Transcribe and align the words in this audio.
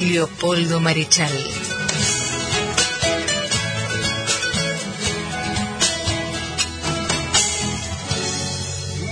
Leopoldo 0.00 0.80
Marechal. 0.80 1.30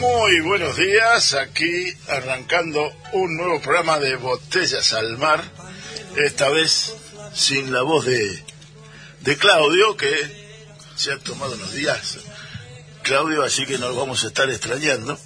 Muy 0.01 0.41
buenos 0.41 0.77
días, 0.77 1.35
aquí 1.35 1.93
arrancando 2.09 2.91
un 3.13 3.37
nuevo 3.37 3.61
programa 3.61 3.99
de 3.99 4.17
Botellas 4.17 4.93
al 4.95 5.19
Mar, 5.19 5.45
esta 6.17 6.49
vez 6.49 6.95
sin 7.35 7.73
la 7.73 7.83
voz 7.83 8.07
de, 8.07 8.43
de 9.21 9.37
Claudio, 9.37 9.97
que 9.97 10.09
se 10.97 11.13
ha 11.13 11.19
tomado 11.19 11.55
unos 11.55 11.73
días. 11.75 12.19
Claudio, 13.03 13.43
así 13.43 13.67
que 13.67 13.79
nos 13.79 13.95
vamos 13.95 14.25
a 14.25 14.29
estar 14.29 14.49
extrañando. 14.51 15.19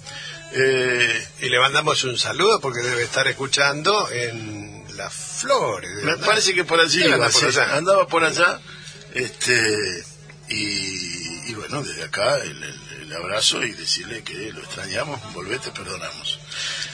Eh, 0.51 1.27
Y 1.41 1.49
le 1.49 1.59
mandamos 1.59 2.03
un 2.03 2.17
saludo 2.17 2.59
porque 2.59 2.81
debe 2.81 3.03
estar 3.03 3.27
escuchando 3.27 4.09
en 4.11 4.72
las 4.95 5.13
flores. 5.13 5.91
me 5.95 6.03
¿verdad? 6.05 6.25
parece 6.25 6.53
que 6.53 6.63
por 6.63 6.79
allí 6.79 7.01
Él 7.03 7.13
anda 7.13 7.27
iba, 7.29 7.39
por 7.39 7.45
allá. 7.49 7.75
andaba 7.77 8.07
por 8.07 8.23
allá, 8.23 8.59
este, 9.13 10.05
y, 10.49 11.49
y 11.49 11.53
bueno, 11.55 11.83
desde 11.83 12.03
acá 12.03 12.35
el, 12.37 12.63
el- 12.63 12.93
el 13.03 13.13
abrazo 13.17 13.61
y 13.63 13.73
decirle 13.73 14.23
que 14.23 14.33
lo 14.53 14.61
extrañamos, 14.63 15.19
volvé, 15.33 15.59
te 15.59 15.69
perdonamos. 15.71 16.39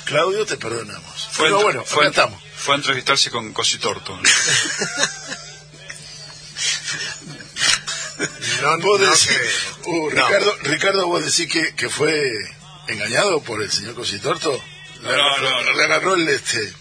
Claudio, 0.05 0.43
te 0.45 0.57
perdonamos. 0.57 1.29
Fue, 1.31 1.45
Pero 1.45 1.61
bueno, 1.61 1.85
fue, 1.85 2.07
estamos. 2.07 2.41
fue 2.57 2.73
a 2.73 2.77
entrevistarse 2.77 3.29
con 3.29 3.53
Cositorto. 3.53 4.19
No, 8.61 8.77
Vos 8.79 8.99
no 8.99 9.11
decís- 9.11 9.27
creo. 9.27 9.49
Uh, 9.85 10.09
No. 10.11 10.27
Ricardo, 10.27 10.55
Ricardo, 10.63 11.07
vos 11.07 11.23
decís 11.23 11.51
que, 11.51 11.73
que 11.75 11.89
fue 11.89 12.31
engañado 12.87 13.41
por 13.41 13.61
el 13.61 13.71
señor 13.71 13.95
Cositorto. 13.95 14.61
Le 15.01 15.07
No, 15.15 15.23
agarró, 15.23 15.49
no, 15.51 15.63
no. 15.63 15.71
le 15.77 15.83
agarró 15.85 16.13
el, 16.15 16.27
este, 16.27 16.73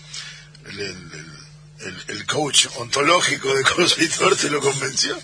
el, 0.71 2.07
el- 2.09 2.27
coach 2.27 2.67
ontológico 2.77 3.55
de 3.55 3.63
Cositorto 3.65 4.47
y 4.47 4.51
lo 4.51 4.61
convenció. 4.61 5.19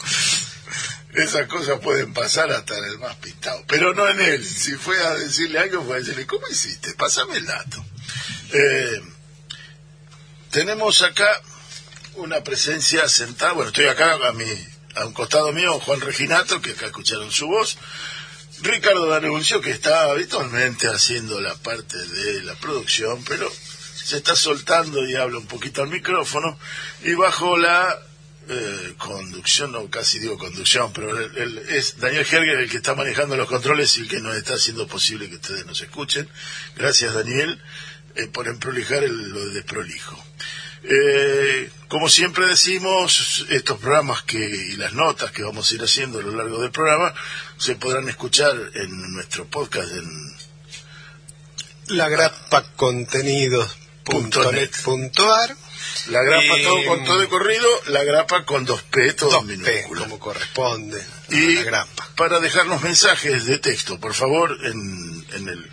Esas 1.12 1.46
cosas 1.46 1.78
pueden 1.80 2.12
pasar 2.12 2.50
hasta 2.50 2.76
en 2.76 2.84
el 2.86 2.98
más 2.98 3.14
pintado, 3.16 3.62
pero 3.68 3.94
no 3.94 4.08
en 4.08 4.20
él. 4.20 4.44
Si 4.44 4.72
fue 4.74 4.98
a 5.04 5.14
decirle 5.14 5.58
algo, 5.60 5.84
fue 5.84 5.96
a 5.96 5.98
decirle, 6.00 6.26
¿cómo 6.26 6.46
hiciste? 6.48 6.92
Pásame 6.94 7.36
el 7.36 7.46
dato. 7.46 7.84
Eh, 8.52 9.00
tenemos 10.50 11.02
acá 11.02 11.28
una 12.16 12.42
presencia 12.42 13.08
sentada, 13.08 13.52
bueno, 13.52 13.68
estoy 13.70 13.86
acá 13.86 14.14
a 14.28 14.32
mi, 14.32 14.44
a 14.96 15.04
un 15.06 15.12
costado 15.12 15.52
mío, 15.52 15.78
Juan 15.80 16.00
Reginato, 16.00 16.60
que 16.60 16.70
acá 16.72 16.86
escucharon 16.86 17.30
su 17.32 17.46
voz, 17.48 17.76
Ricardo 18.62 19.06
D'Anuncio, 19.06 19.60
que 19.60 19.72
está 19.72 20.10
habitualmente 20.10 20.86
haciendo 20.88 21.40
la 21.40 21.54
parte 21.56 21.96
de 21.98 22.42
la 22.42 22.54
producción, 22.54 23.22
pero 23.24 23.50
se 24.04 24.18
está 24.18 24.36
soltando 24.36 25.06
y 25.08 25.14
habla 25.16 25.38
un 25.38 25.46
poquito 25.46 25.82
al 25.82 25.88
micrófono, 25.88 26.58
y 27.02 27.14
bajo 27.14 27.56
la 27.56 27.98
eh, 28.46 28.94
conducción, 28.98 29.72
no 29.72 29.88
casi 29.88 30.18
digo 30.18 30.36
conducción, 30.36 30.92
pero 30.92 31.18
el- 31.18 31.58
es 31.70 31.98
Daniel 31.98 32.26
Herger 32.30 32.58
el 32.60 32.68
que 32.70 32.76
está 32.76 32.94
manejando 32.94 33.36
los 33.36 33.48
controles 33.48 33.96
y 33.96 34.02
el 34.02 34.08
que 34.08 34.20
nos 34.20 34.36
está 34.36 34.54
haciendo 34.54 34.86
posible 34.86 35.30
que 35.30 35.36
ustedes 35.36 35.64
nos 35.64 35.80
escuchen. 35.80 36.28
Gracias 36.76 37.14
Daniel 37.14 37.58
eh, 38.16 38.26
por 38.26 38.46
emprolijar 38.46 39.02
el- 39.02 39.30
lo 39.30 39.46
de 39.46 39.54
desprolijo. 39.54 40.22
Eh, 40.82 41.70
como 41.88 42.10
siempre 42.10 42.46
decimos, 42.46 43.46
estos 43.48 43.78
programas 43.78 44.22
que, 44.24 44.36
y 44.38 44.76
las 44.76 44.92
notas 44.92 45.30
que 45.32 45.42
vamos 45.42 45.70
a 45.70 45.74
ir 45.74 45.82
haciendo 45.82 46.18
a 46.18 46.22
lo 46.22 46.32
largo 46.36 46.60
del 46.60 46.70
programa 46.70 47.14
se 47.56 47.76
podrán 47.76 48.06
escuchar 48.10 48.54
en 48.74 49.12
nuestro 49.14 49.46
podcast 49.46 49.90
en 49.90 50.36
La 51.96 52.10
grapa 52.10 52.62
contenidos.net.ar 54.04 55.56
la 56.08 56.22
grapa 56.22 56.58
Y- 56.58 56.62
todo 56.64 56.84
con 56.86 57.04
todo 57.04 57.18
de 57.20 57.28
corrido, 57.28 57.68
la 57.86 58.02
grapa 58.04 58.44
con 58.44 58.64
dos 58.64 58.82
P, 58.82 59.12
todo 59.14 59.40
en 59.40 59.48
2P, 59.48 59.56
minúscula. 59.74 60.00
como 60.02 60.18
corresponde 60.18 61.02
Y 61.30 61.54
la 61.56 61.62
grapa. 61.62 62.08
para 62.16 62.40
dejarnos 62.40 62.82
mensajes 62.82 63.46
de 63.46 63.58
texto, 63.58 63.98
por 64.00 64.14
favor, 64.14 64.56
en, 64.64 65.26
en 65.34 65.48
el 65.48 65.70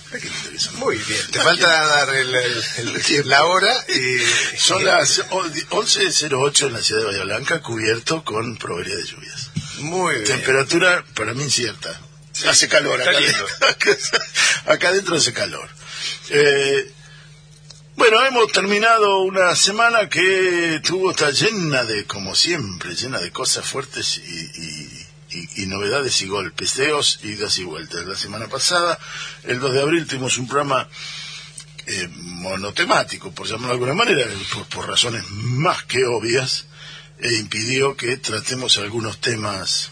Muy 0.73 0.97
bien, 0.97 1.21
te 1.31 1.39
falta 1.39 1.67
dar 1.67 2.09
el- 2.15 2.35
el- 2.35 2.63
el- 2.77 3.29
la 3.29 3.45
hora 3.45 3.73
y 3.89 4.17
Son 4.57 4.83
las 4.85 5.19
11.08 5.29 6.67
en 6.67 6.73
la 6.73 6.81
ciudad 6.81 7.01
de 7.01 7.07
Bahía 7.07 7.23
Blanca, 7.23 7.61
cubierto 7.61 8.23
con 8.23 8.57
probabilidad 8.57 8.97
de 8.97 9.05
lluvias. 9.05 9.49
muy 9.79 10.13
bien. 10.15 10.25
Temperatura 10.25 11.03
para 11.15 11.33
mí 11.33 11.43
incierta. 11.43 11.99
hace 12.47 12.67
calor 12.67 13.01
acá, 13.01 13.11
acá 14.65 14.87
adentro 14.89 15.15
hace 15.17 15.33
calor. 15.33 15.69
Eh, 16.29 16.91
bueno, 17.95 18.25
hemos 18.25 18.51
terminado 18.51 19.19
una 19.21 19.55
semana 19.55 20.09
que 20.09 20.81
tuvo 20.83 21.11
está 21.11 21.29
llena 21.31 21.83
de, 21.83 22.05
como 22.05 22.33
siempre, 22.35 22.95
llena 22.95 23.19
de 23.19 23.31
cosas 23.31 23.65
fuertes 23.69 24.17
y, 24.17 24.21
y- 24.21 25.07
y- 25.29 25.63
y 25.63 25.65
novedades 25.67 26.21
y 26.21 26.27
golpes, 26.27 26.75
deos, 26.75 27.19
idas 27.23 27.57
y 27.59 27.63
vueltas. 27.63 28.05
La 28.05 28.15
semana 28.15 28.47
pasada, 28.47 28.97
el 29.43 29.59
2 29.59 29.73
de 29.73 29.81
abril, 29.81 30.05
tuvimos 30.07 30.37
un 30.37 30.47
programa 30.47 30.87
eh, 31.85 32.07
monotemático, 32.15 33.31
por 33.31 33.45
llamarlo 33.47 33.67
de 33.69 33.73
alguna 33.73 33.93
manera, 33.93 34.25
por, 34.53 34.65
por 34.67 34.87
razones 34.87 35.23
más 35.29 35.83
que 35.83 36.05
obvias, 36.05 36.65
e 37.19 37.33
impidió 37.35 37.95
que 37.95 38.17
tratemos 38.17 38.77
algunos 38.77 39.19
temas 39.21 39.89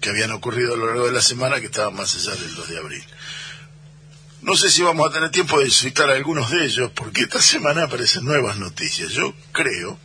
que 0.00 0.10
habían 0.10 0.30
ocurrido 0.30 0.74
a 0.74 0.76
lo 0.76 0.86
largo 0.86 1.06
de 1.06 1.12
la 1.12 1.22
semana 1.22 1.58
que 1.60 1.66
estaban 1.66 1.94
más 1.94 2.14
allá 2.14 2.34
del 2.36 2.54
2 2.54 2.68
de 2.68 2.78
abril. 2.78 3.04
No 4.42 4.56
sé 4.56 4.70
si 4.70 4.82
vamos 4.82 5.08
a 5.08 5.12
tener 5.12 5.30
tiempo 5.30 5.58
de 5.58 5.70
citar 5.70 6.10
algunos 6.10 6.50
de 6.50 6.64
ellos, 6.64 6.90
porque 6.94 7.22
esta 7.22 7.42
semana 7.42 7.84
aparecen 7.84 8.24
nuevas 8.24 8.56
noticias. 8.58 9.10
Yo 9.10 9.34
creo, 9.52 9.98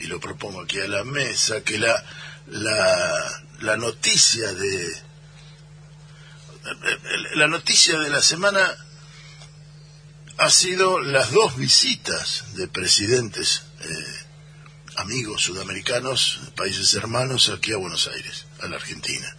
y 0.00 0.06
lo 0.06 0.20
propongo 0.20 0.60
aquí 0.60 0.80
a 0.80 0.88
la 0.88 1.04
mesa, 1.04 1.62
que 1.62 1.78
la, 1.78 2.04
la, 2.46 3.42
la 3.60 3.76
noticia 3.76 4.52
de 4.52 5.02
la 7.34 7.46
noticia 7.46 7.98
de 7.98 8.08
la 8.08 8.22
semana 8.22 8.74
ha 10.38 10.50
sido 10.50 10.98
las 11.00 11.30
dos 11.30 11.56
visitas 11.56 12.44
de 12.54 12.68
presidentes 12.68 13.62
eh, 13.80 14.24
amigos 14.96 15.42
sudamericanos, 15.42 16.40
países 16.56 16.94
hermanos, 16.94 17.50
aquí 17.50 17.72
a 17.72 17.76
Buenos 17.76 18.08
Aires, 18.08 18.46
a 18.60 18.66
la 18.66 18.76
Argentina. 18.76 19.36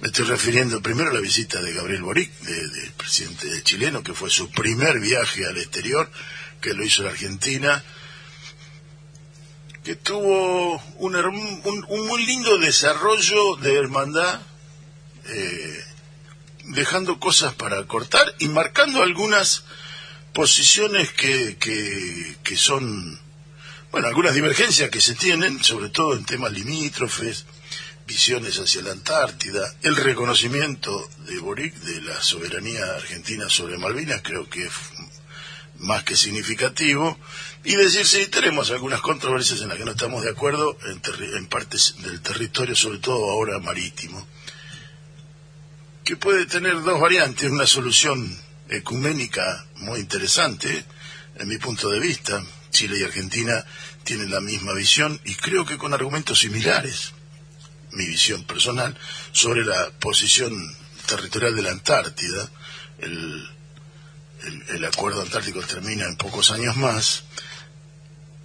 Me 0.00 0.08
estoy 0.08 0.26
refiriendo 0.26 0.82
primero 0.82 1.10
a 1.10 1.14
la 1.14 1.20
visita 1.20 1.60
de 1.62 1.72
Gabriel 1.72 2.02
Boric, 2.02 2.30
de- 2.40 2.68
del 2.68 2.92
presidente 2.92 3.62
chileno, 3.62 4.02
que 4.02 4.12
fue 4.12 4.28
su 4.30 4.50
primer 4.50 5.00
viaje 5.00 5.46
al 5.46 5.56
exterior, 5.56 6.10
que 6.60 6.74
lo 6.74 6.84
hizo 6.84 7.02
la 7.02 7.10
Argentina, 7.10 7.82
que 9.82 9.96
tuvo 9.96 10.76
un, 10.98 11.16
un- 11.16 11.84
un 11.88 12.06
muy 12.06 12.26
lindo 12.26 12.58
desarrollo 12.58 13.56
de 13.56 13.74
hermandad, 13.78 14.40
eh, 15.28 15.84
dejando 16.64 17.18
cosas 17.18 17.54
para 17.54 17.84
cortar 17.86 18.34
y 18.38 18.48
marcando 18.48 19.02
algunas 19.02 19.64
posiciones 20.34 21.10
que, 21.12 21.56
que, 21.56 22.36
que 22.42 22.56
son, 22.56 23.18
bueno, 23.92 24.08
algunas 24.08 24.34
divergencias 24.34 24.90
que 24.90 25.00
se 25.00 25.14
tienen, 25.14 25.62
sobre 25.64 25.88
todo 25.88 26.14
en 26.14 26.24
temas 26.26 26.52
limítrofes, 26.52 27.46
visiones 28.06 28.58
hacia 28.58 28.82
la 28.82 28.92
Antártida, 28.92 29.74
el 29.82 29.96
reconocimiento 29.96 31.08
de 31.26 31.38
Boric 31.38 31.74
de 31.74 32.00
la 32.02 32.22
soberanía 32.22 32.84
argentina 32.94 33.48
sobre 33.48 33.78
Malvinas, 33.78 34.22
creo 34.22 34.48
que 34.48 34.66
es 34.66 34.72
más 35.78 36.04
que 36.04 36.16
significativo, 36.16 37.18
y 37.64 37.74
decir 37.74 38.06
si 38.06 38.26
tenemos 38.26 38.70
algunas 38.70 39.00
controversias 39.00 39.60
en 39.60 39.68
las 39.68 39.76
que 39.76 39.84
no 39.84 39.90
estamos 39.90 40.22
de 40.22 40.30
acuerdo 40.30 40.78
en, 40.86 41.02
en 41.36 41.46
partes 41.48 41.96
del 41.98 42.20
territorio, 42.20 42.76
sobre 42.76 42.98
todo 42.98 43.30
ahora 43.30 43.58
marítimo, 43.58 44.26
que 46.04 46.16
puede 46.16 46.46
tener 46.46 46.80
dos 46.82 47.00
variantes, 47.00 47.50
una 47.50 47.66
solución 47.66 48.40
ecuménica 48.68 49.66
muy 49.76 50.00
interesante, 50.00 50.84
en 51.38 51.48
mi 51.48 51.58
punto 51.58 51.90
de 51.90 52.00
vista. 52.00 52.42
Chile 52.70 52.98
y 53.00 53.04
Argentina 53.04 53.64
tienen 54.04 54.30
la 54.30 54.40
misma 54.40 54.72
visión 54.74 55.18
y 55.24 55.34
creo 55.34 55.64
que 55.64 55.78
con 55.78 55.94
argumentos 55.94 56.40
similares, 56.40 57.12
mi 57.96 58.06
visión 58.06 58.44
personal, 58.44 58.96
sobre 59.32 59.64
la 59.64 59.90
posición 59.98 60.52
territorial 61.06 61.56
de 61.56 61.62
la 61.62 61.70
Antártida. 61.70 62.50
El, 62.98 63.50
el, 64.68 64.84
acuerdo 64.84 65.22
antártico 65.22 65.60
termina 65.62 66.04
en 66.04 66.16
pocos 66.16 66.50
años 66.50 66.76
más 66.76 67.24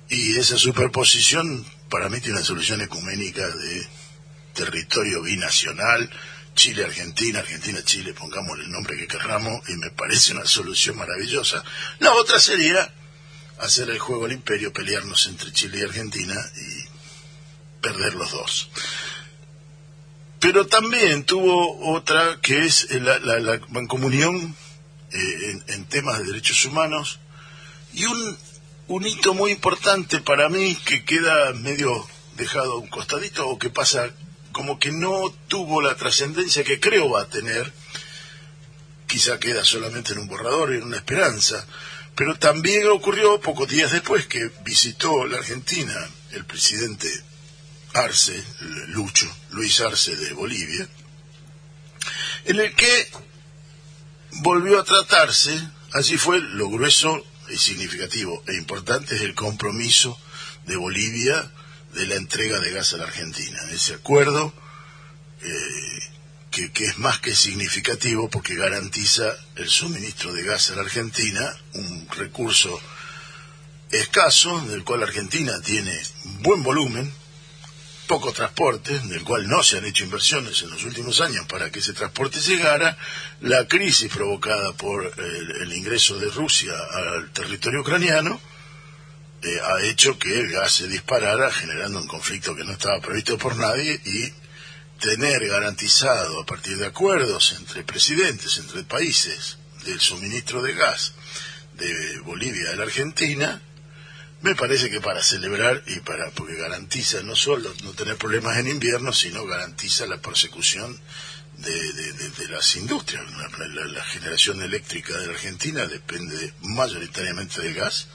y 0.10 0.38
esa 0.38 0.58
superposición 0.58 1.66
para 1.90 2.10
mí 2.10 2.20
tiene 2.20 2.38
una 2.38 2.46
solución 2.46 2.82
ecuménica 2.82 3.48
de 3.48 3.88
territorio 4.54 5.22
binacional, 5.22 6.10
Chile-Argentina, 6.56 7.40
Argentina-Chile, 7.40 8.14
pongamos 8.14 8.60
el 8.60 8.70
nombre 8.70 8.98
que 8.98 9.08
querramos, 9.08 9.68
y 9.70 9.74
me 9.78 9.90
parece 9.92 10.34
una 10.34 10.46
solución 10.46 10.98
maravillosa. 10.98 11.64
La 12.00 12.14
otra 12.14 12.40
sería 12.40 12.94
hacer 13.60 13.90
el 13.90 14.00
juego 14.00 14.26
al 14.26 14.34
imperio, 14.34 14.74
pelearnos 14.74 15.28
entre 15.28 15.54
Chile 15.54 15.80
y 15.80 15.84
Argentina 15.84 16.36
y 16.56 17.82
perder 17.82 18.16
los 18.16 18.32
dos. 18.32 18.70
Pero 20.42 20.66
también 20.66 21.24
tuvo 21.24 21.94
otra 21.94 22.40
que 22.42 22.66
es 22.66 22.92
la, 22.92 23.20
la, 23.20 23.40
la 23.40 23.62
mancomunión 23.70 24.56
eh, 25.12 25.52
en, 25.52 25.64
en 25.68 25.86
temas 25.86 26.18
de 26.18 26.26
derechos 26.26 26.66
humanos. 26.66 27.20
Y 27.94 28.06
un, 28.06 28.38
un 28.88 29.06
hito 29.06 29.36
muy 29.36 29.52
importante 29.52 30.20
para 30.20 30.50
mí 30.50 30.76
que 30.84 31.06
queda 31.06 31.54
medio 31.54 32.08
dejado 32.38 32.74
a 32.74 32.80
un 32.80 32.88
costadito 32.88 33.48
o 33.48 33.60
que 33.60 33.70
pasa 33.70 34.10
como 34.52 34.80
que 34.80 34.92
no 34.92 35.32
tuvo 35.48 35.80
la 35.80 35.96
trascendencia 35.96 36.64
que 36.64 36.80
creo 36.80 37.12
va 37.12 37.22
a 37.22 37.30
tener, 37.30 37.72
quizá 39.08 39.40
queda 39.40 39.64
solamente 39.64 40.14
en 40.14 40.20
un 40.20 40.28
borrador 40.28 40.74
y 40.74 40.78
en 40.78 40.84
una 40.84 40.98
esperanza, 40.98 41.66
pero 42.16 42.36
también 42.36 42.88
ocurrió 42.88 43.40
pocos 43.40 43.70
días 43.70 43.92
después 43.92 44.26
que 44.26 44.50
visitó 44.64 45.26
la 45.28 45.38
Argentina 45.38 45.94
el 46.32 46.46
presidente 46.46 47.08
Arce, 47.94 48.44
Lucho, 48.88 49.28
Luis 49.52 49.80
Arce 49.82 50.16
de 50.16 50.34
Bolivia, 50.34 50.88
en 52.46 52.60
el 52.60 52.74
que 52.76 53.12
volvió 54.42 54.80
a 54.80 54.84
tratarse, 54.84 55.60
allí 55.94 56.18
fue 56.18 56.40
lo 56.40 56.70
grueso 56.70 57.24
y 57.50 57.58
significativo 57.58 58.44
e 58.48 58.56
importante 58.56 59.16
es 59.16 59.22
el 59.22 59.36
compromiso 59.36 60.18
de 60.66 60.76
Bolivia 60.76 61.52
de 61.94 62.08
la 62.08 62.16
entrega 62.16 62.60
de 62.60 62.72
gas 62.72 62.94
a 62.94 62.98
la 62.98 63.04
Argentina. 63.04 63.60
Ese 63.72 63.96
acuerdo 63.96 64.54
eh, 65.42 66.00
que, 66.50 66.72
que, 66.72 66.86
es 66.86 66.98
más 66.98 67.20
que 67.20 67.36
significativo 67.36 68.30
porque 68.30 68.56
garantiza 68.56 69.36
el 69.56 69.70
suministro 69.70 70.32
de 70.34 70.44
gas 70.44 70.72
a 70.72 70.76
la 70.76 70.82
Argentina, 70.82 71.54
un 71.74 72.08
recurso 72.10 72.80
escaso, 73.92 74.62
del 74.68 74.84
cual 74.84 75.04
Argentina 75.04 75.60
tiene 75.62 76.00
buen 76.42 76.64
volumen, 76.64 77.14
poco 78.12 78.34
transporte, 78.34 79.00
del 79.00 79.24
cual 79.24 79.48
no 79.48 79.64
se 79.64 79.78
han 79.78 79.86
hecho 79.86 80.04
inversiones 80.04 80.62
en 80.64 80.70
los 80.70 80.84
últimos 80.84 81.22
años 81.22 81.46
para 81.48 81.72
que 81.72 81.80
ese 81.80 81.94
transporte 81.94 82.42
llegara, 82.42 82.98
la 83.40 83.66
crisis 83.70 84.12
provocada 84.12 84.74
por 84.74 85.14
el, 85.18 85.62
el 85.62 85.72
ingreso 85.72 86.20
de 86.20 86.30
Rusia 86.30 86.74
al 86.92 87.32
territorio 87.32 87.80
ucraniano, 87.80 88.38
eh, 89.44 89.60
ha 89.64 89.82
hecho 89.84 90.20
que 90.20 90.38
el 90.38 90.52
gas 90.52 90.74
se 90.74 90.90
disparara, 90.90 91.50
generando 91.54 92.02
un 92.02 92.08
conflicto 92.08 92.54
que 92.54 92.66
no 92.66 92.74
estaba 92.74 93.00
previsto 93.00 93.38
por 93.38 93.56
nadie 93.56 94.02
y 94.04 94.34
tener 95.00 95.48
garantizado 95.48 96.42
a 96.42 96.46
partir 96.46 96.76
de 96.80 96.88
acuerdos 96.88 97.54
entre 97.54 97.86
presidentes, 97.86 98.58
entre 98.58 98.84
países, 98.84 99.58
del 99.86 100.02
suministro 100.02 100.62
de 100.62 100.74
gas 100.74 101.14
de 101.76 102.20
Bolivia 102.26 102.72
a 102.72 102.76
la 102.76 102.84
Argentina, 102.84 103.62
me 104.42 104.56
parece 104.56 104.90
que 104.90 105.02
para 105.02 105.24
celebrar 105.24 105.84
y 105.86 106.00
para 106.00 106.32
porque 106.32 106.56
garantiza 106.56 107.22
no 107.22 107.36
solo 107.36 107.74
no 107.84 107.94
tener 107.94 108.18
problemas 108.18 108.58
en 108.58 108.68
invierno, 108.68 109.14
sino 109.14 109.46
garantiza 109.46 110.08
la 110.08 110.18
persecución 110.18 111.00
de, 111.58 111.94
de, 111.94 112.14
de, 112.14 112.30
de 112.30 112.48
las 112.48 112.76
industrias. 112.76 113.24
La, 113.32 113.68
la, 113.68 113.86
la, 113.86 114.04
generación 114.04 114.62
eléctrica 114.64 115.16
de 115.18 115.28
la 115.28 115.34
Argentina 115.34 115.86
depende 115.86 116.54
mayoritariamente 116.62 117.62
del 117.62 117.76
gas, 117.76 118.08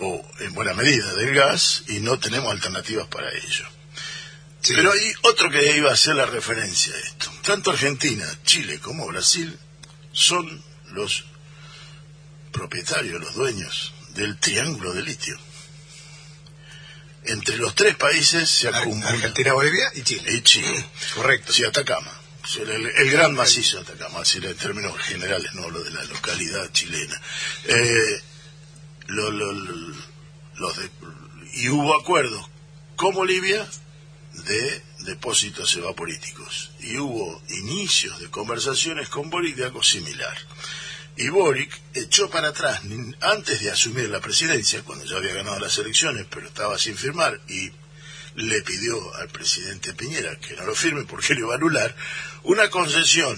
o 0.00 0.28
en 0.40 0.54
buena 0.54 0.74
medida 0.74 1.14
del 1.14 1.34
gas, 1.34 1.84
y 1.88 2.00
no 2.00 2.18
tenemos 2.18 2.50
alternativas 2.50 3.06
para 3.06 3.30
ello. 3.30 3.64
Sí. 4.60 4.74
Pero 4.74 4.90
hay 4.90 5.12
otro 5.22 5.50
que 5.50 5.76
iba 5.76 5.90
a 5.90 5.94
hacer 5.94 6.16
la 6.16 6.26
referencia 6.26 6.92
a 6.94 6.98
esto. 6.98 7.30
Tanto 7.42 7.70
Argentina, 7.70 8.26
Chile 8.44 8.80
como 8.80 9.06
Brasil 9.06 9.56
son 10.12 10.64
los 10.90 11.26
propietarios, 12.50 13.20
los 13.20 13.34
dueños 13.34 13.92
del 14.18 14.36
triángulo 14.38 14.92
de 14.92 15.02
litio. 15.02 15.38
Entre 17.24 17.56
los 17.56 17.74
tres 17.74 17.94
países 17.94 18.48
se 18.50 18.68
acumula. 18.68 19.10
Argentina, 19.10 19.52
Bolivia 19.52 19.92
y 19.94 20.02
Chile. 20.02 20.32
Y 20.32 20.42
Chile. 20.42 20.84
Correcto. 21.14 21.52
Sí, 21.52 21.64
Atacama. 21.64 22.12
El, 22.56 23.10
gran 23.10 23.34
macizo 23.34 23.76
de 23.76 23.82
Atacama, 23.82 24.20
decir, 24.20 24.44
en 24.44 24.56
términos 24.56 24.96
generales, 24.98 25.52
no 25.54 25.68
lo 25.70 25.84
de 25.84 25.90
la 25.90 26.02
localidad 26.04 26.70
chilena. 26.72 27.20
Eh, 27.64 28.22
lo, 29.08 29.30
lo, 29.30 29.52
lo, 29.52 29.94
los 30.56 30.76
de, 30.78 30.90
y 31.52 31.68
hubo 31.68 31.94
acuerdos 31.94 32.44
con 32.96 33.14
Bolivia 33.14 33.68
de 34.32 34.82
depósitos 35.00 35.76
evaporíticos 35.76 36.70
y 36.80 36.96
hubo 36.96 37.42
inicios 37.48 38.18
de 38.18 38.30
conversaciones 38.30 39.08
con 39.08 39.30
Bolivia 39.30 39.66
algo 39.66 39.82
similar. 39.82 40.36
Y 41.18 41.30
Boric 41.30 41.76
echó 41.94 42.30
para 42.30 42.50
atrás, 42.50 42.80
antes 43.20 43.60
de 43.60 43.72
asumir 43.72 44.08
la 44.08 44.20
presidencia, 44.20 44.84
cuando 44.84 45.04
ya 45.04 45.16
había 45.16 45.34
ganado 45.34 45.58
las 45.58 45.76
elecciones, 45.76 46.26
pero 46.30 46.46
estaba 46.46 46.78
sin 46.78 46.96
firmar, 46.96 47.40
y 47.48 47.72
le 48.36 48.62
pidió 48.62 49.14
al 49.16 49.28
presidente 49.28 49.94
Piñera 49.94 50.38
que 50.38 50.54
no 50.54 50.64
lo 50.64 50.76
firme 50.76 51.02
porque 51.06 51.34
le 51.34 51.40
iba 51.40 51.54
a 51.54 51.56
anular, 51.56 51.96
una 52.44 52.70
concesión 52.70 53.36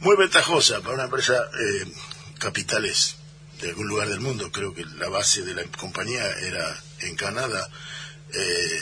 muy 0.00 0.16
ventajosa 0.16 0.80
para 0.80 0.94
una 0.94 1.04
empresa 1.04 1.34
eh, 1.34 1.92
capitales 2.38 3.16
de 3.60 3.68
algún 3.68 3.86
lugar 3.86 4.08
del 4.08 4.20
mundo, 4.20 4.50
creo 4.50 4.72
que 4.72 4.86
la 4.86 5.10
base 5.10 5.42
de 5.42 5.54
la 5.54 5.64
compañía 5.64 6.24
era 6.38 6.82
en 7.00 7.16
Canadá, 7.16 7.68
eh, 8.32 8.80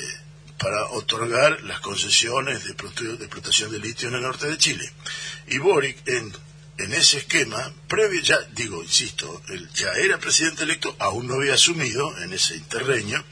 para 0.60 0.90
otorgar 0.90 1.60
las 1.62 1.80
concesiones 1.80 2.62
de, 2.62 2.74
de 2.74 3.24
explotación 3.24 3.72
de 3.72 3.80
litio 3.80 4.06
en 4.06 4.14
el 4.14 4.22
norte 4.22 4.46
de 4.46 4.58
Chile. 4.58 4.88
Y 5.48 5.58
Boric, 5.58 6.06
en 6.06 6.32
en 6.82 6.92
ese 6.94 7.18
esquema, 7.18 7.72
previo 7.88 8.20
ya, 8.20 8.38
digo, 8.54 8.82
insisto, 8.82 9.42
él 9.48 9.68
ya 9.74 9.92
era 9.92 10.18
presidente 10.18 10.64
electo, 10.64 10.94
aún 10.98 11.26
no 11.26 11.34
había 11.34 11.54
asumido 11.54 12.16
en 12.18 12.32
ese 12.32 12.56
interreño, 12.56 13.22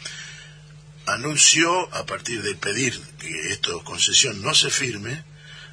anunció, 1.07 1.92
a 1.95 2.07
partir 2.07 2.42
de 2.42 2.54
pedir 2.54 3.00
que 3.19 3.50
esta 3.50 3.73
concesión 3.85 4.40
no 4.42 4.54
se 4.54 4.71
firme, 4.71 5.25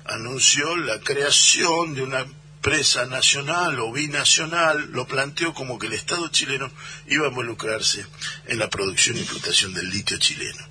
anunció 0.06 0.76
la 0.76 1.00
creación 1.00 1.94
de 1.94 2.02
una 2.02 2.22
empresa 2.22 3.06
nacional 3.06 3.80
o 3.80 3.92
binacional, 3.92 4.90
lo 4.92 5.06
planteó 5.06 5.54
como 5.54 5.78
que 5.78 5.88
el 5.88 5.94
Estado 5.94 6.28
chileno 6.30 6.72
iba 7.08 7.28
a 7.28 7.30
involucrarse 7.30 8.06
en 8.48 8.60
la 8.60 8.70
producción 8.70 9.18
y 9.18 9.22
explotación 9.22 9.74
del 9.74 9.90
litio 9.90 10.18
chileno. 10.18 10.66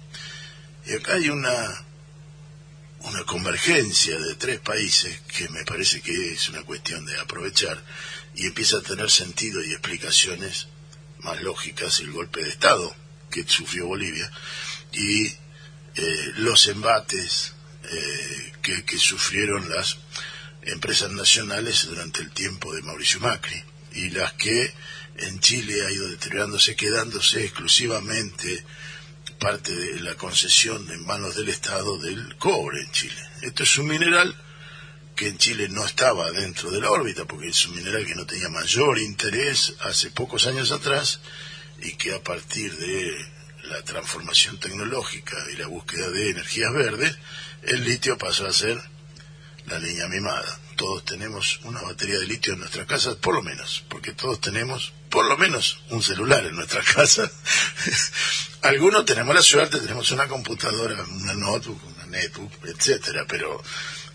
Y 0.87 0.95
acá 0.95 1.15
hay 1.15 1.31
una 1.31 1.86
una 3.07 3.25
convergencia 3.25 4.19
de 4.19 4.35
tres 4.35 4.61
países 4.61 5.21
que 5.37 5.49
me 5.49 5.65
parece 5.65 6.01
que 6.01 6.33
es 6.33 6.49
una 6.49 6.63
cuestión 6.63 7.05
de 7.07 7.19
aprovechar 7.19 7.81
y 8.35 8.47
empieza 8.47 8.79
a 8.79 8.83
tener 8.83 9.11
sentido 9.11 9.63
y 9.63 9.73
explicaciones 9.73 10.67
más 11.21 11.41
lógicas 11.43 12.01
el 12.01 12.11
golpe 12.11 12.43
de 12.43 12.51
Estado 12.51 12.95
que 13.31 13.45
sufrió 13.47 13.87
Bolivia 13.87 14.31
y 14.93 15.27
eh, 15.27 16.33
los 16.37 16.67
embates 16.67 17.53
eh, 17.85 18.53
que, 18.61 18.85
que, 18.85 18.99
sufrieron 18.99 19.69
las 19.71 19.99
empresas 20.63 21.11
nacionales 21.13 21.87
durante 21.87 22.21
el 22.23 22.33
tiempo 22.33 22.75
de 22.75 22.83
Mauricio 22.83 23.21
Macri 23.21 23.63
y 23.93 24.11
las 24.11 24.33
que 24.33 24.75
en 25.19 25.39
Chile 25.41 25.87
ha 25.87 25.91
ido 25.91 26.09
deteriorándose, 26.09 26.75
quedándose 26.75 27.45
exclusivamente 27.45 28.65
parte 29.39 29.75
de 29.75 30.01
la 30.01 30.15
concesión 30.15 30.91
en 30.91 31.07
manos 31.07 31.37
del 31.37 31.49
Estado 31.49 31.99
del 31.99 32.37
cobre 32.37 32.81
en 32.81 32.93
Chile. 32.93 33.23
Esto 33.43 33.63
es 33.63 33.79
un 33.79 33.89
mineral 33.89 34.35
que 35.15 35.29
en 35.29 35.39
Chile 35.39 35.69
no 35.69 35.85
estaba 35.85 36.31
dentro 36.31 36.71
de 36.71 36.81
la 36.81 36.91
órbita, 36.91 37.25
porque 37.25 37.49
es 37.49 37.67
un 37.67 37.77
mineral 37.77 38.07
que 38.07 38.15
no 38.15 38.27
tenía 38.27 38.49
mayor 38.49 38.99
interés 38.99 39.75
hace 39.81 40.11
pocos 40.11 40.47
años 40.47 40.73
atrás 40.73 41.21
y 41.81 41.95
que 41.95 42.15
a 42.15 42.23
partir 42.23 42.77
de 42.77 43.17
la 43.65 43.83
transformación 43.83 44.59
tecnológica 44.59 45.37
y 45.53 45.57
la 45.57 45.67
búsqueda 45.67 46.11
de 46.11 46.31
energías 46.31 46.73
verdes, 46.73 47.17
el 47.63 47.85
litio 47.85 48.19
pasó 48.19 48.47
a 48.47 48.53
ser 48.53 48.79
la 49.67 49.79
niña 49.79 50.07
mimada. 50.09 50.61
Todos 50.77 51.05
tenemos 51.05 51.61
una 51.65 51.81
batería 51.81 52.19
de 52.19 52.27
litio 52.27 52.53
en 52.53 52.61
nuestra 52.61 52.87
casa, 52.87 53.17
por 53.17 53.35
lo 53.35 53.43
menos, 53.43 53.85
porque 53.89 54.13
todos 54.13 54.41
tenemos 54.41 54.93
por 55.09 55.25
lo 55.27 55.39
menos 55.39 55.79
un 55.91 56.03
celular 56.03 56.45
en 56.45 56.55
nuestra 56.55 56.83
casa. 56.83 57.31
Algunos 58.63 59.05
tenemos 59.05 59.35
la 59.35 59.43
suerte, 59.43 59.79
tenemos 59.79 60.11
una 60.11 60.29
computadora, 60.29 61.03
una 61.03 61.35
notebook, 61.35 61.81
una 61.95 62.07
netbook, 62.07 62.53
etcétera, 62.65 63.25
pero 63.27 63.63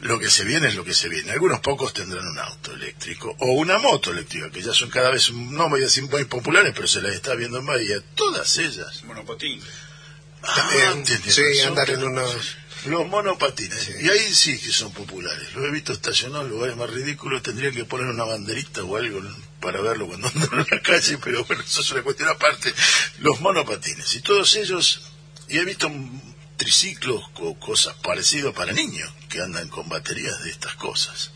lo 0.01 0.19
que 0.19 0.29
se 0.29 0.43
viene 0.43 0.67
es 0.67 0.75
lo 0.75 0.83
que 0.83 0.93
se 0.93 1.09
viene. 1.09 1.31
Algunos 1.31 1.59
pocos 1.59 1.93
tendrán 1.93 2.27
un 2.27 2.39
auto 2.39 2.73
eléctrico 2.73 3.35
o 3.39 3.53
una 3.53 3.77
moto 3.77 4.11
eléctrica, 4.11 4.49
que 4.49 4.61
ya 4.61 4.73
son 4.73 4.89
cada 4.89 5.09
vez, 5.11 5.31
no 5.31 5.69
voy 5.69 5.81
a 5.81 5.85
decir 5.85 6.03
muy 6.03 6.25
populares, 6.25 6.73
pero 6.75 6.87
se 6.87 7.01
las 7.01 7.13
está 7.13 7.35
viendo 7.35 7.59
en 7.59 7.65
Bahía. 7.65 8.01
Todas 8.15 8.57
ellas. 8.57 9.03
Monopatín. 9.03 9.61
Ah, 10.43 10.95
Eh, 11.07 11.19
sí, 11.27 11.41
razón, 11.41 11.67
andar 11.69 11.89
en 11.91 12.03
unos... 12.03 12.57
Los 12.85 13.07
monopatines. 13.07 13.95
Y 14.01 14.09
ahí 14.09 14.33
sí 14.33 14.57
que 14.57 14.71
son 14.71 14.91
populares. 14.91 15.53
Los 15.53 15.65
he 15.65 15.71
visto 15.71 15.93
estacionados 15.93 16.45
en 16.45 16.51
lugares 16.51 16.75
más 16.75 16.89
ridículos. 16.89 17.43
Tendrían 17.43 17.73
que 17.73 17.85
poner 17.85 18.07
una 18.07 18.23
banderita 18.23 18.83
o 18.83 18.97
algo 18.97 19.21
para 19.59 19.81
verlo 19.81 20.07
cuando 20.07 20.27
andan 20.33 20.59
en 20.59 20.65
la 20.69 20.81
calle, 20.81 21.17
pero 21.23 21.45
bueno, 21.45 21.61
eso 21.61 21.81
es 21.81 21.91
una 21.91 22.03
cuestión 22.03 22.29
aparte. 22.29 22.73
Los 23.19 23.39
monopatines. 23.41 24.15
Y 24.15 24.21
todos 24.21 24.55
ellos, 24.55 25.01
y 25.47 25.57
he 25.57 25.65
visto 25.65 25.91
triciclos 26.57 27.23
o 27.35 27.57
cosas 27.59 27.95
parecidas 28.03 28.53
para 28.53 28.73
niños 28.73 29.11
que 29.29 29.41
andan 29.41 29.67
con 29.69 29.87
baterías 29.89 30.43
de 30.43 30.51
estas 30.51 30.75
cosas. 30.75 31.31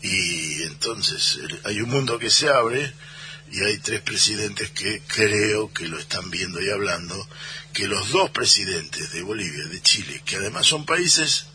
Y 0.00 0.62
entonces 0.62 1.38
hay 1.64 1.80
un 1.80 1.90
mundo 1.90 2.18
que 2.18 2.30
se 2.30 2.48
abre 2.48 2.92
y 3.52 3.62
hay 3.62 3.78
tres 3.78 4.00
presidentes 4.00 4.70
que 4.70 5.02
creo 5.06 5.72
que 5.72 5.86
lo 5.86 5.98
están 5.98 6.30
viendo 6.30 6.60
y 6.60 6.70
hablando, 6.70 7.28
que 7.74 7.86
los 7.86 8.08
dos 8.10 8.30
presidentes 8.30 9.12
de 9.12 9.22
Bolivia, 9.22 9.64
de 9.66 9.80
Chile, 9.82 10.22
que 10.24 10.36
además 10.36 10.66
son 10.66 10.86
países 10.86 11.46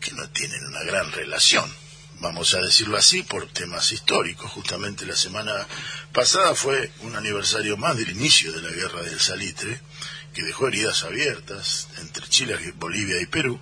que 0.00 0.12
no 0.12 0.28
tienen 0.30 0.64
una 0.66 0.82
gran 0.82 1.10
relación, 1.12 1.72
vamos 2.20 2.52
a 2.54 2.60
decirlo 2.60 2.96
así, 2.96 3.22
por 3.22 3.48
temas 3.48 3.92
históricos. 3.92 4.50
Justamente 4.50 5.06
la 5.06 5.16
semana 5.16 5.66
pasada 6.12 6.54
fue 6.54 6.90
un 7.00 7.14
aniversario 7.16 7.76
más 7.76 7.96
del 7.96 8.10
inicio 8.10 8.52
de 8.52 8.62
la 8.62 8.70
guerra 8.70 9.02
del 9.02 9.20
salitre, 9.20 9.80
que 10.34 10.42
dejó 10.42 10.66
heridas 10.68 11.04
abiertas 11.04 11.88
entre 11.98 12.28
Chile, 12.28 12.56
Bolivia 12.76 13.20
y 13.20 13.26
Perú, 13.26 13.60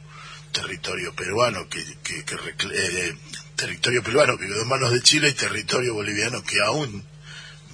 territorio 0.53 1.15
peruano 1.15 1.69
que, 1.69 1.85
que- 2.03 2.25
que 2.25 2.37
eh, 2.73 3.17
territorio 3.57 4.03
peruano 4.03 4.37
que 4.39 4.47
quedó 4.47 4.63
en 4.63 4.69
manos 4.69 4.91
de 4.93 5.03
Chile 5.03 5.29
y 5.29 5.33
territorio 5.35 5.95
boliviano 5.95 6.43
que 6.43 6.61
aún 6.67 7.05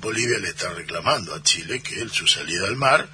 Bolivia 0.00 0.38
le 0.38 0.48
está 0.48 0.72
reclamando 0.74 1.34
a 1.34 1.42
Chile, 1.42 1.80
que 1.82 2.02
es 2.02 2.12
su 2.12 2.26
salida 2.26 2.66
al 2.66 2.76
mar. 2.76 3.08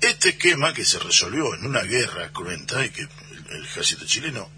Este 0.00 0.30
esquema 0.30 0.72
que 0.72 0.84
se 0.84 0.98
resolvió 0.98 1.54
en 1.54 1.66
una 1.66 1.82
guerra 1.82 2.30
cruenta 2.32 2.84
y 2.84 2.90
que 2.90 3.02
el, 3.50 3.64
ejército 3.64 4.06
chileno 4.06 4.48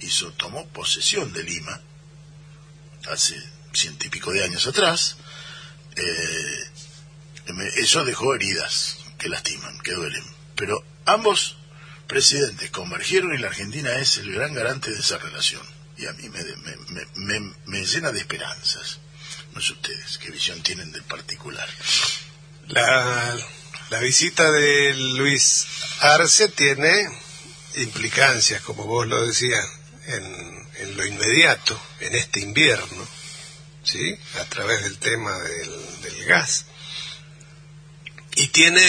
hizo, 0.00 0.32
tomó 0.32 0.66
posesión 0.68 1.32
de 1.32 1.42
Lima 1.42 1.80
hace 3.10 3.36
ciento 3.72 4.06
y 4.06 4.10
pico 4.10 4.32
de 4.32 4.44
años 4.44 4.66
atrás, 4.66 5.16
eh, 5.96 6.64
eso 7.76 8.04
dejó 8.04 8.34
heridas 8.34 8.98
que 9.18 9.28
lastiman, 9.28 9.78
que 9.80 9.92
duelen. 9.92 10.24
Pero 10.56 10.84
ambos 11.04 11.56
presidentes 12.06 12.70
convergieron 12.70 13.34
y 13.34 13.38
la 13.38 13.48
Argentina 13.48 13.92
es 13.96 14.16
el 14.18 14.32
gran 14.32 14.54
garante 14.54 14.90
de 14.90 14.98
esa 15.00 15.18
relación. 15.18 15.62
Y 15.96 16.06
a 16.06 16.12
mí 16.14 16.28
me, 16.28 16.42
me- 16.42 17.06
me- 17.40 17.54
me 17.66 17.84
llena 17.84 18.10
de 18.12 18.20
esperanzas. 18.20 18.98
No 19.54 19.60
sé 19.60 19.72
ustedes, 19.72 20.18
qué 20.18 20.30
visión 20.30 20.62
tienen 20.62 20.92
del 20.92 21.02
particular. 21.04 21.68
La, 22.68 23.36
la 23.90 23.98
visita 24.00 24.50
de 24.50 24.94
Luis 24.94 25.66
Arce 26.00 26.48
tiene 26.48 27.08
implicancias, 27.76 28.62
como 28.62 28.84
vos 28.84 29.06
lo 29.06 29.26
decías, 29.26 29.66
en, 30.06 30.68
en 30.78 30.96
lo 30.96 31.06
inmediato, 31.06 31.80
en 32.00 32.14
este 32.14 32.40
invierno, 32.40 33.06
¿sí? 33.84 34.16
A 34.40 34.44
través 34.46 34.82
del 34.84 34.98
tema 34.98 35.38
del, 35.38 36.00
del 36.02 36.24
gas. 36.24 36.64
Y 38.34 38.48
tiene, 38.48 38.80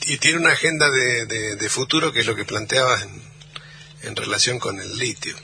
y, 0.00 0.14
y 0.14 0.16
tiene 0.18 0.38
una 0.38 0.52
agenda 0.52 0.88
de, 0.90 1.26
de- 1.26 1.56
de 1.56 1.68
futuro 1.68 2.12
que 2.12 2.20
es 2.20 2.26
lo 2.26 2.34
que 2.34 2.46
planteabas 2.46 3.02
en, 3.02 3.22
en 4.02 4.16
relación 4.16 4.58
con 4.58 4.80
el 4.80 4.96
litio. 4.96 5.36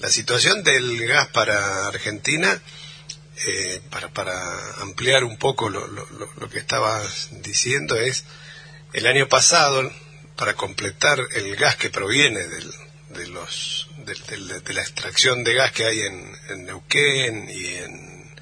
La 0.00 0.10
situación 0.10 0.64
del 0.64 1.06
gas 1.06 1.28
para 1.28 1.86
Argentina 1.86 2.60
eh, 3.46 3.80
para, 3.90 4.08
para 4.08 4.34
ampliar 4.82 5.24
un 5.24 5.36
poco 5.38 5.68
lo, 5.68 5.86
lo- 5.86 6.06
lo- 6.38 6.48
que 6.50 6.58
estabas 6.58 7.28
diciendo, 7.42 7.96
es 7.96 8.24
el 8.92 9.06
año 9.06 9.28
pasado, 9.28 9.90
para 10.36 10.54
completar 10.54 11.18
el 11.34 11.56
gas 11.56 11.76
que 11.76 11.90
proviene 11.90 12.40
del- 12.46 12.72
de, 13.10 13.26
los, 13.28 13.88
del- 14.06 14.62
de 14.64 14.72
la 14.72 14.80
extracción 14.82 15.44
de 15.44 15.54
gas 15.54 15.72
que 15.72 15.84
hay 15.84 16.00
en, 16.00 16.32
en 16.50 16.64
Neuquén 16.66 17.48
y 17.50 17.66
en, 17.66 18.34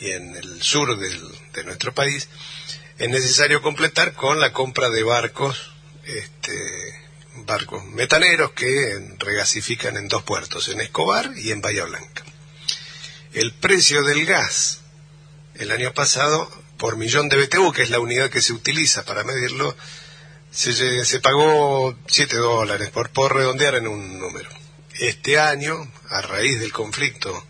y 0.00 0.10
en 0.12 0.36
el 0.36 0.62
sur 0.62 0.98
del- 0.98 1.38
de 1.52 1.64
nuestro 1.64 1.94
país, 1.94 2.28
es 2.98 3.08
necesario 3.08 3.62
completar 3.62 4.12
con 4.14 4.40
la 4.40 4.52
compra 4.52 4.90
de 4.90 5.02
barcos, 5.02 5.72
este, 6.04 6.52
barcos 7.46 7.84
metaneros 7.84 8.52
que 8.52 9.14
regasifican 9.18 9.96
en 9.96 10.08
dos 10.08 10.22
puertos, 10.22 10.68
en 10.68 10.80
Escobar 10.80 11.30
y 11.36 11.50
en 11.50 11.60
Bahía 11.60 11.84
Blanca 11.84 12.24
el 13.32 13.52
precio 13.52 14.02
del 14.02 14.26
gas 14.26 14.80
el 15.54 15.70
año 15.70 15.92
pasado 15.92 16.50
por 16.78 16.96
millón 16.96 17.28
de 17.28 17.36
BTU, 17.36 17.72
que 17.72 17.82
es 17.82 17.90
la 17.90 18.00
unidad 18.00 18.30
que 18.30 18.40
se 18.40 18.52
utiliza 18.52 19.04
para 19.04 19.22
medirlo, 19.22 19.76
se, 20.50 21.04
se 21.04 21.20
pagó 21.20 21.96
7 22.06 22.36
dólares, 22.36 22.90
por, 22.90 23.10
por 23.10 23.34
redondear 23.34 23.74
en 23.74 23.86
un 23.86 24.18
número. 24.18 24.48
Este 24.98 25.38
año, 25.38 25.76
a 26.08 26.22
raíz 26.22 26.58
del 26.58 26.72
conflicto 26.72 27.46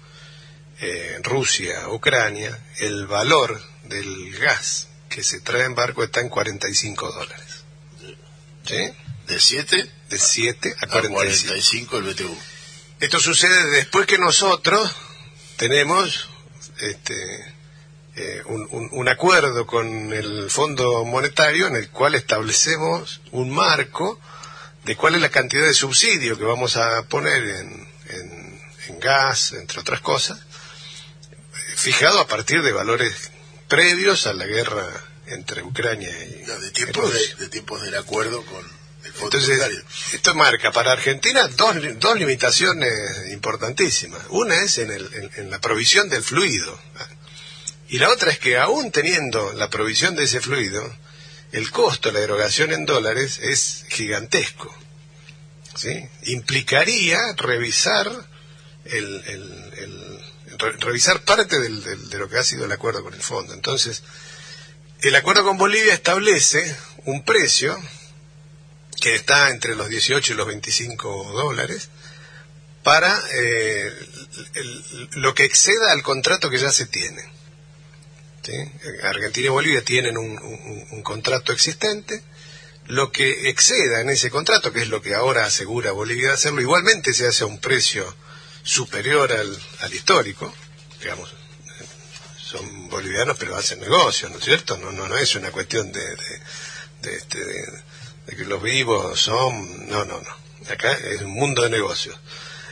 eh, 0.80 1.18
Rusia-Ucrania, 1.22 2.58
el 2.78 3.06
valor 3.06 3.62
del 3.84 4.36
gas 4.38 4.88
que 5.08 5.22
se 5.22 5.40
trae 5.40 5.64
en 5.64 5.74
barco 5.74 6.02
está 6.02 6.20
en 6.20 6.28
45 6.28 7.12
dólares. 7.12 7.64
¿Sí? 8.64 8.90
De 9.26 9.40
7 9.40 9.90
De 10.10 10.18
7 10.18 10.74
a 10.80 10.84
a 10.84 10.88
45. 10.88 11.08
45 11.88 11.98
el 11.98 12.04
BTU. 12.04 12.38
Esto 13.00 13.20
sucede 13.20 13.70
después 13.70 14.06
que 14.06 14.18
nosotros 14.18 14.90
tenemos 15.60 16.30
este, 16.78 17.54
eh, 18.16 18.42
un, 18.46 18.66
un- 18.70 18.88
un 18.92 19.08
acuerdo 19.10 19.66
con 19.66 20.10
el 20.14 20.50
Fondo 20.50 21.04
Monetario 21.04 21.66
en 21.66 21.76
el 21.76 21.90
cual 21.90 22.14
establecemos 22.14 23.20
un 23.32 23.50
marco 23.50 24.18
de 24.84 24.96
cuál 24.96 25.16
es 25.16 25.20
la 25.20 25.28
cantidad 25.28 25.66
de 25.66 25.74
subsidio 25.74 26.38
que 26.38 26.44
vamos 26.44 26.78
a 26.78 27.02
poner 27.02 27.42
en, 27.42 27.88
en- 28.08 28.60
en 28.88 29.00
gas, 29.00 29.52
entre 29.52 29.80
otras 29.80 30.00
cosas, 30.00 30.38
fijado 31.76 32.20
a 32.20 32.26
partir 32.26 32.62
de 32.62 32.72
valores 32.72 33.30
previos 33.68 34.26
a 34.26 34.32
la 34.32 34.46
guerra 34.46 34.88
entre 35.26 35.62
Ucrania 35.62 36.08
y 36.24 36.46
Ya, 36.46 36.56
de 36.58 36.70
tiempos 36.70 37.12
de, 37.12 37.18
Rusia. 37.18 37.36
de 37.36 37.48
tiempos 37.50 37.82
del 37.82 37.96
acuerdo 37.96 38.42
con 38.46 38.79
Entonces, 39.22 39.60
esto 40.12 40.34
marca 40.34 40.72
para 40.72 40.92
Argentina 40.92 41.46
dos, 41.48 41.76
dos 41.98 42.18
limitaciones 42.18 42.92
importantísimas. 43.32 44.20
Una 44.30 44.56
es 44.62 44.78
en, 44.78 44.90
el- 44.90 45.14
en- 45.14 45.30
en 45.36 45.50
la 45.50 45.58
provisión 45.60 46.08
del 46.08 46.22
fluido. 46.22 46.78
Y 47.88 47.98
la 47.98 48.10
otra 48.10 48.30
es 48.30 48.38
que 48.38 48.56
aún 48.58 48.90
teniendo 48.92 49.52
la 49.54 49.68
provisión 49.70 50.14
de 50.16 50.24
ese 50.24 50.40
fluido, 50.40 50.82
el 51.52 51.70
costo 51.70 52.10
de 52.10 52.18
la 52.18 52.24
erogación 52.24 52.72
en 52.72 52.86
dólares 52.86 53.38
es 53.42 53.84
gigantesco. 53.88 54.72
¿sí? 55.74 56.06
Implicaría 56.24 57.18
revisar 57.36 58.06
el, 58.84 59.22
el- 59.26 59.72
el- 59.78 60.58
re- 60.58 60.72
revisar 60.78 61.22
parte 61.22 61.58
del- 61.58 61.82
del- 61.82 62.08
de 62.10 62.18
lo 62.18 62.28
que 62.28 62.38
ha 62.38 62.44
sido 62.44 62.64
el 62.66 62.72
acuerdo 62.72 63.02
con 63.02 63.14
el 63.14 63.22
fondo. 63.22 63.54
Entonces, 63.54 64.02
el 65.02 65.14
acuerdo 65.16 65.42
con 65.44 65.56
Bolivia 65.58 65.94
establece 65.94 66.76
un 67.06 67.24
precio 67.24 67.76
que 69.00 69.14
está 69.14 69.48
entre 69.50 69.74
los 69.74 69.88
18 69.88 70.32
y 70.32 70.36
los 70.36 70.46
25 70.46 71.32
dólares 71.32 71.88
para 72.82 73.20
eh, 73.34 73.92
el- 74.54 75.08
lo 75.12 75.34
que 75.34 75.44
exceda 75.44 75.92
al 75.92 76.02
contrato 76.02 76.50
que 76.50 76.58
ya 76.58 76.70
se 76.72 76.86
tiene. 76.86 77.22
¿sí? 78.42 78.52
Argentina 79.02 79.46
y 79.46 79.50
Bolivia 79.50 79.84
tienen 79.84 80.16
un, 80.16 80.38
un- 80.38 81.02
contrato 81.02 81.52
existente. 81.52 82.22
Lo 82.86 83.12
que 83.12 83.48
exceda 83.48 84.00
en 84.00 84.10
ese 84.10 84.30
contrato, 84.30 84.72
que 84.72 84.80
es 84.82 84.88
lo 84.88 85.00
que 85.00 85.14
ahora 85.14 85.44
asegura 85.44 85.92
Bolivia 85.92 86.28
de 86.28 86.34
hacerlo, 86.34 86.60
igualmente 86.60 87.12
se 87.14 87.26
hace 87.28 87.44
a 87.44 87.46
un 87.46 87.60
precio 87.60 88.16
superior 88.64 89.30
al, 89.32 89.62
al 89.80 89.94
histórico, 89.94 90.52
digamos, 91.00 91.32
son 92.42 92.88
bolivianos 92.88 93.36
pero 93.38 93.56
hacen 93.56 93.78
negocio, 93.80 94.28
¿no 94.28 94.38
es 94.38 94.44
cierto? 94.44 94.76
No, 94.76 94.90
no, 94.90 95.06
no 95.06 95.16
es 95.16 95.34
una 95.36 95.52
cuestión 95.52 95.92
de, 95.92 96.00
de, 96.00 96.40
de, 97.02 97.16
este, 97.16 97.38
de- 97.44 97.82
de 98.26 98.36
que 98.36 98.44
los 98.44 98.62
vivos 98.62 99.20
son, 99.20 99.88
no, 99.88 100.04
no, 100.04 100.20
no, 100.20 100.70
acá 100.72 100.92
es 100.92 101.22
un 101.22 101.32
mundo 101.32 101.62
de 101.62 101.70
negocios. 101.70 102.16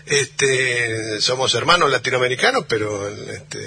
Este, 0.07 1.21
somos 1.21 1.55
hermanos 1.55 1.91
latinoamericanos, 1.91 2.65
pero, 2.67 3.09
este, 3.09 3.61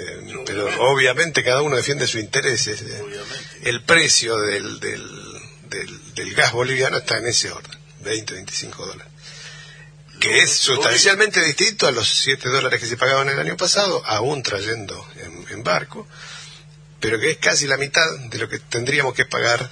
pero 0.44 0.66
obviamente 0.90 1.44
cada 1.44 1.62
uno 1.62 1.76
defiende 1.76 2.06
sus 2.08 2.20
intereses. 2.20 2.82
eh. 2.82 3.00
Obviamente. 3.00 3.68
El 3.70 3.84
precio 3.84 4.36
del, 4.38 4.80
del, 4.80 5.08
del, 5.68 6.14
del 6.14 6.34
gas 6.34 6.52
boliviano 6.52 6.96
está 6.98 7.18
en 7.18 7.28
ese 7.28 7.52
orden, 7.52 7.78
20, 8.00 8.34
25 8.34 8.86
dólares 8.86 9.12
que 10.22 10.38
es 10.38 10.52
sustancialmente 10.52 11.44
distinto 11.44 11.88
a 11.88 11.90
los 11.90 12.08
7 12.08 12.48
dólares 12.48 12.80
que 12.80 12.86
se 12.86 12.96
pagaban 12.96 13.28
el 13.28 13.40
año 13.40 13.56
pasado, 13.56 14.00
aún 14.06 14.40
trayendo 14.44 15.04
en, 15.16 15.46
en 15.50 15.64
barco, 15.64 16.06
pero 17.00 17.18
que 17.18 17.32
es 17.32 17.38
casi 17.38 17.66
la 17.66 17.76
mitad 17.76 18.08
de 18.30 18.38
lo 18.38 18.48
que 18.48 18.60
tendríamos 18.60 19.14
que 19.14 19.24
pagar 19.24 19.68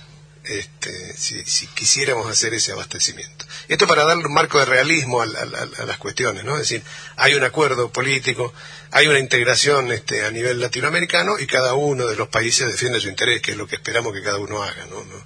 este, 0.59 1.17
si, 1.17 1.45
si 1.45 1.67
quisiéramos 1.69 2.31
hacer 2.31 2.55
ese 2.55 2.73
abastecimiento. 2.73 3.45
Esto 3.69 3.87
para 3.87 4.05
darle 4.05 4.27
un 4.27 4.35
marco 4.35 4.59
de 4.59 4.65
realismo 4.65 5.23
a, 5.23 5.27
las 5.27 5.99
cuestiones, 5.99 6.45
¿no? 6.45 6.55
Es 6.55 6.63
decir, 6.63 6.83
hay 7.17 7.35
un 7.35 7.45
acuerdo 7.45 7.93
político, 7.93 8.53
hay 8.91 9.07
una 9.07 9.19
integración 9.19 9.93
este, 9.93 10.25
a 10.25 10.31
nivel 10.31 10.61
latinoamericano 10.61 11.39
y 11.39 11.47
cada 11.47 11.75
uno 11.75 12.07
de 12.07 12.17
los 12.17 12.29
países 12.29 12.67
defiende 12.67 13.01
su 13.01 13.09
interés, 13.09 13.41
que 13.41 13.53
es 13.53 13.57
lo 13.57 13.67
que 13.67 13.77
esperamos 13.77 14.13
que 14.13 14.23
cada 14.23 14.39
uno 14.39 14.63
haga, 14.63 14.87
¿no? 14.87 15.05
¿No? 15.05 15.25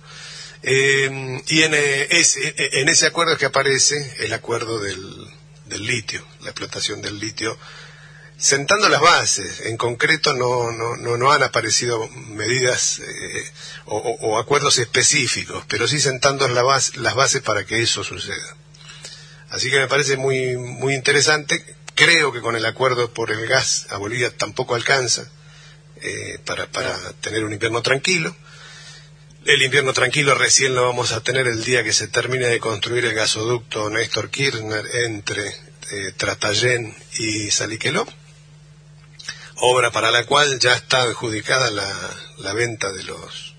Eh, 0.62 1.42
y 1.48 1.62
en, 1.62 1.74
eh, 1.74 2.08
ese, 2.10 2.54
en 2.80 2.88
ese 2.88 3.06
acuerdo 3.06 3.32
es 3.32 3.38
que 3.38 3.46
aparece 3.46 4.14
el 4.18 4.32
acuerdo 4.32 4.80
del 4.80 5.30
litio, 5.66 6.26
la 6.40 6.50
explotación 6.50 7.02
del 7.02 7.18
litio 7.18 7.58
sentando 8.36 8.88
las 8.88 9.00
bases. 9.00 9.60
En 9.62 9.76
concreto 9.76 10.34
no, 10.34 10.72
no, 10.72 10.96
no, 10.96 11.16
no 11.16 11.32
han 11.32 11.42
aparecido 11.42 12.08
medidas 12.08 13.00
eh, 13.00 13.52
o, 13.86 14.38
acuerdos 14.38 14.78
específicos, 14.78 15.64
pero 15.68 15.86
sí 15.86 16.00
sentando 16.00 16.48
la 16.48 16.62
las 16.62 17.14
bases 17.14 17.42
para 17.42 17.64
que 17.64 17.82
eso 17.82 18.04
suceda. 18.04 18.56
Así 19.50 19.70
que 19.70 19.78
me 19.78 19.88
parece 19.88 20.16
muy, 20.16 20.56
muy 20.56 20.94
interesante. 20.94 21.64
Creo 21.94 22.32
que 22.32 22.40
con 22.40 22.56
el 22.56 22.66
acuerdo 22.66 23.12
por 23.12 23.30
el 23.30 23.46
gas 23.46 23.86
a 23.90 23.98
Bolivia 23.98 24.36
tampoco 24.36 24.74
alcanza 24.74 25.30
eh, 26.00 26.38
para, 26.44 26.66
para 26.66 26.96
tener 27.20 27.44
un 27.44 27.52
invierno 27.52 27.82
tranquilo. 27.82 28.34
El 29.44 29.62
invierno 29.62 29.92
tranquilo 29.92 30.34
recién 30.34 30.74
lo 30.74 30.86
vamos 30.86 31.12
a 31.12 31.20
tener 31.20 31.46
el 31.46 31.62
día 31.62 31.84
que 31.84 31.92
se 31.92 32.08
termine 32.08 32.46
de 32.46 32.58
construir 32.58 33.04
el 33.04 33.14
gasoducto 33.14 33.90
Néstor 33.90 34.30
Kirchner 34.30 34.84
entre 35.04 35.46
eh, 35.48 36.12
Tratayén 36.16 36.94
y 37.18 37.50
Saliqueló 37.50 38.06
obra 39.56 39.90
para 39.90 40.10
la 40.10 40.24
cual 40.26 40.58
ya 40.58 40.74
está 40.74 41.02
adjudicada 41.02 41.70
la, 41.70 42.10
la 42.38 42.52
venta 42.52 42.92
de 42.92 43.02
los 43.04 43.54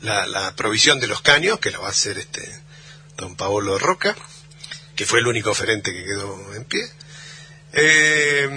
la, 0.00 0.26
la 0.26 0.54
provisión 0.56 1.00
de 1.00 1.06
los 1.06 1.20
caños 1.22 1.58
que 1.60 1.70
la 1.70 1.78
va 1.78 1.88
a 1.88 1.90
hacer 1.90 2.18
este 2.18 2.62
don 3.16 3.36
Paolo 3.36 3.78
Roca 3.78 4.14
que 4.94 5.06
fue 5.06 5.20
el 5.20 5.26
único 5.26 5.50
oferente 5.50 5.92
que 5.92 6.04
quedó 6.04 6.54
en 6.54 6.64
pie 6.64 6.82
Eh, 7.72 8.48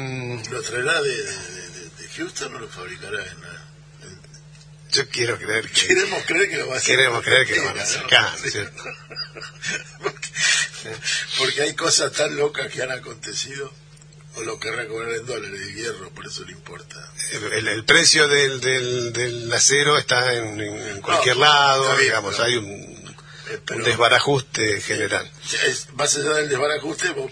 ¿Lo 0.50 0.62
traerá 0.62 1.02
de, 1.02 1.10
de- 1.10 1.90
de- 1.98 2.10
Houston 2.18 2.56
o 2.56 2.60
lo 2.60 2.68
fabricará 2.70 3.22
en, 3.26 3.42
la- 3.42 3.66
yo 4.92 5.08
quiero 5.10 5.38
creer 5.38 5.70
que 5.70 5.88
Queremos 5.88 6.24
creer 6.26 6.50
que 6.50 6.58
lo 6.58 6.68
va 6.68 6.76
a 6.76 6.78
hacer. 6.78 6.96
queremos 6.96 7.24
creer 7.24 7.46
que 7.48 7.56
lo 7.58 7.64
van 7.66 7.80
a 7.80 7.84
hacer 7.84 8.04
acá, 8.06 8.34
¿no 8.44 8.50
cierto? 8.50 8.84
porque, 10.02 10.30
porque 11.38 11.62
hay 11.62 11.76
cosas 11.76 12.12
tan 12.14 12.36
locas 12.36 12.72
que 12.72 12.82
han 12.82 12.92
acontecido 12.92 13.72
o 14.39 14.43
lo 14.43 14.60
querrá 14.60 14.88
cobrar 14.88 15.12
en 15.13 15.25
dólares 15.25 15.60
de 15.60 15.74
hierro, 15.74 16.10
por 16.12 16.25
eso 16.25 16.43
le 16.46 16.51
importa. 16.53 16.96
el, 17.31 17.67
el 17.67 17.86
precio 17.86 18.27
del, 18.27 18.60
del, 18.62 19.13
del 19.13 19.53
acero 19.53 19.98
está 19.98 20.34
en, 20.34 20.60
en 20.60 21.01
cualquier 21.01 21.36
No, 21.38 21.41
lado 21.46 21.84
bien, 21.96 22.00
digamos 22.03 22.36
pero- 22.36 22.48
hay 22.48 22.55
un, 22.58 22.65
Eh, 23.50 23.60
pero- 23.65 23.79
un 23.79 23.84
desbarajuste 23.86 24.81
general 24.81 25.29
Es- 25.65 25.91
más 25.93 26.15
allá 26.15 26.34
del 26.36 26.50
desbarajuste, 26.50 27.10
vos 27.12 27.31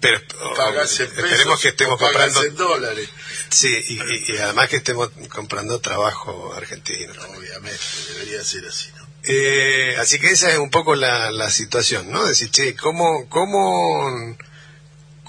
pero 0.00 0.18
pagás 0.56 0.98
en 1.00 1.08
pesos, 1.10 1.24
esperemos 1.30 1.60
que 1.60 1.68
estemos 1.68 1.98
comprando 1.98 2.42
en 2.42 2.54
dólares. 2.56 3.08
Sí, 3.50 3.68
y, 3.88 3.94
y- 4.00 4.32
y 4.34 4.38
además 4.38 4.70
que 4.70 4.76
estemos 4.76 5.10
comprando 5.28 5.78
trabajo 5.80 6.54
argentino. 6.54 7.12
Obviamente, 7.36 7.78
debería 8.14 8.42
ser 8.42 8.64
así, 8.66 8.88
¿no? 8.96 9.06
Eh, 9.24 9.96
así 9.98 10.18
que 10.18 10.28
esa 10.28 10.50
es 10.50 10.58
un 10.58 10.70
poco 10.70 10.94
la, 10.94 11.30
la 11.30 11.50
situación, 11.50 12.10
¿no? 12.10 12.24
Decir, 12.24 12.50
che, 12.50 12.74
¿cómo, 12.76 13.28
cómo, 13.28 14.34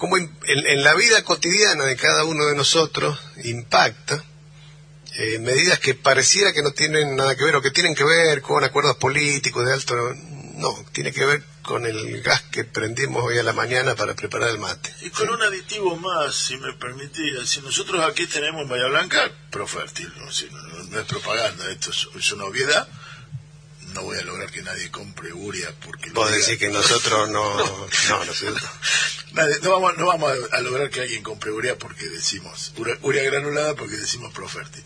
cómo 0.01 0.17
en, 0.17 0.35
en 0.47 0.83
la 0.83 0.95
vida 0.95 1.23
cotidiana 1.23 1.85
de 1.85 1.95
cada 1.95 2.23
uno 2.25 2.47
de 2.47 2.55
nosotros 2.55 3.19
impacta 3.43 4.23
eh, 5.13 5.37
medidas 5.37 5.77
que 5.77 5.93
pareciera 5.93 6.53
que 6.53 6.63
no 6.63 6.71
tienen 6.71 7.15
nada 7.15 7.35
que 7.35 7.43
ver 7.43 7.55
o 7.55 7.61
que 7.61 7.69
tienen 7.69 7.93
que 7.93 8.03
ver 8.03 8.41
con 8.41 8.63
acuerdos 8.63 8.97
políticos 8.97 9.63
de 9.63 9.73
alto... 9.73 9.95
No, 10.55 10.69
tiene 10.91 11.11
que 11.11 11.23
ver 11.25 11.43
con 11.61 11.85
el 11.85 12.21
gas 12.23 12.41
que 12.51 12.63
prendimos 12.63 13.23
hoy 13.23 13.37
a 13.37 13.43
la 13.43 13.53
mañana 13.53 13.95
para 13.95 14.15
preparar 14.15 14.49
el 14.49 14.57
mate. 14.59 14.91
Y 15.01 15.09
con 15.11 15.29
un 15.29 15.41
aditivo 15.41 15.95
más, 15.97 16.35
si 16.35 16.57
me 16.57 16.73
permitís, 16.73 17.47
si 17.49 17.61
nosotros 17.61 18.03
aquí 18.03 18.25
tenemos 18.27 18.63
en 18.63 18.69
Bahía 18.69 18.87
Blanca, 18.87 19.31
Profértil, 19.51 20.11
¿no? 20.17 20.31
Si 20.31 20.45
no, 20.51 20.61
no- 20.61 20.83
no 20.83 20.99
es 20.99 21.05
propaganda, 21.05 21.69
esto 21.71 21.91
es, 21.91 22.07
es 22.15 22.31
una 22.31 22.45
obviedad, 22.45 22.87
no 23.93 24.03
voy 24.03 24.17
a 24.17 24.21
lograr 24.23 24.49
que 24.51 24.61
nadie 24.61 24.89
compre 24.91 25.33
Uria 25.33 25.73
porque... 25.85 26.11
decís 26.29 26.57
que 26.57 26.69
nosotros 26.69 27.29
no... 27.35 27.57
No, 27.57 27.87
no. 28.25 28.33
Nadie- 29.33 29.59
no 29.61 29.71
vamos, 29.71 29.97
no 29.97 30.05
vamos 30.07 30.31
a, 30.51 30.57
a 30.57 30.61
lograr 30.61 30.89
que 30.89 31.01
alguien 31.01 31.23
compre 31.23 31.51
urea 31.51 31.77
porque 31.77 32.07
decimos 32.09 32.73
urea 33.01 33.23
granulada 33.23 33.75
porque 33.75 33.95
decimos 33.97 34.33
Profértil. 34.33 34.83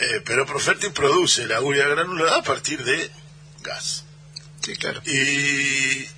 Eh, 0.00 0.22
pero 0.24 0.46
Profértil 0.46 0.92
produce 0.92 1.46
la 1.46 1.60
urea 1.60 1.86
granulada 1.88 2.38
a 2.38 2.42
partir 2.42 2.82
de 2.84 3.10
gas. 3.62 4.04
Sí, 4.62 4.74
claro. 4.76 5.00
Y, 5.04 6.08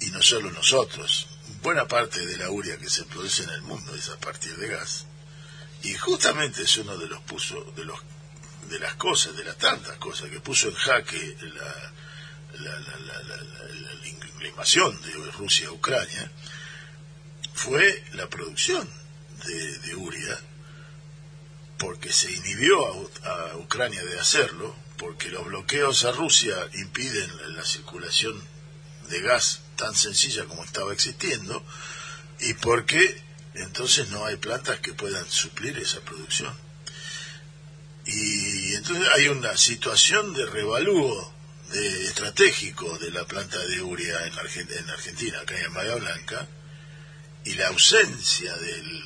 y 0.00 0.10
no 0.12 0.22
solo 0.22 0.50
nosotros, 0.50 1.26
buena 1.62 1.86
parte 1.86 2.24
de 2.24 2.36
la 2.38 2.50
urea 2.50 2.76
que 2.78 2.88
se 2.88 3.04
produce 3.04 3.42
en 3.44 3.50
el 3.50 3.62
mundo 3.62 3.94
es 3.94 4.08
a 4.08 4.16
partir 4.18 4.56
de 4.56 4.68
gas. 4.68 5.06
Y 5.82 5.94
justamente 5.94 6.62
es 6.62 6.76
uno 6.78 6.96
de 6.98 7.06
los 7.06 7.20
puso, 7.22 7.72
de 7.76 7.84
los 7.84 7.98
de 8.70 8.78
las 8.78 8.94
cosas, 8.94 9.36
de 9.36 9.44
las 9.44 9.58
tantas 9.58 9.96
cosas 9.96 10.30
que 10.30 10.40
puso 10.40 10.68
en 10.68 10.74
jaque 10.74 11.36
la, 11.40 11.92
la, 12.60 12.80
la, 12.80 13.22
la, 14.38 14.48
invasión 14.48 15.00
de 15.02 15.12
Rusia 15.32 15.68
a 15.68 15.72
Ucrania, 15.72 16.30
fue 17.54 18.04
la 18.14 18.26
producción 18.28 18.88
de, 19.46 19.78
de 19.78 19.94
urea, 19.94 20.38
porque 21.78 22.12
se 22.12 22.32
inhibió 22.32 23.08
a, 23.24 23.50
a 23.52 23.56
Ucrania 23.56 24.02
de 24.02 24.18
hacerlo, 24.18 24.74
porque 24.96 25.28
los 25.28 25.44
bloqueos 25.44 26.04
a 26.04 26.12
Rusia 26.12 26.56
impiden 26.74 27.56
la 27.56 27.64
circulación 27.64 28.42
de 29.08 29.20
gas 29.20 29.60
tan 29.76 29.94
sencilla 29.94 30.44
como 30.46 30.64
estaba 30.64 30.92
existiendo, 30.92 31.64
y 32.40 32.54
porque 32.54 33.22
entonces 33.54 34.08
no 34.10 34.24
hay 34.26 34.36
plantas 34.36 34.80
que 34.80 34.94
puedan 34.94 35.28
suplir 35.30 35.78
esa 35.78 36.00
producción. 36.00 36.69
Y 38.12 38.74
entonces 38.74 39.08
hay 39.14 39.28
una 39.28 39.56
situación 39.56 40.34
de 40.34 40.46
revalúo 40.46 41.32
de, 41.72 42.04
estratégico 42.06 42.98
de 42.98 43.10
la 43.12 43.24
planta 43.26 43.58
de 43.58 43.80
urea 43.80 44.26
en, 44.26 44.32
Argen- 44.34 44.70
en 44.78 44.90
Argentina, 44.90 45.40
acá 45.40 45.56
en 45.58 45.72
Bahía 45.72 45.94
Blanca, 45.94 46.48
y 47.44 47.54
la 47.54 47.68
ausencia 47.68 48.56
del, 48.56 49.02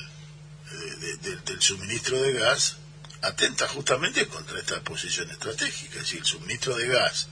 de- 0.71 0.95
de- 0.97 1.17
de- 1.17 1.41
del 1.41 1.61
suministro 1.61 2.19
de 2.21 2.33
gas 2.33 2.77
atenta 3.21 3.67
justamente 3.67 4.27
contra 4.27 4.59
esta 4.59 4.81
posición 4.81 5.29
estratégica. 5.29 5.95
Es 5.95 6.01
decir, 6.01 6.19
el 6.19 6.25
suministro 6.25 6.75
de 6.75 6.87
gas 6.87 7.27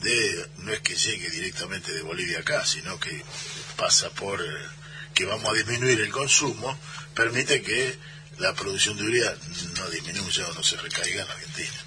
de, 0.00 0.46
no 0.58 0.72
es 0.72 0.80
que 0.80 0.96
llegue 0.96 1.30
directamente 1.30 1.92
de 1.92 2.02
Bolivia 2.02 2.40
acá, 2.40 2.64
sino 2.66 2.98
que 2.98 3.22
pasa 3.76 4.10
por 4.10 4.40
eh, 4.40 4.46
que 5.14 5.24
vamos 5.26 5.50
a 5.52 5.54
disminuir 5.54 6.00
el 6.00 6.10
consumo, 6.10 6.76
permite 7.14 7.62
que 7.62 7.96
la 8.42 8.52
producción 8.54 8.96
de 8.96 9.04
urea 9.04 9.34
no 9.76 9.88
disminuya 9.90 10.46
o 10.48 10.54
no 10.54 10.62
se 10.62 10.76
recaiga 10.76 11.22
en 11.22 11.30
Argentina. 11.30 11.78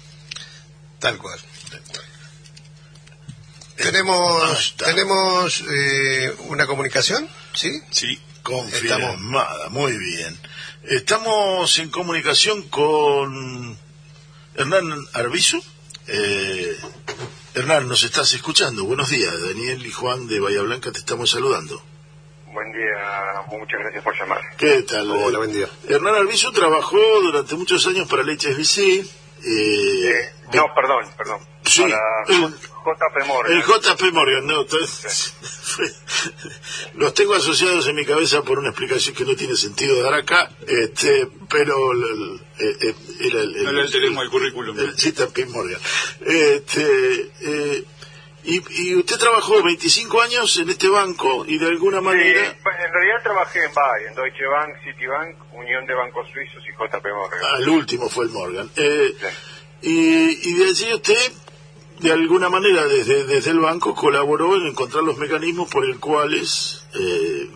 Tal 0.98 1.18
cual. 1.18 1.38
¿De 1.70 1.76
acuerdo? 1.76 2.02
Ah, 3.68 3.76
Tenemos, 3.76 4.74
tenemos 4.76 5.64
eh, 5.70 6.34
una 6.48 6.66
comunicación, 6.66 7.28
¿sí? 7.54 7.70
Sí, 7.90 8.18
Confirmada, 8.42 9.68
muy 9.70 9.98
bien. 9.98 10.38
Estamos 10.84 11.78
en 11.78 11.90
comunicación 11.90 12.62
con 12.68 13.76
Hernán 14.54 15.06
Arbizu. 15.12 15.60
Eh, 16.06 16.76
Hernán, 17.54 17.88
nos 17.88 18.04
estás 18.04 18.32
escuchando. 18.32 18.84
Buenos 18.84 19.10
días. 19.10 19.34
Daniel 19.42 19.84
y 19.84 19.90
Juan 19.90 20.28
de 20.28 20.40
Bahía 20.40 20.62
Blanca 20.62 20.92
te 20.92 21.00
estamos 21.00 21.30
saludando. 21.30 21.82
Buen 22.56 22.72
día, 22.72 23.42
muchas 23.50 23.80
gracias 23.80 24.02
por 24.02 24.18
llamar. 24.18 24.40
¿Qué 24.56 24.80
tal? 24.84 25.10
Hola, 25.10 25.36
buen 25.36 25.52
día. 25.52 25.68
Hernán 25.90 26.14
Arbizu 26.14 26.50
trabajó 26.52 26.96
durante 27.20 27.54
muchos 27.54 27.86
años 27.86 28.08
para 28.08 28.22
Leches 28.22 28.56
BC. 28.56 28.80
Eh, 28.80 29.04
Eh, 29.44 30.32
no, 30.54 30.64
perdón, 30.74 31.04
perdón. 31.18 31.40
Sí, 31.66 31.82
Para 31.82 31.98
el- 32.28 32.54
JP 32.54 33.26
Morgan. 33.26 33.52
El 33.52 33.62
JP 33.62 34.02
Morgan, 34.12 34.46
no, 34.46 34.62
entonces, 34.62 35.34
fue- 35.64 35.92
los 36.94 37.12
tengo 37.12 37.34
asociados 37.34 37.86
en 37.88 37.96
mi 37.96 38.06
cabeza 38.06 38.40
por 38.42 38.58
una 38.58 38.70
explicación 38.70 39.14
que 39.14 39.26
no 39.26 39.36
tiene 39.36 39.54
sentido 39.54 40.00
dar 40.02 40.14
acá, 40.14 40.48
este, 40.66 41.28
pero 41.50 41.92
el- 41.92 42.04
el- 42.04 42.40
eh, 42.58 42.76
eh, 42.80 42.94
era 43.20 43.40
el, 43.42 43.64
no 43.64 43.72
le 43.72 43.90
tenemos 43.90 44.24
el 44.24 44.30
currículum. 44.30 44.78
el 44.78 44.94
JP 44.96 45.44
Morgan. 45.50 45.80
Este, 46.24 47.30
eh, 47.42 47.84
y, 48.46 48.62
y 48.90 48.94
usted 48.96 49.16
trabajó 49.18 49.62
25 49.62 50.22
años 50.22 50.56
en 50.58 50.70
este 50.70 50.88
banco 50.88 51.44
y 51.46 51.58
de 51.58 51.66
alguna 51.66 51.98
Sí, 51.98 52.04
manera, 52.04 52.40
en 52.48 52.92
realidad 52.92 53.22
trabajé 53.22 53.64
en 53.64 53.74
BAE, 53.74 54.06
en 54.08 54.14
Deutsche 54.14 54.46
Bank, 54.46 54.74
Citibank, 54.84 55.36
Unión 55.54 55.86
de 55.86 55.94
Bancos 55.94 56.28
Suizos 56.32 56.62
y 56.66 56.72
JP 56.72 57.04
Morgan. 57.04 57.40
al 57.56 57.68
último 57.68 58.08
fue 58.08 58.24
el 58.26 58.30
Morgan, 58.30 58.70
eh, 58.76 59.12
Sí. 59.20 59.90
y, 59.90 60.50
y 60.50 60.54
de 60.54 60.64
allí 60.70 60.94
usted, 60.94 61.32
de 62.00 62.12
alguna 62.12 62.48
manera, 62.48 62.86
desde, 62.86 63.24
desde 63.24 63.50
el 63.50 63.58
banco, 63.60 63.94
colaboró 63.94 64.54
en 64.56 64.66
encontrar 64.68 65.02
los 65.02 65.16
mecanismos 65.18 65.68
por 65.70 65.84
el 65.84 65.98
cuales 65.98 66.86
eh, 66.94 67.50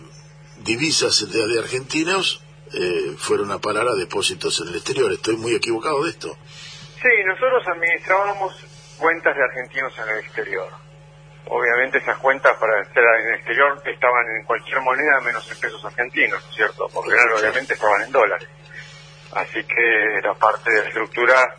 divisas 0.63 1.31
de, 1.31 1.47
de 1.47 1.59
argentinos 1.59 2.41
eh, 2.73 3.15
fueron 3.17 3.51
a 3.51 3.59
parar 3.59 3.87
a 3.87 3.95
depósitos 3.95 4.59
en 4.61 4.69
el 4.69 4.75
exterior. 4.75 5.11
Estoy 5.11 5.35
muy 5.37 5.53
equivocado 5.55 6.03
de 6.03 6.11
esto. 6.11 6.37
Sí, 7.01 7.09
nosotros 7.25 7.63
administrábamos 7.67 8.53
cuentas 9.01 9.35
de 9.35 9.43
argentinos 9.43 9.97
en 9.97 10.09
el 10.09 10.19
exterior. 10.19 10.69
Obviamente 11.47 11.97
esas 11.97 12.17
cuentas 12.19 12.55
para 12.57 12.81
estar 12.81 13.03
en 13.19 13.27
el 13.29 13.35
exterior 13.35 13.81
estaban 13.83 14.25
en 14.37 14.45
cualquier 14.45 14.79
moneda 14.81 15.19
menos 15.25 15.51
en 15.51 15.59
pesos 15.59 15.83
argentinos, 15.83 16.41
¿no 16.41 16.49
es 16.49 16.55
¿cierto? 16.55 16.87
Porque 16.93 17.11
claro, 17.11 17.39
obviamente 17.39 17.73
estaban 17.73 18.03
en 18.03 18.11
dólares. 18.11 18.47
Así 19.33 19.63
que 19.63 20.17
era 20.19 20.33
parte 20.35 20.69
de 20.69 20.81
la 20.81 20.87
estructura 20.87 21.55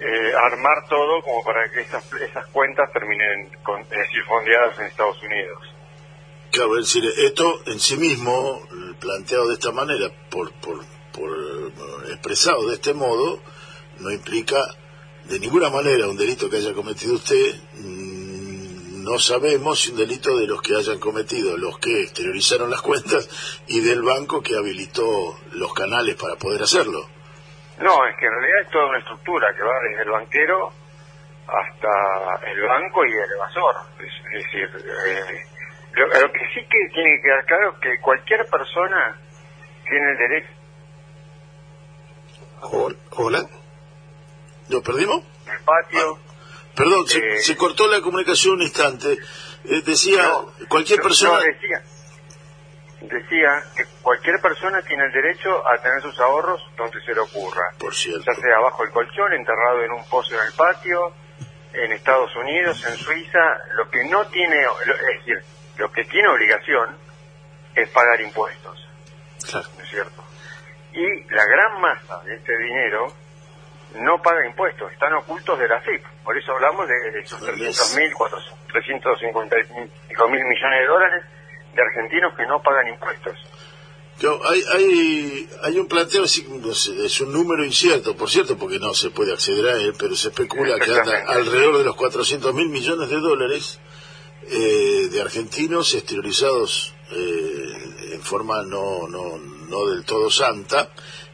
eh, 0.00 0.32
armar 0.36 0.86
todo 0.88 1.20
como 1.22 1.42
para 1.42 1.68
que 1.70 1.80
esas, 1.80 2.04
esas 2.12 2.46
cuentas 2.48 2.88
terminen, 2.92 3.50
con, 3.64 3.80
es 3.80 3.88
decir, 3.88 4.22
fondeadas 4.28 4.78
en 4.78 4.86
Estados 4.86 5.20
Unidos. 5.22 5.58
Claro, 6.52 6.78
es 6.78 6.86
decir, 6.86 7.04
esto 7.18 7.60
en 7.66 7.80
sí 7.80 7.96
mismo, 7.96 8.62
planteado 9.00 9.48
de 9.48 9.54
esta 9.54 9.72
manera, 9.72 10.06
por, 10.30 10.52
por, 10.60 10.78
por 11.12 11.28
eh, 11.28 12.12
expresado 12.12 12.68
de 12.68 12.74
este 12.74 12.94
modo, 12.94 13.40
no 13.98 14.10
implica 14.12 14.58
de 15.28 15.38
ninguna 15.40 15.70
manera 15.70 16.08
un 16.08 16.16
delito 16.16 16.48
que 16.48 16.56
haya 16.56 16.72
cometido 16.74 17.14
usted. 17.14 17.54
Mm, 17.74 18.08
No 19.04 19.18
sabemos 19.18 19.80
si 19.80 19.92
un 19.92 19.96
delito 19.98 20.36
de 20.36 20.46
los 20.46 20.60
que 20.60 20.76
hayan 20.76 20.98
cometido, 20.98 21.56
los 21.56 21.78
que 21.78 22.02
exteriorizaron 22.02 22.68
las 22.70 22.82
cuentas 22.82 23.26
y 23.66 23.80
del 23.80 24.02
banco 24.02 24.42
que 24.42 24.54
habilitó 24.56 25.38
los 25.52 25.72
canales 25.72 26.14
para 26.16 26.36
poder 26.36 26.60
hacerlo. 26.62 27.08
No, 27.80 28.06
es 28.06 28.16
que 28.18 28.26
en 28.26 28.32
realidad 28.32 28.60
es 28.66 28.70
toda 28.70 28.86
una 28.88 28.98
estructura 28.98 29.46
que 29.56 29.62
va 29.62 29.72
desde 29.88 30.02
el 30.02 30.10
banquero 30.10 30.72
hasta 31.46 32.50
el 32.50 32.60
banco 32.66 33.06
y 33.06 33.12
el 33.12 33.32
evasor. 33.32 33.74
Es, 34.00 34.12
es 34.36 34.44
decir, 34.44 34.68
eh, 35.06 35.44
lo, 35.92 36.06
lo 36.06 36.32
que 36.32 36.40
sí 36.52 36.60
que 36.68 36.92
tiene 36.92 37.16
que 37.16 37.22
quedar 37.22 37.44
claro 37.46 37.70
es 37.72 37.78
que 37.80 38.00
cualquier 38.02 38.44
persona 38.50 39.16
tiene 39.88 40.10
el 40.10 40.18
derecho 40.18 40.52
Hol- 42.60 42.96
Hola. 43.12 43.46
¿Lo 44.68 44.82
perdimos? 44.82 45.24
al 45.48 45.60
patio. 45.64 46.18
Perdón, 46.74 47.06
se, 47.08 47.18
Eh, 47.18 47.38
se 47.40 47.56
cortó 47.56 47.86
la 47.88 48.00
comunicación 48.00 48.54
un 48.54 48.62
instante. 48.62 49.16
Eh, 49.64 49.82
decía, 49.84 50.22
No, 50.22 50.52
cualquier 50.68 51.00
persona... 51.00 51.38
no, 51.38 51.40
decía, 51.40 51.82
decía 53.00 53.62
que 53.76 53.84
cualquier 54.02 54.40
persona 54.40 54.80
tiene 54.82 55.04
el 55.06 55.12
derecho 55.12 55.66
a 55.66 55.76
tener 55.80 56.02
sus 56.02 56.18
ahorros 56.20 56.60
donde 56.76 57.00
se 57.04 57.12
le 57.14 57.20
ocurra. 57.20 57.62
Por 57.78 57.94
cierto. 57.94 58.24
ya 58.26 58.34
sea 58.40 58.58
bajo 58.60 58.84
el 58.84 58.90
colchón, 58.90 59.32
enterrado 59.32 59.82
en 59.84 59.92
un 59.92 60.04
pozo 60.08 60.34
en 60.34 60.46
el 60.46 60.52
patio, 60.54 61.12
en 61.72 61.92
Estados 61.92 62.34
Unidos, 62.36 62.84
en 62.88 62.96
Suiza, 62.96 63.38
lo 63.74 63.88
que 63.90 64.04
no 64.08 64.24
tiene, 64.28 64.62
lo- 64.62 64.94
es 64.94 65.18
decir, 65.18 65.42
lo 65.76 65.90
que 65.92 66.04
tiene 66.04 66.28
obligación 66.28 66.96
es 67.74 67.88
pagar 67.90 68.20
impuestos, 68.20 68.78
Claro. 69.48 69.68
¿no 69.76 69.82
es 69.84 69.90
cierto? 69.90 70.24
Y 70.92 71.22
la 71.32 71.44
gran 71.44 71.80
masa 71.80 72.22
de 72.24 72.34
este 72.36 72.56
dinero 72.58 73.12
no 73.94 74.20
paga 74.22 74.46
impuestos, 74.46 74.92
están 74.92 75.12
ocultos 75.14 75.58
de 75.58 75.68
la 75.68 75.80
FIP. 75.80 76.02
Por 76.24 76.36
eso 76.36 76.52
hablamos 76.52 76.86
de, 76.88 77.10
de 77.12 77.20
esos 77.20 77.40
300 77.40 77.96
mil, 77.96 78.12
355 78.72 80.28
mil 80.28 80.44
millones 80.44 80.80
de 80.80 80.86
dólares 80.86 81.24
de 81.74 81.82
argentinos 81.82 82.34
que 82.36 82.46
no 82.46 82.62
pagan 82.62 82.88
impuestos. 82.88 83.34
Yo- 84.20 84.40
hay, 84.48 84.62
hay, 84.74 85.48
hay 85.62 85.78
un 85.78 85.86
planteo, 85.86 86.24
es 86.24 87.20
un 87.20 87.32
número 87.32 87.64
incierto, 87.64 88.16
por 88.16 88.28
cierto, 88.28 88.58
porque 88.58 88.78
no 88.78 88.92
se 88.94 89.10
puede 89.10 89.32
acceder 89.32 89.66
a 89.68 89.80
él, 89.80 89.94
pero 89.98 90.14
se 90.16 90.28
especula 90.28 90.78
que 90.78 90.90
anda 90.90 91.24
alrededor 91.28 91.78
de 91.78 91.84
los 91.84 91.94
400 91.96 92.52
mil 92.54 92.68
millones 92.68 93.08
de 93.10 93.20
dólares 93.20 93.80
eh, 94.50 95.08
de 95.10 95.20
argentinos 95.20 95.94
exteriorizados 95.94 96.94
eh, 97.12 98.12
en 98.14 98.22
forma 98.22 98.62
no, 98.64 99.06
no, 99.08 99.38
no 99.38 99.86
del 99.86 100.04
todo 100.04 100.30
santa, 100.30 100.90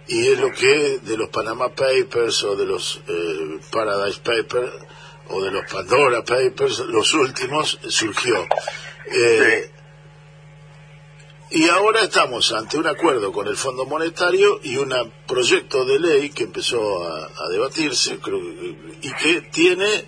y 0.06 0.28
es 0.28 0.38
lo 0.38 0.50
que 0.50 0.98
de 1.02 1.16
los 1.16 1.28
Panama 1.30 1.70
Papers 1.70 2.44
o 2.44 2.56
de 2.56 2.66
los 2.66 3.00
eh, 3.08 3.60
Paradise 3.70 4.20
Papers 4.20 4.72
o 5.28 5.42
de 5.42 5.50
los 5.50 5.70
Pandora 5.70 6.22
Papers, 6.22 6.80
los 6.80 7.14
últimos, 7.14 7.78
surgió. 7.88 8.46
Eh, 9.06 9.70
y 11.50 11.68
ahora 11.68 12.02
estamos 12.02 12.52
ante 12.52 12.76
un 12.78 12.86
acuerdo 12.86 13.32
con 13.32 13.46
el 13.46 13.56
Fondo 13.56 13.86
Monetario 13.86 14.60
y 14.62 14.76
un 14.76 14.92
proyecto 15.26 15.84
de 15.84 16.00
ley 16.00 16.30
que 16.30 16.44
empezó 16.44 17.04
a, 17.04 17.26
a 17.26 17.48
debatirse 17.48 18.18
creo 18.18 18.40
y 18.40 19.12
que 19.12 19.40
tiene 19.52 20.04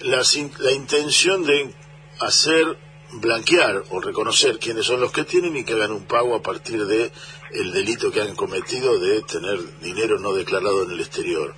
la, 0.00 0.22
la 0.58 0.72
intención 0.72 1.44
de 1.44 1.74
hacer 2.20 2.78
blanquear 3.12 3.84
o 3.90 4.00
reconocer 4.00 4.58
quiénes 4.58 4.86
son 4.86 5.00
los 5.00 5.12
que 5.12 5.24
tienen 5.24 5.56
y 5.56 5.64
que 5.64 5.74
hagan 5.74 5.92
un 5.92 6.04
pago 6.04 6.34
a 6.34 6.42
partir 6.42 6.86
de 6.86 7.10
el 7.52 7.72
delito 7.72 8.10
que 8.10 8.20
han 8.20 8.34
cometido 8.34 8.98
de 8.98 9.22
tener 9.22 9.58
dinero 9.80 10.18
no 10.18 10.32
declarado 10.32 10.84
en 10.84 10.92
el 10.92 11.00
exterior. 11.00 11.54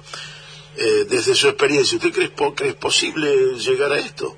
Eh, 0.76 1.06
desde 1.08 1.34
su 1.34 1.48
experiencia, 1.48 1.98
¿usted 1.98 2.12
cree, 2.12 2.54
cree 2.54 2.74
posible 2.74 3.28
llegar 3.56 3.92
a 3.92 3.98
esto? 3.98 4.36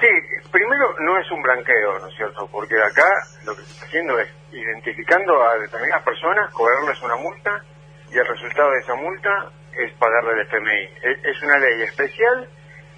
Sí, 0.00 0.06
primero 0.50 0.94
no 1.00 1.18
es 1.18 1.30
un 1.30 1.42
blanqueo, 1.42 1.98
¿no 1.98 2.08
es 2.08 2.16
cierto? 2.16 2.48
Porque 2.50 2.76
acá 2.82 3.08
lo 3.44 3.56
que 3.56 3.62
se 3.62 3.72
está 3.72 3.86
haciendo 3.86 4.18
es 4.18 4.28
identificando 4.52 5.42
a 5.42 5.58
determinadas 5.58 6.04
personas, 6.04 6.50
cobrarles 6.52 7.02
una 7.02 7.16
multa 7.16 7.62
y 8.10 8.18
el 8.18 8.26
resultado 8.26 8.70
de 8.70 8.78
esa 8.78 8.94
multa 8.94 9.50
es 9.76 9.92
pagarle 9.94 10.32
el 10.32 10.46
FMI. 10.46 10.84
Es, 11.02 11.24
es 11.24 11.42
una 11.42 11.58
ley 11.58 11.82
especial 11.82 12.48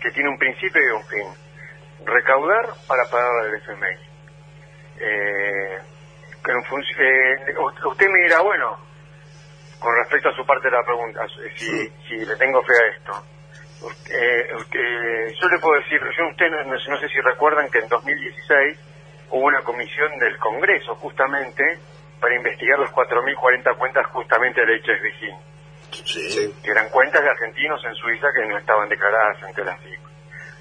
que 0.00 0.10
tiene 0.12 0.28
un 0.28 0.38
principio 0.38 0.80
y 0.80 0.90
un 0.92 1.04
fin. 1.06 2.06
Recaudar 2.06 2.66
para 2.86 3.04
pagarle 3.10 3.48
al 3.48 3.54
FMI. 3.56 4.08
Eh, 5.00 5.78
en 6.52 6.62
eh, 6.98 7.54
usted 7.84 8.08
me 8.08 8.18
dirá, 8.24 8.40
bueno, 8.40 8.76
con 9.78 9.94
respecto 9.96 10.28
a 10.30 10.34
su 10.34 10.44
parte 10.46 10.68
de 10.68 10.76
la 10.76 10.82
pregunta, 10.84 11.20
si, 11.56 11.88
si 12.08 12.16
le 12.24 12.36
tengo 12.36 12.62
fe 12.62 12.72
a 12.72 12.86
esto. 12.96 13.24
Eh, 14.10 14.48
yo 15.40 15.48
le 15.48 15.58
puedo 15.60 15.80
decir, 15.80 16.00
yo 16.16 16.28
usted 16.28 16.50
no, 16.50 16.64
no- 16.64 16.98
sé 16.98 17.08
si 17.08 17.20
recuerdan 17.20 17.70
que 17.70 17.78
en 17.78 17.88
2016 17.88 18.78
hubo 19.30 19.46
una 19.46 19.62
comisión 19.62 20.18
del 20.18 20.36
Congreso 20.38 20.94
justamente 20.96 21.62
para 22.20 22.34
investigar 22.34 22.78
los 22.80 22.90
4.040 22.90 23.76
cuentas 23.76 24.06
justamente 24.06 24.64
del 24.66 24.80
HSBC, 24.82 25.48
Sí. 26.04 26.54
Que 26.62 26.70
eran 26.70 26.88
cuentas 26.90 27.22
de 27.22 27.30
argentinos 27.30 27.82
en 27.84 27.94
Suiza 27.94 28.26
que 28.36 28.46
no 28.46 28.58
estaban 28.58 28.88
declaradas 28.88 29.42
ante 29.42 29.64
la 29.64 29.76
FIP. 29.76 30.00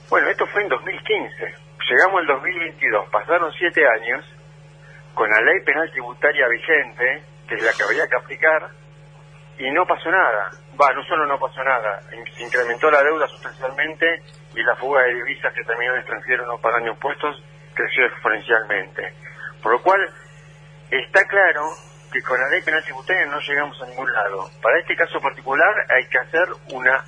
Bueno, 0.09 0.29
esto 0.29 0.45
fue 0.47 0.61
en 0.61 0.69
2015. 0.69 1.55
Llegamos 1.89 2.21
al 2.21 2.27
2022, 2.27 3.09
pasaron 3.09 3.51
siete 3.53 3.81
años 3.87 4.23
con 5.17 5.31
la 5.31 5.41
ley 5.41 5.59
penal 5.65 5.89
tributaria 5.89 6.47
vigente, 6.47 7.23
que 7.49 7.55
es 7.55 7.63
la 7.63 7.73
que 7.73 7.83
había 7.83 8.07
que 8.07 8.17
aplicar, 8.17 8.69
y 9.57 9.71
no 9.71 9.83
pasó 9.87 10.11
nada. 10.11 10.51
Va, 10.79 10.93
no 10.93 11.03
solo 11.05 11.25
no 11.25 11.39
pasó 11.39 11.63
nada, 11.63 11.99
se 12.35 12.43
incrementó 12.43 12.91
la 12.91 13.01
deuda 13.01 13.25
sustancialmente 13.27 14.21
y 14.53 14.61
la 14.61 14.75
fuga 14.75 15.01
de 15.01 15.15
divisas 15.15 15.51
que 15.55 15.63
terminó 15.63 15.93
en 15.93 16.01
extranjero 16.01 16.45
no 16.45 16.59
pagando 16.59 16.91
impuestos 16.91 17.43
creció 17.73 18.05
exponencialmente. 18.05 19.11
Por 19.63 19.71
lo 19.71 19.81
cual, 19.81 20.07
está 20.91 21.23
claro 21.25 21.65
que 22.13 22.21
con 22.21 22.39
la 22.39 22.49
ley 22.49 22.61
penal 22.61 22.83
tributaria 22.83 23.25
no 23.25 23.39
llegamos 23.39 23.81
a 23.81 23.87
ningún 23.87 24.13
lado. 24.13 24.51
Para 24.61 24.79
este 24.79 24.95
caso 24.95 25.19
particular 25.19 25.73
hay 25.89 26.07
que 26.09 26.19
hacer 26.19 26.47
una 26.73 27.03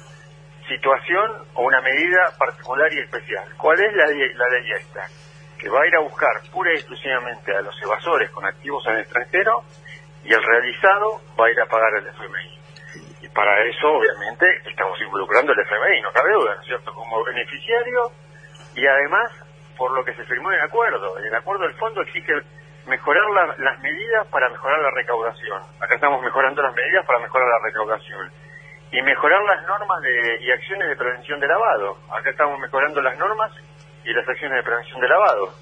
situación 0.67 1.45
o 1.53 1.61
una 1.61 1.79
medida 1.81 2.33
particular 2.39 2.91
y 2.91 3.01
especial. 3.01 3.45
¿Cuál 3.55 3.79
es 3.79 3.93
la, 3.93 4.05
la 4.07 4.49
ley 4.49 4.71
esta? 4.71 5.07
Que 5.59 5.69
va 5.69 5.81
a 5.81 5.87
ir 5.87 5.95
a 5.95 5.99
buscar 5.99 6.31
pura 6.51 6.71
y 6.73 6.77
exclusivamente 6.77 7.55
a 7.55 7.61
los 7.61 7.79
evasores 7.81 8.29
con 8.31 8.45
activos 8.45 8.85
en 8.87 8.93
el 8.93 9.01
extranjero 9.01 9.63
y 10.23 10.33
el 10.33 10.43
realizado 10.43 11.21
va 11.39 11.45
a 11.47 11.51
ir 11.51 11.59
a 11.61 11.65
pagar 11.65 11.93
el 11.95 12.07
FMI. 12.07 12.59
Y 13.21 13.29
para 13.29 13.61
eso, 13.65 13.87
obviamente, 13.91 14.45
estamos 14.65 14.99
involucrando 15.01 15.51
el 15.53 15.59
FMI, 15.59 16.01
no 16.01 16.11
cabe 16.13 16.31
duda, 16.33 16.55
¿no 16.55 16.61
es 16.61 16.67
cierto?, 16.67 16.93
como 16.93 17.23
beneficiario 17.25 18.11
y 18.75 18.85
además 18.87 19.31
por 19.77 19.91
lo 19.91 20.03
que 20.03 20.13
se 20.13 20.23
firmó 20.25 20.51
el 20.51 20.61
acuerdo. 20.61 21.17
El 21.17 21.33
acuerdo 21.35 21.63
del 21.63 21.73
fondo 21.75 22.01
exige 22.01 22.33
mejorar 22.85 23.29
la- 23.29 23.55
las 23.57 23.79
medidas 23.79 24.27
para 24.27 24.49
mejorar 24.49 24.79
la 24.79 24.91
recaudación. 24.91 25.61
Acá 25.81 25.95
estamos 25.95 26.21
mejorando 26.21 26.61
las 26.61 26.73
medidas 26.73 27.05
para 27.05 27.19
mejorar 27.19 27.47
la 27.47 27.59
recaudación. 27.67 28.31
Y 28.91 29.01
mejorar 29.03 29.41
las 29.43 29.67
normas 29.67 30.01
de, 30.01 30.37
y 30.41 30.51
acciones 30.51 30.87
de 30.89 30.95
prevención 30.95 31.39
de 31.39 31.47
lavado. 31.47 31.97
Acá 32.11 32.29
estamos 32.31 32.59
mejorando 32.59 33.01
las 33.01 33.17
normas 33.17 33.51
y 34.09 34.13
las 34.13 34.27
acciones 34.27 34.57
de 34.57 34.63
prevención 34.63 34.99
de 34.99 35.07
lavado. 35.07 35.53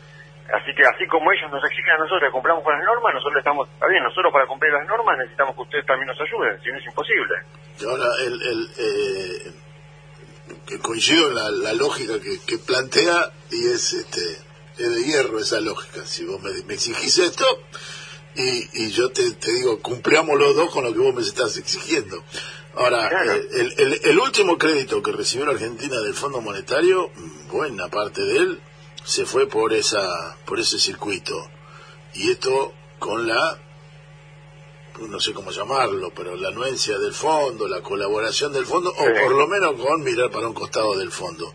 Así 0.48 0.74
que 0.74 0.84
así 0.88 1.06
como 1.08 1.30
ellos 1.32 1.52
nos 1.52 1.64
exigen 1.66 1.92
a 1.92 1.98
nosotros 1.98 2.24
que 2.24 2.32
cumplamos 2.32 2.64
con 2.64 2.74
las 2.74 2.86
normas, 2.86 3.14
nosotros 3.14 3.40
estamos, 3.40 3.68
está 3.68 3.88
bien, 3.88 4.02
nosotros 4.02 4.32
para 4.32 4.48
cumplir 4.48 4.72
las 4.72 4.88
normas 4.88 5.18
necesitamos 5.18 5.56
que 5.56 5.62
ustedes 5.62 5.86
también 5.86 6.08
nos 6.08 6.22
ayuden, 6.22 6.56
si 6.64 6.72
no 6.72 6.78
es 6.78 6.86
imposible. 6.86 7.36
Ahora, 7.84 8.08
el, 8.24 8.42
el, 8.42 8.70
eh, 8.80 9.52
coincido 10.82 11.28
en 11.28 11.64
la, 11.64 11.74
lógica 11.74 12.14
que, 12.22 12.58
plantea 12.60 13.30
y 13.52 13.68
es 13.68 13.94
este 13.94 14.22
es 14.78 14.96
de 14.96 15.04
hierro 15.04 15.40
esa 15.40 15.60
lógica. 15.60 16.06
Si 16.06 16.24
vos 16.24 16.42
me, 16.42 16.74
exigís 16.74 17.18
esto 17.18 17.46
y, 18.36 18.86
y 18.86 18.92
yo 18.92 19.12
te, 19.12 19.30
te 19.34 19.52
digo, 19.52 19.82
cumplamos 19.82 20.40
los 20.40 20.56
dos 20.56 20.72
con 20.72 20.86
lo 20.86 20.94
que 20.94 21.00
vos 21.00 21.14
me 21.14 21.22
estás 21.22 21.58
exigiendo. 21.58 22.24
Ahora, 22.78 23.10
Claro. 23.10 23.34
eh, 23.34 23.48
el, 23.54 23.74
el, 23.78 24.02
el 24.04 24.20
último 24.20 24.58
crédito 24.58 25.02
que 25.02 25.12
recibió 25.12 25.46
la 25.46 25.54
Argentina 25.54 26.00
del 26.00 26.14
Fondo 26.14 26.42
Monetario, 26.42 27.10
buena 27.52 27.88
parte 27.90 28.22
de 28.22 28.38
él, 28.38 28.62
se 29.04 29.26
fue 29.26 29.48
por 29.48 29.74
esa 29.74 30.38
por 30.46 30.60
ese 30.60 30.78
circuito. 30.80 31.50
Y 32.14 32.32
esto 32.32 32.74
con 33.00 33.28
la 33.28 33.60
no 35.00 35.20
sé 35.20 35.32
cómo 35.34 35.52
llamarlo, 35.52 36.12
pero 36.16 36.36
la 36.36 36.48
anuencia 36.50 36.98
del 36.98 37.14
fondo, 37.14 37.68
la 37.68 37.82
colaboración 37.82 38.52
del 38.52 38.66
fondo, 38.66 38.90
o 38.90 38.96
por 38.96 39.32
lo 39.32 39.48
menos 39.48 39.74
con 39.80 40.02
mirar 40.04 40.32
para 40.32 40.48
un 40.48 40.54
costado 40.56 40.98
del 40.98 41.12
fondo. 41.12 41.54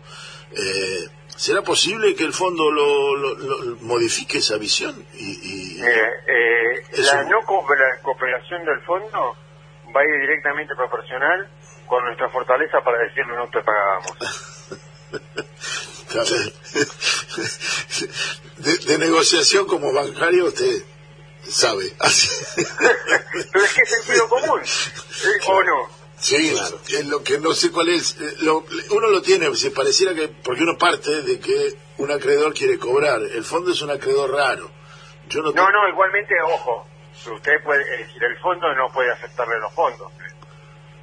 Eh, 0.51 1.07
¿Será 1.35 1.61
posible 1.61 2.15
que 2.15 2.23
el 2.23 2.31
fondo 2.31 2.71
lo, 2.71 3.15
lo- 3.17 3.35
lo- 3.35 3.75
modifique 3.81 4.37
esa 4.37 4.55
visión? 4.57 5.05
Y, 5.15 5.31
y- 5.31 5.81
eh, 5.81 6.83
Eso. 6.91 7.15
la 7.15 7.23
no 7.23 7.39
cooperación 7.45 8.63
del 8.65 8.79
fondo 8.85 9.35
va 9.95 10.01
a 10.01 10.05
ir 10.05 10.21
directamente 10.21 10.75
proporcional 10.75 11.47
con 11.87 12.03
nuestra 12.05 12.29
fortaleza 12.29 12.81
para 12.83 12.97
decirle 12.99 13.35
no 13.35 13.47
te 13.49 13.61
pagamos. 13.61 14.11
Claro. 16.09 16.29
de, 18.57 18.77
de 18.77 18.97
negociación 18.97 19.65
como 19.67 19.91
bancario 19.93 20.45
usted 20.45 20.83
sabe. 21.47 21.85
Pero 23.51 23.65
es 23.65 23.73
que 23.73 23.81
es 23.81 23.89
sentido 23.89 24.29
común, 24.29 24.61
¿eh? 24.61 25.39
¿o 25.47 25.63
no? 25.63 25.89
Sí, 26.17 26.55
es 26.97 27.05
lo 27.07 27.21
que 27.23 27.37
no 27.39 27.53
sé 27.53 27.69
cuál 27.71 27.89
es. 27.89 28.15
eh, 28.19 28.35
lo- 28.41 28.63
uno 28.91 29.07
lo 29.09 29.21
tiene, 29.21 29.53
se 29.55 29.71
pareciera 29.71 30.13
que, 30.13 30.29
porque 30.29 30.63
uno 30.63 30.77
parte 30.77 31.21
de 31.23 31.39
que 31.39 31.73
un 31.97 32.11
acreedor 32.11 32.53
quiere 32.53 32.79
cobrar. 32.79 33.21
El 33.21 33.43
fondo 33.43 33.71
es 33.73 33.81
un 33.81 33.91
acreedor 33.91 34.31
raro. 34.31 34.71
Yo 35.27 35.41
no, 35.41 35.51
No, 35.51 35.69
no, 35.69 35.89
igualmente, 35.89 36.33
ojo, 36.45 36.87
usted 37.31 37.63
puede, 37.63 37.81
es 37.93 38.07
decir, 38.07 38.23
el 38.23 38.37
fondo 38.39 38.73
no 38.75 38.89
puede 38.91 39.11
aceptarle 39.11 39.59
los 39.59 39.73
fondos. 39.73 40.11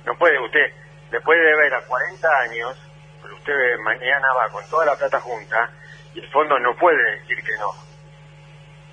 No 0.04 0.16
puede, 0.18 0.38
usted 0.40 0.72
le 1.10 1.20
puede 1.20 1.40
deber 1.40 1.74
a 1.74 1.82
40 1.86 2.28
años, 2.48 2.76
pero 3.22 3.34
usted 3.36 3.78
mañana 3.84 4.32
va 4.34 4.48
con 4.50 4.68
toda 4.68 4.86
la 4.86 4.96
plata 4.96 5.20
junta 5.20 5.70
y 6.14 6.20
el 6.20 6.30
fondo 6.30 6.58
no 6.58 6.74
puede 6.76 7.18
decir 7.20 7.36
que 7.44 7.52
no. 7.58 7.72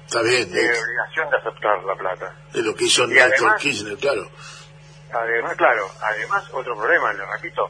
Está 0.05 0.21
bien, 0.21 0.49
Tiene 0.51 0.69
es, 0.71 0.83
obligación 0.83 1.29
de 1.29 1.37
aceptar 1.37 1.83
la 1.83 1.95
plata. 1.95 2.33
es 2.53 2.63
lo 2.63 2.73
que 2.75 2.85
hizo 2.85 3.03
Y 3.03 3.07
Néstor 3.07 3.33
además- 3.33 3.61
Kirchner, 3.61 3.97
claro. 3.97 4.21
Además, 5.13 5.55
claro, 5.55 5.87
además 6.01 6.49
otro 6.53 6.75
problema, 6.75 7.13
le 7.13 7.25
repito, 7.25 7.69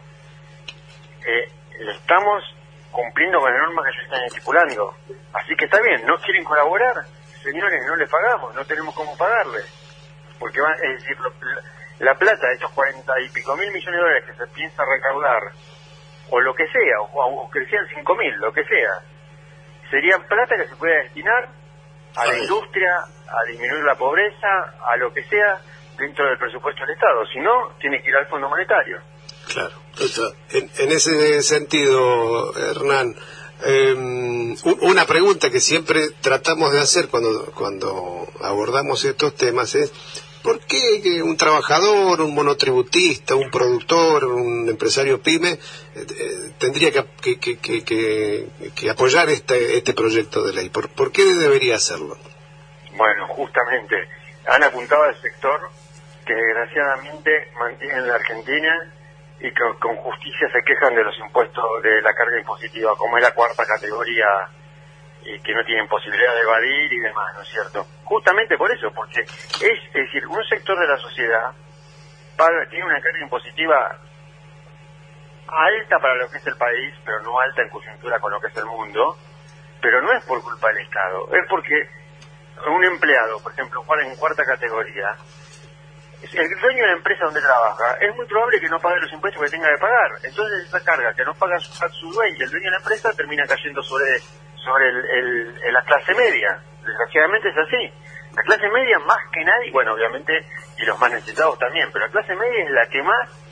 eh, 1.26 1.52
estamos 1.96 2.44
cumpliendo 2.92 3.40
con 3.40 3.52
las 3.52 3.62
normas 3.62 3.86
que 3.86 4.00
se 4.00 4.04
están 4.06 4.24
estipulando. 4.26 4.96
Así 5.34 5.56
que 5.56 5.66
está 5.66 5.80
bien, 5.82 6.06
no 6.06 6.18
quieren 6.20 6.44
colaborar, 6.44 6.96
señores, 7.52 7.82
no 7.88 7.96
les 7.96 8.10
pagamos, 8.10 8.54
no 8.56 8.66
tenemos 8.66 8.94
cómo 8.96 9.16
pagarles. 9.18 9.66
Porque 10.40 10.60
van, 10.62 10.74
es 10.84 11.02
decir, 11.02 11.18
lo- 11.20 11.34
la, 11.42 11.62
la 12.12 12.16
plata 12.16 12.48
de 12.48 12.54
estos 12.54 12.72
cuarenta 12.72 13.14
y 13.22 13.30
pico 13.30 13.56
mil 13.56 13.72
millones 13.72 13.96
de 13.96 14.02
dólares 14.02 14.24
que 14.28 14.34
se 14.36 14.48
piensa 14.54 14.84
recaudar, 14.86 15.42
o 16.30 16.40
lo 16.42 16.54
que 16.54 16.66
sea, 16.68 17.02
o, 17.02 17.44
o 17.46 17.50
que 17.50 17.66
sean 17.66 17.86
cinco 17.96 18.16
mil, 18.16 18.34
lo 18.40 18.52
que 18.52 18.64
sea, 18.66 18.94
serían 19.90 20.22
plata 20.28 20.56
que 20.58 20.68
se 20.68 20.76
puede 20.76 21.04
destinar 21.04 21.48
a 22.16 22.26
la 22.26 22.38
industria, 22.38 22.94
a 23.28 23.44
disminuir 23.50 23.84
la 23.84 23.96
pobreza, 23.96 24.48
a 24.86 24.98
lo 24.98 25.14
que 25.14 25.24
sea 25.24 25.60
dentro 25.98 26.26
del 26.26 26.38
presupuesto 26.38 26.82
del 26.86 26.94
Estado. 26.96 27.26
Si 27.32 27.40
no, 27.40 27.74
tiene 27.80 28.02
que 28.02 28.10
ir 28.10 28.16
al 28.16 28.28
Fondo 28.28 28.50
Monetario. 28.50 29.00
Claro. 29.54 29.76
En, 30.52 30.70
en 30.78 30.92
ese 30.92 31.42
sentido, 31.42 32.56
Hernán, 32.58 33.16
eh, 33.66 33.94
un- 33.94 34.58
una 34.82 35.06
pregunta 35.06 35.50
que 35.50 35.60
siempre 35.60 36.10
tratamos 36.22 36.72
de 36.74 36.80
hacer 36.80 37.08
cuando, 37.10 37.52
cuando 37.56 38.28
abordamos 38.42 39.04
estos 39.06 39.36
temas 39.36 39.74
es, 39.76 39.92
¿por 40.44 40.60
qué 40.60 41.22
un 41.24 41.36
trabajador, 41.38 42.22
un 42.22 42.34
monotributista, 42.36 43.36
un 43.36 43.50
productor, 43.52 44.26
un 44.26 44.70
empresario 44.70 45.22
pyme 45.22 45.52
eh, 45.52 45.60
eh, 45.96 46.52
tendría 46.58 46.92
que, 46.92 47.06
que- 47.40 47.58
que- 47.58 48.90
apoyar 48.90 49.30
este, 49.30 49.78
este 49.78 49.94
proyecto 49.94 50.44
de 50.46 50.54
ley? 50.54 50.70
¿Por, 50.70 50.90
por 50.90 51.12
qué 51.12 51.24
debería 51.26 51.76
hacerlo? 51.76 52.18
Bueno, 52.96 53.28
justamente, 53.28 53.96
han 54.48 54.64
apuntado 54.64 55.04
al 55.04 55.20
sector 55.22 55.60
que 56.26 56.34
desgraciadamente 56.34 57.52
mantienen 57.60 58.08
la 58.08 58.16
Argentina 58.16 58.94
y 59.40 59.52
con 59.54 59.96
justicia 59.98 60.50
se 60.52 60.62
quejan 60.64 60.96
de 60.96 61.04
los 61.04 61.18
impuestos 61.20 61.64
de 61.84 62.02
la 62.02 62.14
carga 62.14 62.40
impositiva, 62.40 62.96
como 62.98 63.18
es 63.18 63.24
la 63.24 63.34
cuarta 63.34 63.64
categoría 63.66 64.26
y 65.24 65.40
que 65.42 65.54
no 65.54 65.64
tienen 65.66 65.88
posibilidad 65.88 66.34
de 66.34 66.42
evadir 66.42 66.94
y 66.94 67.00
demás, 67.00 67.36
¿no 67.36 67.42
es 67.42 67.50
cierto? 67.50 67.86
Justamente 68.06 68.58
por 68.58 68.72
eso, 68.72 68.92
porque 68.96 69.22
es, 69.22 69.30
es 69.62 69.94
decir, 69.94 70.26
un 70.28 70.44
sector 70.46 70.80
de 70.80 70.88
la 70.88 70.98
sociedad 70.98 71.52
paga- 72.38 72.68
tiene 72.70 72.86
una 72.86 73.02
carga 73.02 73.20
impositiva 73.22 73.98
alta 75.48 76.00
para 76.00 76.16
lo 76.16 76.30
que 76.30 76.38
es 76.38 76.48
el 76.48 76.58
país, 76.58 76.94
pero 77.06 77.22
no 77.22 77.40
alta 77.40 77.62
en 77.62 77.70
coyuntura 77.70 78.20
con 78.20 78.32
lo 78.32 78.40
que 78.40 78.48
es 78.48 78.58
el 78.58 78.66
mundo, 78.66 79.18
pero 79.82 80.02
no 80.02 80.12
es 80.14 80.24
por 80.26 80.42
culpa 80.44 80.68
del 80.70 80.80
Estado, 80.86 81.28
es 81.34 81.48
porque 81.50 81.90
un 82.68 82.84
empleado, 82.84 83.40
por 83.42 83.52
ejemplo, 83.54 83.84
en 84.02 84.16
cuarta 84.18 84.44
categoría, 84.44 85.16
el 86.22 86.62
dueño 86.62 86.82
de 86.82 86.88
la 86.88 86.98
empresa 86.98 87.26
donde 87.26 87.42
trabaja, 87.42 87.98
es 88.02 88.16
muy 88.16 88.26
probable 88.26 88.60
que 88.60 88.70
no 88.70 88.80
pague 88.80 89.00
los 89.02 89.14
impuestos 89.14 89.44
que 89.44 89.50
tenga 89.50 89.70
que 89.70 89.82
pagar. 89.82 90.12
Entonces 90.24 90.68
esa 90.68 90.84
carga 90.84 91.14
que 91.14 91.24
no 91.24 91.34
paga 91.36 91.60
su, 91.60 91.72
su 91.74 92.12
dueño, 92.12 92.44
el 92.44 92.50
dueño 92.50 92.66
de 92.66 92.72
la 92.72 92.78
empresa, 92.78 93.14
termina 93.16 93.46
cayendo 93.46 93.82
sobre, 93.84 94.20
sobre 94.56 94.90
el, 94.90 95.74
la 95.74 95.84
clase 95.84 96.14
media. 96.16 96.60
Desgraciadamente 96.84 97.50
es 97.50 97.58
así. 97.58 97.94
La 98.36 98.44
clase 98.44 98.70
media 98.70 99.00
más 99.00 99.20
que 99.32 99.44
nadie, 99.44 99.72
bueno, 99.72 99.94
obviamente, 99.94 100.34
y 100.78 100.86
los 100.86 101.00
más 101.00 101.12
necesitados 101.12 101.58
también, 101.60 101.90
pero 101.92 102.06
la 102.06 102.12
clase 102.12 102.36
media 102.36 102.64
es 102.64 102.72
la 102.72 102.86
que 102.88 103.02
más 103.02 103.48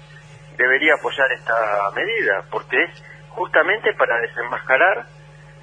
debería 0.58 0.93
apoyar 0.93 1.32
esta 1.32 1.56
medida, 1.95 2.45
porque 2.51 2.84
es 2.84 3.04
justamente 3.30 3.93
para 3.93 4.19
desenmascarar 4.21 5.06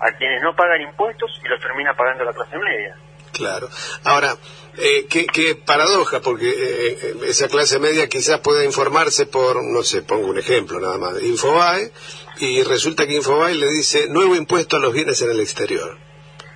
a 0.01 0.12
quienes 0.19 0.43
no 0.43 0.55
pagan 0.55 0.83
impuestos 0.83 1.31
y 1.45 1.49
los 1.49 1.61
termina 1.61 1.95
pagando 1.95 2.25
la 2.25 2.33
clase 2.33 2.59
media. 2.59 2.97
Claro. 3.33 3.68
Ahora, 4.05 4.37
eh, 4.79 5.07
qué, 5.09 5.27
qué 5.27 5.55
paradoja, 5.55 6.21
porque 6.21 6.49
eh, 6.51 6.99
eh, 7.03 7.14
esa 7.27 7.49
clase 7.49 7.79
media 7.79 8.09
quizás 8.09 8.40
pueda 8.40 8.64
informarse 8.64 9.27
por, 9.27 9.62
no 9.64 9.83
sé, 9.83 10.03
pongo 10.03 10.29
un 10.29 10.38
ejemplo 10.38 10.79
nada 10.81 10.99
más, 10.99 11.21
Infobae, 11.23 11.90
y 12.38 12.62
resulta 12.62 13.07
que 13.07 13.14
Infobae 13.14 13.55
le 13.55 13.68
dice 13.68 14.09
nuevo 14.09 14.35
impuesto 14.37 14.77
a 14.77 14.81
los 14.81 14.92
bienes 14.92 15.21
en 15.23 15.31
el 15.31 15.40
exterior. 15.40 15.97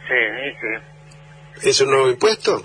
Sí, 0.08 0.14
sí. 0.60 1.68
¿Es 1.68 1.80
un 1.80 1.90
nuevo 1.90 2.08
impuesto? 2.08 2.64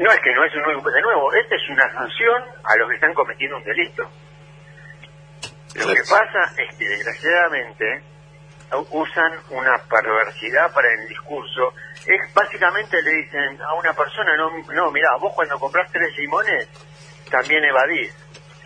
No 0.00 0.10
es 0.12 0.20
que 0.20 0.34
no 0.34 0.44
es 0.44 0.54
un 0.54 0.62
nuevo, 0.62 0.90
de 0.90 1.02
nuevo, 1.02 1.32
esta 1.34 1.54
es 1.54 1.62
una 1.70 1.92
sanción 1.92 2.42
a 2.64 2.76
los 2.76 2.88
que 2.88 2.94
están 2.96 3.14
cometiendo 3.14 3.56
un 3.56 3.64
delito. 3.64 4.02
Lo 5.76 5.84
Claro. 5.84 5.94
que 5.94 6.00
pasa 6.10 6.52
es 6.58 6.76
que 6.76 6.88
desgraciadamente 6.88 8.02
usan 8.90 9.32
una 9.50 9.76
perversidad 9.88 10.72
para 10.72 10.88
el 10.92 11.08
discurso. 11.08 11.72
Es 12.06 12.34
básicamente 12.34 13.00
le 13.02 13.12
dicen 13.22 13.60
a 13.62 13.74
una 13.74 13.92
persona, 13.92 14.36
no, 14.36 14.50
no, 14.72 14.90
mira, 14.90 15.16
vos 15.20 15.32
cuando 15.34 15.58
compras 15.58 15.90
tres 15.92 16.16
limones 16.16 16.68
también 17.30 17.64
evadís. 17.64 18.14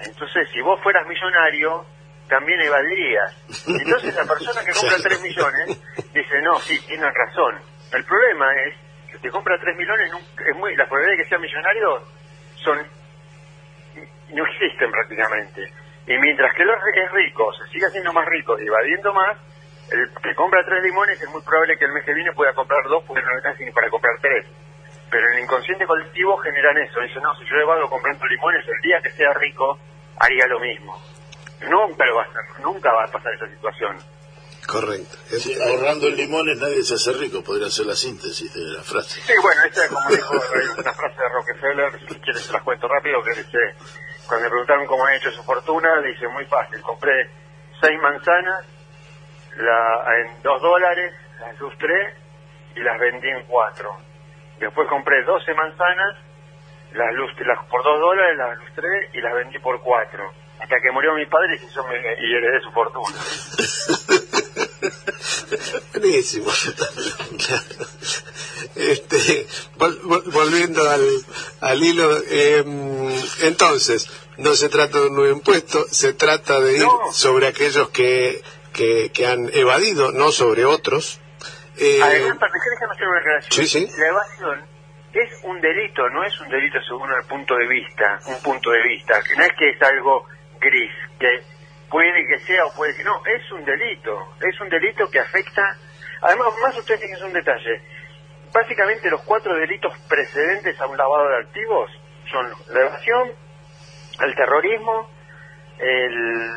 Entonces, 0.00 0.48
si 0.52 0.60
vos 0.60 0.80
fueras 0.82 1.06
millonario, 1.06 1.84
también 2.28 2.60
evadirías. 2.60 3.34
Entonces, 3.66 4.14
la 4.14 4.24
persona 4.24 4.60
que 4.64 4.72
compra 4.72 4.96
tres 5.02 5.20
millones 5.22 5.80
dice, 6.12 6.42
no, 6.42 6.58
sí, 6.60 6.78
tienen 6.86 7.10
razón. 7.12 7.60
El 7.92 8.04
problema 8.04 8.46
es 8.66 8.74
que 9.10 9.18
que 9.18 9.30
compra 9.30 9.58
tres 9.58 9.76
millones, 9.76 10.12
es 10.12 10.56
muy, 10.56 10.76
las 10.76 10.86
probabilidades 10.86 11.18
de 11.18 11.24
que 11.24 11.28
sea 11.28 11.38
millonario 11.38 12.02
son 12.56 12.78
no 14.34 14.44
existen 14.46 14.90
prácticamente. 14.90 15.72
Y 16.06 16.16
mientras 16.18 16.54
que 16.54 16.64
que 16.64 17.04
es 17.04 17.12
rico 17.12 17.52
se 17.54 17.70
sigue 17.72 17.86
haciendo 17.86 18.12
más 18.12 18.26
rico 18.26 18.58
y 18.58 18.66
evadiendo 18.66 19.12
más, 19.12 19.36
el 19.90 20.10
que 20.22 20.34
compra 20.34 20.64
tres 20.64 20.82
limones 20.82 21.20
es 21.20 21.28
muy 21.30 21.40
probable 21.42 21.78
que 21.78 21.84
el 21.86 21.92
mes 21.92 22.04
que 22.04 22.12
viene 22.12 22.32
pueda 22.32 22.52
comprar 22.52 22.84
dos 22.88 23.02
porque 23.06 23.22
no 23.22 23.30
le 23.30 23.36
alcanza 23.36 23.64
ni 23.64 23.72
para 23.72 23.88
comprar 23.88 24.14
tres. 24.20 24.46
Pero 25.10 25.26
en 25.28 25.38
el 25.38 25.44
inconsciente 25.44 25.86
colectivo 25.86 26.36
generan 26.38 26.76
eso. 26.78 27.00
Dicen, 27.00 27.22
no, 27.22 27.34
si 27.36 27.44
yo 27.46 27.56
evado 27.56 27.88
comprando 27.88 28.26
limones, 28.26 28.64
el 28.68 28.80
día 28.82 29.00
que 29.02 29.10
sea 29.10 29.32
rico 29.34 29.78
haría 30.18 30.46
lo 30.46 30.60
mismo. 30.60 31.00
Nunca, 31.62 32.04
lo 32.04 32.16
va 32.16 32.22
a 32.22 32.26
hacer, 32.26 32.62
nunca 32.62 32.92
va 32.92 33.04
a 33.04 33.10
pasar 33.10 33.32
esa 33.34 33.48
situación. 33.48 33.96
Correcto. 34.66 35.16
Sí, 35.40 35.56
ahorrando 35.58 36.10
limones 36.10 36.58
nadie 36.58 36.82
se 36.82 36.94
hace 36.94 37.12
rico, 37.14 37.42
podría 37.42 37.70
ser 37.70 37.86
la 37.86 37.96
síntesis 37.96 38.52
de 38.52 38.60
la 38.60 38.82
frase. 38.82 39.20
Sí, 39.22 39.32
bueno, 39.42 39.62
esta 39.64 39.84
es 39.84 39.90
como 39.90 40.08
dijo 40.10 40.34
una 40.76 40.92
frase 40.92 41.22
de 41.22 41.28
Rockefeller, 41.30 41.92
si 42.00 42.20
quieres 42.20 42.42
se 42.42 42.52
las 42.52 42.62
cuento 42.62 42.86
rápido, 42.86 43.22
que 43.22 43.40
dice, 43.40 43.58
cuando 44.26 44.44
le 44.44 44.50
preguntaron 44.50 44.86
cómo 44.86 45.06
ha 45.06 45.16
hecho 45.16 45.30
su 45.30 45.42
fortuna, 45.42 45.88
dice, 46.02 46.28
muy 46.28 46.44
fácil, 46.44 46.82
compré 46.82 47.30
seis 47.80 47.98
manzanas 48.02 48.66
la, 49.58 50.04
en 50.20 50.42
dos 50.42 50.60
dólares, 50.62 51.12
las 51.40 51.58
lustré 51.60 52.14
y 52.76 52.80
las 52.80 52.98
vendí 52.98 53.28
en 53.28 53.44
cuatro. 53.46 53.96
Después 54.58 54.88
compré 54.88 55.22
12 55.24 55.54
manzanas, 55.54 56.16
las, 56.92 57.12
lustré, 57.14 57.44
las 57.46 57.64
por 57.66 57.82
dos 57.84 58.00
dólares 58.00 58.36
las 58.36 58.58
lustré 58.58 59.10
y 59.12 59.20
las 59.20 59.34
vendí 59.34 59.58
por 59.58 59.80
cuatro. 59.82 60.32
Hasta 60.60 60.76
que 60.82 60.90
murió 60.92 61.14
mi 61.14 61.26
padre 61.26 61.56
y, 61.60 61.64
hizo 61.64 61.84
mi- 61.86 61.94
y 61.94 62.34
heredé 62.34 62.60
su 62.60 62.72
fortuna. 62.72 63.08
Buenísimo. 65.94 66.46
Claro. 67.46 67.86
Este, 68.74 69.46
vol- 69.78 70.00
vol- 70.02 70.32
volviendo 70.32 70.88
al, 70.88 71.04
al 71.60 71.82
hilo, 71.82 72.16
eh, 72.28 72.64
entonces, 73.42 74.08
no 74.36 74.54
se 74.54 74.68
trata 74.68 75.00
de 75.00 75.06
un 75.08 75.16
nuevo 75.16 75.32
impuesto, 75.36 75.84
se 75.90 76.12
trata 76.12 76.60
de 76.60 76.76
ir 76.78 76.84
No. 76.84 77.12
sobre 77.12 77.48
aquellos 77.48 77.88
que, 77.90 78.42
que, 78.78 79.10
que 79.10 79.26
han 79.26 79.50
evadido, 79.52 80.12
no 80.12 80.30
sobre 80.30 80.64
otros. 80.64 81.20
Eh, 81.76 81.98
Además, 82.00 82.38
para 82.38 82.52
déjame 82.52 82.92
hacer 82.94 83.08
una 83.08 83.18
aclaración. 83.18 83.66
Sí, 83.66 83.66
sí. 83.66 83.88
La 83.98 84.06
evasión 84.06 84.62
es 85.12 85.30
un 85.42 85.60
delito, 85.60 86.08
no 86.10 86.22
es 86.22 86.40
un 86.40 86.48
delito 86.48 86.78
según 86.86 87.10
el 87.10 87.26
punto 87.26 87.56
de 87.56 87.66
vista, 87.66 88.20
un 88.26 88.40
punto 88.40 88.70
de 88.70 88.82
vista, 88.82 89.20
que 89.22 89.34
no 89.34 89.42
es 89.42 89.52
que 89.58 89.70
es 89.70 89.82
algo 89.82 90.26
gris, 90.60 90.92
que 91.18 91.42
puede 91.90 92.24
que 92.26 92.38
sea 92.46 92.66
o 92.66 92.74
puede 92.74 92.94
que 92.94 93.02
no, 93.02 93.20
es 93.26 93.50
un 93.50 93.64
delito, 93.64 94.34
es 94.40 94.60
un 94.60 94.68
delito 94.68 95.10
que 95.10 95.18
afecta, 95.18 95.62
además, 96.22 96.48
más 96.62 96.78
ustedes 96.78 97.00
tienen 97.00 97.24
un 97.24 97.32
detalle, 97.32 97.82
básicamente 98.52 99.10
los 99.10 99.22
cuatro 99.22 99.54
delitos 99.56 99.92
precedentes 100.08 100.80
a 100.80 100.86
un 100.86 100.96
lavado 100.96 101.28
de 101.30 101.36
activos 101.38 101.90
son 102.30 102.46
la 102.72 102.80
evasión, 102.80 103.32
el 104.20 104.34
terrorismo, 104.36 105.10
el, 105.78 106.50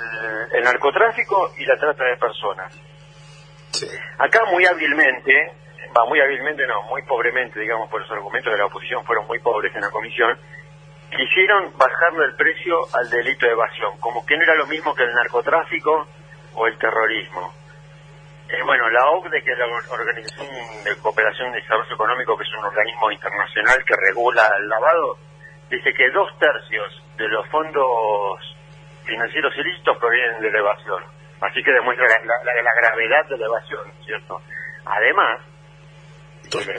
el 0.54 0.64
narcotráfico 0.64 1.52
y 1.58 1.66
la 1.66 1.78
trata 1.78 2.04
de 2.06 2.18
personas. 2.18 2.74
Sí. 3.72 3.88
Acá 4.18 4.46
muy 4.52 4.66
hábilmente, 4.66 5.54
va 5.98 6.06
muy 6.06 6.20
hábilmente 6.20 6.66
no, 6.68 6.84
muy 6.84 7.02
pobremente, 7.04 7.60
digamos, 7.60 7.90
por 7.90 8.02
los 8.02 8.12
argumentos 8.12 8.52
de 8.52 8.60
la 8.60 8.66
oposición 8.66 9.06
fueron 9.06 9.28
muy 9.28 9.40
pobres 9.40 9.74
en 9.76 9.82
la 9.82 9.90
comisión, 9.90 10.38
quisieron 11.10 11.78
bajarle 11.78 12.26
el 12.26 12.36
precio 12.36 12.78
al 12.94 13.10
delito 13.10 13.46
de 13.46 13.52
evasión, 13.52 13.98
como 14.00 14.26
que 14.26 14.38
no 14.38 14.44
era 14.44 14.56
lo 14.56 14.68
mismo 14.68 14.96
que 14.96 15.04
el 15.04 15.14
narcotráfico 15.14 16.08
o 16.56 16.68
el 16.68 16.78
terrorismo. 16.78 17.54
Eh, 18.50 18.64
bueno, 18.66 18.90
la 18.90 19.10
OCDE, 19.12 19.44
que 19.44 19.52
es 19.52 19.58
la 19.58 19.66
Organización 19.66 20.84
de 20.84 20.98
Cooperación 20.98 21.52
y 21.52 21.62
Desarrollo 21.62 21.94
Económico, 21.94 22.38
que 22.38 22.44
es 22.44 22.54
un 22.58 22.66
organismo 22.66 23.12
internacional 23.12 23.84
que 23.86 23.96
regula 23.96 24.50
el 24.60 24.68
lavado, 24.68 25.18
dice 25.70 25.94
que 25.94 26.10
dos 26.12 26.30
tercios 26.38 27.02
de 27.18 27.30
los 27.30 27.48
fondos 27.48 28.40
financieros 29.06 29.54
ilícitos 29.58 29.98
provienen 29.98 30.42
de 30.42 30.52
la 30.52 30.60
evasión. 30.60 31.04
Así 31.42 31.64
que 31.64 31.72
demuestra 31.72 32.06
la, 32.08 32.20
la- 32.44 32.62
la 32.62 32.74
gravedad 32.82 33.26
de 33.30 33.38
la 33.38 33.46
evasión, 33.48 33.92
¿cierto? 34.06 34.40
Además, 34.86 35.42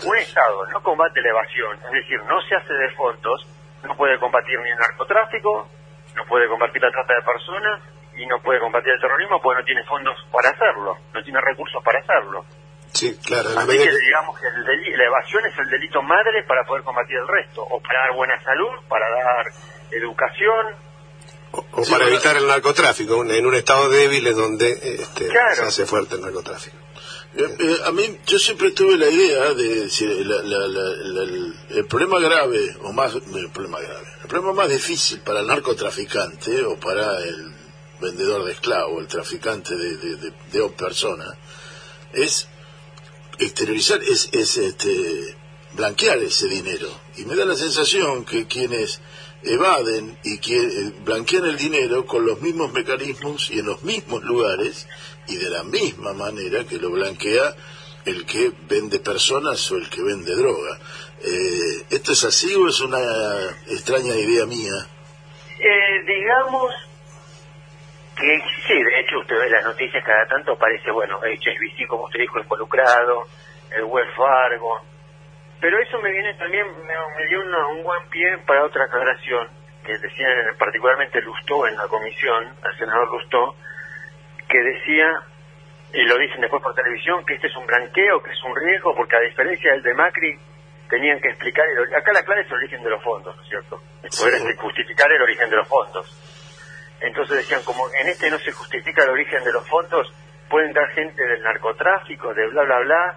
un 0.07 0.17
Estado 0.19 0.67
no 0.73 0.83
combate 0.83 1.21
la 1.21 1.31
evasión, 1.31 1.77
es 1.87 1.93
decir, 1.93 2.21
no 2.25 2.41
se 2.43 2.55
hace 2.55 2.73
de 2.75 2.91
fondos, 2.91 3.47
no 3.85 3.97
puede 3.97 4.19
combatir 4.19 4.59
ni 4.61 4.71
el 4.71 4.77
narcotráfico, 4.79 5.69
no 6.15 6.25
puede 6.27 6.47
combatir 6.49 6.83
la 6.83 6.91
trata 6.91 7.15
de 7.15 7.23
personas 7.23 7.81
y 8.15 8.27
no 8.27 8.39
puede 8.41 8.61
combatir 8.61 8.93
el 8.93 9.01
terrorismo 9.01 9.41
porque 9.41 9.61
no 9.61 9.65
tiene 9.65 9.83
fondos 9.85 10.15
para 10.31 10.51
hacerlo, 10.51 10.97
no 11.15 11.23
tiene 11.23 11.41
recursos 11.41 11.83
para 11.83 11.99
hacerlo. 12.01 12.45
Sí, 12.93 13.19
claro. 13.25 13.49
Así 13.57 13.67
medida 13.67 13.87
que 13.87 13.99
digamos 13.99 14.39
que 14.39 14.47
el 14.47 14.65
deli- 14.67 14.95
la 14.97 15.05
evasión 15.07 15.47
es 15.47 15.59
el 15.59 15.71
delito 15.71 16.03
madre 16.03 16.43
para 16.45 16.63
poder 16.65 16.85
combatir 16.85 17.17
el 17.17 17.27
resto, 17.27 17.63
o 17.63 17.81
para 17.81 18.01
dar 18.01 18.13
buena 18.13 18.39
salud, 18.43 18.71
para 18.89 19.09
dar 19.09 19.47
educación, 19.91 20.67
o, 21.53 21.65
o 21.73 21.85
para 21.85 22.09
evitar 22.09 22.37
el 22.37 22.47
narcotráfico, 22.47 23.25
en 23.25 23.47
un 23.47 23.55
estado 23.55 23.89
débil 23.89 24.27
es 24.27 24.37
donde 24.37 24.71
este, 25.01 25.29
Claro. 25.29 25.57
se 25.57 25.63
hace 25.63 25.87
fuerte 25.87 26.15
el 26.17 26.21
narcotráfico. 26.23 26.77
Eh, 27.35 27.45
eh, 27.61 27.77
a 27.87 27.93
mí, 27.93 28.19
yo 28.27 28.39
siempre 28.39 28.73
tuve 28.73 28.99
la 28.99 29.09
idea 29.09 29.55
de 29.55 29.85
decir, 29.85 30.09
la- 30.27 30.43
la- 30.43 30.67
la- 30.67 30.97
la- 30.97 31.23
el, 31.23 31.55
el 31.71 31.87
problema 31.87 32.21
grave, 32.21 32.77
o 32.83 32.93
más, 32.93 33.15
el 33.15 33.51
problema 33.51 33.81
grave, 33.81 34.07
el 34.23 34.29
problema 34.29 34.53
más 34.53 34.69
difícil 34.69 35.21
para 35.21 35.41
el 35.41 35.47
narcotraficante 35.47 36.63
o 36.65 36.79
para 36.79 37.19
el 37.21 37.55
vendedor 38.01 38.45
de 38.45 38.53
esclavos, 38.53 39.01
el 39.01 39.07
traficante 39.09 39.75
de, 39.77 39.97
de, 39.97 40.17
de- 40.17 40.33
de 40.53 40.69
personas, 40.71 41.31
es 42.13 42.49
exteriorizar, 43.39 44.03
es, 44.03 44.29
es 44.33 44.57
este, 44.59 45.37
blanquear 45.73 46.19
ese 46.19 46.47
dinero. 46.49 46.89
Y 47.17 47.25
me 47.25 47.35
da 47.35 47.45
la 47.45 47.57
sensación 47.57 48.25
que 48.25 48.47
quienes 48.47 49.01
evaden 49.45 50.19
y 50.25 50.35
eh, 50.35 50.93
blanquean 51.05 51.45
el 51.47 51.57
dinero 51.57 52.07
con 52.07 52.25
los 52.27 52.41
mismos 52.41 52.73
mecanismos 52.73 53.51
y 53.51 53.59
en 53.59 53.67
los 53.67 53.83
mismos 53.83 54.23
lugares 54.23 54.89
y 55.27 55.37
de 55.37 55.51
la 55.51 55.63
misma 55.65 56.13
manera 56.13 56.65
que 56.65 56.79
lo 56.79 56.91
blanquea 56.91 57.55
el 58.05 58.27
que 58.27 58.53
vende 58.69 58.99
personas 58.99 59.71
o 59.71 59.77
el 59.77 59.89
que 59.89 60.03
vende 60.03 60.35
droga. 60.35 60.79
Eh, 61.21 61.87
¿Esto 61.91 62.13
es 62.13 62.25
así 62.25 62.55
o 62.55 62.69
es 62.69 62.81
una 62.81 62.99
extraña 63.69 64.15
idea 64.15 64.45
mía? 64.47 64.75
Eh, 65.61 66.03
digamos 66.05 66.75
que 68.17 68.43
sí, 68.67 68.75
de 68.75 69.01
hecho 69.01 69.19
usted 69.21 69.37
ve 69.39 69.51
las 69.51 69.65
noticias 69.65 70.05
cada 70.05 70.27
tanto 70.27 70.57
parece, 70.59 70.91
bueno, 70.91 71.19
HSBC 71.19 71.87
como 71.89 72.05
usted 72.05 72.21
dijo 72.21 72.41
involucrado, 72.41 73.27
el 73.71 73.85
Wells 73.85 74.15
Fargo, 74.17 74.81
pero 75.63 75.79
eso 75.81 75.99
me 76.03 76.11
viene 76.13 76.35
también, 76.35 76.67
me, 76.67 76.95
me 77.17 77.27
dio 77.29 77.41
una- 77.41 77.69
un 77.69 77.83
buen 77.85 78.07
pie 78.11 78.37
para 78.47 78.65
otra 78.65 78.85
aclaración 78.85 79.49
que 79.87 79.97
decía 79.99 80.27
particularmente 80.59 81.21
Lustó 81.23 81.67
en 81.67 81.77
la 81.77 81.87
comisión, 81.89 82.55
el 82.69 82.79
senador 82.79 83.09
Lustó, 83.13 83.57
que 84.49 84.59
decía, 84.59 85.07
y 85.95 86.03
lo 86.05 86.19
dicen 86.19 86.41
después 86.41 86.63
por 86.63 86.75
televisión, 86.75 87.25
que 87.25 87.35
este 87.35 87.47
es 87.47 87.57
un 87.57 87.67
blanqueo, 87.67 88.23
que 88.23 88.31
es 88.33 88.43
un 88.45 88.55
riesgo, 88.57 88.95
porque 88.95 89.17
a 89.17 89.21
diferencia 89.21 89.73
del 89.73 89.83
de 89.83 89.95
Macri, 89.95 90.39
tenían 90.91 91.19
que 91.21 91.29
explicar, 91.31 91.65
el, 91.67 91.95
acá 91.95 92.13
la 92.13 92.23
clave 92.23 92.43
es 92.43 92.49
el 92.49 92.55
origen 92.59 92.83
de 92.83 92.91
los 92.91 93.03
fondos, 93.03 93.35
¿no 93.35 93.43
es 93.43 93.49
cierto? 93.49 93.81
Es 94.03 94.21
poder 94.21 94.39
Sí. 94.41 94.57
justificar 94.59 95.11
el 95.11 95.23
origen 95.23 95.49
de 95.49 95.57
los 95.57 95.67
fondos. 95.69 96.19
Entonces 97.01 97.37
decían, 97.39 97.63
como 97.65 97.83
en 97.95 98.09
este 98.09 98.31
no 98.31 98.39
se 98.39 98.53
justifica 98.53 99.03
el 99.05 99.11
origen 99.11 99.43
de 99.43 99.53
los 99.53 99.67
fondos, 99.69 100.13
puede 100.51 100.67
entrar 100.67 100.89
gente 100.91 101.25
del 101.27 101.43
narcotráfico, 101.43 102.35
de 102.35 102.47
bla, 102.49 102.63
bla, 102.65 102.79
bla. 102.81 103.17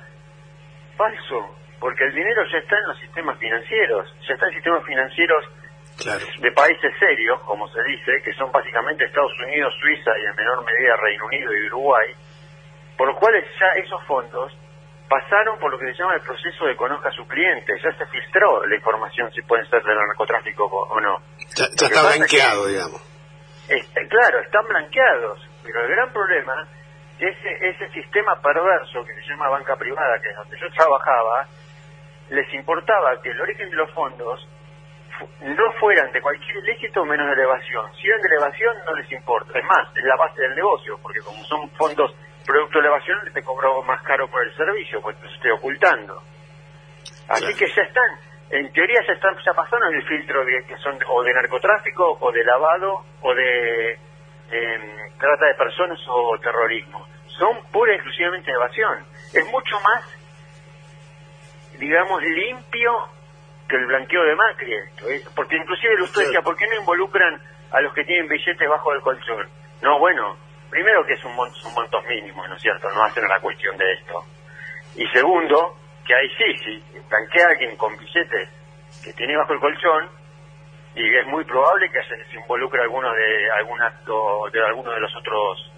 Falso, 0.98 1.56
porque 1.86 2.04
el 2.04 2.16
dinero 2.16 2.42
ya 2.52 2.58
está 2.58 2.80
en 2.80 2.88
los 2.88 2.98
sistemas 2.98 3.38
financieros, 3.38 4.10
ya 4.28 4.34
está 4.34 4.48
en 4.48 4.54
sistemas 4.56 4.84
financieros 4.86 5.46
Claro. 6.02 6.26
de 6.42 6.52
países 6.52 6.92
serios, 6.98 7.40
como 7.44 7.68
se 7.70 7.78
dice, 7.84 8.12
que 8.26 8.34
son 8.34 8.52
básicamente 8.52 9.06
Estados 9.06 9.38
Unidos, 9.46 9.72
Suiza 9.80 10.10
y 10.18 10.26
en 10.26 10.36
menor 10.36 10.66
medida 10.66 10.98
Reino 10.98 11.26
Unido 11.28 11.54
y 11.54 11.68
Uruguay, 11.68 12.08
por 12.98 13.08
los 13.10 13.20
cuales 13.20 13.46
ya 13.60 13.68
esos 13.80 14.04
fondos 14.08 14.52
pasaron 15.08 15.60
por 15.60 15.70
lo 15.70 15.78
que 15.78 15.86
se 15.86 15.94
llama 15.94 16.16
el 16.16 16.22
proceso 16.22 16.66
de 16.66 16.76
conozca 16.76 17.10
a 17.10 17.12
su 17.12 17.28
cliente, 17.28 17.72
ya 17.78 17.96
se 17.96 18.06
filtró 18.08 18.66
la 18.66 18.76
información 18.76 19.32
si 19.32 19.44
pueden 19.44 19.70
ser 19.70 19.84
del 19.84 19.96
narcotráfico 19.96 20.66
o 20.66 21.00
no. 21.00 21.20
Ya, 21.56 21.66
ya 21.70 21.88
Lo 21.88 21.96
está 21.96 22.10
es 22.10 22.18
blanqueado, 22.18 22.66
digamos. 22.66 23.02
Este, 23.70 24.08
claro, 24.08 24.40
están 24.40 24.66
blanqueados, 24.68 25.38
pero 25.62 25.82
el 25.86 25.90
gran 25.92 26.12
problema 26.12 26.68
es 27.20 27.38
ese, 27.38 27.70
ese 27.70 27.90
sistema 27.94 28.36
perverso 28.42 29.06
que 29.06 29.14
se 29.14 29.30
llama 29.30 29.50
banca 29.50 29.76
privada, 29.78 30.20
que 30.20 30.30
es 30.30 30.36
donde 30.36 30.58
yo 30.60 30.68
trabajaba, 30.72 31.48
les 32.30 32.54
importaba 32.54 33.22
que 33.22 33.30
el 33.30 33.42
origen 33.42 33.70
de 33.70 33.76
los 33.76 33.92
fondos 33.92 34.48
no 35.42 35.72
fueran 35.80 36.12
de 36.12 36.22
cualquier 36.22 36.58
ilícito 36.58 37.06
menos 37.06 37.28
de 37.28 37.34
elevación. 37.34 37.86
Si 37.96 38.08
eran 38.08 38.22
de 38.22 38.28
elevación 38.28 38.76
no 38.86 38.96
les 38.96 39.12
importa. 39.12 39.58
Es 39.58 39.66
más, 39.66 39.88
es 39.96 40.04
la 40.04 40.16
base 40.18 40.42
del 40.42 40.56
negocio, 40.56 40.98
porque 41.02 41.20
como 41.20 41.44
son 41.46 41.70
fondos 41.72 42.14
producto 42.46 42.80
de 42.80 42.86
elevación, 42.88 43.20
te 43.34 43.44
cobro 43.44 43.82
más 43.84 44.02
caro 44.04 44.28
por 44.30 44.44
el 44.46 44.56
servicio, 44.56 45.02
pues 45.02 45.18
te 45.20 45.28
estoy 45.28 45.52
ocultando. 45.52 46.22
Así 47.28 47.42
Claro. 47.46 47.58
que 47.58 47.68
ya 47.68 47.82
están, 47.82 48.20
en 48.52 48.72
teoría 48.72 49.02
ya 49.08 49.14
están, 49.14 49.36
ya 49.44 49.54
pasaron 49.54 49.94
el 49.96 50.04
filtro 50.08 50.46
de 50.46 50.64
que 50.68 50.78
son 50.78 50.98
o 51.08 51.24
de 51.24 51.34
narcotráfico, 51.34 52.18
o 52.20 52.32
de 52.32 52.44
lavado, 52.44 53.04
o 53.22 53.34
de 53.34 53.94
em, 54.52 55.18
trata 55.18 55.46
de 55.48 55.56
personas 55.56 56.00
o 56.08 56.38
terrorismo. 56.40 57.08
Son 57.28 57.64
pura 57.72 57.94
y 57.94 57.96
exclusivamente 57.96 58.52
evasión. 58.52 59.06
Es 59.34 59.46
mucho 59.52 59.80
más, 59.80 60.04
digamos, 61.80 62.22
limpio 62.24 62.92
que 63.68 63.76
el 63.76 63.86
blanqueo 63.88 64.24
de 64.24 64.36
Macri 64.36 64.74
¿eh? 64.74 65.24
porque 65.36 65.58
inclusive 65.58 66.02
usted 66.04 66.22
decía, 66.26 66.42
¿por 66.42 66.56
qué 66.56 66.68
no 66.68 66.76
involucran 66.76 67.42
a 67.72 67.82
los 67.82 67.94
que 67.94 68.04
tienen 68.04 68.28
billetes 68.28 68.70
bajo 68.70 68.94
el 68.94 69.02
colchón? 69.02 69.48
No, 69.82 69.98
bueno, 70.00 70.38
primero 70.70 71.06
que 71.06 71.14
es 71.14 71.24
un 71.26 71.36
mon- 71.36 71.54
son 71.56 71.74
montos 71.74 72.04
mínimos, 72.06 72.48
¿no 72.48 72.56
es 72.56 72.62
cierto? 72.62 72.90
No 72.92 73.04
hacen 73.04 73.28
la 73.28 73.40
cuestión 73.40 73.76
de 73.78 73.92
esto. 73.94 74.24
Y 74.96 75.08
segundo, 75.08 75.76
que 76.06 76.14
ahí 76.16 76.30
sí, 76.38 76.58
si 76.64 77.00
blanquea 77.10 77.46
a 77.48 77.50
alguien 77.50 77.76
con 77.78 77.98
billetes 77.98 78.50
que 79.04 79.14
tiene 79.14 79.36
bajo 79.36 79.54
el 79.54 79.60
colchón, 79.60 80.10
y 80.96 81.16
es 81.18 81.26
muy 81.28 81.44
probable 81.44 81.90
que 81.92 82.02
se, 82.04 82.24
se 82.26 82.36
involucre 82.38 82.82
alguno 82.82 83.12
de 83.12 83.52
algún 83.52 83.82
acto 83.82 84.48
de 84.54 84.66
alguno 84.66 84.92
de 84.92 85.00
los 85.02 85.14
otros 85.16 85.72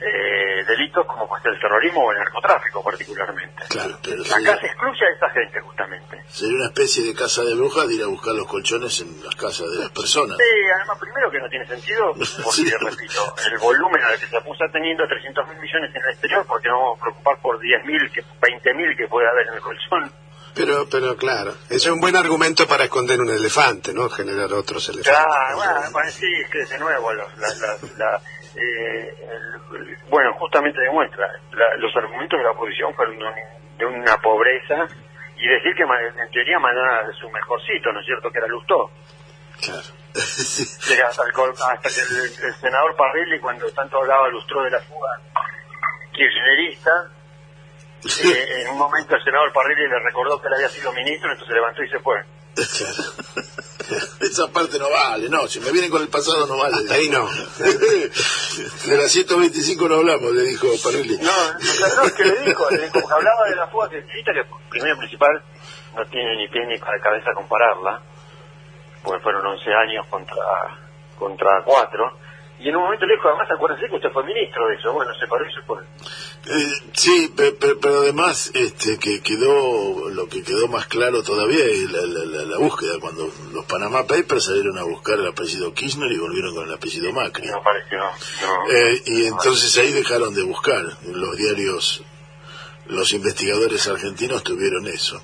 eh, 0.00 0.64
delitos 0.66 1.06
como 1.06 1.28
puede 1.28 1.42
ser 1.42 1.52
el 1.52 1.60
terrorismo 1.60 2.04
o 2.04 2.12
el 2.12 2.18
narcotráfico 2.18 2.82
particularmente. 2.82 3.62
Claro, 3.68 3.98
pero 4.02 4.22
Acá 4.22 4.34
sería, 4.34 4.56
se 4.60 4.66
excluye 4.66 5.04
a 5.06 5.10
esa 5.16 5.30
gente 5.30 5.60
justamente. 5.60 6.22
sería 6.28 6.56
una 6.56 6.66
especie 6.66 7.04
de 7.04 7.14
casa 7.14 7.42
de 7.44 7.54
brujas 7.54 7.88
de 7.88 7.94
ir 7.94 8.02
a 8.02 8.06
buscar 8.06 8.34
los 8.34 8.46
colchones 8.46 9.00
en 9.00 9.22
las 9.24 9.34
casas 9.36 9.70
de 9.70 9.78
las 9.78 9.90
personas. 9.90 10.36
Sí, 10.38 10.60
además 10.76 10.98
primero 10.98 11.30
que 11.30 11.38
no 11.40 11.48
tiene 11.48 11.66
sentido, 11.66 12.12
porque 12.44 12.62
Sí. 12.64 12.70
repito, 12.80 13.34
el 13.50 13.58
volumen 13.58 14.02
al 14.02 14.18
que 14.18 14.26
se 14.26 14.36
apuesta 14.36 14.64
teniendo 14.72 15.06
300 15.06 15.48
mil 15.48 15.58
millones 15.58 15.90
en 15.94 16.02
el 16.02 16.10
exterior, 16.10 16.44
porque 16.46 16.68
no 16.68 16.78
vamos 16.80 16.98
a 16.98 17.02
preocupar 17.02 17.38
por 17.42 17.60
10 17.60 17.84
mil, 17.84 18.00
20 18.40 18.74
mil 18.74 18.96
que 18.96 19.06
puede 19.08 19.28
haber 19.28 19.48
en 19.48 19.54
el 19.54 19.60
colchón. 19.60 20.12
Pero, 20.52 20.88
pero 20.90 21.16
claro, 21.16 21.54
es 21.68 21.86
un 21.86 22.00
buen 22.00 22.16
argumento 22.16 22.66
para 22.66 22.84
esconder 22.84 23.20
un 23.20 23.30
elefante, 23.30 23.94
¿no? 23.94 24.08
Generar 24.10 24.52
otros 24.52 24.88
elefantes. 24.88 25.12
Claro, 25.24 25.56
bueno, 25.56 25.80
bueno, 25.92 26.10
sí, 26.10 26.26
es 26.44 26.50
que 26.50 26.64
de 26.66 26.78
nuevo, 26.80 27.12
los- 27.12 27.38
la- 27.38 27.48
la- 27.54 27.76
la, 27.96 28.20
eh, 28.56 29.14
el- 29.22 29.96
bueno, 30.08 30.32
justamente 30.34 30.80
demuestra, 30.80 31.26
la- 31.52 31.76
los 31.76 31.94
argumentos 31.96 32.38
de 32.38 32.44
la 32.44 32.50
oposición 32.50 32.94
fueron 32.94 33.18
de, 33.18 33.24
un- 33.24 33.78
de 33.78 33.86
una 33.86 34.16
pobreza 34.18 34.86
y 35.36 35.46
decir 35.48 35.74
que 35.74 35.82
en 35.84 36.30
teoría 36.30 36.58
mandó 36.58 36.82
a 36.84 37.12
su 37.18 37.30
mejorcito, 37.30 37.92
¿no 37.92 38.00
es 38.00 38.06
cierto?, 38.06 38.30
que 38.30 38.38
era 38.38 38.46
Lustó. 38.48 38.90
Claro. 39.60 39.80
Hasta, 41.06 41.22
el 41.24 41.32
hasta 41.52 41.88
que 41.88 42.00
el, 42.00 42.44
el 42.44 42.54
senador 42.54 42.96
Parrilli, 42.96 43.38
cuando 43.40 43.70
tanto 43.72 43.98
hablaba 43.98 44.28
Lustó 44.28 44.62
de 44.62 44.70
la 44.70 44.80
fuga 44.80 45.10
kirchnerista, 46.12 46.90
eh, 48.24 48.62
en 48.62 48.68
un 48.70 48.78
momento 48.78 49.14
el 49.14 49.22
senador 49.24 49.52
Parrilli 49.52 49.88
le 49.88 49.98
recordó 50.00 50.40
que 50.40 50.48
él 50.48 50.54
había 50.54 50.68
sido 50.68 50.92
ministro, 50.92 51.30
entonces 51.30 51.48
se 51.48 51.54
levantó 51.54 51.82
y 51.84 51.88
se 51.88 51.98
fue. 52.00 52.22
Claro. 52.54 53.02
Esa 54.20 54.48
parte 54.48 54.78
no 54.78 54.90
vale, 54.90 55.28
no, 55.28 55.46
si 55.48 55.60
me 55.60 55.70
vienen 55.70 55.90
con 55.90 56.02
el 56.02 56.08
pasado 56.08 56.46
no 56.46 56.56
vale. 56.58 56.76
Hasta 56.76 56.94
ahí 56.94 57.08
no. 57.08 57.28
De 58.86 58.96
la 58.96 59.08
125 59.08 59.88
no 59.88 59.96
hablamos, 59.96 60.32
le 60.32 60.42
dijo 60.42 60.68
Parrilli. 60.82 61.18
No, 61.18 61.32
no, 61.52 61.96
no, 61.96 62.02
es 62.02 62.12
que 62.12 62.24
le 62.24 62.40
dijo, 62.46 62.70
le 62.70 62.88
dijo, 62.88 62.98
hablaba 63.12 63.48
de 63.48 63.56
la 63.56 63.66
fuga 63.68 63.88
que 63.88 64.00
necesita, 64.00 64.32
que 64.32 64.44
primero 64.68 64.96
principal 64.98 65.42
no 65.96 66.04
tiene 66.06 66.36
ni 66.36 66.48
pie 66.48 66.66
ni 66.66 66.78
para 66.78 67.00
cabeza 67.00 67.32
compararla, 67.34 68.02
porque 69.02 69.22
fueron 69.22 69.46
11 69.46 69.70
años 69.72 70.06
contra 70.08 70.36
contra 71.18 71.62
4, 71.64 72.18
y 72.60 72.68
en 72.68 72.76
un 72.76 72.82
momento 72.82 73.06
le 73.06 73.14
dijo, 73.14 73.28
además 73.28 73.48
acuérdense 73.50 73.88
que 73.88 73.96
usted 73.96 74.10
fue 74.12 74.22
ministro 74.24 74.66
de 74.68 74.74
eso, 74.76 74.92
bueno, 74.92 75.12
se 75.14 75.20
se 75.20 75.60
fue. 75.62 75.78
Eh, 76.46 76.72
sí, 76.92 77.32
pe- 77.36 77.52
pe- 77.52 77.76
pero, 77.80 78.00
además 78.00 78.50
este, 78.54 78.98
que 78.98 79.20
quedó 79.22 80.08
lo 80.10 80.28
que 80.28 80.42
quedó 80.42 80.68
más 80.68 80.86
claro 80.86 81.22
todavía 81.22 81.64
es 81.64 81.90
la, 81.90 82.00
la- 82.02 82.24
la- 82.24 82.44
la 82.44 82.58
búsqueda 82.58 82.98
cuando 83.00 83.30
los 83.52 83.64
Panama 83.66 84.06
Papers 84.06 84.44
salieron 84.46 84.76
a 84.78 84.82
buscar 84.84 85.18
el 85.18 85.26
apellido 85.28 85.72
Kirchner 85.74 86.10
y 86.12 86.18
volvieron 86.18 86.54
con 86.54 86.66
el 86.68 86.74
apellido 86.74 87.12
Macri. 87.12 87.46
No 87.48 87.62
pareció, 87.62 87.98
no. 87.98 88.70
Eh, 88.72 89.02
y 89.06 89.26
entonces 89.26 89.76
ahí 89.78 89.92
dejaron 89.92 90.34
de 90.34 90.42
buscar. 90.42 90.82
Los 91.06 91.36
diarios, 91.36 92.02
los 92.86 93.12
investigadores 93.12 93.86
argentinos 93.88 94.42
tuvieron 94.42 94.86
eso. 94.86 95.22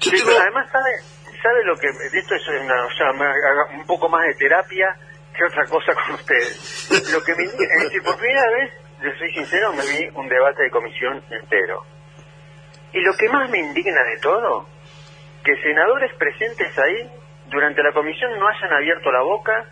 Yo 0.00 0.10
Sí, 0.10 0.16
tengo- 0.16 0.26
pero 0.26 0.40
además 0.40 0.70
sabe, 0.70 0.90
sabe 1.42 1.64
lo 1.64 1.76
que 1.76 1.88
esto 1.88 2.34
es 2.34 2.42
una, 2.62 2.84
o 2.86 2.90
sea, 2.96 3.12
un 3.78 3.86
poco 3.86 4.08
más 4.08 4.24
de 4.26 4.34
terapia 4.34 4.96
que 5.38 5.44
otra 5.44 5.64
cosa 5.66 5.94
con 5.94 6.14
ustedes. 6.14 7.12
Lo 7.12 7.22
que 7.22 7.34
me 7.36 7.44
es 7.44 7.82
decir, 7.84 8.02
por 8.02 8.18
primera 8.18 8.50
vez, 8.50 8.72
le 9.00 9.18
soy 9.18 9.32
sincero, 9.32 9.72
me 9.72 9.82
vi 9.86 10.08
un 10.14 10.28
debate 10.28 10.64
de 10.64 10.70
comisión 10.70 11.22
entero. 11.30 11.84
Y 12.92 13.00
lo 13.00 13.14
que 13.14 13.28
más 13.28 13.48
me 13.48 13.58
indigna 13.58 14.02
de 14.02 14.18
todo, 14.20 14.66
que 15.44 15.54
senadores 15.62 16.12
presentes 16.14 16.76
ahí 16.78 17.10
durante 17.46 17.82
la 17.82 17.92
comisión 17.92 18.36
no 18.38 18.48
hayan 18.48 18.72
abierto 18.72 19.12
la 19.12 19.22
boca, 19.22 19.64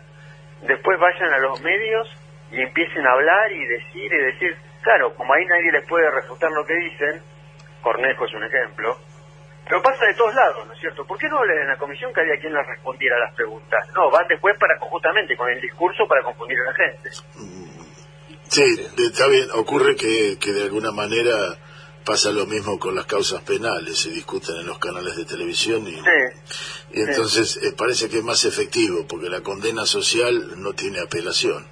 después 0.61 0.97
vayan 0.99 1.33
a 1.33 1.39
los 1.39 1.61
medios 1.61 2.07
y 2.51 2.61
empiecen 2.61 3.05
a 3.05 3.11
hablar 3.11 3.51
y 3.51 3.65
decir 3.65 4.13
y 4.13 4.17
decir, 4.17 4.57
claro, 4.81 5.13
como 5.15 5.33
ahí 5.33 5.45
nadie 5.45 5.71
les 5.73 5.87
puede 5.87 6.09
refutar 6.09 6.49
lo 6.51 6.65
que 6.65 6.75
dicen, 6.75 7.21
Cornejo 7.81 8.25
es 8.25 8.33
un 8.33 8.43
ejemplo, 8.43 8.97
pero 9.67 9.81
pasa 9.81 10.05
de 10.05 10.13
todos 10.13 10.33
lados, 10.33 10.65
¿no 10.67 10.73
es 10.73 10.79
cierto? 10.79 11.05
¿Por 11.05 11.17
qué 11.17 11.27
no 11.27 11.39
hablan 11.39 11.57
en 11.59 11.67
la 11.67 11.77
comisión 11.77 12.13
que 12.13 12.21
había 12.21 12.39
quien 12.39 12.53
les 12.53 12.65
respondiera 12.65 13.15
a 13.17 13.19
las 13.19 13.35
preguntas? 13.35 13.87
No, 13.93 14.09
van 14.09 14.27
después 14.27 14.57
para 14.59 14.77
justamente 14.79 15.35
con 15.35 15.49
el 15.49 15.59
discurso 15.61 16.07
para 16.07 16.23
confundir 16.23 16.57
a 16.59 16.71
la 16.71 16.73
gente. 16.73 17.09
Sí, 18.47 18.87
está 18.97 19.27
bien. 19.27 19.49
Ocurre 19.53 19.95
que, 19.95 20.37
que 20.39 20.53
de 20.53 20.63
alguna 20.63 20.91
manera 20.91 21.57
pasa 22.05 22.31
lo 22.31 22.45
mismo 22.45 22.79
con 22.79 22.95
las 22.95 23.05
causas 23.05 23.41
penales. 23.43 23.99
Se 23.99 24.09
discuten 24.09 24.55
en 24.55 24.67
los 24.67 24.79
canales 24.79 25.17
de 25.17 25.25
televisión 25.25 25.85
y, 25.85 25.95
Sí, 25.95 26.51
y 26.93 27.01
entonces 27.01 27.57
eh, 27.57 27.73
parece 27.77 28.09
que 28.09 28.19
es 28.19 28.23
más 28.23 28.45
efectivo 28.45 29.05
porque 29.07 29.29
la 29.29 29.41
condena 29.41 29.85
social 29.85 30.53
no 30.61 30.73
tiene 30.73 30.99
apelación. 30.99 31.67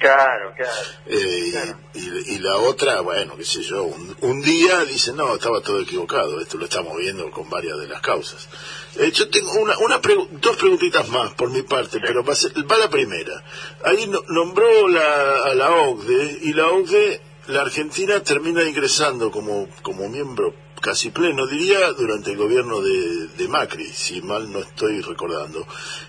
Claro, 0.00 0.52
claro. 0.56 0.72
Eh, 1.06 1.50
Claro. 1.52 1.78
y, 1.94 2.38
la 2.38 2.56
otra, 2.56 3.00
bueno, 3.02 3.36
qué 3.36 3.44
sé 3.44 3.62
yo, 3.62 3.84
un, 3.84 4.16
un 4.22 4.40
día 4.42 4.84
dicen, 4.84 5.16
no, 5.16 5.34
estaba 5.34 5.60
todo 5.60 5.80
equivocado, 5.80 6.40
esto 6.40 6.56
lo 6.58 6.64
estamos 6.64 6.96
viendo 6.96 7.30
con 7.30 7.48
varias 7.50 7.78
de 7.78 7.86
las 7.86 8.00
causas. 8.00 8.48
Eh, 8.96 9.12
yo 9.12 9.28
tengo 9.30 9.52
una, 9.52 9.76
una 9.78 10.00
pregu- 10.00 10.28
dos 10.30 10.56
preguntitas 10.56 11.08
más 11.08 11.34
por 11.34 11.50
mi 11.50 11.62
parte, 11.62 12.00
pero 12.00 12.24
va, 12.24 12.34
va 12.70 12.78
la 12.78 12.88
primera. 12.90 13.44
Ahí 13.84 14.06
no- 14.08 14.22
nombró 14.28 14.88
la, 14.88 15.42
a 15.44 15.54
la 15.54 15.70
OCDE 15.70 16.38
y 16.42 16.52
la 16.54 16.66
OCDE, 16.68 17.20
la 17.48 17.62
Argentina 17.62 18.22
termina 18.22 18.62
ingresando 18.64 19.30
como, 19.30 19.68
como 19.82 20.08
miembro 20.08 20.54
casi 20.80 21.10
pleno, 21.10 21.46
diría, 21.46 21.92
durante 21.92 22.30
el 22.32 22.36
gobierno 22.36 22.80
de, 22.80 23.26
de 23.36 23.48
Macri, 23.48 23.86
si 23.92 24.22
mal 24.22 24.50
no 24.50 24.60
estoy 24.60 25.00
recordando. 25.02 25.66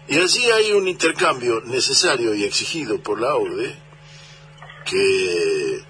Y 0.08 0.18
allí 0.18 0.50
hay 0.50 0.72
un 0.72 0.88
intercambio 0.88 1.62
necesario 1.66 2.34
y 2.34 2.44
exigido 2.44 3.02
por 3.02 3.20
la 3.20 3.36
OCDE, 3.36 3.76
que, 4.86 5.84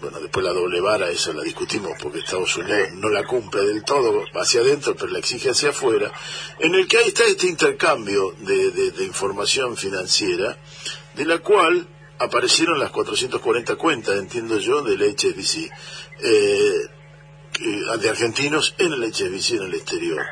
bueno, 0.00 0.20
después 0.20 0.44
la 0.44 0.52
doble 0.52 0.80
vara, 0.80 1.10
eso 1.10 1.32
la 1.32 1.42
discutimos 1.42 1.92
porque 2.00 2.18
Estados 2.20 2.56
Unidos 2.56 2.90
no 2.94 3.08
la 3.08 3.24
cumple 3.24 3.62
del 3.64 3.82
todo 3.84 4.22
hacia 4.34 4.60
adentro, 4.60 4.94
pero 4.94 5.08
la 5.10 5.18
exige 5.18 5.50
hacia 5.50 5.70
afuera, 5.70 6.12
en 6.58 6.74
el 6.74 6.86
que 6.86 6.98
ahí 6.98 7.08
está 7.08 7.24
este 7.24 7.46
intercambio 7.48 8.34
de, 8.38 8.70
de- 8.70 9.04
información 9.04 9.76
financiera, 9.76 10.58
de 11.14 11.24
la 11.24 11.38
cual 11.38 11.88
aparecieron 12.18 12.78
las 12.78 12.90
440 12.90 13.76
cuentas, 13.76 14.16
entiendo 14.18 14.58
yo, 14.58 14.82
del 14.82 15.02
HSBC, 15.02 15.70
eh, 16.22 16.72
que- 17.54 17.98
de 17.98 18.10
argentinos 18.10 18.74
en 18.78 18.92
el 18.92 19.04
HSBC 19.04 19.56
en 19.56 19.62
el 19.62 19.74
exterior. 19.74 20.22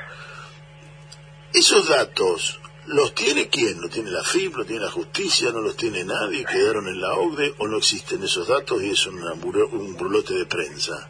Esos 1.54 1.88
datos, 1.88 2.60
¿los 2.86 3.14
tiene 3.14 3.48
quién? 3.48 3.80
¿Lo 3.80 3.88
tiene 3.88 4.10
la 4.10 4.22
FIP? 4.24 4.54
¿Lo 4.56 4.64
tiene 4.64 4.84
la 4.84 4.90
justicia? 4.90 5.50
¿No 5.52 5.60
los 5.60 5.76
tiene 5.76 6.04
nadie? 6.04 6.44
¿Quedaron 6.44 6.88
en 6.88 7.00
la 7.00 7.14
OCDE? 7.14 7.54
¿O 7.58 7.66
no 7.68 7.76
existen 7.78 8.22
esos 8.22 8.48
datos 8.48 8.82
y 8.82 8.90
es 8.90 9.06
una 9.06 9.32
buro- 9.34 9.68
un 9.70 9.96
burlote 9.96 10.34
de 10.34 10.46
prensa? 10.46 11.08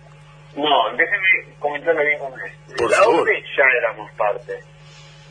No, 0.57 0.91
déjeme 0.97 1.55
comentarle 1.59 2.05
bien 2.07 2.19
con. 2.19 2.33
Por 2.77 2.91
la 2.91 2.97
favor. 2.99 3.21
OCDE 3.23 3.43
ya 3.57 3.65
éramos 3.79 4.11
parte. 4.13 4.53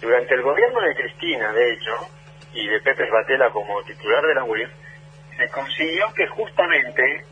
Durante 0.01 0.33
el 0.33 0.41
gobierno 0.41 0.81
de 0.81 0.95
Cristina, 0.95 1.51
de 1.53 1.73
hecho, 1.73 1.91
y 2.53 2.67
de 2.67 2.79
Pepe 2.81 3.03
Batela 3.11 3.51
como 3.51 3.83
titular 3.83 4.25
de 4.25 4.33
la 4.35 4.43
UIF, 4.45 4.69
se 5.37 5.47
consiguió 5.49 6.11
que 6.15 6.27
justamente 6.27 7.25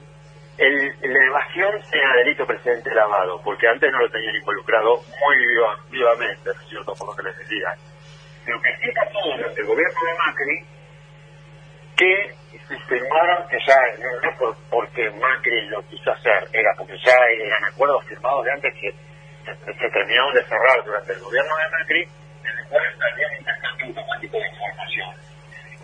el, 0.59 0.95
la 1.13 1.25
evasión 1.27 1.81
sea 1.89 2.13
delito 2.17 2.45
precedente 2.45 2.93
lavado, 2.93 3.41
porque 3.43 3.67
antes 3.67 3.91
no 3.91 3.99
lo 3.99 4.09
tenían 4.09 4.35
involucrado 4.35 4.97
muy 4.97 5.37
viva- 5.47 5.77
vivamente, 5.89 6.41
¿no 6.45 6.61
es 6.61 6.67
cierto?, 6.69 6.93
por 6.95 7.07
lo 7.07 7.15
que 7.15 7.23
les 7.23 7.37
decía. 7.37 7.73
Lo 8.45 8.61
que 8.61 8.69
sí 8.81 8.91
pasó 8.93 9.19
durante 9.37 9.61
el 9.61 9.67
gobierno 9.67 9.99
de 10.05 10.13
Macri, 10.17 10.65
que 11.97 12.33
se 12.67 12.77
firmaron, 12.87 13.47
que 13.49 13.57
ya 13.65 13.75
no, 13.99 14.19
no 14.21 14.37
por- 14.37 14.57
porque 14.69 15.09
Macri 15.11 15.67
lo 15.69 15.81
quiso 15.87 16.11
hacer, 16.11 16.47
era 16.53 16.71
porque 16.77 16.97
ya 17.05 17.13
eran 17.45 17.63
acuerdos 17.65 18.05
firmados 18.05 18.45
de 18.45 18.51
antes 18.51 18.73
que 18.79 18.91
se, 19.45 19.73
se 19.73 19.89
terminaron 19.89 20.33
de 20.33 20.43
cerrar 20.45 20.83
durante 20.85 21.13
el 21.13 21.19
gobierno 21.19 21.55
de 21.57 21.69
Macri, 21.77 22.01
en 22.03 22.57
el 22.59 22.65
cual 22.69 22.83
había 23.11 23.27
un 23.27 23.35
intercambio 23.37 23.85
automático 23.87 24.37
de 24.37 24.47
información. 24.47 25.09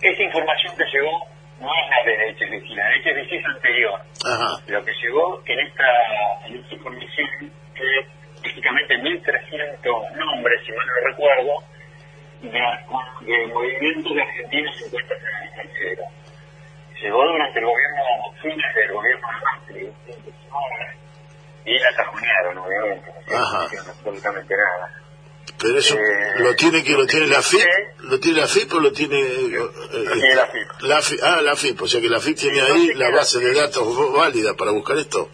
Esa 0.01 0.23
información 0.23 0.75
que 0.77 0.85
llegó 0.85 1.27
no 1.65 1.71
es 1.73 1.89
la 1.89 1.99
de 2.05 2.13
HSBC, 2.31 2.69
la 2.77 2.85
de 2.89 2.95
HSBC 3.01 3.31
es 3.33 3.45
anterior. 3.45 3.99
Ajá. 4.23 4.49
Lo 4.67 4.85
que 4.85 4.93
llegó 5.01 5.41
en 5.45 5.59
esta, 5.59 5.89
en 6.45 6.55
esta 6.57 6.75
información, 6.75 7.51
que 7.73 7.83
básicamente 8.43 8.93
1.300 8.95 10.11
nombres, 10.15 10.61
si 10.65 10.71
mal 10.71 10.85
no 10.85 11.09
recuerdo, 11.09 11.53
de, 12.41 13.33
de 13.33 13.47
movimientos 13.47 14.13
de 14.13 14.21
argentinos 14.21 14.81
en 14.83 14.89
cuentas 14.91 15.17
en 15.17 15.37
el 15.37 15.43
extranjero. 15.47 16.03
Llegó 17.01 17.25
durante 17.25 17.59
el 17.59 17.65
gobierno, 17.65 18.03
fines 18.41 18.75
del 18.75 18.91
gobierno 18.93 19.27
de 19.27 19.41
Macri, 19.43 19.93
y 21.65 21.79
la 21.79 21.91
cajonearon, 21.95 22.57
obviamente, 22.59 23.11
no 23.11 23.65
hicieron 23.65 23.89
absolutamente 23.89 24.53
nada. 24.55 25.04
Pero 25.65 25.79
eso 25.79 25.95
Eh, 25.97 26.33
lo 26.37 26.55
tiene 26.55 26.83
que 26.83 26.91
lo 26.91 27.07
tiene 27.07 27.25
la 27.25 27.41
FIP, 27.41 27.65
lo 28.01 28.19
tiene 28.19 28.41
la 28.41 28.47
FIP 28.47 28.73
o 28.73 28.79
lo 28.79 28.91
tiene 28.91 29.19
eh, 29.19 29.49
eh, 29.51 30.05
tiene 30.13 30.35
la 30.35 30.45
FIP. 30.45 30.81
la 30.81 31.01
FIP, 31.01 31.19
ah, 31.23 31.41
la 31.41 31.55
FIP, 31.55 31.81
o 31.81 31.87
sea 31.87 32.01
que 32.01 32.07
la 32.09 32.19
FIP 32.19 32.37
tiene 32.37 32.59
no 32.59 32.65
ahí 32.65 32.93
la 32.93 33.09
base 33.09 33.39
de 33.39 33.51
datos 33.51 34.13
válida 34.13 34.53
para 34.53 34.69
buscar 34.71 34.95
esto. 34.97 35.29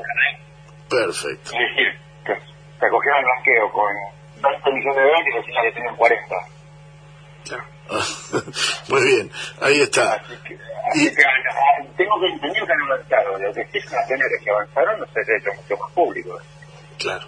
Perfecto. 0.89 1.51
Es 1.51 1.75
decir, 1.75 1.99
se 2.79 2.86
acogieron 2.86 3.17
al 3.19 3.25
blanqueo 3.25 3.71
con 3.73 3.93
20 4.41 4.71
millones 4.71 4.95
de 4.95 5.03
dólares 5.03 5.27
y 5.27 5.38
decían 5.38 5.63
que 5.63 5.71
tenían 5.73 5.95
40. 5.97 6.36
Muy 8.89 9.03
bien, 9.03 9.31
ahí 9.61 9.81
está. 9.81 10.13
Así 10.13 10.33
que, 10.47 10.57
así 10.91 11.07
Y- 11.07 11.15
que 11.15 11.23
ah, 11.23 11.85
tengo 11.97 12.19
que 12.19 12.27
entender 12.27 12.63
que 12.65 12.71
han 12.73 12.81
avanzado. 12.81 13.37
Lo 13.39 13.53
que 13.53 13.67
sí 13.71 13.79
pena 14.07 14.25
que 14.43 14.49
avanzaron, 14.49 14.99
no 14.99 15.05
se 15.13 15.19
ha 15.19 15.37
hecho 15.37 15.49
mucho 15.61 15.77
más 15.81 15.91
público. 15.93 16.39
Claro. 16.97 17.27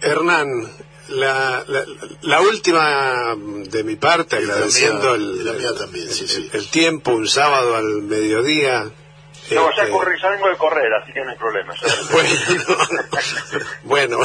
Hernán, 0.00 0.70
la, 1.08 1.64
la, 1.66 1.84
la 2.22 2.40
última 2.40 3.34
de 3.36 3.84
mi 3.84 3.96
parte, 3.96 4.36
agradeciendo 4.36 5.14
el, 5.14 6.08
sí, 6.10 6.28
sí. 6.28 6.50
el 6.52 6.68
tiempo, 6.70 7.12
un 7.12 7.26
sábado 7.28 7.76
al 7.76 8.02
mediodía. 8.02 8.90
No, 9.54 9.68
ya, 9.76 9.82
este, 9.84 9.92
corrí, 9.92 10.20
ya 10.20 10.30
vengo 10.30 10.48
de 10.48 10.56
correr, 10.56 10.92
así 10.94 11.12
que 11.12 11.20
no 11.24 11.30
hay 11.30 11.36
problema. 11.38 11.74
Bueno, 12.10 12.30
bueno, 13.84 14.18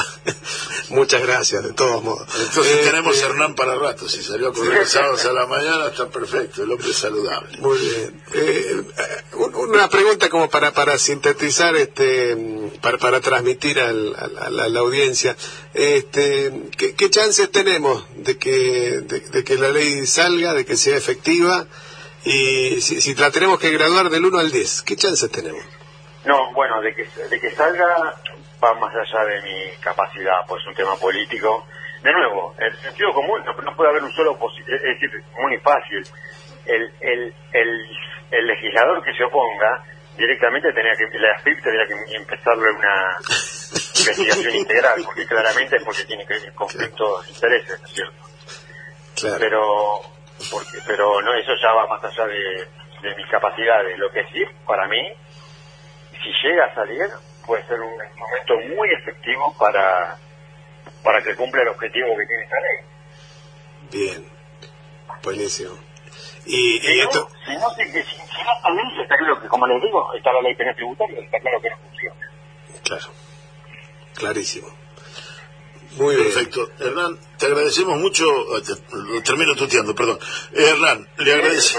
muchas 0.90 1.22
gracias, 1.22 1.64
de 1.64 1.74
todos 1.74 2.04
modos. 2.04 2.28
Entonces 2.40 2.78
Eh, 2.78 2.82
tenemos 2.90 3.18
eh, 3.20 3.24
a 3.24 3.28
Hernán 3.28 3.56
para 3.56 3.76
rato. 3.76 4.08
Si 4.10 4.24
salió 4.24 4.50
a 4.50 4.54
correr 4.54 4.80
los 4.80 4.90
sábados 4.90 5.24
a 5.26 5.34
la 5.34 5.46
mañana, 5.48 5.88
está 5.88 6.08
perfecto. 6.10 6.64
El 6.64 6.72
hombre 6.72 6.90
es 6.90 6.98
saludable. 6.98 7.58
Muy 7.60 7.78
bien. 7.78 8.24
Eh, 8.34 8.84
eh, 8.98 9.36
un- 9.36 9.56
una 9.56 9.90
pregunta 9.90 10.30
como 10.30 10.50
para, 10.50 10.72
para 10.72 10.98
sintetizar, 10.98 11.76
este, 11.76 12.36
para, 12.82 12.98
para 12.98 13.22
transmitir 13.22 13.80
al- 13.80 14.16
al- 14.18 14.38
a, 14.38 14.50
la, 14.50 14.64
a 14.66 14.70
la 14.70 14.80
audiencia. 14.80 15.36
Este, 15.74 16.52
¿qué, 16.78 16.96
qué 16.96 17.10
chances 17.10 17.52
tenemos 17.52 18.06
de 18.16 18.38
que, 18.38 19.02
de, 19.04 19.20
de 19.20 19.44
que 19.44 19.56
la 19.58 19.70
ley 19.70 20.06
salga, 20.08 20.54
de 20.54 20.66
que 20.66 20.78
sea 20.78 20.98
efectiva? 20.98 21.66
Y 22.24 22.82
si, 22.82 23.02
si 23.02 23.16
la 23.16 23.32
tenemos 23.32 23.60
que 23.60 23.72
graduar 23.72 24.10
del 24.10 24.26
1 24.26 24.38
al 24.40 24.52
10, 24.52 24.84
¿qué 24.84 24.96
chances 24.96 25.32
tenemos? 25.32 25.64
No, 26.26 26.54
bueno, 26.54 26.82
de 26.82 26.94
que, 26.94 27.04
de 27.04 27.40
que 27.40 27.52
salga 27.56 28.16
va 28.64 28.74
más 28.76 28.94
allá 28.94 29.26
de 29.26 29.42
mi 29.42 29.72
capacidad, 29.82 30.46
pues 30.48 30.62
es 30.62 30.68
un 30.68 30.76
tema 30.76 30.96
político. 30.98 31.66
De 32.04 32.12
nuevo, 32.12 32.54
el 32.60 32.76
sentido 32.78 33.14
común, 33.14 33.42
no, 33.46 33.54
no 33.54 33.76
puede 33.76 33.90
haber 33.90 34.04
un 34.04 34.12
solo 34.12 34.38
es 34.58 34.82
decir, 34.82 35.10
muy 35.40 35.58
fácil. 35.60 36.04
El, 36.66 36.94
el, 37.02 37.34
el, 37.54 37.90
el 38.32 38.48
legislador 38.48 39.04
que 39.04 39.14
se 39.14 39.24
oponga 39.24 39.84
directamente 40.16 40.72
tenía 40.74 40.94
que, 40.96 41.18
la 41.18 41.32
AFIP 41.38 41.64
tendría 41.64 41.88
que 41.88 42.16
empezarle 42.16 42.72
una 42.72 43.18
investigación 43.98 44.56
integral, 44.56 45.02
porque 45.04 45.26
claramente 45.26 45.78
es 45.78 45.84
porque 45.84 46.06
tiene 46.06 46.26
que 46.26 46.34
ver 46.34 46.54
conflictos 46.54 47.26
de 47.26 47.32
intereses, 47.34 47.82
¿no 47.82 47.88
es 47.88 47.94
cierto? 47.94 48.14
Claro. 49.16 49.38
pero 49.40 50.02
porque 50.50 50.80
pero 50.86 51.22
no 51.22 51.34
eso 51.34 51.52
ya 51.62 51.74
va 51.74 51.88
más 51.88 52.04
allá 52.04 52.26
de, 52.26 52.68
de 53.02 53.16
mis 53.16 53.28
capacidades 53.28 53.98
lo 53.98 54.12
que 54.12 54.24
sí 54.32 54.44
para 54.66 54.88
mí 54.88 55.02
si 56.24 56.48
llega 56.48 56.66
a 56.66 56.76
salir 56.76 57.08
puede 57.46 57.66
ser 57.68 57.80
un 57.80 57.94
instrumento 57.94 58.76
muy 58.76 58.90
efectivo 58.94 59.56
para 59.60 60.18
para 61.04 61.22
que 61.22 61.36
cumpla 61.36 61.62
el 61.62 61.70
objetivo 61.70 62.16
que 62.18 62.26
tiene 62.26 62.44
esta 62.44 62.60
ley 62.60 62.92
Bien. 63.92 64.26
Buenísimo. 65.24 65.78
Y, 66.46 66.80
si 66.80 66.92
y 66.92 66.98
no, 66.98 67.04
esto, 67.04 67.30
si 67.46 67.54
no, 67.58 67.70
si, 67.72 67.84
si, 67.84 68.02
si 68.04 68.44
no 68.44 68.74
ley 68.74 69.02
está 69.02 69.18
claro 69.18 69.40
que 69.40 69.48
como 69.48 69.68
les 69.68 69.82
digo 69.82 70.14
está 70.16 70.34
la 70.34 70.42
ley 70.42 70.56
penal 70.56 70.76
tributaria 70.76 71.20
está 71.20 71.40
claro 71.40 71.62
que 71.62 71.70
no 71.70 71.78
funciona 71.78 72.16
claro, 72.84 73.06
clarísimo. 74.16 74.81
Muy 75.98 76.16
bien. 76.16 76.28
Perfecto. 76.32 76.70
Hernán, 76.80 77.20
te 77.38 77.46
agradecemos 77.48 78.00
mucho. 78.00 78.24
eh, 78.58 78.62
te- 78.62 78.96
lo 78.96 79.22
termino 79.24 79.56
tuteando, 79.56 79.94
perdón. 79.94 80.20
Eh, 80.54 80.70
Hernán, 80.70 81.08
le 81.18 81.34
agradece, 81.34 81.78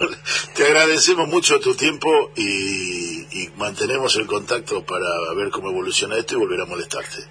te 0.54 0.64
agradecemos 0.66 1.26
mucho 1.28 1.58
tu 1.60 1.74
tiempo 1.74 2.32
y, 2.36 3.42
y 3.42 3.48
mantenemos 3.56 4.14
el 4.16 4.26
contacto 4.26 4.84
para 4.84 5.06
ver 5.36 5.50
cómo 5.50 5.70
evoluciona 5.70 6.18
esto 6.18 6.34
y 6.34 6.38
volver 6.38 6.60
a 6.60 6.66
molestarte. 6.66 7.24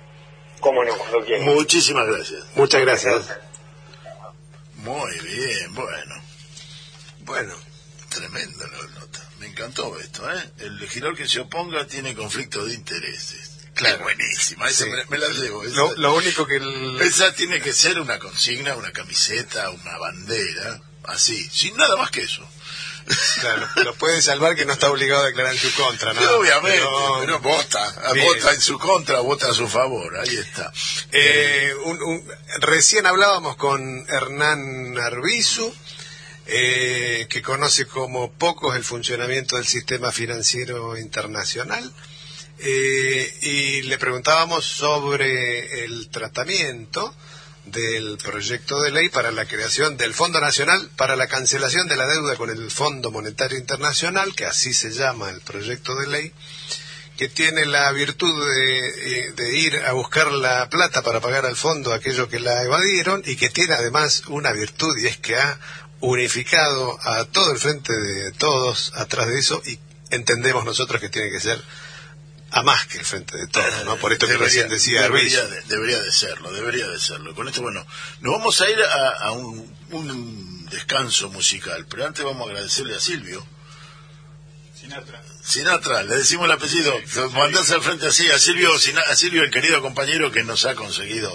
cómo 0.60 0.84
no 0.84 0.96
cuando 0.98 1.24
quieran 1.24 1.46
Muchísimas 1.46 2.08
gracias. 2.08 2.44
Muchas 2.56 2.82
gracias. 2.82 3.26
Muy 4.78 5.12
bien, 5.20 5.74
bueno. 5.74 6.16
Bueno, 7.20 7.54
Tremendo 8.10 8.66
la 8.68 9.00
nota. 9.00 9.20
Me 9.40 9.48
encantó 9.48 9.98
esto, 10.00 10.32
¿eh? 10.32 10.42
El 10.60 10.78
legislador 10.78 11.18
que 11.18 11.28
se 11.28 11.42
oponga 11.42 11.86
tiene 11.86 12.16
conflicto 12.16 12.64
de 12.66 12.74
intereses. 12.74 13.55
Claro. 13.76 14.00
buenísima. 14.04 14.70
Esa 14.70 14.86
Sí. 14.86 14.90
me, 14.90 15.06
me 15.06 15.18
la 15.18 15.28
llevo. 15.30 15.64
esa- 15.64 15.76
lo, 15.76 15.96
lo 15.96 16.16
único 16.16 16.48
que 16.48 16.56
el, 16.58 17.00
Esa 17.02 17.34
tiene 17.34 17.62
que 17.62 17.74
ser 17.74 18.00
una 18.00 18.18
consigna, 18.20 18.76
una 18.76 18.92
camiseta, 18.92 19.70
una 19.70 19.98
bandera, 19.98 20.82
así, 21.04 21.48
sin 21.52 21.76
nada 21.78 21.96
más 21.98 22.10
que 22.10 22.22
eso. 22.24 22.48
claro, 23.40 23.68
lo 23.84 23.94
puede 23.96 24.20
salvar 24.22 24.56
que 24.56 24.66
no 24.66 24.74
está 24.74 24.90
obligado 24.90 25.22
a 25.24 25.26
declarar 25.28 25.54
en 25.54 25.60
su 25.60 25.72
contra, 25.76 26.14
¿no? 26.14 26.20
Sí, 26.22 26.26
obviamente, 26.40 26.80
Pero- 26.80 27.18
pero, 27.22 27.40
vota, 27.40 28.12
Bien. 28.14 28.26
vota 28.26 28.52
en 28.54 28.62
su 28.62 28.80
contra, 28.80 29.20
vota 29.20 29.52
a 29.52 29.54
su 29.54 29.68
favor, 29.68 30.18
ahí 30.18 30.36
está. 30.36 30.72
Eh, 31.12 31.72
un- 31.84 32.02
un- 32.02 32.28
recién 32.62 33.06
hablábamos 33.06 33.58
con 33.58 34.06
Hernán 34.10 34.98
Arbizu, 34.98 35.72
eh, 36.48 37.28
que 37.30 37.42
conoce 37.42 37.86
como 37.88 38.32
pocos 38.32 38.76
el 38.76 38.84
funcionamiento 38.84 39.56
del 39.58 39.68
sistema 39.68 40.12
financiero 40.12 40.98
internacional, 40.98 41.92
eh, 42.60 43.38
y 43.42 43.82
le 43.84 43.98
preguntábamos 43.98 44.66
sobre 44.66 45.84
el 45.84 46.10
tratamiento 46.10 47.14
del 47.66 48.18
proyecto 48.18 48.80
de 48.82 48.92
ley 48.92 49.10
para 49.10 49.32
la 49.32 49.46
creación 49.46 49.98
del 49.98 50.14
Fondo 50.14 50.40
Nacional 50.40 50.90
para 50.96 51.16
la 51.16 51.28
cancelación 51.28 51.88
de 51.88 51.96
la 51.96 52.06
deuda 52.06 52.36
con 52.36 52.50
el 52.50 52.70
Fondo 52.70 53.12
Monetario 53.12 53.58
Internacional, 53.58 54.36
que 54.36 54.46
así 54.46 54.74
se 54.74 54.92
llama 54.92 55.30
el 55.32 55.42
proyecto 55.42 55.96
de 55.96 56.08
ley, 56.08 56.32
que 57.18 57.28
tiene 57.28 57.66
la 57.66 57.92
virtud 57.92 58.46
de, 58.48 58.88
eh, 58.88 59.32
de 59.36 59.58
ir 59.58 59.78
a 59.78 59.94
buscar 59.94 60.32
la 60.32 60.70
plata 60.70 61.02
para 61.02 61.22
pagar 61.22 61.46
al 61.46 61.56
fondo 61.56 61.92
a 61.92 61.96
aquellos 61.96 62.28
que 62.28 62.40
la 62.40 62.64
evadieron 62.64 63.24
y 63.26 63.36
que 63.36 63.50
tiene 63.50 63.74
además 63.74 64.24
una 64.28 64.52
virtud 64.52 64.96
y 65.00 65.08
es 65.08 65.18
que 65.18 65.36
ha 65.36 65.60
unificado 66.02 67.00
a 67.02 67.26
todo 67.26 67.52
el 67.52 67.58
frente 67.58 67.94
de 67.94 68.32
todos 68.34 68.92
atrás 68.96 69.28
de 69.28 69.40
eso 69.40 69.62
y 69.66 69.80
entendemos 70.12 70.66
nosotros 70.66 71.02
que 71.02 71.10
tiene 71.10 71.32
que 71.32 71.40
ser 71.40 71.64
a 72.58 72.64
más 72.64 72.86
que 72.88 73.00
el 73.00 73.06
frente 73.06 73.36
de 73.38 73.48
todos, 73.48 73.84
¿no? 73.84 73.98
Por 73.98 74.14
esto 74.14 74.26
que 74.28 74.34
Debería- 74.34 74.48
recién 74.48 74.70
decía 74.70 75.02
debería 75.04 75.46
de, 75.46 75.62
debería 75.64 76.02
de 76.02 76.12
serlo, 76.12 76.52
debería 76.54 76.88
de 76.88 77.00
serlo. 77.00 77.36
Con 77.36 77.48
esto, 77.50 77.62
bueno, 77.62 77.86
nos 78.22 78.32
vamos 78.34 78.62
a 78.62 78.70
ir 78.70 78.82
a, 78.82 79.10
a 79.28 79.32
un, 79.32 79.76
un 79.92 80.66
descanso 80.70 81.30
musical, 81.30 81.86
pero 81.90 82.06
antes 82.06 82.24
vamos 82.24 82.48
a 82.48 82.52
agradecerle 82.52 82.96
a 82.96 83.00
Silvio. 83.02 83.46
Sinatra. 84.80 85.22
Sinatra, 85.44 86.04
le 86.04 86.16
decimos 86.18 86.46
el 86.46 86.52
apellido, 86.52 86.94
mandás 87.34 87.72
al 87.72 87.82
frente 87.82 88.08
así, 88.08 88.30
a 88.30 88.38
Silvio, 88.40 88.70
a 88.74 89.16
Silvio, 89.16 89.44
el 89.44 89.52
querido 89.52 89.82
compañero 89.82 90.32
que 90.32 90.44
nos 90.44 90.66
ha 90.66 90.76
conseguido 90.76 91.32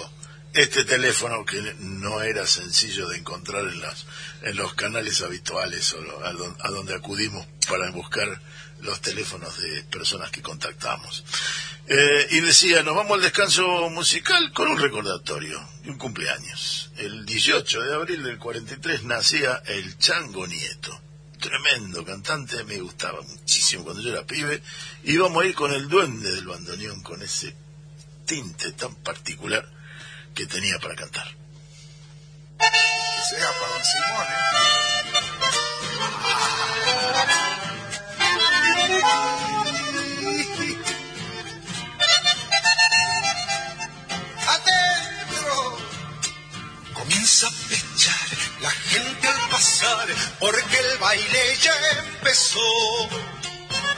este 0.53 0.83
teléfono 0.85 1.45
que 1.45 1.75
no 1.79 2.21
era 2.21 2.45
sencillo 2.45 3.07
de 3.09 3.17
encontrar 3.17 3.61
en, 3.65 3.79
las, 3.81 4.05
en 4.41 4.57
los 4.57 4.73
canales 4.73 5.21
habituales 5.21 5.93
o 5.93 6.25
a, 6.25 6.33
don- 6.33 6.57
a 6.61 6.69
donde 6.69 6.93
acudimos 6.93 7.45
para 7.69 7.89
buscar 7.91 8.41
los 8.81 9.01
teléfonos 9.01 9.59
de 9.61 9.83
personas 9.83 10.31
que 10.31 10.41
contactamos. 10.41 11.23
Eh, 11.87 12.27
y 12.31 12.39
decía, 12.41 12.83
nos 12.83 12.95
vamos 12.95 13.13
al 13.13 13.21
descanso 13.21 13.89
musical 13.89 14.51
con 14.53 14.69
un 14.69 14.79
recordatorio 14.79 15.59
y 15.83 15.89
un 15.89 15.97
cumpleaños. 15.97 16.91
El 16.97 17.25
18 17.25 17.81
de 17.81 17.95
abril 17.95 18.23
del 18.23 18.37
43 18.37 19.03
nacía 19.03 19.61
el 19.65 19.97
Chango 19.97 20.47
Nieto 20.47 21.01
tremendo 21.41 22.05
cantante, 22.05 22.63
me 22.63 22.77
gustaba 22.79 23.19
muchísimo 23.21 23.83
cuando 23.83 24.01
yo 24.01 24.11
era 24.11 24.25
pibe. 24.25 24.61
Y 25.03 25.17
vamos 25.17 25.43
a 25.43 25.47
ir 25.47 25.55
con 25.55 25.73
el 25.73 25.89
duende 25.89 26.31
del 26.31 26.47
bandoneón, 26.47 27.01
con 27.01 27.21
ese 27.21 27.53
tinte 28.25 28.71
tan 28.73 28.95
particular 28.95 29.67
que 30.33 30.45
tenía 30.45 30.79
para 30.79 30.95
cantar. 30.95 31.27
Que 32.59 33.35
sea 33.35 33.49
para 33.59 33.83
Simón, 33.83 34.27
¿eh? 34.29 34.41
¡Adentro! 44.47 45.77
Comienza 46.93 47.47
a 47.47 47.51
pechar 47.69 48.27
la 48.61 48.69
gente 48.71 49.27
al 49.27 49.49
pasar, 49.49 50.07
porque 50.39 50.77
el 50.77 50.97
baile 50.99 51.57
ya 51.61 51.73
empezó. 51.99 52.59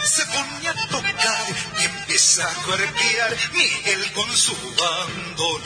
Se 0.04 0.26
pone 0.26 0.68
a 0.68 0.74
tocar 0.90 1.46
y 1.80 1.86
empieza 1.86 2.50
a 2.50 2.54
cuerpear 2.66 3.38
Miguel 3.54 4.12
con 4.14 4.30
su 4.36 4.54
bandoneón. 4.54 5.64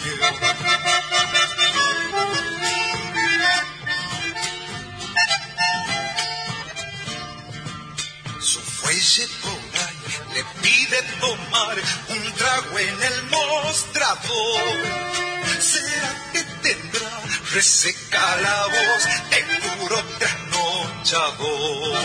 Tendrá 17.57 17.63
reseca 17.63 18.35
la 18.41 18.67
voz 18.67 19.03
de 19.31 19.39
puro 19.79 20.03
trasnochador? 20.19 21.97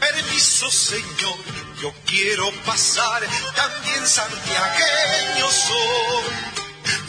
Permiso, 0.00 0.70
señor, 0.70 1.38
yo 1.80 1.92
quiero 2.06 2.50
pasar, 2.64 3.22
también 3.54 4.06
santiagueño 4.06 5.50
soy. 5.50 6.24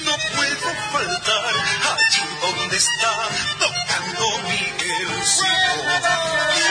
No 0.06 0.16
puedo 0.36 0.70
faltar 0.94 1.56
allí 1.92 2.24
donde 2.42 2.78
está 2.78 3.14
tocando 3.60 4.24
Miguel 4.50 5.10
Simón. 5.26 5.80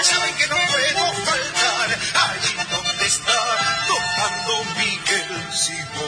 Saben 0.02 0.34
que 0.36 0.46
no 0.48 0.56
puedo 0.70 1.12
faltar 1.24 1.75
Adentro. 5.66 6.06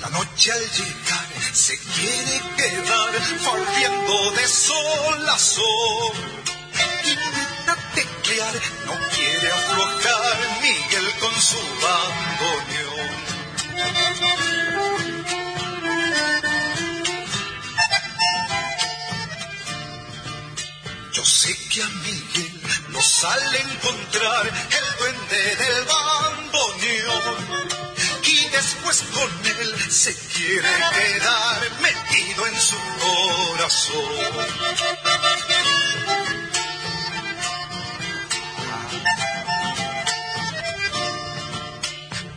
La 0.00 0.08
noche 0.10 0.52
al 0.52 0.60
llegar 0.60 1.26
se 1.52 1.78
quiere 1.78 2.42
quedar 2.56 3.12
volviendo 3.44 4.30
de 4.32 4.48
sol 4.48 5.28
a 5.28 5.38
sol. 5.38 6.12
Intenta 7.04 7.76
teclear, 7.94 8.54
no 8.86 8.94
quiere 9.14 9.52
aflojar 9.52 10.36
Miguel 10.62 11.12
con 11.20 11.34
su 11.40 11.58
bandoneón. 11.82 13.37
Yo 21.12 21.24
sé 21.24 21.56
que 21.68 21.82
a 21.82 21.88
Miguel 21.88 22.60
lo 22.90 23.02
sale 23.02 23.60
encontrar 23.60 24.46
el 24.46 24.98
duende 24.98 25.56
del 25.56 25.84
bandoneón. 25.84 27.36
Y 28.24 28.48
después 28.50 29.02
con 29.14 29.30
él 29.46 29.90
se 29.90 30.14
quiere 30.14 30.68
quedar 30.94 31.60
metido 31.82 32.46
en 32.46 32.60
su 32.60 32.76
corazón. 33.00 34.04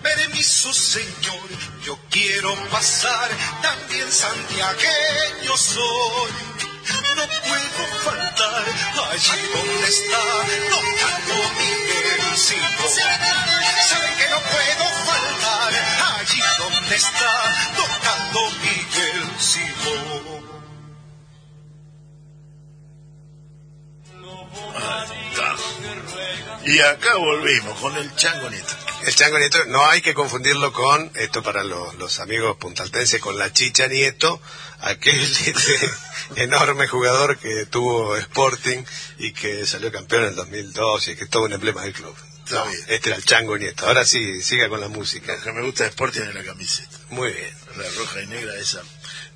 Permiso, 0.01 0.73
señor, 0.73 1.49
yo 1.84 1.97
quiero 2.09 2.53
pasar, 2.69 3.29
también 3.61 4.11
santiagueño 4.11 5.57
soy. 5.57 6.32
No 7.15 7.27
puedo 7.27 7.84
faltar 8.03 8.65
allí 9.11 9.41
donde 9.53 9.88
está 9.88 10.23
tocando 10.69 11.36
Miguelcito. 11.57 12.88
Saben 13.88 14.15
que 14.17 14.27
no 14.29 14.39
puedo 14.41 14.86
faltar 15.05 15.73
allí 16.19 16.41
donde 16.59 16.95
está 16.95 17.34
tocando 17.75 18.39
Miguelcito. 18.61 20.32
Y 26.65 26.79
acá 26.79 27.15
volvimos 27.17 27.79
con 27.79 27.95
el 27.97 28.15
chango 28.15 28.49
nieto. 28.49 28.75
El 29.05 29.15
Chango 29.15 29.39
Nieto 29.39 29.65
no 29.65 29.84
hay 29.88 30.01
que 30.01 30.13
confundirlo 30.13 30.71
con, 30.71 31.11
esto 31.15 31.41
para 31.41 31.63
los, 31.63 31.95
los 31.95 32.19
amigos 32.19 32.57
puntaltenses, 32.57 33.19
con 33.19 33.36
la 33.36 33.51
Chicha 33.51 33.88
Nieto, 33.88 34.39
aquel 34.79 35.19
este, 35.21 35.91
enorme 36.36 36.88
jugador 36.88 37.39
que 37.39 37.65
tuvo 37.65 38.15
Sporting 38.15 38.84
y 39.17 39.32
que 39.32 39.65
salió 39.65 39.91
campeón 39.91 40.23
en 40.23 40.29
el 40.29 40.36
2002 40.36 41.07
y 41.07 41.15
que 41.15 41.23
es 41.23 41.29
todo 41.32 41.45
un 41.45 41.53
emblema 41.53 41.82
del 41.82 41.93
club. 41.93 42.15
No, 42.51 42.69
este 42.88 43.09
era 43.09 43.15
el 43.15 43.25
Chango 43.25 43.57
Nieto. 43.57 43.88
Ahora 43.88 44.05
sí, 44.05 44.43
siga 44.43 44.69
con 44.69 44.82
la 44.82 44.88
música. 44.88 45.36
Lo 45.36 45.43
que 45.43 45.51
me 45.51 45.63
gusta 45.63 45.86
de 45.86 45.89
Sporting 45.89 46.21
es 46.21 46.36
la 46.36 46.43
camiseta. 46.43 46.97
Muy 47.09 47.32
bien. 47.34 47.53
la 47.77 47.89
roja 47.97 48.21
y 48.21 48.27
negra 48.27 48.55
esa. 48.57 48.82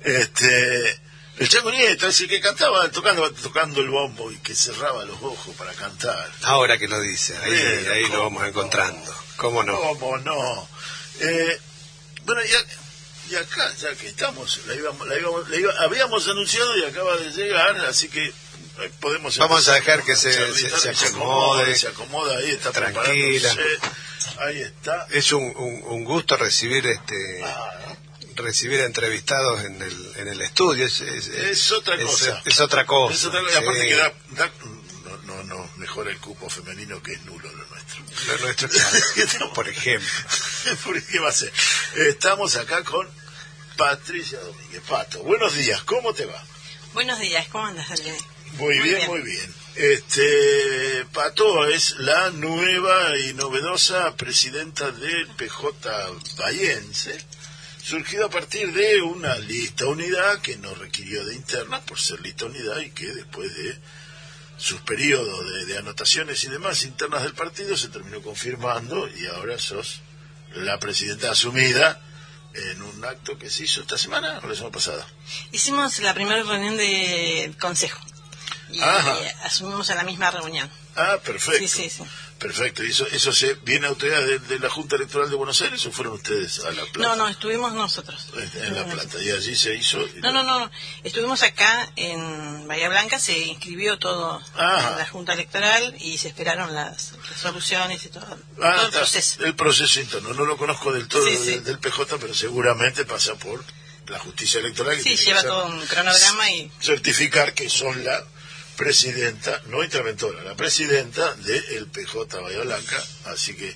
Este, 0.04 1.00
el 1.38 1.48
Chango 1.48 1.70
Nieto, 1.70 2.08
ese 2.08 2.26
que 2.28 2.40
cantaba 2.40 2.90
tocando, 2.90 3.30
tocando 3.32 3.80
el 3.80 3.88
bombo 3.90 4.30
y 4.32 4.38
que 4.38 4.54
cerraba 4.54 5.04
los 5.04 5.20
ojos 5.22 5.54
para 5.56 5.72
cantar. 5.74 6.30
Ahora 6.42 6.78
que 6.78 6.88
lo 6.88 7.00
dice, 7.00 7.36
ahí, 7.38 8.02
lo 8.04 8.08
¿cómo 8.08 8.22
vamos 8.24 8.42
no? 8.42 8.48
encontrando. 8.48 9.14
¿Cómo 9.36 9.62
no? 9.62 9.78
¿Cómo 9.78 10.16
no? 10.18 10.68
Eh, 11.20 11.60
bueno, 12.24 12.40
y, 12.44 13.32
y 13.32 13.36
acá, 13.36 13.72
ya 13.80 13.94
que 13.96 14.08
estamos, 14.08 14.60
la 14.66 14.74
íbamos, 14.74 15.06
la 15.06 15.18
íbamos- 15.18 15.48
la 15.48 15.56
iba- 15.56 15.74
habíamos 15.80 16.26
anunciado 16.28 16.76
y 16.78 16.84
acaba 16.84 17.16
de 17.16 17.30
llegar, 17.32 17.76
así 17.86 18.08
que 18.08 18.24
eh, 18.26 18.90
podemos 19.00 19.36
Vamos 19.38 19.68
a 19.68 19.74
dejar 19.74 20.02
que 20.04 20.16
se- 20.16 20.32
se- 20.54 20.70
se 20.94 21.06
acomode. 21.06 21.74
se 21.76 21.88
acomoda 21.88 22.36
ahí, 22.38 22.50
está 22.50 22.72
Tranquila. 22.72 23.54
Ahí 24.38 24.60
está. 24.60 25.06
Es 25.10 25.32
un, 25.32 25.44
un- 25.56 25.82
un 25.84 26.04
gusto 26.04 26.36
recibir 26.36 26.86
este 26.86 27.42
Ah, 27.44 27.70
recibir 28.36 28.80
entrevistados 28.80 29.64
en 29.64 29.80
el, 29.82 30.12
en 30.16 30.28
el 30.28 30.40
estudio. 30.42 30.86
Es, 30.86 31.00
es- 31.00 31.28
Es 31.28 31.72
otra 31.72 31.96
cosa. 31.98 32.42
Es, 32.44 32.60
otra 32.60 32.84
cosa. 32.86 33.14
Es 33.14 33.24
otra 33.24 33.40
cosa. 33.40 33.58
Aparte 33.58 33.88
que 33.88 33.94
da, 33.96 34.12
da- 34.30 34.52
no, 35.04 35.16
no, 35.22 35.42
no, 35.44 35.70
mejora 35.76 36.10
el 36.10 36.18
cupo 36.18 36.48
femenino 36.48 37.02
que 37.02 37.12
es 37.14 37.22
nulo 37.24 37.50
lo 37.52 37.64
nuestro. 37.66 38.04
Lo 38.28 38.38
nuestro, 38.38 38.68
claro, 38.68 39.52
por 39.54 39.68
ejemplo. 39.68 40.08
¿Por 40.84 41.02
qué 41.02 41.18
va 41.18 41.28
a 41.30 41.32
ser? 41.32 41.52
Estamos 42.08 42.56
acá 42.56 42.84
con 42.84 43.08
Patricia 43.76 44.38
Domínguez. 44.40 44.82
Pato, 44.88 45.22
buenos 45.22 45.54
días, 45.54 45.82
¿cómo 45.82 46.14
te 46.14 46.24
va? 46.26 46.42
Buenos 46.94 47.18
días, 47.20 47.46
¿cómo 47.48 47.66
andas? 47.66 47.88
Muy, 48.52 48.76
Muy 48.76 48.80
bien, 48.80 48.96
bien. 48.96 49.06
muy 49.10 49.20
bien. 49.22 49.54
Este, 49.74 51.04
Pato 51.12 51.66
es 51.66 51.96
la 51.98 52.30
nueva 52.30 53.18
y 53.18 53.34
novedosa 53.34 54.14
presidenta 54.16 54.90
del 54.90 55.26
PJ 55.36 55.68
Bayense, 56.38 57.22
surgido 57.86 58.26
a 58.26 58.30
partir 58.30 58.72
de 58.72 59.00
una 59.00 59.36
lista 59.36 59.86
unidad 59.86 60.40
que 60.40 60.56
no 60.56 60.74
requirió 60.74 61.24
de 61.24 61.36
interna 61.36 61.80
por 61.82 62.00
ser 62.00 62.20
lista 62.20 62.46
unidad 62.46 62.80
y 62.80 62.90
que 62.90 63.06
después 63.06 63.54
de 63.56 63.78
sus 64.58 64.80
periodos 64.80 65.48
de, 65.52 65.66
de 65.66 65.78
anotaciones 65.78 66.42
y 66.42 66.48
demás 66.48 66.82
internas 66.82 67.22
del 67.22 67.34
partido 67.34 67.76
se 67.76 67.86
terminó 67.88 68.20
confirmando 68.22 69.08
y 69.08 69.26
ahora 69.26 69.56
sos 69.60 70.00
la 70.56 70.80
presidenta 70.80 71.30
asumida 71.30 72.00
en 72.54 72.82
un 72.82 73.04
acto 73.04 73.38
que 73.38 73.50
se 73.50 73.64
hizo 73.64 73.82
esta 73.82 73.98
semana 73.98 74.40
o 74.42 74.48
la 74.48 74.56
semana 74.56 74.72
pasada. 74.72 75.06
Hicimos 75.52 76.00
la 76.00 76.12
primera 76.12 76.42
reunión 76.42 76.76
de 76.76 77.54
consejo 77.60 78.00
y 78.72 78.80
Ajá. 78.80 79.16
asumimos 79.44 79.90
a 79.90 79.94
la 79.94 80.02
misma 80.02 80.32
reunión. 80.32 80.68
Ah, 80.96 81.18
perfecto. 81.24 81.60
Sí, 81.60 81.68
sí, 81.68 81.90
sí. 81.90 82.02
Perfecto. 82.38 82.84
¿Y 82.84 82.90
eso, 82.90 83.06
eso 83.12 83.32
se 83.32 83.54
viene 83.62 83.86
autoridad 83.86 84.20
de, 84.20 84.38
de 84.38 84.58
la 84.58 84.68
Junta 84.68 84.96
Electoral 84.96 85.30
de 85.30 85.36
Buenos 85.36 85.60
Aires 85.62 85.84
o 85.86 85.90
fueron 85.92 86.14
ustedes 86.14 86.58
a 86.60 86.70
La 86.70 86.84
Plata? 86.84 87.08
No, 87.08 87.16
no, 87.16 87.28
estuvimos 87.28 87.72
nosotros. 87.72 88.26
En 88.60 88.74
La 88.74 88.84
Plata. 88.84 89.22
Y 89.22 89.30
allí 89.30 89.56
se 89.56 89.74
hizo. 89.74 89.98
No, 90.16 90.32
no, 90.32 90.42
no, 90.42 90.58
no. 90.60 90.70
Estuvimos 91.02 91.42
acá 91.42 91.90
en 91.96 92.68
Bahía 92.68 92.90
Blanca, 92.90 93.18
se 93.18 93.38
inscribió 93.38 93.98
todo 93.98 94.38
en 94.58 94.98
la 94.98 95.06
Junta 95.10 95.32
Electoral 95.32 95.96
y 95.98 96.18
se 96.18 96.28
esperaron 96.28 96.74
las 96.74 97.12
resoluciones 97.28 98.04
y 98.04 98.08
todo, 98.10 98.26
Ah, 98.62 98.74
todo 98.76 98.86
el 98.86 98.92
proceso. 98.92 99.44
El 99.44 99.54
proceso 99.54 100.00
interno. 100.00 100.34
No 100.34 100.44
lo 100.44 100.58
conozco 100.58 100.92
del 100.92 101.08
todo 101.08 101.26
Sí, 101.26 101.36
sí. 101.38 101.44
del, 101.52 101.64
del 101.64 101.78
PJ, 101.78 102.18
pero 102.18 102.34
seguramente 102.34 103.04
pasa 103.06 103.34
por 103.36 103.64
la 104.08 104.18
justicia 104.18 104.60
electoral. 104.60 104.94
que 104.96 105.02
Sí, 105.02 105.08
tiene 105.16 105.24
lleva 105.24 105.42
todo 105.42 105.66
un 105.66 105.86
cronograma 105.86 106.50
y 106.50 106.70
Certificar 106.82 107.54
que 107.54 107.70
son 107.70 108.04
la 108.04 108.22
presidenta, 108.76 109.60
no 109.66 109.82
interventora, 109.82 110.42
la 110.42 110.54
presidenta 110.54 111.34
del 111.34 111.86
PJ 111.86 112.40
Bahía 112.40 112.60
Blanca. 112.62 113.02
Así 113.26 113.54
que 113.56 113.66
De- 113.66 113.74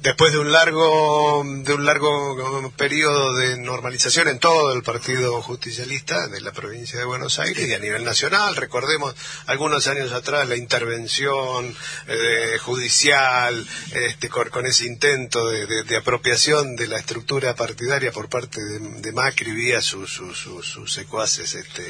Después 0.00 0.32
de 0.32 0.38
un 0.40 0.50
largo 0.50 1.44
de 1.46 1.72
un 1.72 1.84
largo 1.84 2.72
periodo 2.76 3.34
de 3.36 3.56
normalización 3.56 4.26
en 4.28 4.40
todo 4.40 4.72
el 4.72 4.82
partido 4.82 5.40
justicialista 5.42 6.26
de 6.26 6.40
la 6.40 6.50
provincia 6.52 6.98
de 6.98 7.04
Buenos 7.04 7.38
Aires 7.38 7.68
y 7.68 7.72
a 7.72 7.78
nivel 7.78 8.02
nacional, 8.04 8.56
recordemos 8.56 9.14
algunos 9.46 9.86
años 9.86 10.10
atrás 10.10 10.48
la 10.48 10.56
intervención 10.56 11.72
eh, 12.08 12.58
judicial 12.60 13.64
este, 13.92 14.28
con, 14.28 14.66
ese 14.66 14.86
intento 14.86 15.46
de, 15.48 15.66
de- 15.84 15.96
apropiación 15.96 16.74
de 16.74 16.88
la 16.88 16.98
estructura 16.98 17.54
partidaria 17.54 18.10
por 18.10 18.28
parte 18.28 18.60
de, 18.62 19.12
Macri 19.12 19.52
vía 19.52 19.80
sus 19.80 20.12
sus- 20.12 20.36
sus- 20.36 20.66
sus 20.66 20.92
secuaces 20.92 21.54
este, 21.54 21.84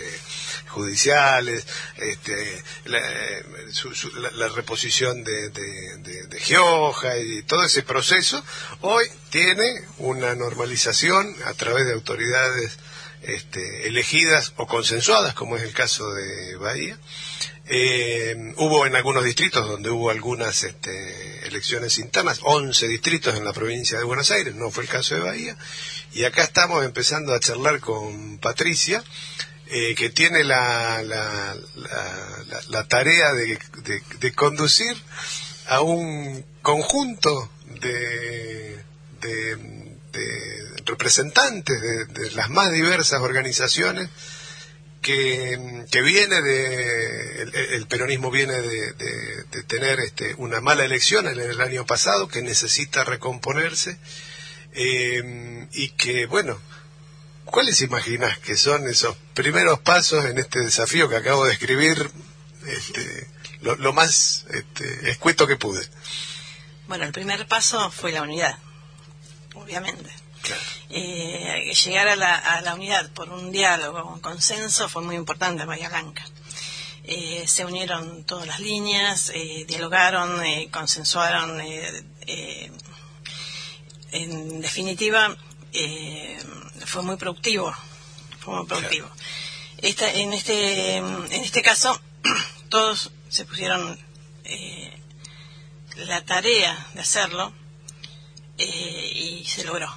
judiciales, 0.68 1.66
este, 1.96 2.62
la, 2.84 3.00
su- 3.72 3.94
su- 3.94 4.14
la- 4.16 4.30
la 4.32 4.48
reposición 4.48 5.24
de- 5.24 5.48
de 6.26 6.40
Gioja 6.40 7.16
y 7.18 7.42
todo 7.44 7.64
ese 7.64 7.85
proceso, 7.86 8.44
hoy 8.82 9.06
tiene 9.30 9.64
una 9.98 10.34
normalización 10.34 11.34
a 11.46 11.54
través 11.54 11.86
de 11.86 11.94
autoridades 11.94 12.78
este, 13.22 13.88
elegidas 13.88 14.52
o 14.56 14.66
consensuadas, 14.66 15.34
como 15.34 15.56
es 15.56 15.62
el 15.62 15.72
caso 15.72 16.12
de 16.12 16.56
Bahía. 16.56 16.98
Eh, 17.68 18.36
hubo 18.58 18.86
en 18.86 18.94
algunos 18.94 19.24
distritos 19.24 19.66
donde 19.66 19.90
hubo 19.90 20.10
algunas 20.10 20.62
este, 20.62 21.46
elecciones 21.48 21.98
internas, 21.98 22.38
11 22.42 22.86
distritos 22.86 23.34
en 23.36 23.44
la 23.44 23.52
provincia 23.52 23.98
de 23.98 24.04
Buenos 24.04 24.30
Aires, 24.30 24.54
no 24.54 24.70
fue 24.70 24.84
el 24.84 24.88
caso 24.88 25.14
de 25.16 25.22
Bahía. 25.22 25.56
Y 26.12 26.24
acá 26.24 26.44
estamos 26.44 26.84
empezando 26.84 27.34
a 27.34 27.40
charlar 27.40 27.80
con 27.80 28.38
Patricia, 28.38 29.02
eh, 29.68 29.96
que 29.96 30.10
tiene 30.10 30.44
la, 30.44 31.02
la, 31.02 31.56
la- 31.74 32.62
la- 32.68 32.86
tarea 32.86 33.32
de, 33.32 33.58
de- 33.82 34.02
de 34.20 34.32
conducir 34.32 34.96
a 35.66 35.80
un 35.80 36.46
conjunto 36.62 37.50
de, 37.80 38.76
de- 39.20 39.86
representantes 40.86 41.80
de, 41.80 42.30
las 42.32 42.48
más 42.48 42.72
diversas 42.72 43.20
organizaciones 43.20 44.08
que, 45.02 45.84
que 45.90 46.02
viene 46.02 46.40
de 46.42 47.42
el, 47.74 47.86
peronismo 47.86 48.30
viene 48.30 48.54
de, 48.54 48.92
de- 48.92 49.62
tener 49.66 50.00
este, 50.00 50.34
una 50.38 50.60
mala 50.60 50.84
elección 50.84 51.26
en 51.26 51.38
el 51.40 51.60
año 51.60 51.84
pasado 51.86 52.28
que 52.28 52.40
necesita 52.42 53.04
recomponerse 53.04 53.98
eh, 54.72 55.66
y 55.72 55.88
que 55.90 56.26
bueno 56.26 56.58
¿cuáles 57.44 57.80
imaginas 57.82 58.38
que 58.38 58.56
son 58.56 58.86
esos 58.88 59.16
primeros 59.34 59.80
pasos 59.80 60.24
en 60.24 60.38
este 60.38 60.60
desafío 60.60 61.08
que 61.08 61.16
acabo 61.16 61.44
de 61.46 61.52
escribir 61.52 62.10
este, 62.66 63.26
lo, 63.60 63.76
lo 63.76 63.92
más 63.92 64.44
este, 64.50 65.10
escueto 65.10 65.46
que 65.46 65.56
pude 65.56 65.86
bueno, 66.88 67.04
el 67.04 67.12
primer 67.12 67.46
paso 67.46 67.90
fue 67.90 68.12
la 68.12 68.22
unidad, 68.22 68.58
obviamente. 69.54 70.10
Eh, 70.90 71.72
llegar 71.84 72.06
a 72.08 72.16
la, 72.16 72.36
a 72.36 72.60
la 72.60 72.74
unidad 72.74 73.10
por 73.10 73.30
un 73.30 73.50
diálogo, 73.50 74.04
un 74.04 74.20
consenso, 74.20 74.88
fue 74.88 75.02
muy 75.02 75.16
importante 75.16 75.62
en 75.62 75.68
Bahía 75.68 75.88
Blanca. 75.88 76.24
Eh, 77.02 77.44
se 77.46 77.64
unieron 77.64 78.24
todas 78.24 78.46
las 78.46 78.60
líneas, 78.60 79.30
eh, 79.34 79.64
dialogaron, 79.66 80.44
eh, 80.44 80.68
consensuaron. 80.70 81.60
en 84.12 84.60
definitiva, 84.60 85.36
eh, 85.72 86.38
fue 86.86 87.02
muy 87.02 87.16
productivo. 87.16 87.72
Fue 88.40 88.56
muy 88.56 88.66
productivo. 88.66 89.08
Esta, 89.78 90.10
en, 90.10 90.32
este, 90.32 90.96
en 90.96 91.32
este 91.32 91.62
caso, 91.62 92.00
todos 92.70 93.12
se 93.28 93.44
pusieron 93.44 93.98
eh, 94.44 94.98
la 95.96 96.24
tarea 96.24 96.86
de 96.94 97.00
hacerlo 97.00 97.52
eh, 98.58 99.12
y 99.14 99.44
se 99.44 99.64
logró. 99.64 99.88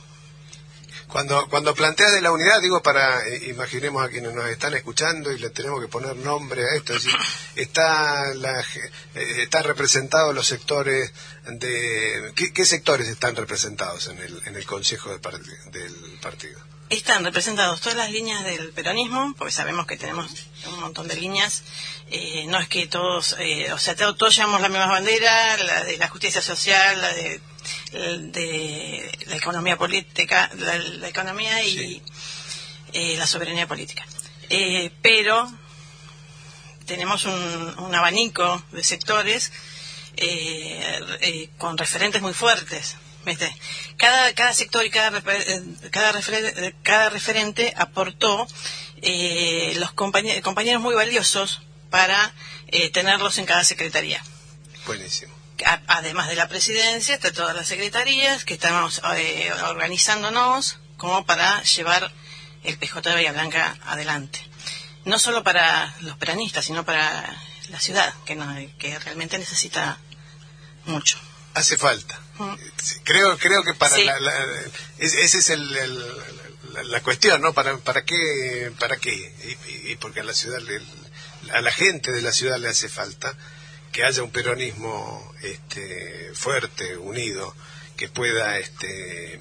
Cuando, 1.07 1.49
cuando 1.49 1.73
planteas 1.73 2.13
de 2.13 2.21
la 2.21 2.31
unidad, 2.31 2.61
digo 2.61 2.83
para, 2.83 3.25
eh, 3.27 3.49
imaginemos 3.49 4.05
a 4.05 4.09
quienes 4.09 4.31
nos 4.31 4.47
están 4.47 4.75
escuchando 4.75 5.31
y 5.31 5.39
le 5.39 5.49
tenemos 5.49 5.81
que 5.81 5.87
poner 5.87 6.15
nombre 6.15 6.63
a 6.63 6.75
esto, 6.75 6.93
es 6.93 7.03
decir, 7.03 7.19
está, 7.55 8.33
la, 8.35 8.61
eh, 8.61 9.41
están 9.41 9.63
representados 9.63 10.35
los 10.35 10.45
sectores 10.45 11.11
de... 11.45 12.31
¿qué, 12.35 12.53
qué 12.53 12.63
sectores 12.63 13.07
están 13.07 13.35
representados 13.35 14.07
en 14.07 14.19
el, 14.19 14.41
en 14.45 14.55
el 14.55 14.65
Consejo 14.65 15.09
del 15.09 15.19
partido? 15.19 16.59
Están 16.89 17.23
representados 17.23 17.81
todas 17.81 17.97
las 17.97 18.09
líneas 18.11 18.43
del 18.43 18.71
peronismo, 18.71 19.35
porque 19.37 19.51
sabemos 19.51 19.85
que 19.85 19.95
tenemos 19.95 20.25
un 20.65 20.79
montón 20.79 21.07
de 21.07 21.15
líneas. 21.17 21.61
Eh, 22.09 22.45
no 22.47 22.59
es 22.59 22.67
que 22.67 22.87
todos, 22.87 23.35
eh, 23.37 23.71
o 23.71 23.77
sea, 23.77 23.95
todos, 23.95 24.35
llevamos 24.35 24.59
la 24.61 24.69
misma 24.69 24.87
bandera, 24.87 25.57
la 25.57 25.83
de 25.83 25.97
la 25.97 26.07
justicia 26.09 26.41
social, 26.41 26.99
la 26.99 27.13
de, 27.13 27.39
de 27.91 29.11
la 29.27 29.35
economía 29.35 29.77
política, 29.77 30.49
la, 30.57 30.77
la 30.79 31.07
economía 31.07 31.61
y 31.63 31.77
Sí. 31.77 32.01
eh, 32.93 33.15
la 33.17 33.27
soberanía 33.27 33.67
política. 33.67 34.03
Eh, 34.49 34.89
pero 35.03 35.47
tenemos 36.87 37.25
un, 37.25 37.75
un 37.79 37.93
abanico 37.93 38.63
de 38.71 38.83
sectores 38.83 39.51
con 41.59 41.77
referentes 41.77 42.21
muy 42.21 42.33
fuertes. 42.33 42.95
¿Viste? 43.25 43.53
Cada, 43.97 44.33
cada 44.33 44.53
sector 44.53 44.85
y 44.85 44.89
cada, 44.89 45.17
eh, 45.19 45.61
cada, 45.91 46.11
refer- 46.13 46.53
eh, 46.57 46.75
cada 46.83 47.09
referente 47.09 47.73
aportó 47.77 48.47
eh, 49.01 49.73
los 49.77 49.91
compañe- 49.93 50.41
compañeros 50.41 50.81
muy 50.81 50.95
valiosos 50.95 51.61
para 51.89 52.33
eh, 52.67 52.89
tenerlos 52.91 53.37
en 53.37 53.45
cada 53.45 53.63
secretaría. 53.63 54.23
Buenísimo. 54.85 55.33
A- 55.65 55.81
además 55.87 56.27
de 56.29 56.35
la 56.35 56.47
presidencia, 56.47 57.15
está 57.15 57.31
todas 57.33 57.55
las 57.55 57.67
secretarías 57.67 58.45
que 58.45 58.53
estamos 58.53 59.01
eh, 59.17 59.51
organizándonos 59.67 60.77
como 60.97 61.25
para 61.25 61.61
llevar 61.63 62.11
el 62.63 62.77
PJ 62.77 63.01
de 63.09 63.15
Bahía 63.15 63.31
Blanca 63.31 63.77
adelante. 63.85 64.39
No 65.05 65.17
solo 65.17 65.43
para 65.43 65.93
los 66.01 66.17
peronistas, 66.17 66.65
sino 66.65 66.83
para 66.85 67.25
la 67.69 67.79
ciudad, 67.79 68.13
que, 68.25 68.35
no- 68.35 68.53
que 68.77 68.97
realmente 68.99 69.37
necesita 69.39 69.97
mucho. 70.85 71.17
Hace 71.53 71.77
falta. 71.77 72.19
Creo, 73.03 73.37
creo 73.37 73.63
que 73.63 73.73
para 73.73 73.95
Sí. 73.95 74.03
la, 74.03 74.19
la- 74.19 74.45
es- 74.99 75.13
ese 75.13 75.37
es 75.39 75.49
el, 75.49 75.75
el- 75.77 76.17
la, 76.73 76.83
la 76.83 77.01
cuestión, 77.01 77.41
¿no? 77.41 77.53
¿Para, 77.53 77.77
para 77.77 78.03
qué? 78.05 78.71
¿Para 78.79 78.97
qué? 78.97 79.13
Y, 79.67 79.91
y- 79.91 79.95
porque 79.95 80.19
a 80.21 80.23
la 80.23 80.33
ciudad, 80.33 80.59
le- 80.59 80.81
a 81.53 81.61
la 81.61 81.71
gente 81.71 82.11
de 82.11 82.21
la 82.21 82.31
ciudad 82.31 82.57
le 82.59 82.67
hace 82.69 82.89
falta 82.89 83.35
que 83.91 84.03
haya 84.03 84.21
un 84.23 84.31
peronismo 84.31 85.33
este, 85.41 86.31
fuerte, 86.33 86.95
unido, 86.97 87.55
que 87.97 88.07
pueda, 88.07 88.57
este, 88.59 89.39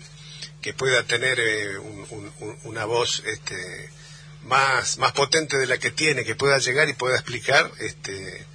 que 0.62 0.72
pueda 0.74 1.02
tener 1.04 1.38
eh, 1.38 1.78
un- 1.78 2.32
un- 2.40 2.58
una 2.64 2.84
voz, 2.86 3.22
este, 3.26 3.90
más, 4.44 4.98
más 4.98 5.12
potente 5.12 5.58
de 5.58 5.66
la 5.66 5.78
que 5.78 5.90
tiene, 5.90 6.24
que 6.24 6.34
pueda 6.34 6.58
llegar 6.58 6.88
y 6.88 6.94
pueda 6.94 7.16
explicar, 7.16 7.70
este, 7.80 8.46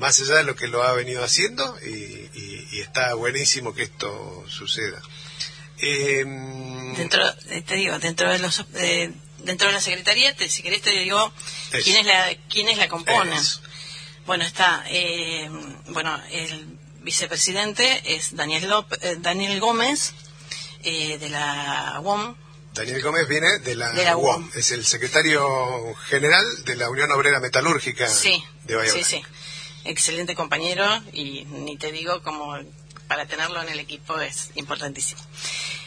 más 0.00 0.18
allá 0.20 0.36
de 0.36 0.44
lo 0.44 0.56
que 0.56 0.66
lo 0.66 0.82
ha 0.82 0.92
venido 0.94 1.22
haciendo 1.22 1.76
y, 1.84 1.88
y- 2.34 2.68
y 2.72 2.80
está 2.80 3.14
buenísimo 3.14 3.72
que 3.74 3.82
esto 3.84 4.44
suceda. 4.48 5.00
Em, 5.78 6.94
Dentro, 6.94 7.22
eh, 7.50 7.62
te 7.62 7.74
digo, 7.76 7.98
dentro 7.98 8.30
de 8.30 8.38
los 8.38 8.64
eh, 8.74 9.12
dentro 9.38 9.68
de 9.68 9.72
la 9.74 9.80
secretaría, 9.80 10.34
te- 10.36 10.48
si 10.48 10.62
querés 10.62 10.82
te 10.82 10.90
digo 10.90 11.32
Eso. 11.72 11.84
quiénes 11.84 12.06
la 12.06 12.34
quiénes 12.48 12.76
la 12.78 12.88
componen. 12.88 13.38
Bueno, 14.26 14.44
está, 14.44 14.84
eh, 14.88 15.48
bueno, 15.88 16.18
el 16.30 16.78
vicepresidente 17.02 18.14
es 18.16 18.36
Daniel 18.36 18.68
López, 18.68 18.98
eh, 19.02 19.16
Daniel 19.20 19.58
Gómez 19.60 20.12
eh, 20.82 21.18
de 21.18 21.28
la 21.30 21.98
UOM. 22.02 22.34
Daniel 22.74 23.02
Gómez 23.02 23.26
viene 23.28 23.58
de 23.60 23.74
la, 23.74 23.90
De 23.92 24.04
la 24.04 24.16
UOM, 24.16 24.42
UOM. 24.44 24.50
es 24.54 24.70
el 24.70 24.84
secretario 24.86 25.94
general 26.08 26.44
de 26.64 26.76
la 26.76 26.88
Unión 26.90 27.10
Obrera 27.10 27.40
Metalúrgica 27.40 28.06
Sí, 28.08 28.42
de 28.64 28.76
Bahía 28.76 28.92
sí, 28.92 28.98
Blanca. 28.98 29.10
sí. 29.10 29.22
Excelente 29.84 30.34
compañero 30.34 30.84
y 31.12 31.44
ni 31.46 31.76
te 31.76 31.90
digo 31.92 32.22
como 32.22 32.56
para 33.08 33.26
tenerlo 33.26 33.60
en 33.62 33.68
el 33.70 33.80
equipo 33.80 34.20
es 34.20 34.50
importantísimo. 34.54 35.20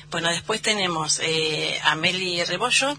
Bueno, 0.10 0.30
después 0.30 0.62
tenemos 0.62 1.20
eh, 1.24 1.80
a 1.84 1.96
Meli 1.96 2.44
Rebollo, 2.44 2.98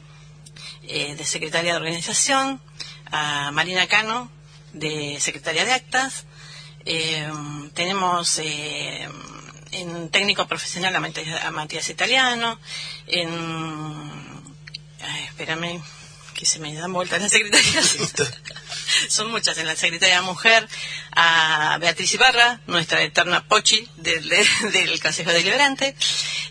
eh, 0.82 1.14
de 1.14 1.24
secretaria 1.24 1.72
de 1.72 1.76
organización, 1.78 2.60
a 3.10 3.50
Marina 3.52 3.86
Cano, 3.86 4.30
de 4.72 5.18
secretaria 5.20 5.64
de 5.64 5.72
actas, 5.72 6.24
eh, 6.86 7.30
tenemos 7.72 8.38
eh, 8.38 9.08
en 9.72 10.10
técnico 10.10 10.46
profesional 10.46 10.94
a 10.94 11.50
Matías, 11.50 11.88
Italiano, 11.88 12.58
en... 13.06 13.32
ay, 15.00 15.24
espérame, 15.24 15.82
que 16.34 16.46
se 16.46 16.58
me 16.58 16.74
dan 16.74 16.92
vueltas 16.92 17.22
las 17.22 17.30
secretarías. 17.30 17.96
Son 19.08 19.30
muchas 19.30 19.58
en 19.58 19.66
la 19.66 19.76
Secretaría 19.76 20.16
de 20.16 20.22
Mujer, 20.22 20.66
a 21.12 21.76
Beatriz 21.80 22.12
Ibarra, 22.14 22.60
nuestra 22.66 23.02
eterna 23.02 23.44
Pochi 23.46 23.88
del, 23.96 24.28
del 24.72 25.00
Consejo 25.00 25.30
Deliberante, 25.32 25.94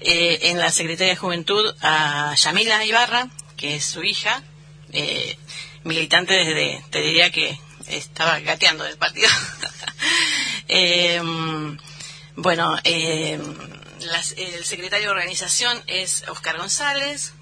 eh, 0.01 0.39
en 0.43 0.59
la 0.59 0.71
Secretaría 0.71 1.13
de 1.13 1.19
Juventud 1.19 1.73
a 1.81 2.33
Yamila 2.35 2.83
Ibarra, 2.85 3.29
que 3.57 3.75
es 3.75 3.85
su 3.85 4.03
hija, 4.03 4.43
eh, 4.91 5.37
militante 5.83 6.33
desde, 6.33 6.83
te 6.91 7.01
diría 7.01 7.31
que 7.31 7.57
estaba 7.87 8.39
gateando 8.39 8.83
del 8.83 8.97
partido. 8.97 9.29
Eh, 10.69 11.21
bueno, 12.35 12.77
eh, 12.83 13.39
las- 13.99 14.31
el 14.37 14.63
secretario 14.65 15.07
de 15.07 15.11
organización 15.11 15.81
es 15.87 16.23
Oscar 16.29 16.57
González, 16.57 17.33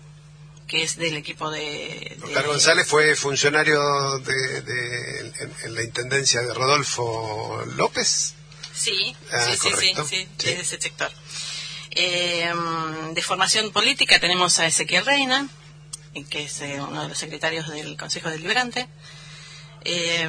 que 0.72 0.84
es 0.84 0.96
del 0.96 1.18
equipo 1.18 1.52
de... 1.52 2.16
de- 2.18 2.24
Oscar 2.24 2.48
González 2.48 2.88
fue 2.88 3.14
funcionario 3.18 3.78
de, 4.20 4.62
de- 4.62 5.20
en, 5.42 5.54
en 5.66 5.76
la 5.76 5.84
intendencia 5.84 6.42
de 6.42 6.54
Rodolfo 6.54 7.62
López. 7.76 8.36
Sí, 8.74 9.14
Ah, 9.34 9.42
sí, 9.52 9.58
sí, 9.62 9.70
sí, 9.78 9.94
sí, 10.10 10.28
desde 10.38 10.62
ese 10.62 10.80
sector. 10.82 11.12
Eh, 11.92 12.50
de 13.14 13.22
formación 13.22 13.72
política 13.72 14.18
tenemos 14.22 14.60
a 14.60 14.66
Ezequiel 14.66 15.06
Reina, 15.06 15.50
que 16.30 16.46
es 16.46 16.62
eh, 16.62 16.80
uno 16.80 17.02
de 17.04 17.10
los 17.10 17.18
secretarios 17.18 17.68
del 17.68 17.98
Consejo 17.98 18.30
Deliberante. 18.30 18.88
Eh, 19.84 20.22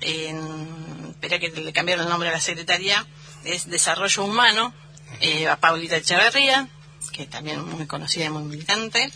en, 0.00 1.06
espera 1.10 1.38
que 1.38 1.50
le 1.50 1.72
cambiaron 1.72 2.06
el 2.06 2.10
nombre 2.10 2.28
a 2.28 2.32
la 2.32 2.40
secretaría, 2.40 3.06
es 3.44 3.68
Desarrollo 3.70 4.24
Humano, 4.24 4.74
eh, 5.20 5.46
a 5.46 5.60
Paulita 5.60 5.96
Echeverría, 5.96 6.68
que 7.12 7.26
también 7.26 7.62
muy 7.64 7.86
conocida 7.86 8.24
y 8.26 8.30
muy 8.30 8.42
militante 8.42 9.12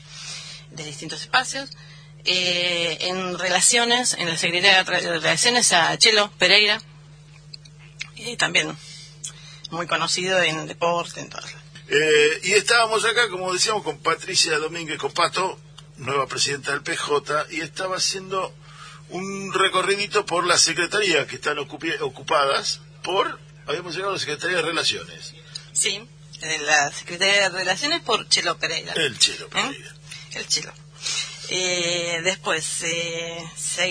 de 0.75 0.85
distintos 0.85 1.23
espacios. 1.23 1.71
Eh, 2.27 2.97
en 3.03 3.39
relaciones, 3.39 4.15
en 4.15 4.29
la 4.29 4.39
Secretaría 4.39 4.83
de 4.83 5.19
Relaciones 5.21 5.73
a 5.73 5.97
Chelo 5.99 6.31
Pereira, 6.39 6.81
y 8.17 8.37
también 8.37 8.75
muy 9.71 9.87
conocido 9.87 10.41
en 10.43 10.67
deporte, 10.67 11.21
en 11.21 11.29
todo. 11.29 11.43
Eh, 11.89 12.41
y 12.45 12.53
estábamos 12.53 13.05
acá, 13.05 13.29
como 13.29 13.53
decíamos, 13.53 13.83
con 13.83 13.99
Patricia 13.99 14.59
Domínguez 14.59 14.99
Copato, 14.99 15.59
nueva 15.99 16.27
presidenta 16.27 16.71
del 16.71 16.83
PJ, 16.83 17.47
y 17.51 17.61
estaba 17.61 17.97
haciendo 17.97 18.55
un 19.11 19.53
recorridito 19.53 20.25
por 20.25 20.47
las 20.47 20.63
secretarías 20.63 21.27
que 21.27 21.37
están 21.37 21.59
ocupadas 21.59 22.81
por, 23.03 23.39
habíamos 23.67 23.95
llegado 23.95 24.13
a 24.13 24.15
la 24.15 24.21
Secretaría 24.21 24.57
de 24.57 24.63
Relaciones, 24.63 25.35
Sí, 25.73 26.01
en 26.41 26.67
la 26.67 26.91
Secretaría 26.93 27.43
de 27.43 27.49
Relaciones 27.51 28.01
por 28.01 28.29
Chelo 28.29 28.57
Pereira. 28.57 28.93
el 28.95 29.19
Chelo 29.19 29.49
¿Eh? 29.55 29.79
El 30.35 30.47
Chelo. 30.49 30.73
Eh, 31.51 32.21
después, 32.25 32.83
eh, 32.83 33.45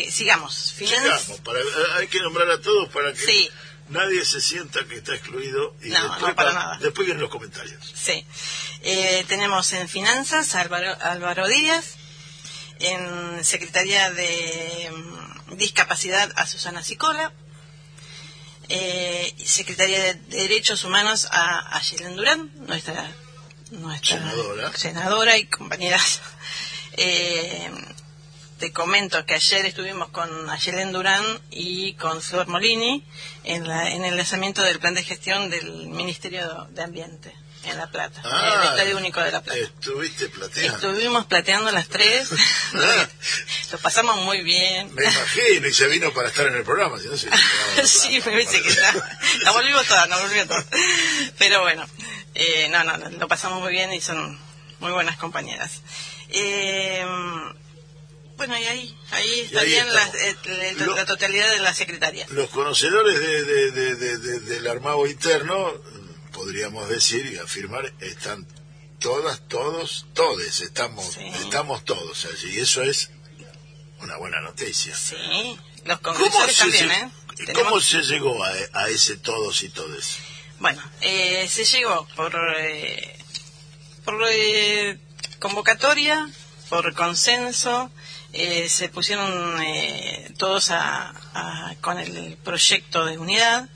sigamos. 0.10 0.54
Sigamos, 0.78 1.39
para- 1.44 1.60
eh, 1.60 1.64
hay 1.98 2.08
que 2.08 2.20
nombrar 2.22 2.50
a 2.50 2.60
todos 2.60 2.89
para 2.89 3.14
que 3.14 3.26
Sí. 3.26 3.50
nadie 3.89 4.26
se 4.26 4.41
sienta 4.41 4.84
que 4.86 4.96
está 4.96 5.14
excluido 5.14 5.76
y 5.84 5.89
No, 5.89 6.02
después, 6.02 6.22
no, 6.22 6.36
para 6.36 6.50
pa- 6.52 6.60
nada. 6.60 6.78
después 6.82 7.06
vienen 7.06 7.22
los 7.22 7.30
comentarios. 7.30 7.94
Sí. 7.96 8.26
Eh, 8.82 9.24
tenemos 9.28 9.72
en 9.74 9.88
Finanzas 9.88 10.56
a 10.56 10.62
Álvaro, 10.62 10.98
Álvaro 11.02 11.48
Díaz, 11.48 11.96
en 12.80 13.46
Secretaría 13.46 14.10
de 14.12 14.91
mm, 14.91 15.56
Discapacidad 15.58 16.32
a 16.36 16.48
Susana 16.48 16.84
Sicola, 16.84 17.32
eh, 18.70 19.34
Secretaría 19.46 20.00
de 20.02 20.14
Derechos 20.16 20.84
Humanos 20.84 21.28
a 21.32 21.78
Ayelen 21.78 22.16
Durán, 22.16 22.52
nuestra, 22.66 23.12
nuestra 23.80 24.20
Senadora. 24.20 24.74
senadora 24.74 25.38
y 25.38 25.46
compañera. 25.46 26.00
Eh, 26.96 27.72
te 28.60 28.72
comento 28.72 29.26
que 29.26 29.34
ayer 29.34 29.66
estuvimos 29.66 30.10
con 30.10 30.48
Ayelen 30.48 30.92
Durán 30.92 31.24
y 31.50 31.96
con 31.96 32.22
Flor 32.22 32.48
Molini 32.48 33.04
en, 33.44 33.68
la, 33.68 33.90
en 33.90 34.06
el 34.06 34.16
lanzamiento 34.16 34.62
del 34.62 34.78
plan 34.78 34.94
de 34.94 35.04
gestión 35.04 35.50
del 35.50 35.88
Ministerio 35.88 36.68
de 36.70 36.84
Ambiente 36.84 37.34
en 37.66 37.78
La 37.78 37.88
Plata, 37.89 38.22
Ah, 38.26 38.51
en 38.55 38.61
el 38.61 38.68
Estadio 38.70 38.97
Único 38.97 39.22
de 39.22 39.32
La 39.32 39.41
Plata. 39.41 39.57
Estuviste 39.59 40.28
plateando. 40.30 40.76
Estuvimos 40.76 41.26
plateando 41.26 41.72
las 41.72 41.88
tres. 41.88 42.30
Lo 43.72 43.78
pasamos 43.80 44.18
muy 44.24 44.41
bien. 44.41 44.93
Me 44.93 45.03
imagino, 45.03 45.68
y 45.68 45.74
se 45.74 45.88
vino 45.88 46.11
para 46.14 46.30
estar 46.30 46.47
en 46.47 46.55
el 46.55 46.64
programa, 46.64 46.99
si 46.99 47.07
no 47.07 47.18
se 47.18 47.30
Sí, 47.88 48.16
me 48.20 48.22
parece 48.22 48.61
que 48.61 48.70
está. 48.70 48.93
La 49.43 49.51
volvimos 49.51 49.86
todas, 49.88 50.07
nos 50.09 50.22
volvimos 50.22 50.47
todas. 50.47 50.66
Pero 51.38 51.61
bueno, 51.61 51.86
eh, 52.36 52.68
no, 52.70 52.84
no, 52.84 52.97
lo 53.09 53.28
pasamos 53.28 53.61
muy 53.61 53.72
bien 53.72 53.93
y 53.93 54.01
son 54.01 54.39
muy 54.80 54.91
buenas 54.91 55.18
compañeras. 55.18 55.82
Eh, 56.30 57.05
bueno, 58.36 58.57
y 58.57 58.64
ahí, 58.66 58.97
ahí 59.11 59.39
está 59.41 59.61
ahí 59.61 59.68
bien 59.68 59.93
la, 59.93 60.03
estamos. 60.03 60.22
eh, 60.26 60.74
la- 60.78 60.86
Lo- 60.86 60.95
la 60.95 61.05
totalidad 61.05 61.49
de 61.51 61.59
la 61.59 61.74
secretaria. 61.74 62.26
Los 62.30 62.49
conocedores 62.49 63.20
de, 63.20 63.43
de- 63.43 63.72
de- 63.72 63.95
de- 63.95 64.18
de- 64.18 64.39
del 64.39 64.68
armado 64.68 65.05
interno, 65.07 65.72
podríamos 66.48 66.89
decir 66.89 67.26
y 67.34 67.38
afirmar, 67.38 67.94
están 68.02 68.46
todas, 69.00 69.48
todos, 69.48 70.06
todes, 70.14 70.60
estamos, 70.60 71.14
Sí. 71.14 71.26
estamos 71.41 71.86
todos 71.86 72.26
allí. 72.26 72.58
Y 72.58 72.60
eso 72.60 72.84
es 72.84 73.12
una 74.02 74.18
buena 74.18 74.41
noticia. 74.41 74.94
Sí, 74.94 75.58
los 75.86 76.00
¿Cómo 76.02 76.18
congresales 76.20 76.56
se, 76.58 76.62
también, 76.64 76.91
¿eh? 76.91 77.12
¿Cómo 77.28 77.46
Tenemos- 77.46 77.86
se 77.86 78.02
llegó 78.02 78.44
a, 78.44 78.52
a 78.74 78.89
ese 78.89 79.16
todos 79.18 79.64
y 79.64 79.70
todes? 79.70 80.18
Bueno, 80.60 80.82
eh, 81.00 81.48
se 81.50 81.64
llegó 81.64 82.06
por, 82.18 82.36
eh, 82.58 83.18
por 84.04 84.22
eh, 84.30 85.00
convocatoria, 85.39 86.30
por 86.70 86.94
consenso, 86.94 87.89
eh, 88.34 88.68
se 88.68 88.89
pusieron 88.89 89.62
eh, 89.62 90.34
todos 90.38 90.72
a, 90.72 91.10
a- 91.34 91.76
con 91.80 92.00
el 92.00 92.36
proyecto 92.44 93.06
de 93.06 93.18
unidad. 93.18 93.70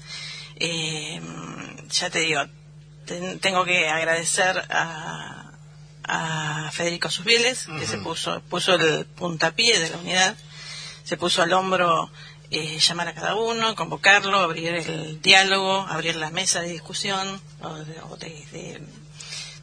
Eh, 0.60 1.22
ya 1.92 2.10
te 2.10 2.20
digo, 2.20 2.42
ten- 3.08 3.40
tengo 3.40 3.66
que 3.66 3.90
agradecer 3.90 4.58
a, 4.70 5.52
a 6.04 6.72
Federico 6.72 7.10
Susbieles, 7.10 7.66
que 7.80 7.88
se 7.88 7.98
puso, 7.98 8.42
puso 8.50 8.76
el 8.76 9.06
puntapié 9.06 9.80
de 9.80 9.90
la 9.90 9.98
unidad, 9.98 10.38
se 11.04 11.18
puso 11.18 11.42
al 11.42 11.54
hombro 11.54 12.12
eh, 12.52 12.80
llamar 12.80 13.08
a 13.10 13.14
cada 13.16 13.36
uno, 13.36 13.76
convocarlo, 13.76 14.40
abrir 14.40 14.74
el 14.74 15.22
diálogo, 15.22 15.86
abrir 15.90 16.16
la 16.16 16.30
mesa 16.30 16.62
de 16.62 16.70
discusión, 16.70 17.42
o 17.62 17.74
de, 17.76 18.02
o 18.02 18.16
de- 18.18 18.46
de- 18.52 18.82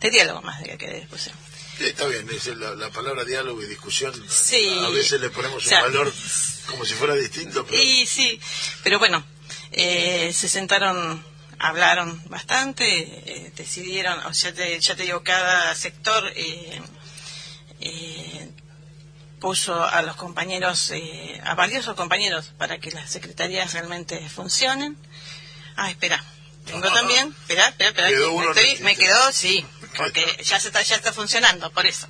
de 0.01 0.11
diálogo 0.11 0.43
más 0.43 0.61
de 0.63 0.77
que 0.77 0.87
de 0.89 1.01
discusión. 1.01 1.35
Sí, 1.79 1.85
está 1.87 2.07
bien, 2.07 2.29
es 2.31 2.47
la, 2.57 2.75
la 2.75 2.91
palabra 2.91 3.25
diálogo 3.25 3.63
y 3.63 3.67
discusión. 3.67 4.13
Sí. 4.29 4.79
A 4.85 4.91
veces 4.91 5.21
le 5.21 5.31
ponemos 5.31 5.65
O 5.65 5.69
sea, 5.69 5.79
un 5.79 5.85
valor 5.93 6.13
como 6.69 6.85
si 6.85 6.95
fuera 6.95 7.15
distinto, 7.15 7.65
pero 7.67 7.83
Y 7.83 8.07
sí, 8.07 8.39
pero 8.85 8.99
bueno, 8.99 9.25
eh, 9.73 10.31
se 10.35 10.49
sentaron, 10.49 11.25
hablaron 11.59 12.23
bastante, 12.29 12.85
eh, 12.87 13.53
decidieron, 13.57 14.19
o 14.27 14.35
sea, 14.35 14.53
te- 14.55 14.79
ya 14.81 14.95
te 14.97 15.03
digo, 15.05 15.23
cada 15.23 15.75
sector 15.75 16.31
eh, 16.37 16.81
eh, 17.81 18.51
puso 19.41 19.83
a 19.85 20.03
los 20.03 20.17
compañeros, 20.17 20.91
eh, 20.91 21.41
a 21.45 21.55
valiosos 21.55 21.95
compañeros, 21.97 22.53
para 22.59 22.79
que 22.79 22.91
las 22.91 23.11
secretarías 23.11 23.73
realmente 23.75 24.27
funcionen. 24.29 24.97
Ah, 25.77 25.91
espera. 25.91 26.23
Tengo 26.65 26.91
también, 26.95 27.29
espera, 27.43 27.69
espera, 27.69 27.91
espera, 27.91 28.09
Quedó 28.09 28.39
me, 28.39 28.47
estoy- 28.47 28.83
me 28.85 28.97
quedó, 28.97 29.33
sí, 29.33 29.67
porque 29.99 30.25
ya 30.43 30.59
se 30.59 30.69
está, 30.69 30.81
ya 30.81 30.97
está 30.97 31.13
funcionando, 31.13 31.71
por 31.73 31.85
eso. 31.85 32.09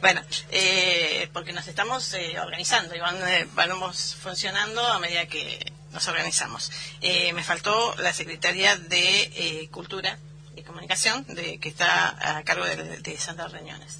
Bueno, 0.00 0.20
eh, 0.50 1.28
porque 1.32 1.52
nos 1.52 1.68
estamos 1.68 2.12
eh, 2.14 2.36
organizando 2.40 2.96
y 2.96 2.98
van, 2.98 3.16
eh, 3.28 3.46
vamos 3.54 4.16
funcionando 4.20 4.84
a 4.84 4.98
medida 4.98 5.26
que 5.28 5.72
nos 5.92 6.06
organizamos. 6.08 6.70
Eh, 7.00 7.32
me 7.32 7.44
faltó 7.44 7.94
la 7.98 8.12
Secretaría 8.12 8.76
de 8.76 9.22
eh, 9.34 9.68
Cultura 9.70 10.18
y 10.56 10.62
Comunicación, 10.62 11.24
de, 11.28 11.58
que 11.60 11.68
está 11.68 12.36
a 12.38 12.42
cargo 12.44 12.64
de, 12.64 12.76
de 12.98 13.18
Sandra 13.18 13.48
Reñones. 13.48 13.98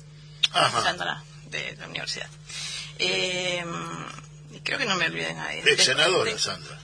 Ajá. 0.52 0.82
Sandra, 0.82 1.22
de 1.46 1.76
la 1.76 1.86
universidad. 1.88 2.28
Eh, 2.98 3.64
y 4.52 4.60
creo 4.60 4.78
que 4.78 4.84
no 4.84 4.96
me 4.96 5.06
olvidé 5.06 5.26
de 5.28 5.34
nadie. 5.34 5.62
ex 5.66 5.84
senadora, 5.84 6.30
de- 6.32 6.38
Sandra. 6.38 6.78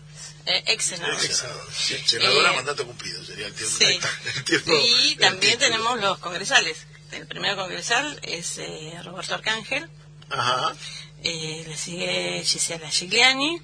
eh, 0.47 0.65
ex 0.69 0.85
senadora. 0.85 1.23
Ex 1.23 1.37
senadora. 1.37 1.65
Sí, 1.77 1.97
senadora 2.07 2.53
Eh, 2.53 2.57
mandato 2.57 2.87
cumplido, 2.87 3.23
sería 3.25 3.47
el 3.47 3.55
tiempo. 3.55 3.77
Sí. 3.79 3.85
ahí 3.85 3.97
está, 3.97 4.11
el 4.37 4.45
tiempo- 4.45 4.73
Y 4.73 5.13
el 5.13 5.19
también 5.19 5.53
título. 5.59 5.59
tenemos 5.71 6.01
los 6.01 6.19
congresales. 6.19 6.87
El 7.13 7.27
primero 7.27 7.57
congresal 7.57 8.19
es 8.23 8.59
eh, 8.59 8.93
Roberto 9.05 9.35
Arcángel, 9.35 9.89
Ajá. 10.31 10.75
eh, 11.23 11.65
le 11.67 11.77
sigue 11.77 12.43
Gisela 12.45 12.91
Gigliani, 12.91 13.61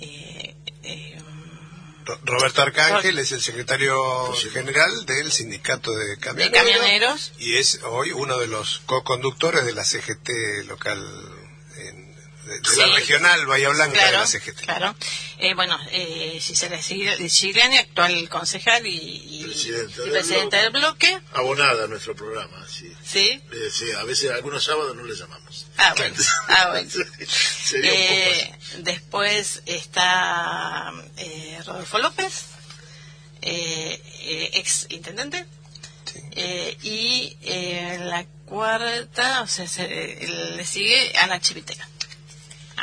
eh, 0.00 0.54
eh, 0.82 1.18
Ro- 2.04 2.18
Roberto 2.24 2.62
Arcángel 2.62 3.18
es 3.18 3.32
el 3.32 3.40
secretario 3.40 4.32
general 4.52 5.06
del 5.06 5.30
sindicato 5.30 5.92
de 5.92 6.06
de 6.06 6.16
camioneros, 6.18 6.62
camioneros. 6.78 7.32
y 7.38 7.56
es 7.56 7.80
hoy 7.84 8.12
uno 8.12 8.38
de 8.38 8.46
los 8.48 8.80
co-conductores 8.86 9.64
de 9.64 9.72
la 9.74 9.84
CGT 9.84 10.30
local, 10.66 10.98
de, 12.50 12.60
de 12.60 12.68
Sí. 12.68 12.80
la 12.80 12.86
regional 12.94 13.46
Bahía 13.46 13.68
Blanca 13.70 13.92
de 13.92 13.98
Claro, 13.98 14.18
la 14.18 14.26
CGT. 14.26 14.60
claro. 14.64 14.94
Eh, 15.38 15.54
bueno, 15.54 15.78
eh, 15.92 16.38
Gisela 16.40 16.78
Gigliani, 16.78 17.78
actual 17.78 18.28
concejal 18.28 18.86
y, 18.86 18.96
y- 18.96 19.44
Presidenta 19.44 19.92
y 19.92 20.02
del 20.04 20.10
presidenta 20.12 20.56
del 20.58 20.70
bloque. 20.70 21.20
Abonada 21.32 21.84
a 21.84 21.86
nuestro 21.86 22.14
programa, 22.14 22.66
sí. 22.68 22.92
Sí. 23.04 23.40
Eh, 23.52 23.70
sí, 23.72 23.90
a 23.92 24.04
veces 24.04 24.30
algunos 24.30 24.62
sábados 24.64 24.94
no 24.96 25.04
le 25.04 25.14
llamamos. 25.14 25.66
Ah, 25.78 25.94
bueno. 25.96 26.16
Ah, 26.48 26.68
bueno. 26.70 26.90
Sería 27.64 27.92
un 27.92 27.98
poco 27.98 28.12
Eh, 28.14 28.58
después 28.78 29.62
está 29.66 30.92
eh, 31.16 31.58
Rodolfo 31.64 31.98
López, 31.98 32.44
eh, 33.42 34.00
eh, 34.22 34.50
ex 34.54 34.86
intendente. 34.90 35.46
Eh, 36.32 36.76
y 36.82 37.36
eh, 37.42 37.98
la 38.02 38.24
cuarta, 38.46 39.42
o 39.42 39.46
sea, 39.46 39.66
se- 39.68 39.84
eh, 40.24 40.28
le 40.56 40.64
sigue 40.66 41.12
Ana 41.18 41.40
Chivitera. 41.40 41.88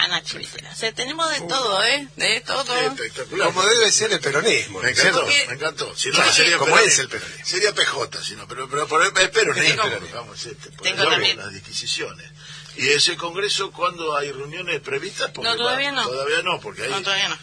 Ana 0.04 0.24
Chivitera. 0.24 0.72
O 0.72 0.76
sea, 0.76 0.92
tenemos 0.94 1.30
de 1.32 1.42
todo, 1.42 1.84
¿eh? 1.84 2.08
De 2.16 2.42
todo. 2.42 2.76
Espectacular. 2.80 3.48
Como 3.48 3.64
debe 3.66 3.92
ser 3.92 4.12
el 4.14 4.20
peronismo, 4.20 4.82
Me 4.82 4.92
encantó, 4.92 5.22
Porque- 5.22 5.46
me 5.48 5.54
encantó. 5.54 5.96
Si 5.96 6.10
no, 6.10 6.32
sería 6.32 6.58
Como 6.58 6.78
es 6.80 7.00
el 7.00 7.10
peronismo. 7.10 7.46
Sería 7.46 7.74
PJ, 7.74 8.24
si 8.24 8.36
no, 8.36 8.48
pero, 8.48 8.70
pero, 8.70 8.88
pero 8.88 9.04
es 9.04 9.30
peronismo. 9.30 9.84
Tengo- 9.84 10.08
vamos, 10.14 10.46
este, 10.46 10.70
por 10.72 10.82
tengo 10.84 11.08
también- 11.10 11.38
las 11.38 11.52
disquisiciones. 11.54 12.30
¿Y 12.76 12.90
ese 12.90 13.18
congreso 13.18 13.72
cuándo 13.72 14.16
hay 14.16 14.32
reuniones 14.32 14.80
previstas? 14.82 15.32
Porque 15.32 15.50
No, 15.50 15.56
todavía 15.58 15.92
no. 15.92 16.08
Todavía 16.08 16.42
no, 16.44 16.60
porque 16.60 16.84
hay... 16.84 16.90
No, 16.92 17.02
todavía 17.02 17.30
no. 17.30 17.38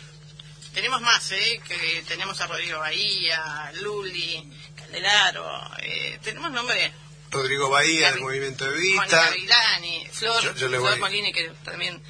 Tenemos 0.73 1.01
más, 1.03 1.31
¿eh? 1.33 1.61
Que 1.69 2.05
tenemos 2.07 2.41
a 2.41 2.47
Rodrigo 2.47 2.79
Bahía, 2.81 3.73
Luli, 3.81 4.49
Calderaro. 4.77 5.47
Eh, 5.79 6.19
tenemos 6.23 6.51
nombre. 6.53 6.93
Rodrigo 7.31 7.69
Bahía 7.69 8.13
del 8.13 8.21
Movimiento 8.21 8.65
de 8.65 8.77
Mónica 8.77 9.03
Vista. 9.03 9.31
Vilani, 9.31 10.07
Flor, 10.13 10.41
Yo- 10.43 10.55
yo 10.55 10.69
Flor 10.69 10.81
voy- 10.81 10.99
Molini, 11.01 11.33
que 11.33 11.51
también 11.65 12.01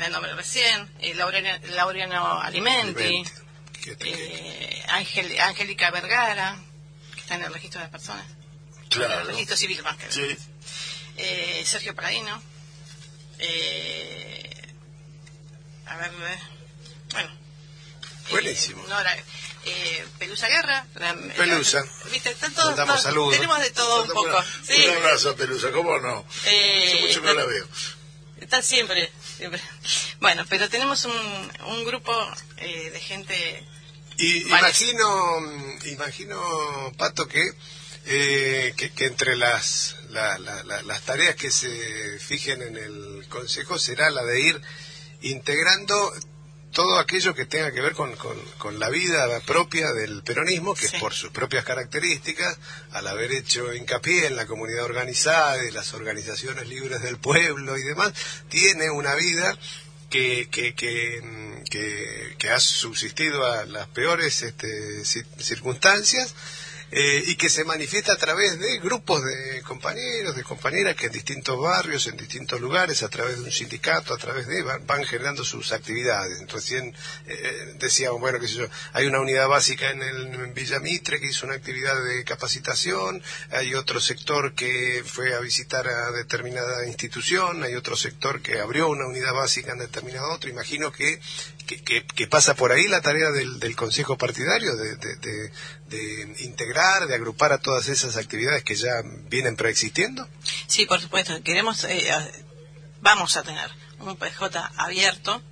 la 0.00 0.08
nombré 0.08 0.34
recién, 0.34 0.90
eh, 1.00 1.14
Laureano, 1.14 1.66
Laureano 1.68 2.40
Alimenti, 2.40 3.24
eh, 4.00 4.84
Ángel, 4.88 5.38
Angélica 5.40 5.90
Vergara, 5.90 6.58
que 7.14 7.20
está 7.20 7.34
en 7.36 7.42
el 7.44 7.52
registro 7.52 7.80
de 7.80 7.84
las 7.84 7.92
personas, 7.92 8.24
en 8.82 8.88
Claro. 8.88 9.20
el 9.20 9.26
registro 9.28 9.56
civil 9.56 9.82
más 9.82 9.96
que 9.96 10.10
Sí. 10.10 10.36
eh, 11.16 11.62
Sergio 11.66 11.94
Paladino, 11.94 12.42
eh, 13.38 14.74
a 15.86 15.96
ver, 15.96 16.10
eh, 16.10 16.38
bueno. 17.12 17.28
eh, 17.30 18.30
Buenísimo. 18.30 18.86
Nora, 18.86 19.16
eh, 19.64 20.06
Pelusa 20.18 20.48
Guerra. 20.48 20.86
la- 20.94 21.14
Pelusa. 21.36 21.80
la- 21.84 22.10
¿Viste? 22.10 22.30
Están 22.30 22.52
todos, 22.54 22.68
Mandamos 22.70 22.94
todos- 22.96 23.02
saludos. 23.02 23.34
Tenemos 23.34 23.60
de 23.60 23.70
todo 23.70 24.02
un 24.04 24.08
poco. 24.10 24.42
Sí. 24.64 24.86
Un 24.88 24.96
abrazo 24.96 25.34
Pelusa, 25.36 25.70
¿cómo 25.72 25.98
no? 25.98 26.24
Eh, 26.44 26.84
Hace 26.94 27.00
mucho 27.06 27.20
que 27.22 27.26
no 27.26 27.34
la 27.34 27.44
veo. 27.44 27.68
Está 28.40 28.62
siempre, 28.62 29.10
siempre. 29.40 29.60
Bueno, 30.20 30.44
pero 30.50 30.68
tenemos 30.68 31.04
un, 31.06 31.12
un 31.66 31.84
grupo 31.84 32.12
eh, 32.58 32.90
de 32.90 33.00
gente. 33.00 33.66
Y 34.18 34.42
imagino, 34.42 35.38
imagino, 35.86 36.92
Pato, 36.98 37.26
que, 37.26 37.42
eh, 38.04 38.74
que, 38.76 38.90
que 38.92 39.06
entre 39.06 39.34
las, 39.36 39.96
la- 40.10 40.38
la- 40.38 40.62
la- 40.64 40.82
las 40.82 41.00
tareas 41.02 41.36
que 41.36 41.50
se 41.50 42.18
fijen 42.18 42.60
en 42.60 42.76
el 42.76 43.26
Consejo 43.30 43.78
será 43.78 44.10
la 44.10 44.22
de 44.24 44.40
ir 44.40 44.60
integrando 45.22 46.12
todo 46.72 46.98
aquello 46.98 47.34
que 47.34 47.46
tenga 47.46 47.72
que 47.72 47.80
ver 47.80 47.94
con, 47.94 48.14
con- 48.16 48.40
con 48.58 48.78
la 48.78 48.88
vida 48.90 49.40
propia 49.40 49.92
del 49.92 50.22
peronismo, 50.22 50.74
que 50.74 50.88
Sí. 50.88 50.96
por 50.98 51.12
sus 51.12 51.30
propias 51.30 51.64
características, 51.64 52.58
al 52.92 53.06
haber 53.08 53.32
hecho 53.32 53.72
hincapié 53.74 54.26
en 54.26 54.36
la 54.36 54.46
comunidad 54.46 54.84
organizada 54.84 55.64
y 55.64 55.70
las 55.72 55.92
organizaciones 55.94 56.68
libres 56.68 57.02
del 57.02 57.18
pueblo 57.18 57.76
y 57.76 57.82
demás, 57.82 58.12
tiene 58.48 58.90
una 58.90 59.14
vida 59.14 59.58
que, 60.10 60.48
que, 60.50 60.74
que, 60.74 61.20
mm, 61.22 61.64
que- 61.70 62.34
que 62.38 62.50
ha 62.50 62.58
subsistido 62.60 63.46
a 63.46 63.64
las 63.64 63.86
peores 63.88 64.42
este, 64.42 65.02
ci- 65.02 65.24
circunstancias 65.38 66.34
eh, 66.92 67.22
y 67.26 67.36
que 67.36 67.48
se 67.48 67.64
manifiesta 67.64 68.12
a 68.12 68.16
través 68.16 68.58
de 68.58 68.78
grupos 68.78 69.22
de 69.24 69.62
compañeros, 69.62 70.34
de 70.34 70.42
compañeras 70.42 70.96
que 70.96 71.06
en 71.06 71.12
distintos 71.12 71.60
barrios, 71.60 72.06
en 72.06 72.16
distintos 72.16 72.60
lugares, 72.60 73.02
a 73.02 73.08
través 73.08 73.38
de 73.38 73.44
un 73.44 73.52
sindicato, 73.52 74.12
a 74.12 74.18
través 74.18 74.46
de, 74.46 74.62
van, 74.62 75.04
generando 75.04 75.44
sus 75.44 75.72
actividades. 75.72 76.40
Recién 76.50 76.94
eh, 77.26 77.74
decíamos, 77.78 78.20
bueno, 78.20 78.40
qué 78.40 78.48
sé 78.48 78.54
yo, 78.54 78.66
hay 78.92 79.06
una 79.06 79.20
unidad 79.20 79.48
básica 79.48 79.90
en, 79.90 80.02
el, 80.02 80.34
en 80.34 80.54
Villa 80.54 80.80
Mitre 80.80 81.20
que 81.20 81.26
hizo 81.26 81.46
una 81.46 81.54
actividad 81.54 82.02
de 82.04 82.24
capacitación, 82.24 83.22
hay 83.50 83.74
otro 83.74 84.00
sector 84.00 84.54
que 84.54 85.02
fue 85.04 85.34
a 85.34 85.40
visitar 85.40 85.86
a 85.86 86.10
determinada 86.10 86.86
institución, 86.86 87.62
hay 87.62 87.74
otro 87.74 87.96
sector 87.96 88.40
que 88.42 88.58
abrió 88.58 88.88
una 88.88 89.06
unidad 89.06 89.32
básica 89.32 89.72
en 89.72 89.78
determinado 89.78 90.32
otro. 90.32 90.50
Imagino 90.50 90.92
que, 90.92 91.20
que, 91.78 92.26
pasa 92.26 92.54
por 92.54 92.72
ahí 92.72 92.88
la 92.88 93.00
tarea 93.00 93.30
del, 93.30 93.76
Consejo 93.76 94.16
Partidario 94.18 94.74
de, 94.76 94.96
de, 94.96 96.34
integrar, 96.40 97.06
de 97.06 97.14
agrupar 97.14 97.52
a 97.52 97.58
todas 97.58 97.88
esas 97.88 98.16
actividades 98.16 98.64
que 98.64 98.74
ya 98.74 99.02
vienen 99.28 99.56
preexistiendo. 99.56 100.28
Sí, 100.66 100.86
por 100.86 101.00
supuesto. 101.00 101.42
Queremos, 101.42 101.84
eh, 101.84 102.10
vamos 103.00 103.36
a 103.36 103.42
tener 103.42 103.70
un 104.00 104.16
PJ 104.16 104.72
abierto 104.76 105.42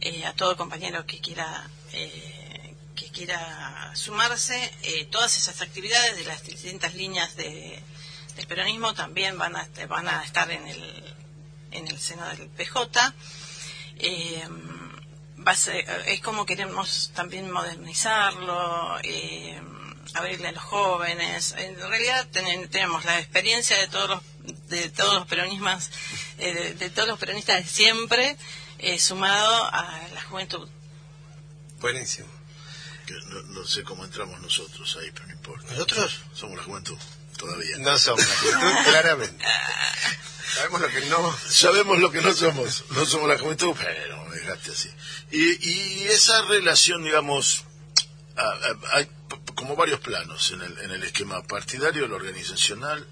eh, 0.00 0.26
a 0.26 0.34
todo 0.34 0.56
compañero 0.56 1.06
que 1.06 1.20
quiera 1.20 1.68
eh, 1.92 2.74
que 2.96 3.08
quiera 3.10 3.92
sumarse. 3.94 4.58
Eh, 4.82 5.06
todas 5.06 5.36
esas 5.36 5.60
actividades 5.62 6.16
de 6.16 6.24
las 6.24 6.42
distintas 6.42 6.94
líneas 6.94 7.36
de, 7.36 7.80
del 8.36 8.46
peronismo 8.46 8.94
también 8.94 9.38
van 9.38 9.56
a 9.56 9.68
van 9.88 10.08
a 10.08 10.24
estar 10.24 10.50
en 10.50 10.66
el 10.66 11.14
en 11.70 11.86
el 11.86 11.98
seno 11.98 12.26
del 12.28 12.48
PJ. 12.48 13.14
Va 15.46 15.52
a 15.52 15.56
ser, 15.56 15.84
es 16.06 16.20
como 16.20 16.46
queremos 16.46 17.10
también 17.14 17.50
modernizarlo, 17.50 18.98
eh, 19.02 19.60
abrirle 20.14 20.48
a 20.48 20.52
los 20.52 20.62
jóvenes. 20.62 21.54
En 21.58 21.76
realidad 21.76 22.28
ten, 22.30 22.68
tenemos 22.68 23.04
la 23.04 23.18
experiencia 23.18 23.76
de 23.78 23.88
todos 23.88 24.08
los 24.10 24.20
de 24.68 24.90
todos 24.90 25.14
los 25.14 25.26
peronistas 25.28 25.90
eh, 26.38 26.52
de, 26.52 26.74
de, 26.74 26.90
todos 26.90 27.06
los 27.06 27.18
peronistas 27.18 27.62
de 27.62 27.70
siempre 27.70 28.36
eh, 28.78 28.98
sumado 28.98 29.64
a 29.72 30.00
la 30.14 30.22
juventud. 30.22 30.68
Buenísimo. 31.80 32.28
No, 33.28 33.42
no, 33.42 33.66
sé 33.66 33.82
cómo 33.82 34.04
entramos 34.04 34.40
nosotros 34.40 34.96
ahí, 35.00 35.10
pero 35.12 35.26
no 35.26 35.32
importa. 35.32 35.70
¿Nosotros? 35.72 36.20
Somos 36.34 36.56
la 36.56 36.62
juventud, 36.64 36.98
todavía. 37.36 37.78
No 37.78 37.98
somos 37.98 38.26
la 38.26 38.36
juventud, 38.36 38.84
claramente. 38.90 39.44
Sabemos 40.54 40.80
lo 40.80 40.88
que 40.88 41.00
no... 41.06 41.38
Sabemos 41.48 41.98
lo 41.98 42.10
que 42.10 42.20
no 42.22 42.32
somos. 42.32 42.84
No 42.90 43.04
somos 43.04 43.28
la 43.28 43.38
juventud, 43.38 43.74
pero 43.78 44.21
me 44.32 44.38
dejaste 44.38 44.70
así. 44.70 44.90
Y, 45.30 45.70
y 45.70 46.04
esa 46.04 46.42
relación, 46.46 47.04
digamos, 47.04 47.64
hay 48.92 49.08
como 49.54 49.76
varios 49.76 50.00
planos 50.00 50.50
en 50.52 50.62
el, 50.62 50.78
en 50.78 50.90
el 50.90 51.02
esquema 51.02 51.42
partidario, 51.42 52.08
lo 52.08 52.16
organizacional, 52.16 53.06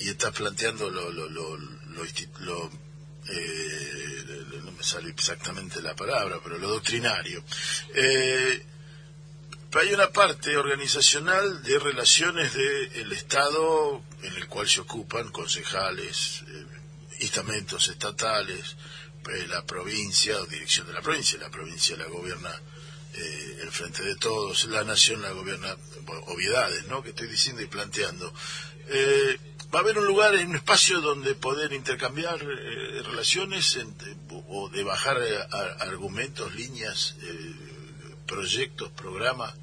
y 0.00 0.08
estás 0.08 0.32
planteando 0.32 0.90
lo, 0.90 1.10
lo, 1.10 1.28
lo, 1.28 1.56
lo, 1.56 2.04
lo 2.40 2.70
eh, 3.28 4.24
no 4.64 4.72
me 4.72 4.82
sale 4.82 5.10
exactamente 5.10 5.80
la 5.82 5.94
palabra, 5.94 6.40
pero 6.42 6.58
lo 6.58 6.68
doctrinario. 6.68 7.44
Eh, 7.94 8.66
hay 9.72 9.92
una 9.92 10.10
parte 10.10 10.56
organizacional 10.56 11.62
de 11.62 11.78
relaciones 11.78 12.52
del 12.54 12.92
el 12.94 13.12
Estado 13.12 14.02
en 14.22 14.34
el 14.34 14.48
cual 14.48 14.68
se 14.68 14.80
ocupan 14.80 15.30
concejales, 15.30 16.42
eh, 16.48 16.66
estamentos 17.20 17.88
estatales, 17.88 18.76
la 19.48 19.64
provincia 19.64 20.36
o 20.38 20.46
dirección 20.46 20.86
de 20.86 20.92
la 20.92 21.02
provincia. 21.02 21.38
La 21.38 21.50
provincia 21.50 21.96
la 21.96 22.06
gobierna 22.06 22.50
eh, 23.14 23.58
el 23.62 23.70
frente 23.70 24.02
de 24.04 24.16
todos, 24.16 24.66
la 24.66 24.84
nación 24.84 25.22
la 25.22 25.32
gobierna, 25.32 25.76
obviedades, 26.26 26.86
¿no? 26.86 27.02
Que 27.02 27.10
estoy 27.10 27.28
diciendo 27.28 27.62
y 27.62 27.66
planteando. 27.66 28.32
Eh, 28.88 29.38
va 29.74 29.80
a 29.80 29.82
haber 29.82 29.98
un 29.98 30.06
lugar, 30.06 30.34
un 30.34 30.56
espacio 30.56 31.00
donde 31.00 31.34
poder 31.34 31.72
intercambiar 31.72 32.40
eh, 32.42 33.02
relaciones 33.02 33.76
entre, 33.76 34.16
o 34.48 34.68
de 34.68 34.82
bajar 34.84 35.18
a, 35.18 35.84
argumentos, 35.84 36.54
líneas, 36.54 37.16
eh, 37.22 37.54
proyectos, 38.26 38.90
programas 38.92 39.54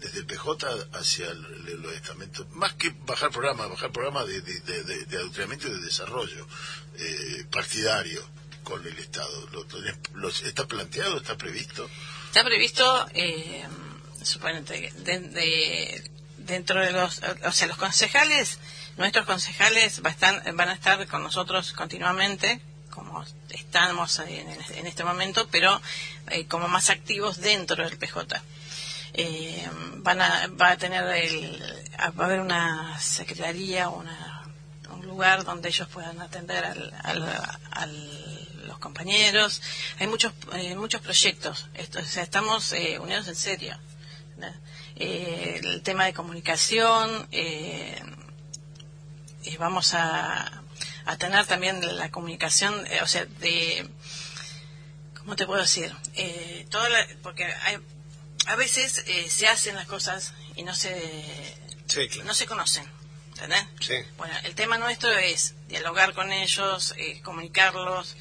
desde 0.00 0.18
el 0.18 0.26
PJ 0.26 0.66
hacia 0.92 1.30
el, 1.30 1.44
el, 1.68 1.82
los 1.82 1.92
estamentos. 1.94 2.46
Más 2.52 2.74
que 2.74 2.94
bajar 3.06 3.30
programas, 3.30 3.70
bajar 3.70 3.90
programas 3.92 4.26
de, 4.26 4.40
de, 4.40 4.60
de, 4.60 5.04
de 5.06 5.16
adoctrinamiento 5.16 5.68
y 5.68 5.72
de 5.72 5.80
desarrollo 5.80 6.46
eh, 6.98 7.44
partidario 7.50 8.22
con 8.64 8.84
el 8.86 8.98
Estado. 8.98 9.48
¿Lo, 10.14 10.28
¿Está 10.28 10.66
planteado? 10.66 11.18
¿Está 11.18 11.36
previsto? 11.36 11.88
Está 12.26 12.42
previsto, 12.42 13.06
eh, 13.14 13.64
suponete, 14.22 14.92
de, 14.96 16.10
dentro 16.38 16.80
de 16.80 16.92
los, 16.92 17.20
o 17.44 17.52
sea, 17.52 17.68
los 17.68 17.76
concejales 17.76 18.58
nuestros 18.96 19.26
concejales 19.26 20.02
va 20.04 20.10
a 20.10 20.12
estar, 20.12 20.54
van 20.54 20.68
a 20.68 20.74
estar 20.74 21.06
con 21.08 21.22
nosotros 21.22 21.72
continuamente, 21.72 22.60
como 22.90 23.24
estamos 23.50 24.20
en, 24.20 24.48
en 24.48 24.86
este 24.86 25.02
momento, 25.02 25.48
pero 25.50 25.80
eh, 26.30 26.46
como 26.46 26.68
más 26.68 26.90
activos 26.90 27.40
dentro 27.40 27.84
del 27.84 27.98
PJ. 27.98 28.42
Eh, 29.16 29.68
van 29.98 30.20
a, 30.20 30.46
va 30.60 30.70
a 30.70 30.76
tener 30.76 31.04
el, 31.04 31.62
va 32.18 32.24
a 32.24 32.26
haber 32.26 32.40
una 32.40 32.98
secretaría, 33.00 33.88
una, 33.88 34.44
un 34.90 35.06
lugar 35.06 35.44
donde 35.44 35.68
ellos 35.68 35.88
puedan 35.88 36.20
atender 36.20 36.64
al, 36.64 36.94
al, 37.02 37.52
al 37.72 38.33
los 38.74 38.80
compañeros. 38.80 39.62
Hay 39.98 40.06
muchos 40.06 40.32
eh, 40.52 40.74
muchos 40.74 41.00
proyectos. 41.00 41.68
Esto, 41.74 42.00
o 42.00 42.04
sea, 42.04 42.22
estamos 42.22 42.72
eh, 42.72 42.98
unidos 42.98 43.28
en 43.28 43.36
serio. 43.36 43.78
Eh, 44.96 45.60
el 45.62 45.82
tema 45.82 46.04
de 46.04 46.12
comunicación. 46.12 47.28
Eh, 47.32 48.00
eh, 49.44 49.56
vamos 49.58 49.92
a, 49.94 50.62
a, 51.04 51.16
tener 51.18 51.44
también 51.46 51.98
la 51.98 52.10
comunicación, 52.10 52.86
eh, 52.86 53.02
o 53.02 53.06
sea, 53.06 53.26
de, 53.26 53.86
¿cómo 55.18 55.36
te 55.36 55.44
puedo 55.44 55.60
decir? 55.60 55.94
Eh, 56.14 56.66
toda 56.70 56.88
la, 56.88 57.06
porque 57.22 57.44
hay, 57.44 57.78
a 58.46 58.56
veces 58.56 59.04
eh, 59.06 59.28
se 59.28 59.46
hacen 59.46 59.76
las 59.76 59.86
cosas 59.86 60.32
y 60.56 60.62
no 60.62 60.74
se, 60.74 61.56
sí, 61.86 62.08
claro. 62.08 62.24
no 62.24 62.34
se 62.34 62.46
conocen. 62.46 62.86
¿Entendés? 63.34 63.66
Sí. 63.80 63.94
Bueno, 64.16 64.32
el 64.44 64.54
tema 64.54 64.78
nuestro 64.78 65.10
es 65.10 65.56
dialogar 65.66 66.14
con 66.14 66.32
ellos, 66.32 66.94
comunicarlos, 67.24 68.16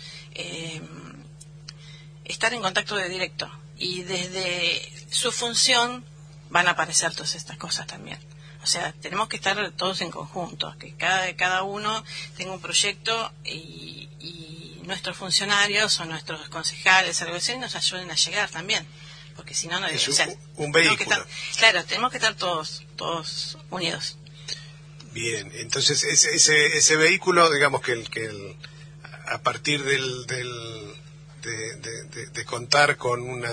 estar 2.25 2.53
en 2.53 2.61
contacto 2.61 2.95
de 2.95 3.09
directo. 3.09 3.49
Y 3.77 4.03
desde 4.03 4.91
su 5.09 5.31
función 5.31 6.05
van 6.49 6.67
a 6.67 6.71
aparecer 6.71 7.13
todas 7.13 7.35
estas 7.35 7.57
cosas 7.57 7.87
también. 7.87 8.19
O 8.63 8.67
sea, 8.67 8.93
tenemos 9.01 9.27
que 9.27 9.35
estar 9.35 9.71
todos 9.71 9.99
en 10.01 10.09
conjunto, 10.09 10.73
que 10.79 10.93
cada, 10.95 11.35
cada 11.35 11.63
uno 11.63 12.03
tenga 12.37 12.53
un 12.53 12.61
proyecto 12.61 13.33
y, 13.43 14.07
y 14.19 14.81
nuestros 14.85 15.17
funcionarios 15.17 15.99
o 15.99 16.05
nuestros 16.05 16.47
concejales, 16.47 17.21
algo 17.21 17.35
así, 17.35 17.57
nos 17.57 17.75
ayuden 17.75 18.09
a 18.09 18.15
llegar 18.15 18.49
también. 18.49 18.87
Porque 19.35 19.53
si 19.53 19.67
no, 19.67 19.79
no 19.79 19.87
es 19.87 20.07
o 20.07 20.13
sea, 20.13 20.27
un, 20.27 20.65
un 20.65 20.71
vehículo. 20.71 21.01
Estar, 21.01 21.27
claro, 21.57 21.83
tenemos 21.85 22.11
que 22.11 22.17
estar 22.17 22.35
todos, 22.35 22.83
todos 22.95 23.57
unidos. 23.69 24.17
Bien, 25.11 25.51
entonces 25.55 26.03
ese, 26.03 26.35
ese, 26.35 26.77
ese 26.77 26.95
vehículo, 26.95 27.51
digamos 27.51 27.81
que 27.81 27.91
el, 27.91 28.09
que 28.09 28.25
el, 28.25 28.55
a 29.27 29.41
partir 29.41 29.83
del, 29.83 30.25
del 30.27 30.93
de, 31.43 32.27
de, 32.31 32.45
contar 32.45 32.95
con 32.95 33.21
una 33.21 33.49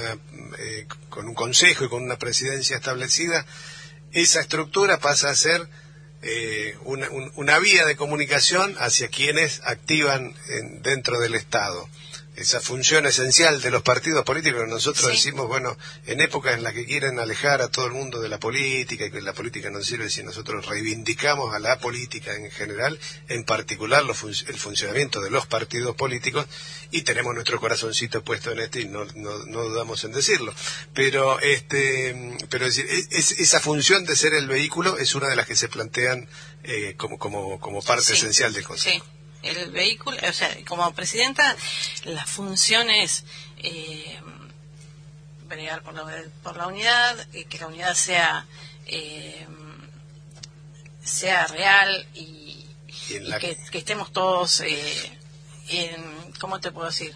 eh, 0.58 0.86
con 1.08 1.26
un 1.26 1.34
consejo 1.34 1.84
y 1.84 1.88
con 1.88 2.04
una 2.04 2.18
presidencia 2.18 2.76
establecida 2.76 3.44
esa 4.12 4.40
estructura 4.40 4.98
pasa 4.98 5.30
a 5.30 5.34
ser 5.34 5.66
eh, 6.22 6.76
una, 6.84 7.08
un, 7.10 7.32
una, 7.36 7.58
vía 7.58 7.86
de 7.86 7.96
comunicación 7.96 8.76
hacia 8.78 9.08
quienes 9.08 9.60
activan 9.64 10.34
en, 10.48 10.82
dentro 10.82 11.18
del 11.18 11.34
Estado. 11.34 11.88
Esa 12.36 12.60
función 12.60 13.06
esencial 13.06 13.60
de 13.60 13.70
los 13.70 13.82
partidos 13.82 14.24
políticos, 14.24 14.66
nosotros 14.68 15.06
sí. 15.06 15.12
decimos, 15.12 15.48
bueno, 15.48 15.76
en 16.06 16.20
épocas 16.20 16.54
en 16.54 16.62
las 16.62 16.72
que 16.72 16.86
quieren 16.86 17.18
alejar 17.18 17.60
a 17.60 17.68
todo 17.68 17.86
el 17.86 17.92
mundo 17.92 18.20
de 18.20 18.28
la 18.28 18.38
política 18.38 19.04
y 19.04 19.10
que 19.10 19.20
la 19.20 19.34
política 19.34 19.68
no 19.68 19.82
sirve 19.82 20.08
si 20.08 20.22
nosotros 20.22 20.64
reivindicamos 20.66 21.54
a 21.54 21.58
la 21.58 21.78
política 21.78 22.34
en 22.34 22.50
general, 22.50 22.98
en 23.28 23.44
particular 23.44 24.04
los 24.04 24.16
fun 24.16 24.32
el 24.46 24.56
funcionamiento 24.56 25.20
de 25.20 25.30
los 25.30 25.46
partidos 25.46 25.96
políticos, 25.96 26.46
y 26.92 27.02
tenemos 27.02 27.34
nuestro 27.34 27.58
corazoncito 27.58 28.22
puesto 28.22 28.52
en 28.52 28.60
este 28.60 28.82
y 28.82 28.84
no, 28.86 29.04
no, 29.16 29.44
no 29.46 29.64
dudamos 29.64 30.04
en 30.04 30.12
decirlo. 30.12 30.54
Pero, 30.94 31.40
este, 31.40 32.36
pero 32.48 32.66
es 32.66 32.76
decir, 32.76 33.06
es, 33.10 33.32
esa 33.32 33.60
función 33.60 34.04
de 34.04 34.14
ser 34.14 34.34
el 34.34 34.46
vehículo 34.46 34.98
es 34.98 35.14
una 35.14 35.28
de 35.28 35.36
las 35.36 35.46
que 35.46 35.56
se 35.56 35.68
plantean 35.68 36.28
eh, 36.62 36.94
como, 36.96 37.18
como, 37.18 37.58
como 37.58 37.82
parte 37.82 38.04
sí. 38.04 38.12
esencial 38.12 38.52
del 38.52 38.64
Consejo. 38.64 39.04
Sí 39.04 39.19
el 39.42 39.70
vehículo, 39.70 40.16
o 40.28 40.32
sea, 40.32 40.54
como 40.66 40.92
presidenta, 40.92 41.56
la 42.04 42.26
función 42.26 42.90
es 42.90 43.24
eh, 43.58 44.20
bregar 45.48 45.82
por 45.82 45.94
la, 45.94 46.04
por 46.42 46.56
la 46.56 46.66
unidad, 46.66 47.26
eh, 47.32 47.44
que 47.44 47.58
la 47.58 47.66
unidad 47.66 47.94
sea 47.94 48.46
eh, 48.86 49.46
sea 51.02 51.46
real 51.46 52.06
y, 52.14 52.66
y, 52.86 53.14
y 53.14 53.18
la... 53.20 53.38
que, 53.38 53.56
que, 53.70 53.78
estemos 53.78 54.12
todos 54.12 54.60
eh, 54.60 55.18
en, 55.68 56.32
¿cómo 56.38 56.60
te 56.60 56.72
puedo 56.72 56.88
decir? 56.88 57.14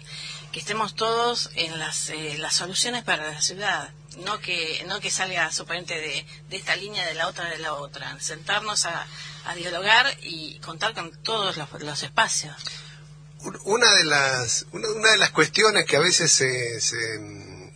Que 0.51 0.59
estemos 0.59 0.95
todos 0.95 1.49
en 1.55 1.77
las, 1.79 2.09
eh, 2.09 2.37
las 2.37 2.55
soluciones 2.55 3.03
para 3.03 3.31
la 3.31 3.41
ciudad. 3.41 3.89
No 4.23 4.39
que 4.39 4.83
no 4.87 4.99
que 4.99 5.11
salga 5.11 5.51
suponente 5.51 5.95
de, 5.99 6.25
de 6.49 6.57
esta 6.57 6.75
línea 6.75 7.05
de 7.05 7.13
la 7.15 7.27
otra 7.27 7.49
de 7.49 7.57
la 7.59 7.73
otra 7.73 8.17
sentarnos 8.19 8.85
a, 8.85 9.05
a 9.45 9.55
dialogar 9.55 10.05
y 10.21 10.57
contar 10.59 10.93
con 10.93 11.11
todos 11.23 11.57
los, 11.57 11.67
espacios 12.03 12.55
Un- 13.39 13.59
Una 13.65 13.91
de 13.95 14.05
las 14.05 14.65
una, 14.71 14.87
una 14.89 15.11
de 15.11 15.17
las 15.17 15.31
cuestiones 15.31 15.85
que 15.85 15.97
a 15.97 15.99
veces 15.99 16.31
se, 16.31 16.79
se, 16.81 16.97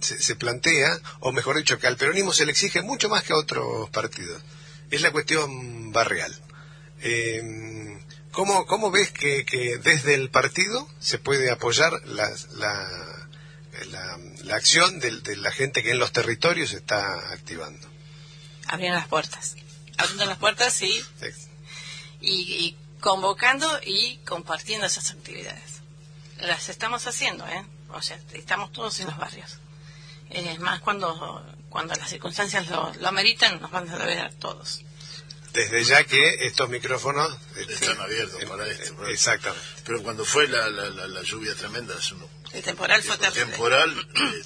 se- 0.02 0.20
plantea, 0.36 0.98
o 1.20 1.32
mejor 1.32 1.58
dicho, 1.58 1.78
que 1.78 1.88
al 1.88 1.98
peronismo 1.98 2.34
se 2.34 2.46
le 2.46 2.52
exige 2.52 2.82
mucho 2.82 3.10
más 3.10 3.24
que 3.24 3.34
a 3.34 3.38
otros 3.38 3.90
partidos, 3.90 4.42
es 4.90 5.02
la 5.02 5.12
cuestión 5.12 5.92
barrial. 5.92 6.34
Eh, 7.02 8.00
¿cómo, 8.32 8.66
¿Cómo 8.66 8.92
ves 8.92 9.12
que, 9.12 9.46
que 9.46 9.78
desde 9.78 10.16
el 10.16 10.30
partido 10.30 10.88
se 11.00 11.20
puede 11.20 11.52
apoyar 11.52 11.92
la, 12.06 12.30
la, 12.56 13.19
la, 13.86 14.18
la 14.44 14.56
acción 14.56 15.00
del- 15.00 15.24
de, 15.24 15.38
la 15.38 15.52
gente 15.52 15.82
que 15.84 15.92
en 15.92 16.00
los 16.00 16.12
territorios 16.12 16.70
se 16.72 16.78
está 16.78 17.32
activando? 17.32 17.88
abriendo 18.68 18.98
las 19.00 19.08
puertas. 19.08 19.56
Abriendo 19.98 20.26
las 20.26 20.38
puertas 20.38 20.82
y, 20.82 21.04
y, 22.22 22.30
y 22.32 22.78
convocando 23.00 23.80
y 23.86 24.18
compartiendo 24.26 24.86
esas 24.86 25.12
actividades. 25.12 25.82
Las 26.40 26.70
estamos 26.70 27.06
haciendo 27.08 27.46
eh 27.48 27.66
o 27.90 28.02
sea 28.02 28.20
estamos 28.34 28.72
todos 28.72 29.00
en 29.00 29.08
los 29.08 29.18
barrios. 29.18 29.58
Es 30.30 30.60
más 30.60 30.80
cuando 30.82 31.44
cuando 31.70 31.96
las 31.96 32.10
circunstancias 32.10 32.68
lo, 32.68 32.94
lo 32.94 33.08
ameritan 33.08 33.60
nos 33.62 33.72
van 33.72 33.90
a 33.90 33.96
ver 33.98 34.20
a 34.20 34.30
todos 34.30 34.82
Desde 35.54 35.84
ya 35.84 36.04
que 36.04 36.46
estos 36.46 36.70
micrófonos 36.70 37.36
este, 37.56 37.74
Están 37.74 38.00
abiertos 38.00 38.44
para 38.46 38.68
esto. 38.68 38.96
para- 38.96 39.10
Exactamente. 39.10 39.66
Pero 39.86 40.04
cuando 40.04 40.24
fue 40.26 40.48
la, 40.48 40.70
la, 40.70 40.90
la, 40.90 41.08
la 41.08 41.22
lluvia 41.24 41.56
tremenda, 41.56 41.96
hace 41.96 42.14
uno, 42.14 42.30
el 42.54 42.62
temporal 42.64 43.02
fue 43.04 43.18
terrible 43.18 43.46
temporal, 43.46 43.90
eh, 44.16 44.44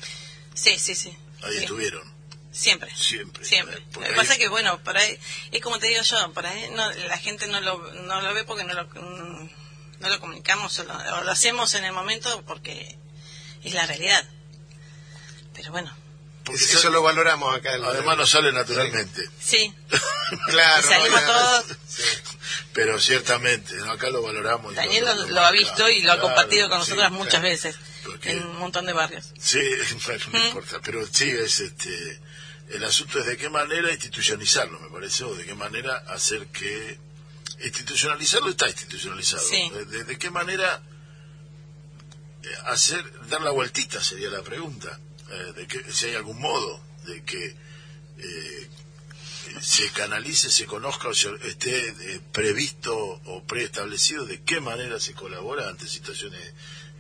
sí 0.54 0.80
sí 0.80 0.96
sí 0.96 1.16
ahí 1.44 1.54
Sí. 1.58 1.64
estuvieron. 1.64 2.14
siempre 2.52 2.90
Siempre. 2.96 3.44
Siempre. 3.44 3.82
Por 3.92 3.96
Lo 3.98 4.02
que 4.04 4.10
ahí- 4.10 4.16
pasa 4.16 4.34
es 4.34 4.40
que, 4.40 4.48
bueno, 4.48 4.82
por 4.84 4.98
ahí, 4.98 5.20
es 5.52 5.62
como 5.62 5.78
te 5.80 5.88
digo 5.88 6.02
yo, 6.04 6.32
por 6.34 6.46
ahí 6.46 6.70
no, 6.72 6.90
la 6.92 7.18
gente 7.18 7.48
no 7.48 7.60
lo, 7.62 7.78
no 7.94 8.22
lo 8.22 8.34
ve 8.34 8.44
porque 8.46 8.64
no 8.64 8.74
lo, 8.74 8.86
mm, 8.86 9.50
no 10.00 10.10
lo 10.10 10.20
comunicamos 10.22 10.80
o 10.80 10.84
lo, 10.86 10.94
o 10.96 11.24
lo 11.24 11.32
hacemos 11.32 11.74
en 11.76 11.84
el 11.84 11.92
momento 11.92 12.44
porque 12.46 12.98
es 13.64 13.74
la 13.74 13.86
realidad. 13.86 14.24
Pero 15.54 15.72
bueno, 15.72 15.94
Porque 16.46 16.62
Eso 16.64 16.78
sale- 16.80 16.94
lo 16.96 17.02
valoramos 17.04 17.56
acá. 17.56 17.74
en 17.76 17.84
además 17.86 18.18
no 18.18 18.26
sale 18.26 18.52
naturalmente. 18.52 19.22
sí, 19.40 19.74
Claro, 20.48 20.82
y 20.86 20.90
salimos 20.90 21.26
todos. 21.26 21.66
sí. 21.88 22.02
Pero 22.74 23.00
ciertamente, 23.00 23.76
¿no? 23.76 23.92
acá 23.92 24.10
lo 24.10 24.22
valoramos. 24.24 24.74
y 24.74 24.76
Daniel 24.76 25.06
lo, 25.06 25.28
lo 25.28 25.42
ha 25.42 25.52
visto 25.52 25.88
y 25.90 26.02
lo 26.02 26.12
ha 26.12 26.16
Claro, 26.16 26.28
compartido 26.30 26.70
con 26.70 26.80
sí, 26.84 26.90
nosotras 26.92 27.12
muchas 27.12 27.30
claro. 27.42 27.48
veces 27.50 27.76
Porque- 28.04 28.32
en 28.32 28.44
un 28.48 28.58
montón 28.58 28.86
de 28.86 28.94
barrios. 28.94 29.26
Sí, 29.40 29.60
bueno, 30.06 30.26
no 30.34 30.40
¿Mm? 30.40 30.46
importa, 30.48 30.80
pero 30.84 31.06
sí 31.12 31.30
es 31.30 31.60
este 31.60 32.20
el 32.70 32.84
asunto 32.84 33.20
es 33.20 33.26
de 33.28 33.38
qué 33.38 33.50
manera 33.50 33.92
institucionalizarlo, 33.92 34.80
me 34.80 34.90
parece, 34.90 35.24
o 35.26 35.36
de 35.36 35.46
qué 35.46 35.54
manera 35.54 35.98
hacer 36.10 36.48
que 36.48 36.98
institucionalizarlo 37.64 38.50
está 38.50 38.68
institucionalizado. 38.68 39.48
Sí. 39.48 39.70
De, 39.70 39.86
de- 39.86 40.04
de 40.06 40.18
qué 40.18 40.30
manera 40.32 40.82
eh, 42.44 42.48
hacer 42.66 43.04
dar 43.30 43.42
la 43.42 43.52
vueltita 43.52 44.04
sería 44.04 44.30
la 44.30 44.42
pregunta, 44.42 45.00
eh, 45.34 45.54
de 45.54 45.68
que 45.68 45.92
si 45.92 46.06
hay 46.08 46.16
algún 46.16 46.40
modo 46.40 46.82
de 47.06 47.24
que 47.24 47.56
eh, 48.20 48.70
se 49.62 49.90
canalice, 49.92 50.50
se 50.50 50.66
conozca 50.66 51.08
o 51.10 51.14
se 51.14 51.30
esté 51.48 51.90
eh, 51.90 52.22
previsto 52.32 52.96
o 52.98 53.44
preestablecido 53.44 54.26
de 54.26 54.42
qué 54.42 54.60
manera 54.62 55.00
se 55.00 55.14
colabora 55.14 55.70
ante 55.70 55.88
situaciones 55.88 56.42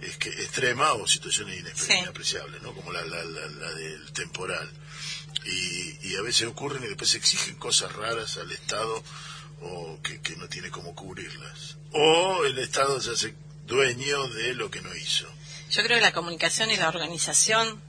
es 0.01 0.17
que 0.17 0.29
extremas 0.29 0.91
o 0.95 1.07
situaciones 1.07 1.63
Sí. 1.75 1.93
inapreciables, 1.93 2.61
¿no? 2.61 2.73
como 2.73 2.91
la, 2.91 3.01
la, 3.05 3.23
la, 3.23 3.47
la 3.47 3.71
del 3.73 4.11
temporal. 4.11 4.69
Y, 5.45 5.97
y 6.09 6.15
a 6.17 6.21
veces 6.21 6.47
ocurren 6.47 6.83
y 6.83 6.87
después 6.87 7.09
se 7.11 7.17
exigen 7.17 7.55
cosas 7.55 7.91
raras 7.93 8.37
al 8.37 8.51
Estado 8.51 9.01
o 9.61 9.99
que, 10.03 10.19
que 10.21 10.35
no 10.35 10.47
tiene 10.49 10.69
cómo 10.71 10.93
cubrirlas. 10.93 11.77
O 11.93 12.43
el 12.45 12.59
Estado 12.59 12.99
se 13.01 13.11
hace 13.11 13.33
dueño 13.65 14.27
de 14.29 14.53
lo 14.55 14.69
que 14.69 14.81
no 14.81 14.93
hizo. 14.95 15.25
Yo 15.71 15.83
creo 15.83 15.97
que 15.97 16.01
la 16.01 16.11
comunicación 16.13 16.69
y 16.69 16.75
la 16.77 16.89
organización, 16.89 17.81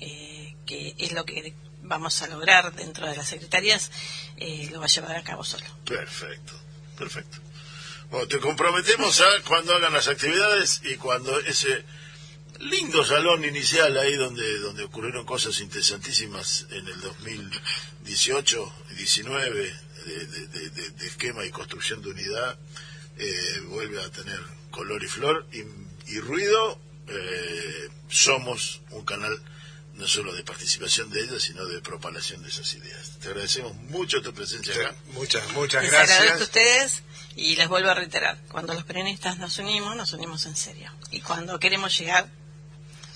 eh, 0.00 0.54
que 0.66 0.94
es 0.98 1.12
lo 1.12 1.24
que 1.24 1.54
vamos 1.82 2.20
a 2.22 2.28
lograr 2.28 2.74
dentro 2.74 3.06
de 3.08 3.16
las 3.16 3.28
secretarías, 3.28 3.90
eh, 4.36 4.68
lo 4.72 4.78
va 4.80 4.84
a 4.86 4.88
llevar 4.88 5.16
a 5.16 5.22
cabo 5.24 5.42
solo. 5.44 5.64
Perfecto, 5.84 6.52
perfecto. 6.96 7.38
Bueno, 8.10 8.26
te 8.28 8.38
comprometemos 8.38 9.20
a 9.20 9.42
cuando 9.46 9.74
hagan 9.74 9.92
las 9.92 10.08
actividades 10.08 10.80
y 10.84 10.96
cuando 10.96 11.38
ese 11.40 11.84
lindo 12.58 13.04
salón 13.04 13.44
inicial 13.44 13.96
ahí 13.96 14.16
donde 14.16 14.58
donde 14.58 14.82
ocurrieron 14.84 15.24
cosas 15.24 15.60
interesantísimas 15.60 16.66
en 16.70 16.86
el 16.88 17.00
2018 17.00 18.72
y 18.90 18.94
19 18.94 19.50
de, 20.06 20.26
de- 20.26 20.46
de- 20.48 20.70
de- 20.70 20.90
de 20.90 21.06
esquema 21.06 21.44
y 21.44 21.50
construcción 21.50 22.02
de 22.02 22.10
unidad 22.10 22.58
eh, 23.16 23.60
vuelve 23.68 24.02
a 24.02 24.10
tener 24.10 24.40
color 24.70 25.02
y 25.02 25.06
flor 25.08 25.46
y, 25.52 25.60
y 26.12 26.20
ruido 26.20 26.78
eh, 27.08 27.88
somos 28.08 28.80
un 28.90 29.04
canal 29.04 29.40
no 30.00 30.08
solo 30.08 30.34
de 30.34 30.42
participación 30.42 31.10
de 31.10 31.20
ellas 31.20 31.42
sino 31.42 31.64
de 31.66 31.80
propagación 31.80 32.42
de 32.42 32.48
esas 32.48 32.72
ideas 32.74 33.18
te 33.20 33.28
agradecemos 33.28 33.74
mucho 33.74 34.20
tu 34.22 34.32
presencia 34.32 34.74
acá 34.74 34.94
Muchas, 35.12 35.52
muchas 35.52 35.82
Les 35.82 35.92
agradezco 35.92 36.22
a 36.22 36.24
gracias. 36.26 36.42
ustedes 36.42 37.02
y 37.36 37.56
les 37.56 37.68
vuelvo 37.68 37.88
a 37.90 37.94
reiterar, 37.94 38.38
cuando 38.48 38.74
los 38.74 38.84
peronistas 38.84 39.38
nos 39.38 39.56
unimos, 39.58 39.96
nos 39.96 40.12
unimos 40.12 40.44
en 40.46 40.56
serio. 40.56 40.90
Y 41.10 41.20
cuando 41.20 41.58
queremos 41.60 41.96
llegar, 41.96 42.28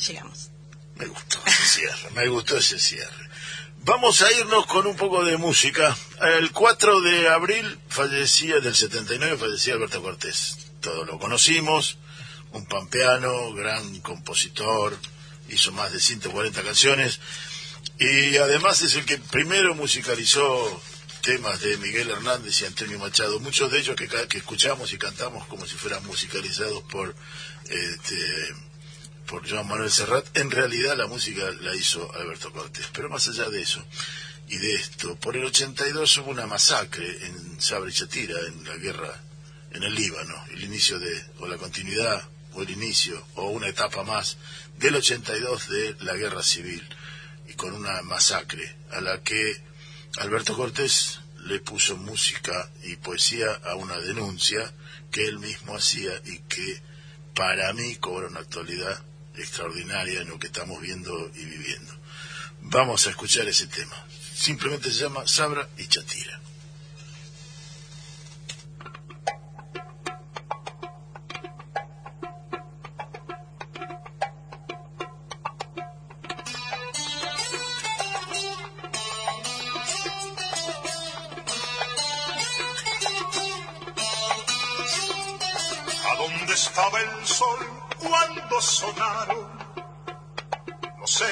llegamos. 0.07 0.51
Me 0.95 1.07
gustó 1.07 1.43
ese 1.45 1.67
cierre, 1.67 2.11
me 2.13 2.29
gustó 2.29 2.57
ese 2.57 2.79
cierre. 2.79 3.29
Vamos 3.81 4.23
a 4.23 4.33
irnos 4.33 4.67
con 4.67 4.87
un 4.87 4.97
poco 4.97 5.25
de 5.25 5.37
música. 5.37 5.95
El 6.39 6.53
4 6.53 7.01
de 7.03 7.29
abril 7.29 7.79
fallecía, 7.89 8.61
del 8.61 8.75
79, 8.75 9.37
fallecía 9.37 9.75
Alberto 9.75 10.01
Cortés. 10.01 10.57
Todos 10.81 11.07
lo 11.07 11.19
conocimos, 11.19 11.99
un 12.53 12.65
pampeano, 12.67 13.53
gran 13.53 14.01
compositor, 14.01 14.97
hizo 15.49 15.73
más 15.73 15.93
de 15.93 16.01
140 16.01 16.63
canciones 16.63 17.21
y 17.99 18.37
además 18.37 18.83
es 18.83 18.95
el 18.95 19.05
que 19.05 19.19
primero 19.19 19.75
musicalizó 19.75 20.83
temas 21.23 21.61
de 21.61 21.77
Miguel 21.79 22.11
Hernández 22.11 22.61
y 22.61 22.67
Antonio 22.67 22.99
Machado, 22.99 23.41
muchos 23.41 23.71
de 23.73 23.79
ellos 23.79 23.97
que, 23.97 24.09
que 24.09 24.39
escuchamos 24.39 24.93
y 24.93 24.99
cantamos 24.99 25.47
como 25.47 25.67
si 25.67 25.77
fueran 25.77 26.05
musicalizados 26.07 26.83
por 26.85 27.15
este, 27.69 28.17
por 29.27 29.49
Joan 29.49 29.67
Manuel 29.67 29.91
Serrat, 29.91 30.37
en 30.37 30.51
realidad 30.51 30.97
la 30.97 31.07
música 31.07 31.51
la 31.63 31.75
hizo 31.75 32.13
Alberto 32.15 32.53
Cortés. 32.53 32.87
Pero 32.93 33.09
más 33.09 33.27
allá 33.29 33.49
de 33.49 33.63
eso 33.63 33.85
y 34.49 34.59
de 34.59 34.75
esto, 34.75 35.17
por 35.17 35.37
el 35.37 35.45
82 35.47 36.19
hubo 36.19 36.31
una 36.31 36.47
masacre 36.47 37.27
en 37.27 37.61
Sabra 37.61 37.89
y 37.89 37.95
Chatira, 37.95 38.39
en 38.47 38.65
la 38.65 38.77
guerra 38.77 39.23
en 39.71 39.83
el 39.83 39.95
Líbano, 39.95 40.35
el 40.53 40.63
inicio 40.63 40.99
de, 40.99 41.25
o 41.41 41.49
la 41.49 41.57
continuidad, 41.57 42.23
o 42.53 42.63
el 42.63 42.71
inicio, 42.71 43.27
o 43.35 43.49
una 43.49 43.69
etapa 43.69 44.05
más 44.05 44.37
del 44.79 44.97
82 44.97 45.69
de 45.69 45.97
la 46.01 46.15
guerra 46.15 46.43
civil, 46.43 46.87
y 47.49 47.55
con 47.55 47.75
una 47.75 48.03
masacre 48.03 48.77
a 48.91 49.01
la 49.01 49.23
que 49.23 49.63
Alberto 50.19 50.57
Cortés 50.57 51.21
le 51.45 51.61
puso 51.61 51.97
música 51.97 52.71
y 52.83 52.97
poesía 52.97 53.53
a 53.65 53.75
una 53.75 53.99
denuncia 53.99 54.73
que 55.11 55.27
él 55.27 55.39
mismo 55.39 55.77
hacía 55.77 56.13
y 56.25 56.39
que 56.41 56.83
para 57.35 57.73
mí 57.73 57.97
cobra 57.97 58.29
una 58.29 58.41
actualidad 58.41 59.03
extraordinaria 59.37 60.23
en 60.23 60.29
lo 60.29 60.39
que 60.39 60.47
estamos 60.47 60.81
viendo 60.81 61.31
y 61.35 61.45
viviendo. 61.45 61.93
Vamos 62.63 63.07
a 63.07 63.11
escuchar 63.11 63.47
ese 63.49 63.67
tema. 63.67 64.07
Simplemente 64.35 64.91
se 64.91 65.03
llama 65.03 65.27
Sabra 65.27 65.69
y 65.77 65.87
Chatira. 65.87 66.41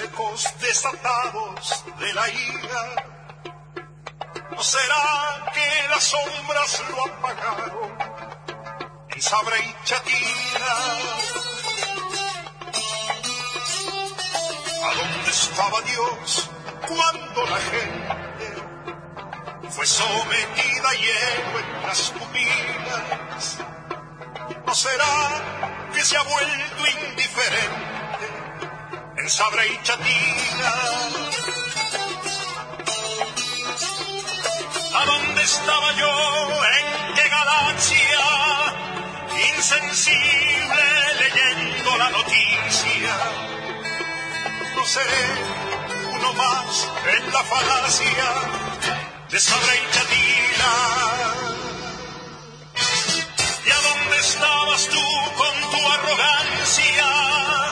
Ecos 0.05 0.47
desatados 0.61 1.85
de 1.99 2.15
la 2.15 2.29
ira? 2.29 3.05
¿No 4.51 4.63
será 4.63 5.51
que 5.53 5.89
las 5.89 6.05
sombras 6.05 6.83
lo 6.91 7.05
apagaron 7.07 7.99
en 9.09 9.23
Sabra 9.23 9.59
y 9.59 9.77
Chatira? 9.85 10.75
¿A 14.85 14.95
dónde 14.95 15.31
estaba 15.31 15.81
Dios 15.83 16.51
cuando 16.89 17.47
la 17.47 17.59
gente 17.59 18.55
fue 19.71 19.87
sometida 19.87 20.89
a 20.89 20.95
hielo 20.95 21.59
en 21.59 21.83
las 21.83 22.11
pupilas? 22.11 23.59
¿No 24.67 24.75
será 24.75 25.89
que 25.95 26.05
se 26.05 26.17
ha 26.17 26.23
vuelto 26.23 26.87
indiferente 26.87 28.02
en 29.23 29.31
Sabra 29.31 29.65
y 29.67 29.79
Chatina. 29.83 30.73
¿A 34.95 35.05
dónde 35.05 35.43
estaba 35.43 35.93
yo? 35.93 36.11
¿En 36.79 37.15
qué 37.15 37.29
galaxia? 37.29 38.25
Insensible 39.55 40.87
leyendo 41.21 41.99
la 41.99 42.11
noticia. 42.11 43.15
No 44.75 44.85
seré 44.85 45.25
uno 46.15 46.33
más 46.33 46.89
en 47.17 47.33
la 47.33 47.43
falacia 47.45 48.29
de 49.31 49.39
Sabra 49.39 49.73
y 49.77 49.85
Chatina. 49.95 50.73
¿Y 53.67 53.71
a 53.71 53.81
dónde 53.89 54.17
estabas 54.19 54.89
tú 54.89 55.05
con 55.37 55.71
tu 55.71 55.93
arrogancia? 55.93 57.72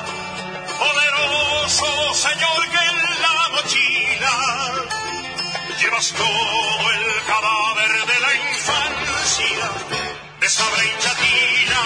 Poderoso 0.81 2.15
señor 2.15 2.61
que 2.73 2.82
en 2.90 2.98
la 3.24 3.48
mochila 3.52 4.36
llevas 5.78 6.09
todo 6.12 6.90
el 6.97 7.24
cadáver 7.27 7.93
de 8.11 8.20
la 8.24 8.35
infancia 8.35 9.70
de 10.40 10.48
Sabra 10.48 10.85
y 10.85 11.02
Chatila. 11.02 11.85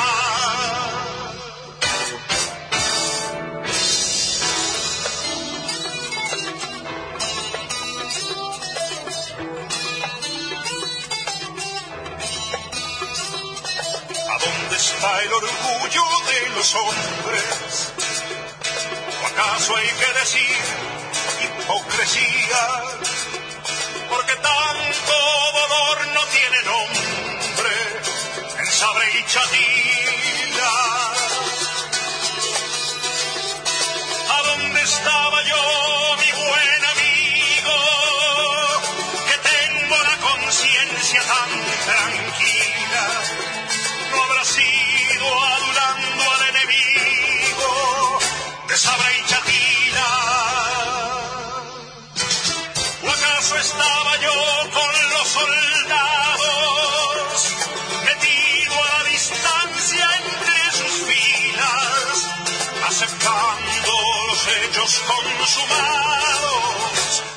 ¿A 14.31 14.39
dónde 14.39 14.77
está 14.77 15.23
el 15.23 15.33
orgullo 15.33 16.03
de 16.31 16.49
los 16.55 16.75
hombres? 16.77 17.94
¿O 19.55 19.57
acaso 19.57 19.77
hay 19.77 19.87
que 19.87 20.19
decir 20.19 20.57
hipocresía? 21.45 22.67
Porque 24.11 24.35
tanto 24.35 25.15
dolor 25.53 26.07
no 26.09 26.21
tiene 26.27 26.63
nombre 26.65 27.73
en 28.59 28.67
Sabre 28.67 29.07
y 29.17 29.25
Chatila. 29.27 30.24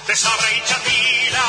De 0.07 0.15
Sabra 0.15 0.47
y 0.53 0.61
Chatila? 0.63 1.47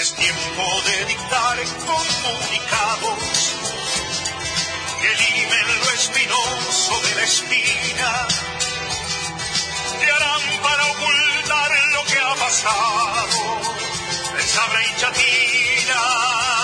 Es 0.00 0.14
tiempo 0.14 0.82
de 0.86 1.04
dictar 1.04 1.60
en 1.60 1.68
comunicados 1.84 3.54
que 5.02 5.14
limen 5.14 5.78
lo 5.78 5.90
espinoso 5.90 7.00
de 7.02 7.14
la 7.16 7.22
espina. 7.24 8.28
¿Qué 10.00 10.10
harán 10.10 10.62
para 10.62 10.86
ocultar 10.86 11.70
lo 11.92 12.04
que 12.04 12.18
ha 12.18 12.34
pasado 12.36 13.91
Sabra 14.52 14.82
y 14.84 14.94
Chatila? 14.96 16.61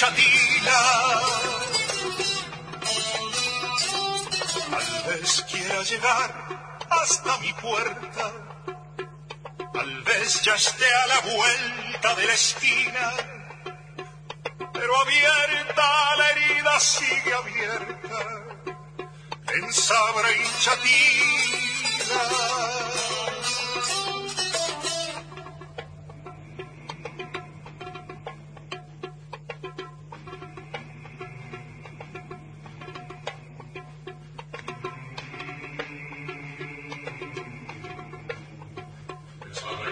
Chatila. 0.00 0.82
Tal 4.70 4.88
vez 5.08 5.44
quiera 5.50 5.82
llegar 5.82 6.28
hasta 6.88 7.36
mi 7.40 7.52
puerta, 7.52 8.32
tal 9.74 10.02
vez 10.02 10.40
ya 10.40 10.54
esté 10.54 10.86
a 11.02 11.06
la 11.06 11.20
vuelta 11.36 12.14
de 12.14 12.26
la 12.28 12.32
esquina 12.32 13.12
pero 14.72 14.98
abierta 15.00 16.16
la 16.16 16.30
herida 16.30 16.80
sigue 16.80 17.34
abierta 17.34 18.20
en 19.54 19.70
Sabra 19.70 20.30
y 20.32 20.42
Chatila. 20.60 22.20
his 39.50 39.64
mother 39.64 39.89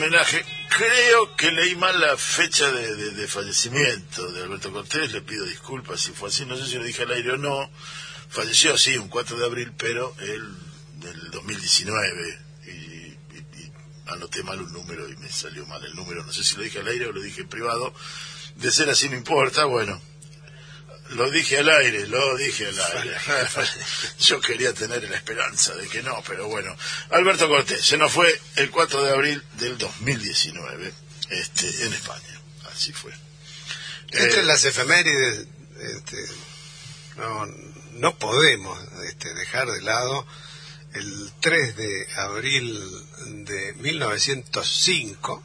homenaje. 0.00 0.44
Creo 0.76 1.36
que 1.36 1.50
leí 1.50 1.76
mal 1.76 2.00
la 2.00 2.16
fecha 2.16 2.70
de, 2.70 2.94
de- 2.96 3.10
de 3.10 3.28
fallecimiento 3.28 4.30
de 4.32 4.42
Alberto 4.42 4.72
Cortés. 4.72 5.12
Le 5.12 5.20
pido 5.22 5.44
disculpas 5.44 6.00
si 6.00 6.12
fue 6.12 6.28
así. 6.28 6.44
No 6.46 6.56
sé 6.56 6.66
si 6.66 6.76
lo 6.76 6.84
dije 6.84 7.02
al 7.02 7.10
aire 7.12 7.32
o 7.32 7.36
no. 7.36 7.70
Falleció, 8.30 8.78
sí, 8.78 8.96
un 8.96 9.08
4 9.08 9.36
de 9.38 9.44
abril, 9.44 9.72
pero 9.76 10.14
el 10.20 10.48
del 11.00 11.30
2019. 11.30 12.38
Y, 12.66 12.68
y- 12.70 13.18
y 13.58 13.72
anoté 14.06 14.42
mal 14.42 14.60
un 14.60 14.72
número 14.72 15.08
y 15.08 15.16
me 15.16 15.30
salió 15.30 15.66
mal 15.66 15.84
el 15.84 15.94
número. 15.94 16.24
No 16.24 16.32
sé 16.32 16.44
si 16.44 16.56
lo 16.56 16.62
dije 16.62 16.80
al 16.80 16.88
aire 16.88 17.06
o 17.06 17.12
lo 17.12 17.20
dije 17.20 17.42
en 17.42 17.48
privado. 17.48 17.92
De 18.56 18.70
ser 18.70 18.88
así 18.90 19.08
no 19.08 19.16
importa, 19.16 19.64
bueno. 19.64 20.00
Lo 21.10 21.28
dije 21.28 21.58
al 21.58 21.68
aire, 21.68 22.06
lo 22.06 22.36
dije 22.36 22.66
al 22.68 22.78
aire. 22.98 23.16
Yo 24.20 24.40
quería 24.40 24.72
tener 24.72 25.02
la 25.10 25.16
esperanza 25.16 25.74
de 25.74 25.88
que 25.88 26.04
no, 26.04 26.22
pero 26.24 26.46
bueno. 26.46 26.76
Alberto 27.10 27.48
Cortés 27.48 27.84
se 27.84 27.96
nos 27.96 28.12
fue 28.12 28.40
el 28.60 28.70
4 28.70 29.02
de 29.04 29.10
abril 29.10 29.42
del 29.58 29.78
2019 29.78 30.92
este, 31.30 31.86
en 31.86 31.92
España. 31.94 32.40
Así 32.70 32.92
fue. 32.92 33.12
Entre 34.10 34.40
Eh, 34.40 34.44
las 34.44 34.64
efemérides, 34.64 35.46
este, 35.80 36.16
no, 37.16 37.46
no 37.92 38.18
podemos 38.18 38.78
este, 39.08 39.32
dejar 39.34 39.70
de 39.70 39.80
lado 39.82 40.26
el 40.92 41.32
3 41.40 41.76
de 41.76 42.06
abril 42.16 42.80
de 43.46 43.72
1905, 43.74 45.42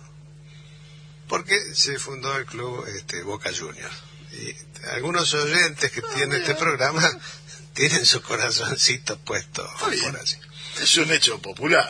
porque 1.28 1.58
se 1.74 1.98
fundó 2.00 2.36
el 2.36 2.46
club 2.46 2.86
este, 2.88 3.24
Boca 3.24 3.52
Juniors. 3.56 3.96
Y 4.34 4.54
algunos 4.90 5.34
oyentes 5.34 5.92
que 5.92 6.02
tienen 6.02 6.42
este 6.42 6.56
programa 6.56 7.10
tienen 7.74 8.06
su 8.06 8.22
corazoncito 8.22 9.18
puesto 9.20 9.66
por 9.80 9.94
así. 10.18 10.38
es 10.82 10.98
un 10.98 11.12
hecho 11.12 11.40
popular. 11.42 11.90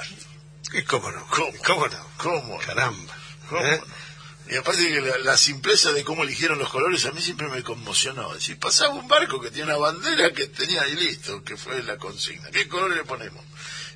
¿Y 0.75 0.83
cómo 0.83 1.09
no? 1.11 1.25
¿Cómo? 1.27 1.87
no? 1.87 2.07
¿Cómo? 2.17 2.57
Caramba. 2.59 3.13
¿Cómo 3.49 3.61
¿eh? 3.61 3.81
no? 3.85 4.05
Y 4.53 4.57
aparte 4.57 4.87
que 4.87 5.01
la, 5.01 5.17
la 5.19 5.37
simpleza 5.37 5.91
de 5.91 6.03
cómo 6.03 6.21
eligieron 6.23 6.59
los 6.59 6.69
colores 6.69 7.03
a 7.05 7.11
mí 7.11 7.21
siempre 7.21 7.47
me 7.47 7.63
conmocionó. 7.63 8.27
Es 8.33 8.39
decir, 8.39 8.59
pasaba 8.59 8.93
un 8.93 9.07
barco 9.07 9.41
que 9.41 9.49
tenía 9.49 9.65
una 9.65 9.77
bandera 9.77 10.31
que 10.33 10.47
tenía 10.47 10.83
ahí 10.83 10.95
listo, 10.95 11.43
que 11.43 11.57
fue 11.57 11.81
la 11.81 11.97
consigna. 11.97 12.51
¿Qué 12.51 12.67
color 12.67 12.91
le 12.95 13.03
ponemos? 13.05 13.43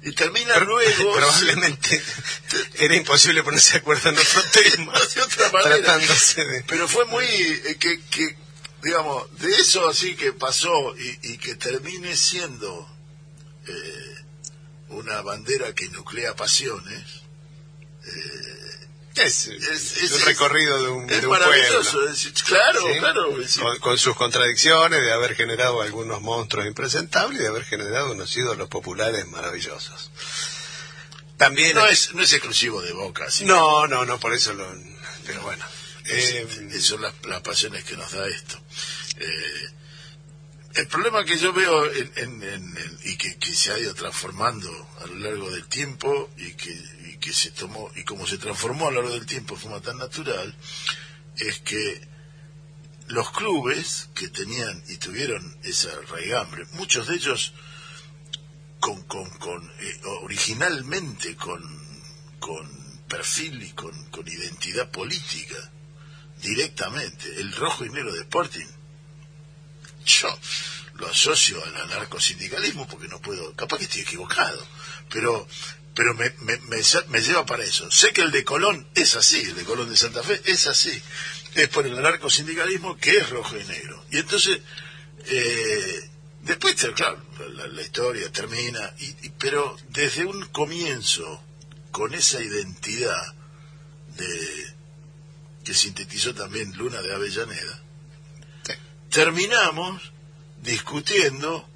Y 0.01 0.13
termina 0.13 0.57
luego... 0.59 1.13
Probablemente 1.15 2.01
era 2.75 2.95
imposible 2.95 3.43
ponerse 3.43 3.73
de 3.73 3.79
acuerdo 3.79 4.09
en 4.09 4.17
otro 4.17 4.41
tema. 4.51 4.93
de 5.15 5.21
otra 5.21 5.51
manera. 5.51 5.75
Tratándose 5.77 6.45
de. 6.45 6.63
Pero 6.63 6.87
fue 6.87 7.05
muy... 7.05 7.25
eh, 7.25 7.77
que, 7.79 7.99
que, 8.09 8.35
digamos, 8.81 9.27
de 9.39 9.51
eso 9.51 9.87
así 9.87 10.15
que 10.15 10.31
pasó 10.33 10.95
y, 10.97 11.33
y 11.33 11.37
que 11.37 11.55
termine 11.55 12.15
siendo 12.15 12.89
eh, 13.67 14.08
una 14.89 15.21
bandera 15.21 15.73
que 15.73 15.87
nuclea 15.89 16.35
pasiones, 16.35 17.03
Es, 19.15 19.47
Es- 19.47 19.57
es 19.67 20.01
es- 20.03 20.11
un 20.13 20.21
recorrido 20.21 20.81
de 20.81 20.89
un, 20.89 21.07
de 21.07 21.19
pueblo. 21.21 21.45
claro, 22.45 22.81
¿sí? 22.93 22.99
claro. 22.99 23.35
Con, 23.61 23.79
con 23.79 23.97
sus 23.97 24.15
contradicciones 24.15 25.01
de 25.01 25.11
haber 25.11 25.35
generado 25.35 25.81
algunos 25.81 26.21
monstruos 26.21 26.65
impresentables 26.65 27.39
y 27.39 27.43
de 27.43 27.49
haber 27.49 27.65
generado 27.65 28.11
unos 28.13 28.35
ídolos 28.37 28.69
populares 28.69 29.27
maravillosos. 29.27 30.09
También. 31.37 31.75
no, 31.75 31.85
es, 31.87 32.13
no 32.13 32.21
es 32.21 32.31
exclusivo 32.33 32.81
de 32.81 32.93
Boca. 32.93 33.29
¿sí? 33.29 33.43
no, 33.45 33.87
no, 33.87 34.05
no, 34.05 34.19
por 34.19 34.33
eso 34.33 34.53
lo. 34.53 34.65
Pero 35.25 35.41
bueno. 35.41 35.65
Es- 36.05 36.31
eh, 36.31 36.81
son 36.81 37.01
las, 37.01 37.13
las 37.25 37.41
pasiones 37.41 37.83
que 37.83 37.97
nos 37.97 38.11
da 38.11 38.25
esto. 38.27 38.57
Eh, 39.17 39.69
el 40.75 40.87
problema 40.87 41.25
que 41.25 41.37
yo 41.37 41.51
veo 41.51 41.91
en, 41.91 42.11
en- 42.15 42.43
en- 42.43 42.99
y 43.03 43.17
que, 43.17 43.37
que 43.37 43.53
se 43.53 43.71
ha 43.71 43.79
ido 43.79 43.93
transformando 43.95 44.69
a 45.03 45.07
lo 45.07 45.15
largo 45.15 45.49
del 45.51 45.65
tiempo 45.67 46.29
y 46.37 46.53
que, 46.53 46.71
y 47.11 47.17
que 47.17 47.33
se 47.33 47.51
tomó 47.51 47.91
y 47.95 48.03
como 48.03 48.25
se 48.27 48.37
transformó 48.37 48.87
a 48.87 48.91
lo 48.91 49.01
largo 49.01 49.15
del 49.15 49.25
tiempo 49.25 49.55
de 49.55 49.61
forma 49.61 49.81
tan 49.81 49.97
natural 49.97 50.55
es 51.37 51.59
que 51.59 52.07
los 53.07 53.31
clubes 53.31 54.09
que 54.13 54.27
tenían 54.29 54.83
y 54.87 54.97
tuvieron 54.97 55.57
esa 55.63 55.89
raigambre, 56.11 56.65
muchos 56.73 57.07
de 57.07 57.15
ellos 57.15 57.53
con, 58.79 59.01
con, 59.03 59.27
con 59.39 59.71
eh, 59.79 59.99
originalmente 60.21 61.35
con, 61.35 61.59
perfil 63.07 63.63
y 63.63 63.71
con 63.71 63.95
identidad 64.27 64.91
política 64.91 65.55
directamente 66.43 67.25
el 67.41 67.51
rojo 67.55 67.83
y 67.85 67.89
negro 67.89 68.13
de 68.13 68.19
Sporting 68.21 68.67
yo 70.05 70.39
lo 70.95 71.07
asocio 71.07 71.63
al 71.65 71.75
anarcosindicalismo 71.77 72.87
porque 72.87 73.07
no 73.07 73.19
puedo 73.21 73.55
capaz 73.55 73.77
que 73.77 73.83
estoy 73.85 74.01
equivocado 74.01 74.65
pero 75.09 75.47
pero 75.95 76.13
me, 76.13 76.29
me, 76.41 76.57
me, 77.09 77.19
lleva 77.21 77.45
para 77.45 77.63
eso. 77.63 77.89
Sé 77.91 78.13
que 78.13 78.21
el 78.21 78.31
de 78.31 78.45
Colón 78.45 78.87
es 78.95 79.15
así 79.17 79.41
el 79.41 79.55
de 79.55 79.63
Colón 79.65 79.89
de 79.89 79.97
Santa 79.97 80.23
Fe 80.23 80.39
es 80.45 80.67
así. 80.67 81.01
Es 81.55 81.67
por 81.69 81.85
el 81.85 81.97
anarcosindicalismo 81.97 82.95
que 82.97 83.17
es 83.17 83.29
rojo 83.29 83.57
y 83.57 83.63
negro. 83.65 84.05
Y 84.11 84.19
entonces 84.19 84.59
eh, 85.25 86.09
después 86.43 86.75
claro 86.95 87.21
la, 87.53 87.67
la 87.67 87.81
historia 87.81 88.31
termina 88.31 88.93
y, 88.99 89.05
y- 89.25 89.29
pero 89.37 89.75
desde 89.89 90.25
un 90.25 90.45
comienzo 90.49 91.43
con 91.91 92.13
esa 92.13 92.41
identidad 92.41 93.33
de 94.15 94.73
que 95.65 95.73
sintetizó 95.73 96.33
también 96.33 96.71
Luna 96.77 97.01
de 97.01 97.13
Avellaneda, 97.13 97.83
terminamos 99.09 100.11
discutiendo 100.61 101.67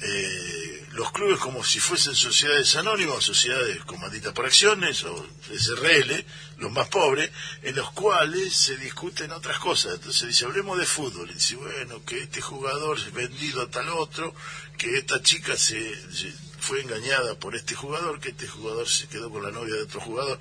eh, 0.00 0.86
los 0.92 1.10
clubes 1.12 1.38
como 1.38 1.64
si 1.64 1.80
fuesen 1.80 2.14
sociedades 2.14 2.76
anónimas, 2.76 3.24
sociedades 3.24 3.84
comanditas 3.84 4.32
por 4.32 4.46
acciones 4.46 5.02
o 5.04 5.26
SRL, 5.50 6.24
los 6.58 6.70
más 6.70 6.88
pobres, 6.88 7.30
en 7.62 7.74
los 7.74 7.90
cuales 7.90 8.54
se 8.54 8.76
discuten 8.76 9.32
otras 9.32 9.58
cosas. 9.58 9.94
Entonces 9.94 10.28
dice, 10.28 10.44
hablemos 10.44 10.78
de 10.78 10.86
fútbol. 10.86 11.28
Y 11.30 11.34
dice, 11.34 11.56
bueno, 11.56 12.04
que 12.04 12.22
este 12.22 12.40
jugador 12.40 12.96
es 12.98 13.12
vendido 13.12 13.62
a 13.62 13.70
tal 13.70 13.88
otro, 13.88 14.34
que 14.78 14.98
esta 14.98 15.20
chica 15.20 15.56
se, 15.56 15.94
se 16.12 16.32
fue 16.60 16.80
engañada 16.80 17.34
por 17.34 17.56
este 17.56 17.74
jugador, 17.74 18.20
que 18.20 18.30
este 18.30 18.46
jugador 18.46 18.88
se 18.88 19.08
quedó 19.08 19.30
con 19.30 19.42
la 19.42 19.50
novia 19.50 19.74
de 19.74 19.82
otro 19.82 20.00
jugador. 20.00 20.38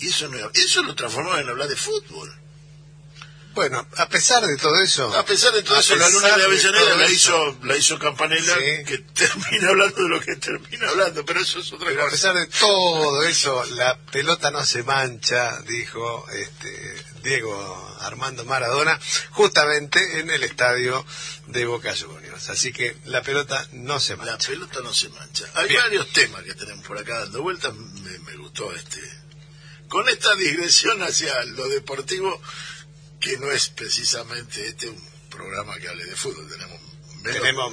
Y 0.00 0.08
eso, 0.08 0.28
no, 0.28 0.38
eso 0.54 0.82
lo 0.82 0.94
transformó 0.94 1.36
en 1.36 1.48
hablar 1.48 1.68
de 1.68 1.76
fútbol. 1.76 2.43
Bueno, 3.54 3.86
a 3.96 4.08
pesar 4.08 4.44
de 4.44 4.56
todo 4.56 4.80
eso. 4.80 5.14
A 5.16 5.24
pesar 5.24 5.52
de 5.52 5.62
todo 5.62 5.76
a 5.76 5.80
eso, 5.80 5.96
la 5.96 6.08
luna 6.10 6.36
de 6.36 6.44
Avellaneda 6.44 6.96
la 6.96 7.08
hizo, 7.10 7.56
la 7.62 7.76
hizo 7.76 7.98
Campanella, 7.98 8.54
Sí. 8.56 8.84
que 8.84 8.98
termina 9.14 9.68
hablando 9.68 10.02
de 10.02 10.08
lo 10.08 10.20
que 10.20 10.36
termina 10.36 10.88
hablando, 10.88 11.24
pero 11.24 11.40
eso 11.40 11.60
es 11.60 11.72
otra 11.72 11.88
Pero 11.88 12.00
a 12.02 12.04
cosa. 12.04 12.12
pesar 12.16 12.34
de 12.36 12.46
todo 12.58 13.22
eso, 13.24 13.64
la 13.76 13.96
pelota 14.12 14.50
no 14.50 14.64
se 14.64 14.82
mancha, 14.82 15.60
dijo 15.62 16.26
este, 16.32 17.04
Diego 17.22 17.96
Armando 18.00 18.44
Maradona, 18.44 18.98
justamente 19.30 20.18
en 20.20 20.30
el 20.30 20.42
estadio 20.42 21.04
de 21.46 21.64
Boca 21.66 21.94
Juniors. 21.96 22.48
Así 22.50 22.72
que 22.72 22.96
la 23.04 23.22
pelota 23.22 23.66
no 23.72 24.00
se 24.00 24.16
La 24.16 24.24
mancha. 24.24 24.48
pelota 24.48 24.80
no 24.82 24.92
se 24.92 25.08
mancha. 25.10 25.44
Hay 25.54 25.68
Bien. 25.68 25.80
varios 25.82 26.12
temas 26.12 26.42
que 26.42 26.54
tenemos 26.54 26.84
por 26.86 26.98
acá 26.98 27.20
dando 27.20 27.42
vueltas, 27.42 27.72
me, 27.74 28.18
me 28.18 28.36
gustó 28.36 28.72
este. 28.74 29.00
Con 29.88 30.08
esta 30.08 30.34
digresión 30.34 31.02
hacia 31.02 31.44
lo 31.44 31.68
deportivo, 31.68 32.40
que 33.24 33.38
no 33.38 33.50
es 33.50 33.68
precisamente 33.70 34.66
este 34.68 34.88
un 34.88 35.02
programa 35.30 35.76
que 35.78 35.88
hable 35.88 36.04
de 36.04 36.14
fútbol, 36.14 36.46
tenemos 36.48 36.78
menos, 37.22 37.40
Tenemos 37.40 37.72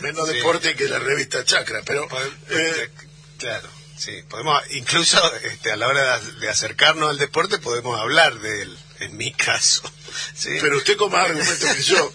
menos 0.00 0.28
sí, 0.28 0.34
deporte 0.36 0.74
que 0.76 0.88
la 0.88 0.98
revista 1.00 1.44
Chacra, 1.44 1.82
pero 1.84 2.08
podemos- 2.08 2.34
eh, 2.50 2.90
claro, 3.38 3.68
sí, 3.98 4.22
podemos 4.28 4.62
incluso 4.70 5.18
este, 5.42 5.72
a 5.72 5.76
la 5.76 5.88
hora 5.88 6.20
de, 6.20 6.48
acercarnos 6.48 7.10
al 7.10 7.18
deporte 7.18 7.58
podemos 7.58 8.00
hablar 8.00 8.38
de 8.38 8.62
él, 8.62 8.78
en 9.00 9.16
mi 9.16 9.32
caso. 9.32 9.82
¿sí? 10.34 10.50
pero 10.60 10.76
usted 10.78 10.96
con 10.96 11.10
más 11.10 11.28
argumentos 11.28 11.74
que 11.74 11.82
yo. 11.82 12.12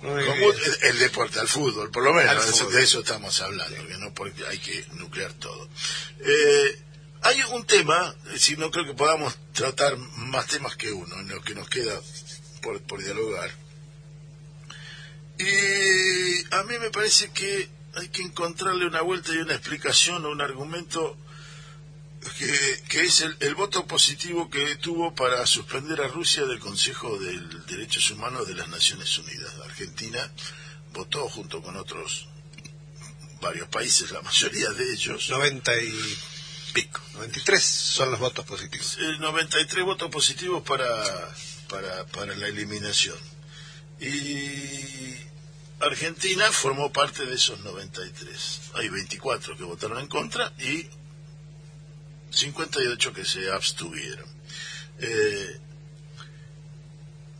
Como 0.00 0.18
el, 0.20 0.78
el 0.82 0.98
deporte, 0.98 1.40
al 1.40 1.48
fútbol, 1.48 1.90
por 1.90 2.04
lo 2.04 2.12
menos, 2.12 2.44
de 2.44 2.50
eso- 2.52 2.70
de 2.70 2.82
eso 2.84 3.00
estamos 3.00 3.40
hablando, 3.40 3.74
que 3.88 3.98
no 3.98 4.14
porque 4.14 4.46
hay 4.46 4.58
que 4.58 4.86
nuclear 4.92 5.32
todo. 5.32 5.68
Eh, 6.20 6.78
hay 7.22 7.42
un 7.52 7.66
tema, 7.66 8.14
si 8.36 8.56
no 8.56 8.70
creo 8.70 8.84
que 8.84 8.94
podamos 8.94 9.36
tratar 9.52 9.96
más 9.96 10.46
temas 10.46 10.76
que 10.76 10.92
uno, 10.92 11.18
en 11.18 11.28
lo 11.28 11.42
que 11.42 11.54
nos 11.54 11.68
queda 11.68 12.00
por, 12.62 12.80
por 12.82 13.02
dialogar. 13.02 13.50
Y 15.38 16.54
a 16.54 16.62
mí 16.64 16.78
me 16.78 16.90
parece 16.90 17.30
que 17.30 17.68
hay 17.94 18.08
que 18.08 18.22
encontrarle 18.22 18.86
una 18.86 19.02
vuelta 19.02 19.32
y 19.32 19.38
una 19.38 19.54
explicación 19.54 20.24
o 20.24 20.30
un 20.30 20.40
argumento 20.40 21.16
que, 22.38 22.82
que 22.88 23.00
es 23.02 23.20
el, 23.20 23.36
el 23.40 23.54
voto 23.54 23.86
positivo 23.86 24.50
que 24.50 24.76
tuvo 24.76 25.14
para 25.14 25.46
suspender 25.46 26.00
a 26.00 26.08
Rusia 26.08 26.44
del 26.44 26.58
Consejo 26.58 27.18
de 27.18 27.38
Derechos 27.66 28.10
Humanos 28.10 28.46
de 28.48 28.54
las 28.54 28.68
Naciones 28.68 29.16
Unidas. 29.18 29.54
Argentina 29.64 30.30
votó 30.92 31.28
junto 31.28 31.62
con 31.62 31.76
otros 31.76 32.28
varios 33.40 33.68
países, 33.68 34.10
la 34.10 34.22
mayoría 34.22 34.70
de 34.70 34.92
ellos, 34.92 35.28
90 35.30 35.82
y 35.82 36.18
pico, 36.76 37.00
93 37.14 37.64
son 37.64 38.10
los 38.10 38.20
votos 38.20 38.44
positivos. 38.44 38.98
eh, 39.00 39.16
93 39.18 39.82
votos 39.82 40.10
positivos 40.10 40.62
para, 40.62 40.86
para, 41.70 42.04
para 42.08 42.36
la 42.36 42.48
eliminación. 42.48 43.16
Y 43.98 45.16
Argentina 45.80 46.52
formó 46.52 46.92
parte 46.92 47.24
de 47.24 47.34
esos 47.34 47.60
93. 47.60 48.60
Hay 48.74 48.90
24 48.90 49.56
que 49.56 49.64
votaron 49.64 50.00
en 50.00 50.06
contra 50.06 50.52
y 50.58 50.86
58 52.30 53.14
que 53.14 53.24
se 53.24 53.50
abstuvieron. 53.50 54.28
Eh, 54.98 55.58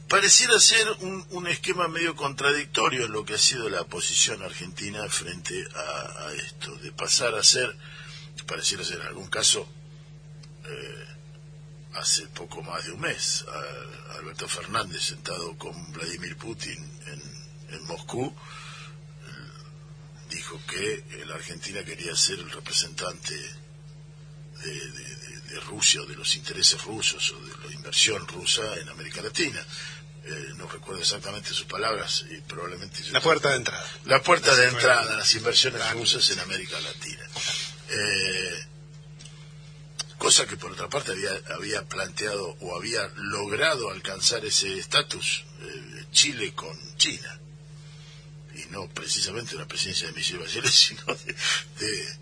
pareciera 0.09 0.59
ser 0.59 0.89
un, 1.01 1.27
un, 1.33 1.47
esquema 1.47 1.89
medio 1.89 2.17
contradictorio 2.17 3.07
lo 3.07 3.27
que 3.27 3.35
ha 3.35 3.39
sido 3.39 3.69
la 3.69 3.85
posición 3.85 4.43
argentina 4.43 5.07
frente 5.11 5.63
a 5.75 6.33
esto, 6.33 6.75
de 6.77 6.91
pasar 6.93 7.35
a 7.35 7.45
ser, 7.45 7.77
pareciera 8.47 8.85
ser 8.85 9.01
en 9.01 9.07
algún 9.07 9.29
caso, 9.29 9.69
eh, 10.65 11.07
hace 11.95 12.27
poco 12.29 12.63
más 12.63 12.85
de 12.85 12.93
un 12.93 13.01
mes, 13.01 13.45
a, 13.49 14.17
Alberto 14.19 14.49
Fernández 14.49 15.03
sentado 15.03 15.57
con 15.59 15.93
Vladimir 15.93 16.37
Putin 16.37 16.79
en, 17.07 17.75
en 17.75 17.85
Moscú, 17.87 18.35
dijo 20.31 20.61
que 20.67 21.25
la 21.27 21.35
Argentina 21.35 21.85
quería 21.85 22.15
ser 22.17 22.39
el 22.39 22.51
representante 22.51 23.35
de, 23.35 24.91
de, 24.91 25.41
de, 25.51 25.61
Rusia 25.61 26.03
o 26.03 26.07
de 26.07 26.17
los 26.17 26.35
intereses 26.37 26.83
rusos 26.85 27.31
o 27.33 27.41
de 27.41 27.69
la 27.69 27.75
inversión 27.75 28.27
rusa 28.27 28.63
en 28.77 28.89
América 28.89 29.23
Latina. 29.23 29.65
Eh, 30.25 30.53
no 30.57 30.67
recuerdo 30.67 31.01
exactamente 31.01 31.51
sus 31.51 31.67
palabras 31.67 32.25
y 32.29 32.41
probablemente... 32.41 33.01
La 33.11 33.21
puerta 33.21 33.51
de 33.51 33.57
entrada. 33.57 33.87
La 34.07 34.23
puerta 34.23 34.55
de 34.57 34.69
entrada, 34.69 35.17
las 35.17 35.35
inversiones 35.35 35.89
rusas 35.93 36.29
en 36.31 36.41
América 36.41 36.81
Latina. 36.81 37.25
Eh, 37.89 38.67
cosa 40.19 40.47
que 40.47 40.57
por 40.57 40.73
otra 40.73 40.89
parte 40.89 41.13
había, 41.13 41.31
había 41.55 41.83
planteado 41.85 42.57
o 42.61 42.77
había 42.77 43.07
logrado 43.17 43.91
alcanzar 43.91 44.45
ese 44.45 44.79
estatus 44.79 45.45
eh, 45.61 46.05
Chile 46.11 46.55
con 46.55 46.77
China. 46.97 47.41
Y 48.55 48.65
no 48.71 48.89
precisamente 48.89 49.55
una 49.55 49.69
presidencia 49.69 50.09
de 50.09 50.15
Michelle 50.15 50.39
Bachelet 50.39 50.71
sino 50.73 51.05
de, 51.05 51.37
de, 51.79 52.19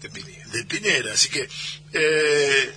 de, 0.00 0.10
Pinera. 0.10 0.46
de 0.48 0.64
Pinera 0.64 1.12
así 1.12 1.28
que 1.28 1.48
eh, 1.92 2.74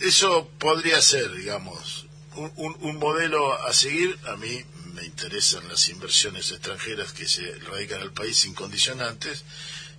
eso 0.00 0.50
podría 0.58 1.00
ser 1.00 1.32
digamos 1.34 2.06
un, 2.34 2.52
un, 2.56 2.76
un 2.80 2.96
modelo 2.98 3.54
a 3.66 3.72
seguir. 3.72 4.18
A 4.26 4.36
mí 4.36 4.64
me 4.94 5.04
interesan 5.04 5.68
las 5.68 5.88
inversiones 5.88 6.50
extranjeras 6.50 7.12
que 7.12 7.28
se 7.28 7.54
radican 7.60 8.00
al 8.00 8.12
país 8.12 8.38
sin 8.38 8.52
condicionantes 8.54 9.44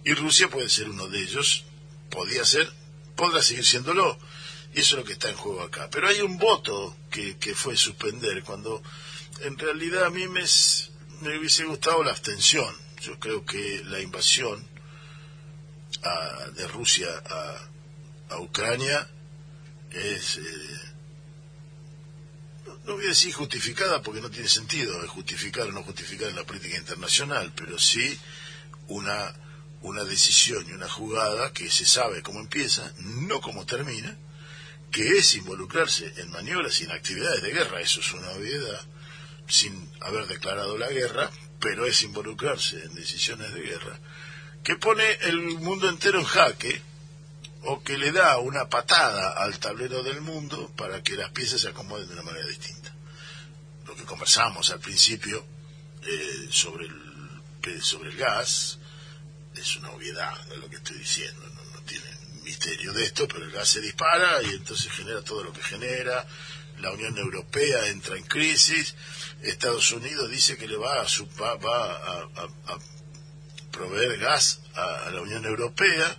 y 0.03 0.13
Rusia 0.13 0.49
puede 0.49 0.69
ser 0.69 0.89
uno 0.89 1.07
de 1.07 1.19
ellos 1.19 1.65
podía 2.09 2.43
ser 2.45 2.71
podrá 3.19 3.43
seguir 3.43 3.65
siéndolo. 3.65 4.17
Y 4.73 4.79
eso 4.81 4.95
es 4.95 5.01
lo 5.01 5.03
que 5.03 5.13
está 5.13 5.29
en 5.29 5.35
juego 5.35 5.61
acá. 5.61 5.89
Pero 5.91 6.07
hay 6.07 6.21
un 6.21 6.37
voto 6.37 6.95
que, 7.11 7.37
que 7.37 7.53
fue 7.53 7.75
suspender 7.75 8.43
cuando 8.43 8.81
en 9.41 9.57
realidad 9.57 10.05
a 10.05 10.09
mí 10.09 10.27
me, 10.27 10.43
me 11.21 11.37
hubiese 11.37 11.65
gustado 11.65 12.03
la 12.03 12.11
abstención. 12.11 12.73
Yo 13.01 13.19
creo 13.19 13.45
que 13.45 13.83
la 13.85 13.99
invasión 13.99 14.65
a, 16.03 16.49
de 16.51 16.67
Rusia 16.67 17.07
a, 17.25 18.35
a 18.35 18.39
Ucrania 18.39 19.09
es, 19.91 20.37
eh, 20.37 20.79
no, 22.85 22.93
voy 22.93 23.05
a 23.05 23.09
decir 23.09 23.33
justificada 23.33 24.01
porque 24.01 24.21
no 24.21 24.29
tiene 24.29 24.47
sentido 24.47 25.07
justificar 25.07 25.67
o 25.67 25.71
no 25.71 25.83
justificar 25.83 26.29
en 26.29 26.35
la 26.35 26.45
política 26.45 26.77
internacional, 26.77 27.51
pero 27.55 27.79
sí 27.79 28.17
una 28.87 29.33
una 29.81 30.03
decisión 30.03 30.65
y 30.67 30.73
una 30.73 30.89
jugada 30.89 31.53
que 31.53 31.69
se 31.69 31.85
sabe 31.85 32.21
cómo 32.21 32.39
empieza, 32.39 32.91
no 32.97 33.39
cómo 33.41 33.65
termina, 33.65 34.17
que 34.91 35.17
es 35.17 35.35
involucrarse 35.35 36.13
en 36.17 36.31
maniobras 36.31 36.79
y 36.81 36.85
en 36.85 36.91
actividades 36.91 37.41
de 37.41 37.51
guerra, 37.51 37.81
eso 37.81 37.99
es 37.99 38.11
una 38.13 38.29
obviedad, 38.31 38.81
sin 39.47 39.89
haber 40.01 40.27
declarado 40.27 40.77
la 40.77 40.89
guerra, 40.89 41.29
pero 41.59 41.85
es 41.85 42.03
involucrarse 42.03 42.83
en 42.83 42.95
decisiones 42.95 43.53
de 43.53 43.61
guerra, 43.61 43.99
que 44.63 44.75
pone 44.75 45.03
el 45.21 45.41
mundo 45.41 45.87
entero 45.89 46.19
en 46.19 46.25
jaque, 46.25 46.81
o 47.63 47.83
que 47.83 47.97
le 47.97 48.11
da 48.11 48.37
una 48.39 48.69
patada 48.69 49.43
al 49.43 49.59
tablero 49.59 50.01
del 50.03 50.21
mundo 50.21 50.71
para 50.77 51.03
que 51.03 51.15
las 51.15 51.31
piezas 51.31 51.61
se 51.61 51.69
acomoden 51.69 52.07
de 52.07 52.13
una 52.13 52.23
manera 52.23 52.47
distinta. 52.47 52.93
Lo 53.85 53.95
que 53.95 54.03
conversamos 54.03 54.69
al 54.71 54.79
principio 54.79 55.45
eh, 56.01 56.47
sobre, 56.49 56.85
el, 56.85 57.83
sobre 57.83 58.11
el 58.11 58.17
gas, 58.17 58.79
es 59.59 59.75
una 59.75 59.91
obviedad 59.91 60.37
de 60.45 60.57
lo 60.57 60.69
que 60.69 60.77
estoy 60.77 60.97
diciendo, 60.97 61.41
no, 61.55 61.63
no, 61.63 61.81
tiene 61.81 62.05
misterio 62.43 62.93
de 62.93 63.03
esto, 63.05 63.27
pero 63.27 63.43
el 63.43 63.51
gas 63.51 63.69
se 63.69 63.81
dispara 63.81 64.41
y 64.43 64.49
entonces 64.51 64.91
genera 64.91 65.21
todo 65.23 65.43
lo 65.43 65.53
que 65.53 65.63
genera, 65.63 66.25
la 66.79 66.91
Unión 66.91 67.17
Europea 67.17 67.87
entra 67.87 68.15
en 68.17 68.23
crisis, 68.23 68.95
Estados 69.41 69.91
Unidos 69.91 70.29
dice 70.29 70.57
que 70.57 70.67
le 70.67 70.77
va 70.77 71.01
a, 71.01 71.05
va, 71.39 71.55
va 71.55 71.85
a, 71.95 72.19
a, 72.21 72.73
a 72.73 72.79
proveer 73.71 74.17
gas 74.17 74.61
a, 74.75 75.09
la 75.11 75.21
Unión 75.21 75.45
Europea, 75.45 76.17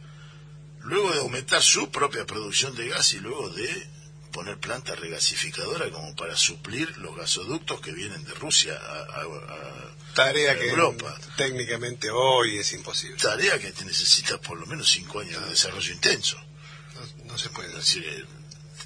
luego 0.81 1.13
de 1.13 1.21
aumentar 1.21 1.63
su 1.63 1.91
propia 1.91 2.27
producción 2.27 2.75
de 2.75 2.89
gas 2.89 3.13
y 3.13 3.21
luego 3.21 3.51
de 3.51 3.90
poner 4.31 4.59
planta 4.59 4.95
regasificadora 4.95 5.91
como 5.91 6.15
para 6.15 6.37
suplir 6.37 6.97
los 6.99 7.17
gasoductos 7.17 7.81
que 7.81 7.93
vienen 7.93 8.25
de 8.25 8.35
Rusia 8.35 8.75
a, 8.75 9.25
tarea 10.15 10.59
que 10.59 10.71
Europa. 10.71 11.17
técnicamente 11.37 12.11
hoy 12.11 12.59
es 12.59 12.73
imposible. 12.73 13.17
Tarea 13.17 13.59
que 13.59 13.73
te 13.73 13.85
necesita 13.85 14.41
por 14.41 14.59
lo 14.59 14.67
menos 14.67 14.89
cinco 14.89 15.21
años 15.21 15.43
de 15.43 15.51
desarrollo 15.51 15.93
intenso. 15.93 16.37
No, 16.95 17.33
no 17.33 17.39
se 17.39 17.51
puede 17.51 17.75
decir. 17.75 18.05
Eh, 18.05 18.25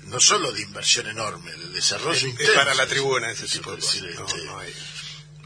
no 0.05 0.21
solo 0.21 0.53
de 0.53 0.61
inversión 0.61 1.07
enorme, 1.07 1.51
de 1.53 1.69
desarrollo 1.69 2.17
es, 2.17 2.25
intenso. 2.25 2.53
Es 2.53 2.59
para 2.59 2.75
la 2.75 2.87
tribuna 2.87 3.31
ese 3.31 3.49
tipo 3.49 3.71
de 3.71 3.77
decir, 3.77 4.15
cosas. 4.15 4.35
Este, 4.35 4.45
no, 4.45 4.53
no 4.53 4.59
hay... 4.59 4.75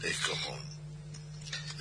Es 0.03 0.17
como 0.17 0.69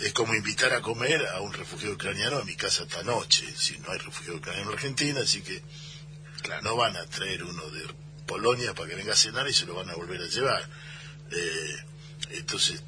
es 0.00 0.12
como 0.12 0.34
invitar 0.34 0.72
a 0.72 0.80
comer 0.80 1.26
a 1.26 1.40
un 1.40 1.52
refugiado 1.52 1.94
ucraniano 1.94 2.38
a 2.38 2.44
mi 2.44 2.54
casa 2.54 2.84
esta 2.84 3.02
noche. 3.02 3.44
Si 3.56 3.78
no 3.78 3.90
hay 3.90 3.98
refugiado 3.98 4.38
ucraniano 4.38 4.70
en 4.70 4.76
Argentina, 4.76 5.20
así 5.20 5.42
que 5.42 5.60
claro. 6.42 6.62
no 6.62 6.76
van 6.76 6.96
a 6.96 7.04
traer 7.06 7.42
uno 7.42 7.68
de 7.70 7.84
Polonia 8.28 8.74
para 8.74 8.88
que 8.88 8.94
venga 8.94 9.14
a 9.14 9.16
cenar 9.16 9.48
y 9.48 9.54
se 9.54 9.66
lo 9.66 9.74
van 9.74 9.90
a 9.90 9.94
volver 9.94 10.20
a 10.20 10.28
llevar. 10.28 10.62
Eh, 11.32 11.76
entonces, 12.30 12.80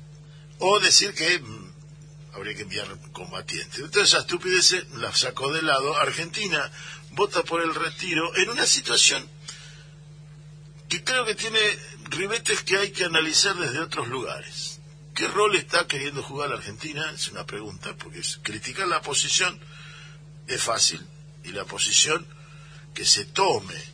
o 0.58 0.78
decir 0.78 1.12
que 1.14 1.40
mmm, 1.40 1.72
habría 2.34 2.54
que 2.54 2.62
enviar 2.62 2.86
combatientes. 3.12 3.80
Entonces, 3.80 4.12
esa 4.12 4.20
estupidez 4.20 4.86
la 4.98 5.12
sacó 5.12 5.52
de 5.52 5.62
lado. 5.62 5.96
Argentina 5.96 6.70
vota 7.12 7.42
por 7.42 7.62
el 7.62 7.74
retiro 7.74 8.36
en 8.36 8.50
una 8.50 8.66
situación 8.66 9.28
que 10.88 11.02
creo 11.02 11.24
que 11.24 11.34
tiene 11.34 11.60
ribetes 12.04 12.62
que 12.62 12.76
hay 12.76 12.90
que 12.90 13.04
analizar 13.04 13.56
desde 13.56 13.80
otros 13.80 14.08
lugares. 14.08 14.80
¿Qué 15.14 15.26
rol 15.28 15.56
está 15.56 15.86
queriendo 15.86 16.22
jugar 16.22 16.50
la 16.50 16.56
Argentina? 16.56 17.10
Es 17.12 17.28
una 17.28 17.46
pregunta, 17.46 17.96
porque 17.96 18.20
criticar 18.42 18.86
la 18.88 19.00
posición 19.00 19.58
es 20.46 20.62
fácil 20.62 21.00
y 21.44 21.50
la 21.50 21.64
posición 21.64 22.26
que 22.94 23.04
se 23.04 23.24
tome 23.24 23.89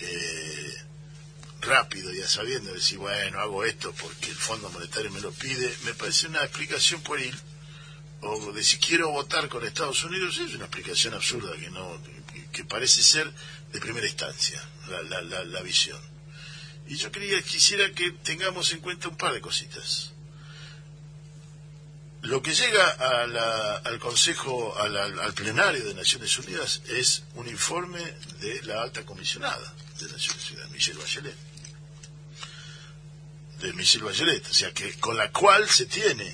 eh, 0.00 0.74
rápido 1.60 2.14
y 2.14 2.20
a 2.22 2.28
sabiendo 2.28 2.72
decir, 2.72 2.98
bueno, 2.98 3.40
hago 3.40 3.64
esto 3.64 3.92
porque 4.00 4.30
el 4.30 4.36
Fondo 4.36 4.70
Monetario 4.70 5.10
me 5.10 5.20
lo 5.20 5.32
pide, 5.32 5.74
me 5.84 5.94
parece 5.94 6.26
una 6.26 6.42
explicación 6.44 7.02
pueril. 7.02 7.36
O 8.20 8.52
de 8.52 8.64
si 8.64 8.78
quiero 8.78 9.10
votar 9.10 9.48
con 9.48 9.64
Estados 9.64 10.02
Unidos, 10.02 10.38
es 10.38 10.54
una 10.54 10.64
explicación 10.64 11.14
absurda 11.14 11.52
que 11.56 11.70
no 11.70 12.00
que 12.52 12.64
parece 12.64 13.02
ser 13.02 13.30
de 13.72 13.78
primera 13.80 14.06
instancia 14.06 14.60
la, 14.88 15.02
la, 15.02 15.20
la, 15.20 15.44
la 15.44 15.62
visión. 15.62 16.00
Y 16.88 16.96
yo 16.96 17.12
quería, 17.12 17.40
quisiera 17.42 17.92
que 17.92 18.10
tengamos 18.10 18.72
en 18.72 18.80
cuenta 18.80 19.08
un 19.08 19.16
par 19.16 19.34
de 19.34 19.40
cositas. 19.40 20.12
Lo 22.22 22.42
que 22.42 22.52
llega 22.52 22.84
al 23.84 23.98
Consejo, 24.00 24.76
al 24.76 25.34
plenario 25.34 25.84
de 25.84 25.94
Naciones 25.94 26.36
Unidas, 26.38 26.82
es 26.88 27.22
un 27.34 27.46
informe 27.46 28.00
de 28.40 28.62
la 28.62 28.82
alta 28.82 29.04
comisionada 29.04 29.72
de 29.98 30.12
Naciones 30.12 30.50
Unidas, 30.50 30.70
Michelle 30.70 30.98
Bachelet. 30.98 31.36
De 33.60 33.72
Michelle 33.72 34.04
Bachelet, 34.04 34.46
o 34.48 34.54
sea, 34.54 34.72
que 34.72 34.94
con 34.98 35.16
la 35.16 35.30
cual 35.32 35.68
se 35.68 35.86
tiene 35.86 36.32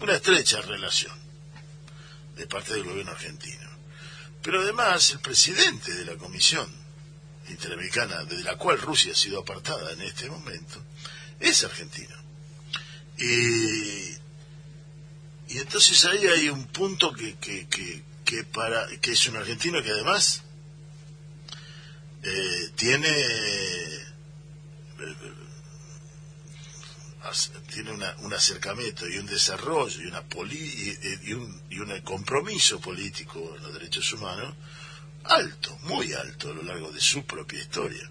una 0.00 0.14
estrecha 0.14 0.60
relación 0.60 1.16
de 2.36 2.46
parte 2.46 2.74
del 2.74 2.84
gobierno 2.84 3.12
argentino. 3.12 3.68
Pero 4.42 4.60
además, 4.60 5.10
el 5.10 5.20
presidente 5.20 5.92
de 5.94 6.04
la 6.04 6.16
Comisión 6.16 6.70
Interamericana, 7.48 8.24
de 8.24 8.42
la 8.42 8.56
cual 8.56 8.80
Rusia 8.80 9.12
ha 9.12 9.16
sido 9.16 9.40
apartada 9.40 9.90
en 9.92 10.02
este 10.02 10.28
momento, 10.28 10.82
es 11.40 11.64
argentino. 11.64 12.14
Y, 13.16 14.12
y 15.48 15.58
entonces 15.58 16.04
ahí 16.04 16.26
hay 16.26 16.48
un 16.50 16.66
punto 16.66 17.12
que, 17.12 17.36
que, 17.36 17.66
que, 17.66 18.02
que, 18.24 18.44
para, 18.44 18.86
que 19.00 19.12
es 19.12 19.26
un 19.26 19.36
argentino 19.36 19.82
que 19.82 19.90
además 19.90 20.42
eh, 22.22 22.70
tiene 22.76 23.08
eh, 23.08 24.04
tiene 27.72 27.92
una, 27.92 28.14
un 28.20 28.32
acercamiento 28.32 29.06
y 29.08 29.18
un 29.18 29.26
desarrollo 29.26 30.00
y 30.02 30.06
una 30.06 30.22
poli, 30.22 30.58
y, 31.22 31.32
un, 31.34 31.62
y 31.68 31.78
un 31.78 32.00
compromiso 32.00 32.80
político 32.80 33.54
en 33.56 33.62
los 33.62 33.72
derechos 33.74 34.12
humanos 34.14 34.54
alto, 35.24 35.76
muy 35.82 36.12
alto 36.14 36.50
a 36.50 36.54
lo 36.54 36.62
largo 36.62 36.90
de 36.90 37.00
su 37.00 37.24
propia 37.24 37.60
historia. 37.60 38.10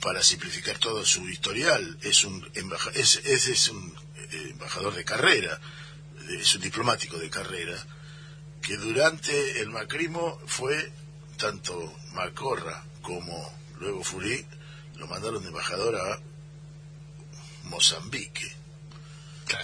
para 0.00 0.22
simplificar 0.22 0.78
todo 0.78 1.04
su 1.04 1.28
historial, 1.28 1.98
es 2.02 2.24
un, 2.24 2.48
embaja- 2.54 2.92
es, 2.94 3.16
es, 3.24 3.48
es 3.48 3.68
un 3.68 3.92
eh, 4.16 4.48
embajador 4.50 4.94
de 4.94 5.04
carrera, 5.04 5.60
es 6.30 6.54
un 6.54 6.60
diplomático 6.60 7.18
de 7.18 7.28
carrera, 7.28 7.76
que 8.62 8.76
durante 8.76 9.60
el 9.60 9.70
macrismo 9.70 10.40
fue 10.46 10.92
tanto 11.38 11.94
Macorra 12.12 12.84
como 13.00 13.34
luego 13.78 14.04
Furí, 14.04 14.44
lo 14.96 15.06
mandaron 15.06 15.40
de 15.42 15.48
embajador 15.48 15.96
a 15.96 16.20
Mozambique. 17.64 18.52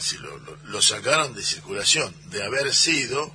Si 0.01 0.17
lo, 0.19 0.39
lo- 0.39 0.57
lo 0.65 0.81
sacaron 0.81 1.35
de 1.35 1.43
circulación, 1.43 2.15
de 2.31 2.43
haber 2.43 2.75
sido 2.75 3.31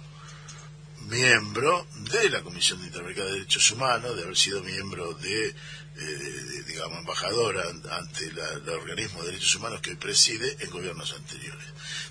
miembro 1.02 1.86
de 2.12 2.30
la 2.30 2.42
Comisión 2.42 2.84
Interamericana 2.84 3.28
de 3.28 3.34
Derechos 3.34 3.70
Humanos, 3.72 4.16
de 4.16 4.24
haber 4.24 4.36
sido 4.38 4.64
miembro 4.64 5.14
de, 5.14 5.48
eh, 5.50 5.54
de, 5.96 6.64
digamos, 6.64 7.00
embajadora 7.00 7.62
an- 7.70 7.84
ante 7.92 8.32
la- 8.34 8.50
el 8.54 8.70
organismo 8.70 9.22
de 9.22 9.28
derechos 9.28 9.56
humanos 9.56 9.82
que 9.82 9.96
preside 9.96 10.58
en 10.60 10.70
gobiernos 10.72 11.14
anteriores. 11.14 11.66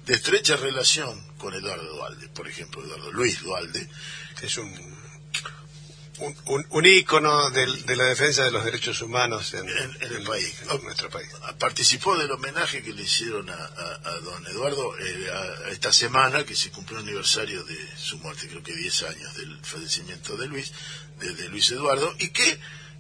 De 0.07 0.15
estrecha 0.15 0.57
relación 0.57 1.21
con 1.37 1.53
Eduardo 1.55 1.97
Dualde, 1.97 2.29
por 2.29 2.49
ejemplo, 2.49 2.83
Eduardo 2.85 3.13
Luis 3.13 3.41
Dualde, 3.43 3.89
Es 4.41 4.57
un, 4.57 4.73
un, 6.21 6.37
un, 6.47 6.67
un 6.71 6.87
ícono 6.87 7.51
de 7.51 7.97
la 7.97 8.05
defensa 8.05 8.45
de 8.45 8.51
los 8.51 8.65
derechos 8.65 9.01
humanos 9.03 9.55
en, 9.55 9.69
En- 9.69 9.97
en 10.03 10.13
el 10.17 10.23
país. 10.25 10.55
en 10.71 10.83
nuestro 10.85 11.09
país. 11.11 11.29
participó 11.59 12.17
del 12.17 12.31
homenaje 12.31 12.83
que 12.83 12.93
le 12.93 13.03
hicieron 13.03 13.49
a, 13.51 13.55
a- 13.55 14.01
a 14.11 14.13
don 14.21 14.47
Eduardo 14.47 14.99
eh, 14.99 15.31
a- 15.31 15.69
esta 15.71 15.93
semana, 15.93 16.45
que 16.45 16.55
se 16.57 16.71
cumplió 16.71 16.99
el 16.99 17.05
aniversario 17.05 17.63
de 17.65 17.77
su 17.97 18.19
muerte, 18.19 18.49
creo 18.49 18.63
que 18.63 18.75
10 18.75 19.03
años 19.05 19.35
del 19.37 19.59
fallecimiento 19.65 20.37
de 20.37 20.47
Luis, 20.49 20.73
de, 21.21 21.35
de 21.35 21.49
Luis 21.49 21.71
Eduardo, 21.71 22.15
y 22.19 22.29
que 22.31 22.59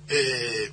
eh, 0.08 0.72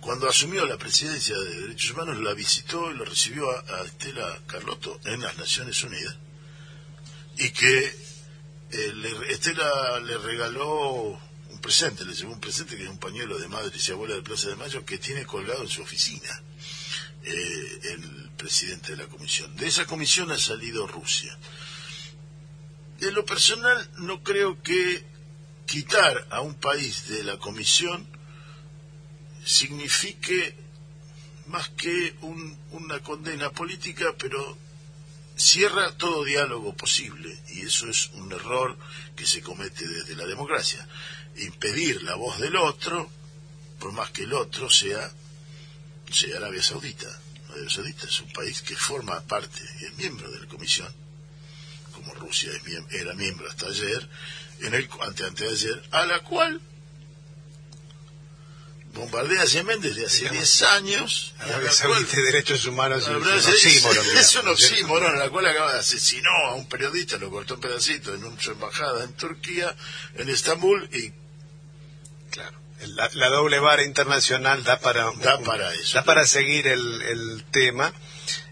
cuando 0.00 0.28
asumió 0.28 0.66
la 0.66 0.76
presidencia 0.76 1.34
de 1.38 1.60
Derechos 1.62 1.90
Humanos 1.92 2.18
la 2.20 2.34
visitó 2.34 2.90
y 2.90 2.94
lo 2.94 3.04
recibió 3.06 3.50
a, 3.50 3.82
Estela 3.84 4.38
Carlotto 4.46 5.00
en 5.06 5.22
las 5.22 5.36
Naciones 5.38 5.82
Unidas, 5.82 6.16
y 7.38 7.50
que 7.50 7.78
eh, 8.70 8.92
le- 8.94 9.32
Estela 9.32 9.98
le 10.00 10.18
regaló 10.18 11.18
presente, 11.64 12.04
le 12.04 12.14
llevó 12.14 12.32
un 12.32 12.40
presente 12.40 12.76
que 12.76 12.84
es 12.84 12.88
un 12.90 12.98
pañuelo 12.98 13.38
de 13.38 13.48
madre 13.48 13.72
y 13.76 13.90
abuela 13.90 14.14
de 14.14 14.22
Plaza 14.22 14.48
de 14.48 14.56
Mayo 14.56 14.84
que 14.84 14.98
tiene 14.98 15.24
colgado 15.24 15.62
en 15.62 15.68
su 15.68 15.80
oficina 15.82 16.32
eh, 17.24 17.80
el 17.94 18.30
presidente 18.36 18.92
de 18.92 18.98
la 19.02 19.06
comisión. 19.08 19.48
De 19.56 19.66
esa 19.66 19.86
comisión 19.86 20.30
ha 20.30 20.38
salido 20.38 20.86
Rusia. 20.86 21.32
De 23.00 23.10
lo 23.12 23.24
personal, 23.24 23.78
no 23.98 24.22
creo 24.22 24.62
que 24.62 25.04
quitar 25.66 26.26
a 26.30 26.40
un 26.42 26.54
país 26.54 27.08
de 27.08 27.24
la 27.24 27.38
comisión 27.38 28.06
signifique 29.44 30.54
más 31.46 31.68
que 31.70 32.14
un- 32.22 32.56
una 32.72 33.00
condena 33.02 33.50
política, 33.50 34.14
pero 34.18 34.56
cierra 35.36 35.96
todo 35.96 36.24
diálogo 36.24 36.74
posible 36.76 37.30
y 37.48 37.62
eso 37.62 37.88
es 37.88 38.08
un 38.20 38.30
error 38.32 38.76
que 39.16 39.26
se 39.26 39.40
comete 39.42 39.86
desde 39.88 40.14
la 40.14 40.26
democracia. 40.26 40.86
Impedir 41.36 42.02
la 42.02 42.14
voz 42.14 42.38
del 42.38 42.56
otro, 42.56 43.10
por 43.78 43.92
más 43.92 44.10
que 44.10 44.22
el 44.22 44.32
otro 44.34 44.70
sea, 44.70 45.10
sea 46.10 46.36
Arabia 46.36 46.62
Saudita. 46.62 47.08
Arabia 47.50 47.70
Saudita 47.70 48.06
es 48.06 48.20
un 48.20 48.32
país 48.32 48.62
que 48.62 48.76
forma 48.76 49.20
parte, 49.22 49.60
es 49.82 49.94
miembro 49.96 50.30
de 50.30 50.40
la 50.40 50.46
Comisión, 50.46 50.92
como 51.92 52.14
Rusia 52.14 52.50
es 52.52 52.62
era 53.00 53.14
miembro 53.14 53.48
hasta 53.48 53.66
ayer, 53.66 54.08
en 54.60 54.74
el 54.74 54.88
ante 55.00 55.24
anteayer, 55.24 55.82
a 55.90 56.04
la 56.06 56.20
cual 56.20 56.60
bombardea 58.94 59.44
Yemen 59.44 59.80
desde 59.80 60.06
hace 60.06 60.28
10 60.28 60.62
años. 60.62 61.34
y 61.40 61.42
Arabia 61.50 61.72
Saudita 61.72 62.20
y 62.20 62.22
derechos 62.22 62.64
humanos 62.66 63.02
es 63.02 63.08
un 63.08 63.28
es, 63.28 63.46
es 64.14 64.36
un 64.36 64.44
¿no 64.44 64.54
cierto? 64.56 64.72
oxímoron, 64.72 65.12
en 65.14 65.18
la 65.18 65.30
cual 65.30 65.46
acaba 65.46 65.72
de 65.72 65.80
asesinó 65.80 66.30
a 66.46 66.54
un 66.54 66.68
periodista, 66.68 67.16
lo 67.18 67.28
cortó 67.30 67.54
en 67.54 67.60
pedacitos 67.60 68.14
en 68.14 68.24
un- 68.24 68.40
su 68.40 68.52
embajada 68.52 69.02
en 69.04 69.12
Turquía, 69.14 69.74
en 70.14 70.28
Estambul, 70.28 70.88
y 70.92 71.12
Claro. 72.34 72.58
La, 72.96 73.08
la 73.14 73.28
doble 73.30 73.58
vara 73.60 73.82
internacional 73.82 74.62
da 74.62 74.78
para 74.80 75.10
Da 75.22 75.38
para 75.40 75.72
eso. 75.72 75.94
da 75.94 76.04
para 76.04 76.26
seguir 76.26 76.66
el, 76.66 77.00
el 77.02 77.44
tema. 77.50 77.94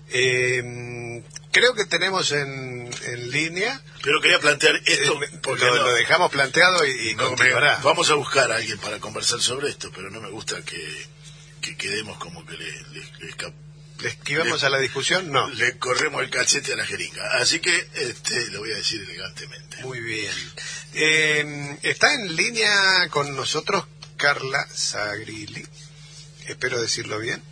Eh, 0.09 1.23
creo 1.51 1.75
que 1.75 1.85
tenemos 1.87 2.33
en, 2.33 2.91
en 3.07 3.31
línea. 3.31 3.81
pero 4.03 4.21
quería 4.21 4.39
plantear 4.39 4.77
esto, 4.87 5.23
eh, 5.23 5.29
porque 5.43 5.65
lo, 5.65 5.77
no- 5.77 5.83
lo 5.85 5.93
dejamos 5.95 6.31
planteado 6.31 6.87
y, 6.87 7.11
y 7.11 7.15
no 7.15 7.25
me- 7.25 7.29
continuará. 7.37 7.81
vamos 7.83 8.11
a 8.11 8.15
buscar 8.15 8.51
a 8.53 8.57
alguien 8.57 8.79
para 8.79 8.99
conversar 9.01 9.41
sobre 9.41 9.69
esto, 9.69 9.91
pero 9.95 10.11
no 10.11 10.21
me 10.21 10.31
gusta 10.31 10.63
que, 10.63 11.07
que 11.61 11.77
quedemos 11.77 12.19
como 12.19 12.45
que 12.47 12.57
le, 12.57 12.65
le- 12.91 13.13
le 13.21 13.31
esca- 13.31 13.53
¿Le 14.01 14.09
esquivamos 14.09 14.65
a 14.65 14.69
la 14.69 14.79
discusión? 14.79 15.31
No. 15.31 15.49
le 15.51 15.79
corremos 15.79 16.23
el 16.25 16.31
cachete 16.31 16.73
a 16.73 16.77
la 16.77 16.85
jeringa. 16.85 17.23
Así 17.39 17.61
que 17.61 17.89
este, 17.95 18.51
lo 18.51 18.59
voy 18.61 18.73
a 18.73 18.77
decir 18.77 19.01
elegantemente. 19.01 19.77
Muy 19.83 20.01
bien. 20.01 20.35
Eh, 20.95 21.79
está 21.83 22.13
en 22.15 22.37
línea 22.37 23.09
con 23.11 23.35
nosotros 23.35 23.87
Carla 24.17 24.67
Sagrilli, 24.73 25.67
espero 26.49 26.81
decirlo 26.81 27.19
bien, 27.19 27.43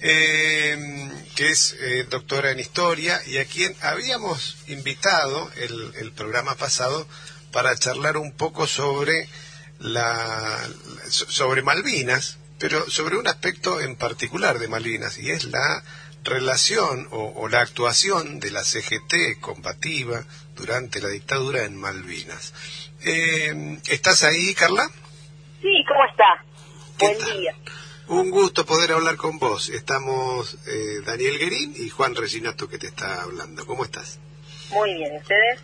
eh, 0.00 1.10
que 1.34 1.48
es 1.50 1.74
eh, 1.80 2.06
doctora 2.08 2.52
en 2.52 2.60
historia 2.60 3.20
y 3.26 3.38
a 3.38 3.44
quien 3.44 3.74
habíamos 3.80 4.58
invitado 4.68 5.50
el, 5.56 5.92
el 5.96 6.12
programa 6.12 6.54
pasado 6.54 7.08
para 7.50 7.76
charlar 7.76 8.16
un 8.18 8.32
poco 8.32 8.66
sobre 8.66 9.28
la 9.80 10.58
so- 11.10 11.28
sobre 11.30 11.62
Malvinas, 11.62 12.38
pero 12.58 12.88
sobre 12.90 13.16
un 13.16 13.26
aspecto 13.26 13.80
en 13.80 13.96
particular 13.96 14.58
de 14.58 14.68
Malvinas 14.68 15.18
y 15.18 15.30
es 15.32 15.44
la 15.44 15.82
relación 16.24 17.06
o 17.10 17.46
la 17.48 17.60
actuación 17.60 18.40
de 18.40 18.50
la 18.50 18.64
CGT 18.64 19.38
combativa 19.40 20.24
durante 20.56 21.00
la 21.00 21.08
dictadura 21.08 21.64
en 21.64 21.76
Malvinas. 21.76 22.52
Eh, 23.04 23.78
¿Estás 23.88 24.24
ahí, 24.24 24.54
Carla? 24.54 24.88
Sí, 25.62 25.84
¿cómo 25.86 26.04
está? 26.10 26.44
¿Qué 26.98 27.06
Buen 27.06 27.18
tal? 27.18 27.38
día. 27.40 27.54
Un 28.08 28.30
gusto 28.30 28.64
poder 28.64 28.92
hablar 28.92 29.16
con 29.16 29.38
vos. 29.38 29.68
Estamos 29.68 30.56
eh, 30.66 31.00
Daniel 31.04 31.38
Guerín 31.38 31.74
y 31.76 31.88
Juan 31.90 32.14
Resinato 32.14 32.68
que 32.68 32.78
te 32.78 32.86
está 32.86 33.22
hablando. 33.22 33.66
¿Cómo 33.66 33.84
estás? 33.84 34.18
Muy 34.70 34.94
bien, 34.94 35.14
¿y 35.14 35.18
ustedes? 35.18 35.60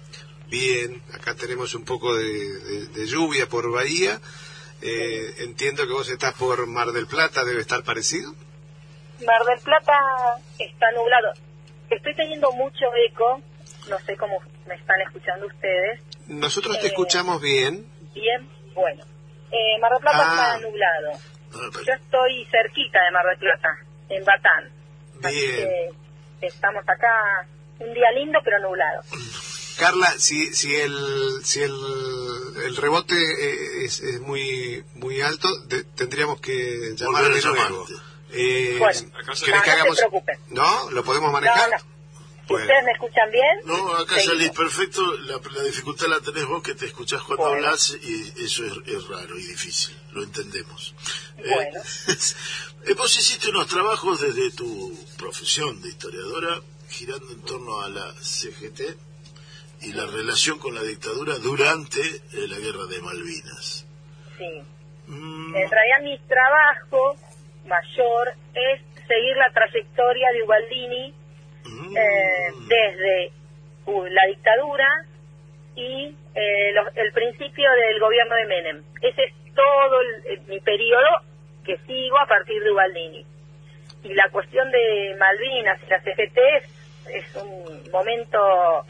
Bien, 0.48 1.02
acá 1.14 1.34
tenemos 1.34 1.74
un 1.74 1.84
poco 1.84 2.14
de, 2.14 2.24
de- 2.24 2.86
de 2.88 3.06
lluvia 3.06 3.48
por 3.48 3.70
Bahía. 3.70 4.20
Eh, 4.82 5.34
entiendo 5.38 5.86
que 5.86 5.92
vos 5.92 6.08
estás 6.08 6.34
por 6.34 6.66
Mar 6.66 6.92
del 6.92 7.06
Plata, 7.06 7.44
debe 7.44 7.60
estar 7.60 7.82
parecido. 7.84 8.34
Mar 9.24 9.44
del 9.46 9.60
Plata 9.60 9.92
está 10.58 10.86
nublado. 10.96 11.32
Estoy 11.88 12.14
teniendo 12.16 12.50
mucho 12.52 12.86
eco, 13.08 13.40
no 13.88 13.98
sé 14.04 14.16
cómo 14.16 14.40
me 14.66 14.74
están 14.74 15.00
escuchando 15.02 15.46
ustedes. 15.46 16.00
Nosotros 16.28 16.78
te 16.80 16.86
Eh, 16.86 16.88
escuchamos 16.90 17.40
bien. 17.40 17.86
Bien, 18.14 18.48
bueno. 18.74 19.04
Eh, 19.50 19.78
Mar 19.80 19.90
del 19.92 20.00
Plata 20.00 20.18
Ah. 20.22 20.54
está 20.56 20.66
nublado. 20.68 21.18
Yo 21.86 21.92
estoy 21.92 22.46
cerquita 22.50 23.04
de 23.04 23.10
Mar 23.10 23.24
del 23.26 23.38
Plata, 23.38 23.68
en 24.08 24.24
Batán. 24.24 24.70
Así 25.22 25.36
Bien. 25.46 25.68
que 26.40 26.46
estamos 26.46 26.82
acá, 26.88 27.46
un 27.78 27.92
día 27.92 28.10
lindo 28.12 28.38
pero 28.44 28.58
nublado. 28.60 29.02
Carla, 29.78 30.12
si, 30.18 30.54
si 30.54 30.74
el 30.74 31.40
si 31.44 31.60
el, 31.62 31.72
el 32.64 32.76
rebote 32.76 33.14
eh, 33.14 33.84
es, 33.84 34.00
es 34.00 34.20
muy 34.20 34.84
muy 34.94 35.20
alto, 35.22 35.48
de- 35.66 35.84
tendríamos 35.84 36.40
que 36.40 36.94
llamar 36.96 37.24
de 37.32 37.42
nuevo. 37.42 37.86
Eh, 38.32 38.76
Bueno, 38.78 39.00
¿querés 39.44 39.54
no, 39.56 39.62
que 39.62 39.70
hagamos-. 39.70 40.02
¿No? 40.50 40.90
¿Lo 40.90 41.04
podemos 41.04 41.30
manejar? 41.32 41.70
no. 41.70 41.76
Bueno. 42.48 42.64
ustedes 42.66 42.84
me 42.84 42.92
escuchan 42.92 43.30
bien, 43.30 43.58
No, 43.64 43.94
acá 43.94 44.14
seguimos. 44.16 44.24
salís 44.38 44.50
perfecto. 44.50 45.16
La, 45.18 45.40
la 45.54 45.62
dificultad 45.62 46.06
la 46.08 46.20
tenés 46.20 46.44
vos 46.46 46.62
que 46.62 46.74
te 46.74 46.86
escuchás 46.86 47.22
cuando 47.22 47.44
Bueno. 47.44 47.56
hablas 47.66 47.96
y 48.02 48.44
eso 48.44 48.64
es, 48.66 48.72
es 48.88 49.08
raro 49.08 49.38
y 49.38 49.42
difícil. 49.46 49.96
Lo 50.12 50.22
entendemos. 50.22 50.94
Eh, 51.38 51.42
Bueno. 51.54 51.80
eh, 52.86 52.94
vos 52.94 53.16
hiciste 53.16 53.48
unos 53.50 53.66
trabajos 53.68 54.20
desde 54.20 54.50
tu 54.52 54.98
profesión 55.16 55.80
de 55.82 55.88
historiadora 55.90 56.60
girando 56.90 57.30
en 57.32 57.42
torno 57.42 57.80
a 57.80 57.88
la 57.88 58.12
CGT 58.20 58.80
y 59.82 59.92
la 59.94 60.06
relación 60.06 60.58
con 60.58 60.74
la 60.74 60.82
dictadura 60.82 61.38
durante 61.38 62.00
eh, 62.00 62.22
la 62.48 62.58
guerra 62.58 62.84
de 62.86 63.00
Malvinas. 63.00 63.86
Sí. 64.36 64.62
Mm, 65.06 65.54
En 65.54 65.70
realidad 65.70 66.00
mi 66.02 66.18
trabajo 66.28 67.16
mayor 67.66 68.28
es 68.54 68.80
seguir 69.06 69.36
la 69.36 69.50
trayectoria 69.52 70.28
de 70.32 70.42
Ubaldini 70.42 71.14
eh, 71.96 72.52
desde 72.68 73.32
uh, 73.86 74.04
la 74.06 74.26
dictadura 74.26 75.06
y 75.74 76.14
eh, 76.34 76.72
los- 76.74 76.96
el 76.96 77.12
principio 77.12 77.70
del 77.72 78.00
gobierno 78.00 78.34
de 78.36 78.46
Menem. 78.46 78.82
Ese 79.00 79.24
es 79.24 79.34
todo 79.54 80.00
el- 80.00 80.26
el- 80.32 80.40
mi 80.46 80.60
periodo 80.60 81.08
que 81.64 81.76
sigo 81.86 82.18
a 82.18 82.26
partir 82.26 82.62
de 82.62 82.70
Ubaldini. 82.70 83.24
Y 84.04 84.14
la 84.14 84.28
cuestión 84.30 84.70
de 84.70 85.14
Malvinas 85.18 85.80
y 85.86 85.90
la 85.90 86.00
CGT 86.02 86.38
es, 86.56 86.64
es 87.08 87.36
un 87.42 87.90
momento 87.90 88.38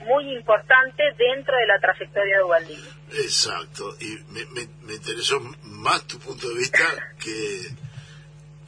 muy 0.06 0.32
importante 0.32 1.02
dentro 1.18 1.56
de 1.56 1.66
la 1.66 1.78
trayectoria 1.80 2.36
de 2.38 2.42
Ubaldini. 2.44 2.88
Exacto, 3.12 3.94
y 4.00 4.06
me, 4.32 4.44
me- 4.46 4.68
me 4.86 4.94
interesó 4.94 5.40
más 5.64 6.06
tu 6.06 6.18
punto 6.18 6.48
de 6.48 6.54
vista 6.54 6.78
que, 7.22 7.60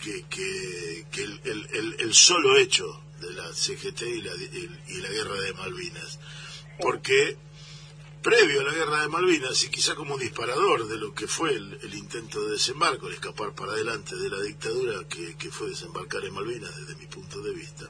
que, 0.02 0.22
que, 0.28 1.04
que 1.12 1.22
el, 1.22 1.40
el- 1.44 1.66
el- 1.74 1.96
el 2.00 2.12
solo 2.14 2.56
hecho 2.58 2.84
de 3.24 3.32
la 3.34 3.52
CGT 3.52 4.02
y 4.02 4.22
la, 4.22 4.32
y 4.88 5.00
la 5.00 5.08
guerra 5.08 5.40
de 5.40 5.52
Malvinas. 5.54 6.18
Porque 6.80 7.36
previo 8.22 8.60
a 8.60 8.64
la 8.64 8.72
guerra 8.72 9.00
de 9.02 9.08
Malvinas, 9.08 9.62
y 9.64 9.68
quizá 9.68 9.94
como 9.94 10.16
disparador 10.16 10.88
de 10.88 10.96
lo 10.96 11.14
que 11.14 11.26
fue 11.28 11.50
el, 11.52 11.78
el 11.82 11.94
intento 11.94 12.42
de 12.44 12.52
desembarco, 12.52 13.06
el 13.08 13.14
escapar 13.14 13.52
para 13.54 13.72
adelante 13.72 14.16
de 14.16 14.30
la 14.30 14.40
dictadura 14.40 15.06
que, 15.08 15.36
que 15.36 15.50
fue 15.50 15.68
desembarcar 15.70 16.24
en 16.24 16.32
Malvinas 16.34 16.74
desde 16.76 16.96
mi 16.96 17.06
punto 17.06 17.40
de 17.42 17.52
vista, 17.52 17.88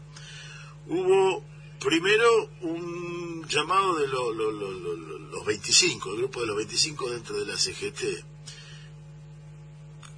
hubo 0.89 1.45
primero 1.81 2.51
un 2.63 3.47
llamado 3.49 3.97
de 3.99 4.09
lo- 4.09 4.33
lo- 4.33 4.51
lo- 4.51 4.73
lo- 4.73 4.97
lo- 4.97 5.19
los 5.19 5.45
25, 5.47 6.11
el 6.13 6.19
grupo 6.19 6.41
de 6.41 6.47
los 6.47 6.57
25 6.57 7.11
dentro 7.11 7.39
de 7.39 7.47
la 7.47 7.57
CGT, 7.57 8.25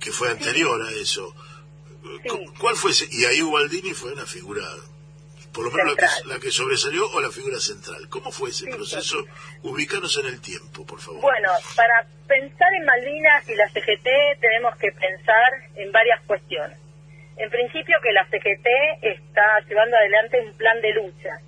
que 0.00 0.12
fue 0.12 0.30
anterior 0.30 0.80
a 0.82 0.92
eso. 0.92 1.34
Cu- 2.28 2.52
¿Cuál 2.58 2.76
fue 2.76 2.92
ese? 2.92 3.08
Y 3.10 3.24
ahí 3.24 3.42
Ubaldini 3.42 3.92
fue 3.94 4.12
una 4.12 4.26
figura, 4.26 4.64
por 5.56 5.64
lo 5.64 5.70
menos 5.70 5.96
la 5.96 5.96
que, 5.96 6.28
la 6.28 6.38
que 6.38 6.50
sobresalió 6.50 7.08
o 7.08 7.18
la 7.18 7.30
figura 7.30 7.58
central. 7.58 8.06
¿Cómo 8.10 8.30
fue 8.30 8.50
ese 8.50 8.68
proceso? 8.68 9.16
Ubícanos 9.62 10.14
en 10.18 10.26
el 10.26 10.38
tiempo, 10.42 10.84
por 10.84 11.00
favor. 11.00 11.22
Bueno, 11.22 11.48
para 11.74 12.04
pensar 12.28 12.68
en 12.74 12.84
Malvinas 12.84 13.48
y 13.48 13.54
la 13.54 13.66
CGT 13.70 14.36
tenemos 14.38 14.76
que 14.76 14.92
pensar 14.92 15.48
en 15.76 15.90
varias 15.92 16.20
cuestiones. 16.26 16.76
En 17.38 17.48
principio 17.48 17.96
que 18.02 18.12
la 18.12 18.26
CGT 18.26 18.68
está 19.00 19.60
llevando 19.66 19.96
adelante 19.96 20.40
un 20.44 20.52
plan 20.58 20.78
de 20.82 20.92
lucha, 20.92 21.40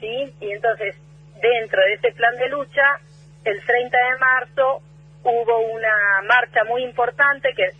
¿sí? 0.00 0.34
Y 0.40 0.50
entonces, 0.52 0.94
dentro 1.40 1.80
de 1.80 1.94
ese 1.94 2.12
plan 2.12 2.36
de 2.36 2.48
lucha, 2.48 3.00
el 3.44 3.64
30 3.64 3.96
de 3.96 4.18
marzo 4.18 4.82
hubo 5.22 5.58
una 5.72 6.20
marcha 6.28 6.64
muy 6.64 6.84
importante 6.84 7.54
que 7.56 7.70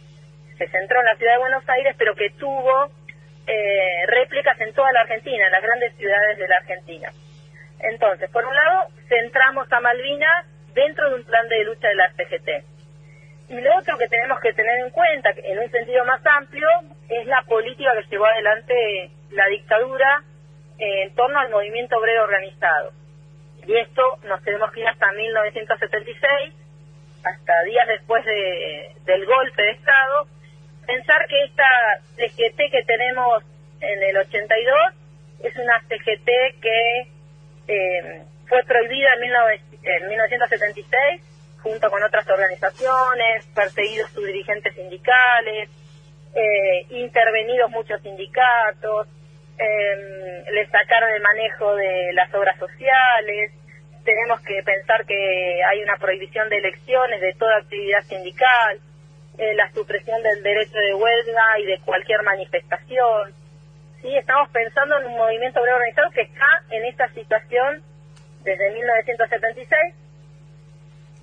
se 0.57 0.69
centró 0.69 1.01
en 1.01 1.07
la 1.07 1.16
ciudad 1.16 1.35
de 1.35 1.39
Buenos 1.39 1.69
Aires, 1.69 1.95
pero 1.99 2.15
que 2.15 2.31
tuvo 2.31 2.91
eh, 3.47 4.07
réplicas 4.07 4.59
en 4.61 4.73
toda 4.75 4.91
la 4.93 5.01
Argentina, 5.03 5.47
en 5.47 5.53
las 5.53 5.62
grandes 5.62 5.95
ciudades 5.97 6.39
de 6.39 6.49
la 6.49 6.57
Argentina. 6.57 7.11
Entonces, 7.81 8.31
por 8.31 8.45
un 8.47 8.55
lado, 8.55 8.89
centramos 9.09 9.71
a 9.73 9.81
Malvinas 9.81 10.47
dentro 10.75 11.09
de 11.11 11.16
un 11.16 11.25
plan 11.25 11.47
de 11.49 11.65
lucha 11.65 11.89
de 11.89 11.95
la 11.95 12.11
CGT. 12.12 12.65
Y 13.51 13.61
lo 13.61 13.77
otro 13.77 13.99
que 13.99 14.09
tenemos 14.09 14.41
que 14.41 14.53
tener 14.55 14.79
en 14.81 14.91
cuenta, 14.91 15.31
en 15.37 15.59
un 15.59 15.71
sentido 15.71 16.05
más 16.07 16.21
amplio, 16.25 16.66
es 17.11 17.27
la 17.27 17.43
política 17.43 17.93
que 17.95 18.09
llevó 18.11 18.25
adelante 18.27 19.11
la 19.33 19.47
dictadura 19.49 20.23
eh, 20.79 21.03
en 21.03 21.15
torno 21.15 21.39
al 21.39 21.51
movimiento 21.51 21.99
obrero 21.99 22.25
organizado. 22.25 22.93
Y 23.66 23.77
esto 23.77 24.03
nos 24.25 24.43
tenemos 24.43 24.73
que 24.73 24.81
ir 24.81 24.89
hasta 24.89 25.12
1976, 25.12 26.55
hasta 27.25 27.62
días 27.65 27.87
después 27.89 28.25
de- 28.25 28.93
del 29.05 29.25
golpe 29.27 29.62
de 29.62 29.71
Estado, 29.73 30.27
pensar 30.86 31.27
que 31.28 31.44
esta 31.44 31.65
CGT 32.16 32.70
que 32.70 32.82
tenemos 32.86 33.43
en 33.81 34.02
el 34.02 34.16
82 34.16 34.78
es 35.43 35.56
una 35.56 35.81
CGT 35.89 36.61
que 36.61 37.01
eh, 37.69 38.23
fue 38.48 38.62
prohibida 38.65 39.15
en, 39.15 39.20
19 39.20 39.61
en 39.82 40.09
1976 40.09 41.23
junto 41.62 41.90
con 41.90 42.02
otras 42.02 42.28
organizaciones, 42.28 43.47
perseguidos 43.55 44.11
sus 44.11 44.27
dirigentes 44.27 44.74
sindicales, 44.74 45.70
eh, 46.35 46.86
intervenidos 46.90 47.70
muchos 47.70 48.02
sindicatos, 48.02 49.09
eh, 49.59 50.44
le 50.52 50.66
sacaron 50.66 51.11
el 51.11 51.23
manejo 51.23 51.74
de 51.74 52.12
las 52.12 52.32
obras 52.35 52.59
sociales, 52.59 53.52
tenemos 54.05 54.40
que 54.43 54.62
pensar 54.62 55.06
que 55.06 55.62
hay 55.65 55.82
una 55.82 55.97
prohibición 55.97 56.48
de 56.51 56.59
elecciones 56.59 57.20
de 57.20 57.32
toda 57.35 57.56
actividad 57.56 58.02
sindical, 58.02 58.78
eh, 59.39 59.55
la 59.55 59.70
supresión 59.73 60.23
del 60.23 60.43
derecho 60.43 60.78
de 60.78 60.94
huelga 60.94 61.59
y 61.59 61.66
de 61.66 61.81
cualquier 61.81 62.23
manifestación. 62.23 63.35
Sí, 64.01 64.15
estamos 64.16 64.48
pensando 64.51 64.98
en 64.98 65.06
un 65.06 65.16
movimiento 65.16 65.61
obrero 65.61 65.77
organizado 65.77 66.11
que 66.11 66.23
está 66.23 66.62
en 66.70 66.85
esta 66.85 67.09
situación 67.15 67.82
desde 68.44 68.70
1976 68.73 69.94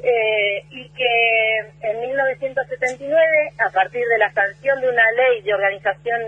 eh, 0.04 0.66
y 0.72 0.90
que 0.90 1.58
en 1.82 2.02
1979, 2.02 3.54
a 3.60 3.70
partir 3.70 4.04
de 4.06 4.18
la 4.18 4.34
sanción 4.34 4.82
de 4.82 4.90
una 4.90 5.12
ley 5.12 5.42
de 5.44 5.54
organización 5.54 6.22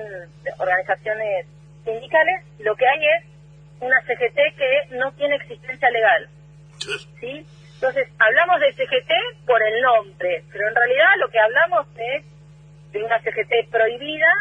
de 0.44 0.52
organizaciones 0.60 1.48
sindicales, 1.84 2.46
lo 2.60 2.76
que 2.76 2.88
hay 2.88 3.00
es 3.18 3.26
una 3.82 4.00
CGT 4.02 4.56
que 4.56 4.96
no 4.96 5.12
tiene 5.14 5.36
existencia 5.36 5.90
legal. 5.90 6.30
¿sí? 7.20 7.46
Entonces, 7.84 8.08
hablamos 8.18 8.62
de 8.62 8.72
CGT 8.72 9.12
por 9.46 9.62
el 9.62 9.82
nombre, 9.82 10.42
pero 10.54 10.70
en 10.70 10.74
realidad 10.74 11.06
lo 11.20 11.28
que 11.28 11.38
hablamos 11.38 11.86
es 11.98 12.24
de 12.94 13.04
una 13.04 13.20
CGT 13.20 13.70
prohibida 13.70 14.32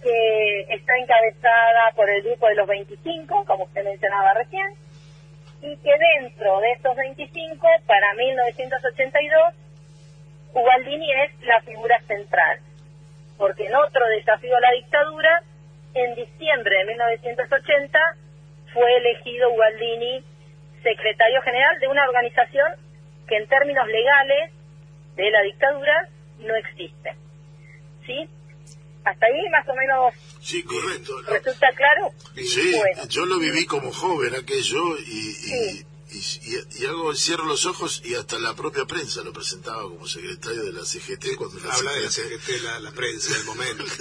que 0.00 0.66
está 0.68 0.96
encabezada 0.98 1.90
por 1.96 2.08
el 2.08 2.22
grupo 2.22 2.46
de 2.46 2.54
los 2.54 2.68
25, 2.68 3.44
como 3.44 3.64
usted 3.64 3.82
mencionaba 3.82 4.34
recién, 4.34 4.72
y 5.62 5.76
que 5.78 5.90
dentro 6.20 6.60
de 6.60 6.70
estos 6.70 6.94
25, 6.94 7.66
para 7.88 8.14
1982, 8.14 9.54
Ubaldini 10.54 11.12
es 11.24 11.40
la 11.40 11.60
figura 11.62 12.00
central, 12.06 12.60
porque 13.36 13.66
en 13.66 13.74
otro 13.74 14.06
desafío 14.10 14.56
a 14.56 14.60
la 14.60 14.70
dictadura, 14.70 15.42
en 15.94 16.14
diciembre 16.14 16.78
de 16.78 16.84
1980, 16.84 17.98
fue 18.72 18.96
elegido 18.96 19.50
Ubaldini 19.50 20.24
secretario 20.82 21.40
general 21.42 21.78
de 21.80 21.88
una 21.88 22.04
organización 22.06 22.72
que 23.28 23.36
en 23.36 23.46
términos 23.48 23.86
legales 23.86 24.52
de 25.16 25.30
la 25.30 25.42
dictadura 25.42 26.08
no 26.38 26.54
existe. 26.56 27.14
¿Sí? 28.06 28.28
Hasta 29.04 29.26
ahí 29.26 29.48
más 29.50 29.66
o 29.68 29.74
menos 29.74 30.14
Sí, 30.40 30.62
correcto. 30.62 31.12
resulta 31.28 31.68
claro. 31.72 32.10
Sí, 32.34 32.72
Bueno. 32.76 33.02
yo 33.08 33.24
lo 33.26 33.38
viví 33.38 33.66
como 33.66 33.92
joven 33.92 34.34
aquello 34.34 34.98
y, 35.06 35.36
y, 35.46 35.86
y, 36.12 36.18
y- 36.18 36.82
y 36.82 36.86
hago, 36.86 37.14
cierro 37.14 37.44
los 37.44 37.66
ojos 37.66 38.02
y 38.04 38.14
hasta 38.14 38.38
la 38.38 38.54
propia 38.54 38.84
prensa 38.84 39.22
lo 39.22 39.32
presentaba 39.32 39.82
como 39.82 40.06
secretario 40.08 40.64
de 40.64 40.72
la 40.72 40.84
CGT 40.84 41.36
cuando 41.36 41.58
la 41.60 41.74
Habla 41.74 41.92
de 41.92 42.00
la 42.00 42.10
CGT 42.10 42.48
la, 42.62 42.80
la 42.80 42.90
prensa 42.92 43.34
del 43.34 43.44
momento. 43.44 43.84
Sí, 43.90 43.96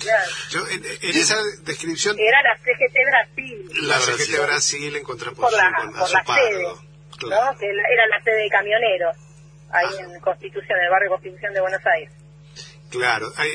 claro. 0.00 0.30
Yo, 0.50 0.68
en, 0.68 0.84
en 0.84 1.16
esa 1.16 1.36
descripción, 1.62 2.16
Era 2.18 2.42
la 2.42 2.56
CGT 2.58 2.96
Brasil, 3.10 3.70
la 3.82 3.88
La 3.88 4.00
CGT 4.00 4.16
Brasil. 4.16 4.40
Brasil 4.46 4.96
en 4.96 5.02
por 5.02 5.16
contraposición 5.16 5.72
la, 5.72 5.76
con 5.78 5.92
por 5.92 6.10
la 6.10 6.24
sede. 6.24 6.62
¿no? 6.62 7.58
que 7.58 7.66
la- 7.72 7.88
era 7.92 8.06
la 8.08 8.22
sede 8.22 8.42
de 8.42 8.48
camioneros, 8.50 9.16
ahí 9.70 9.86
en 10.14 10.20
Constitución, 10.20 10.78
en 10.78 10.84
el 10.84 10.90
barrio 10.90 11.10
Constitución 11.10 11.54
de 11.54 11.60
Buenos 11.60 11.80
Aires. 11.86 12.12
Claro, 12.90 13.32
Ay, 13.36 13.50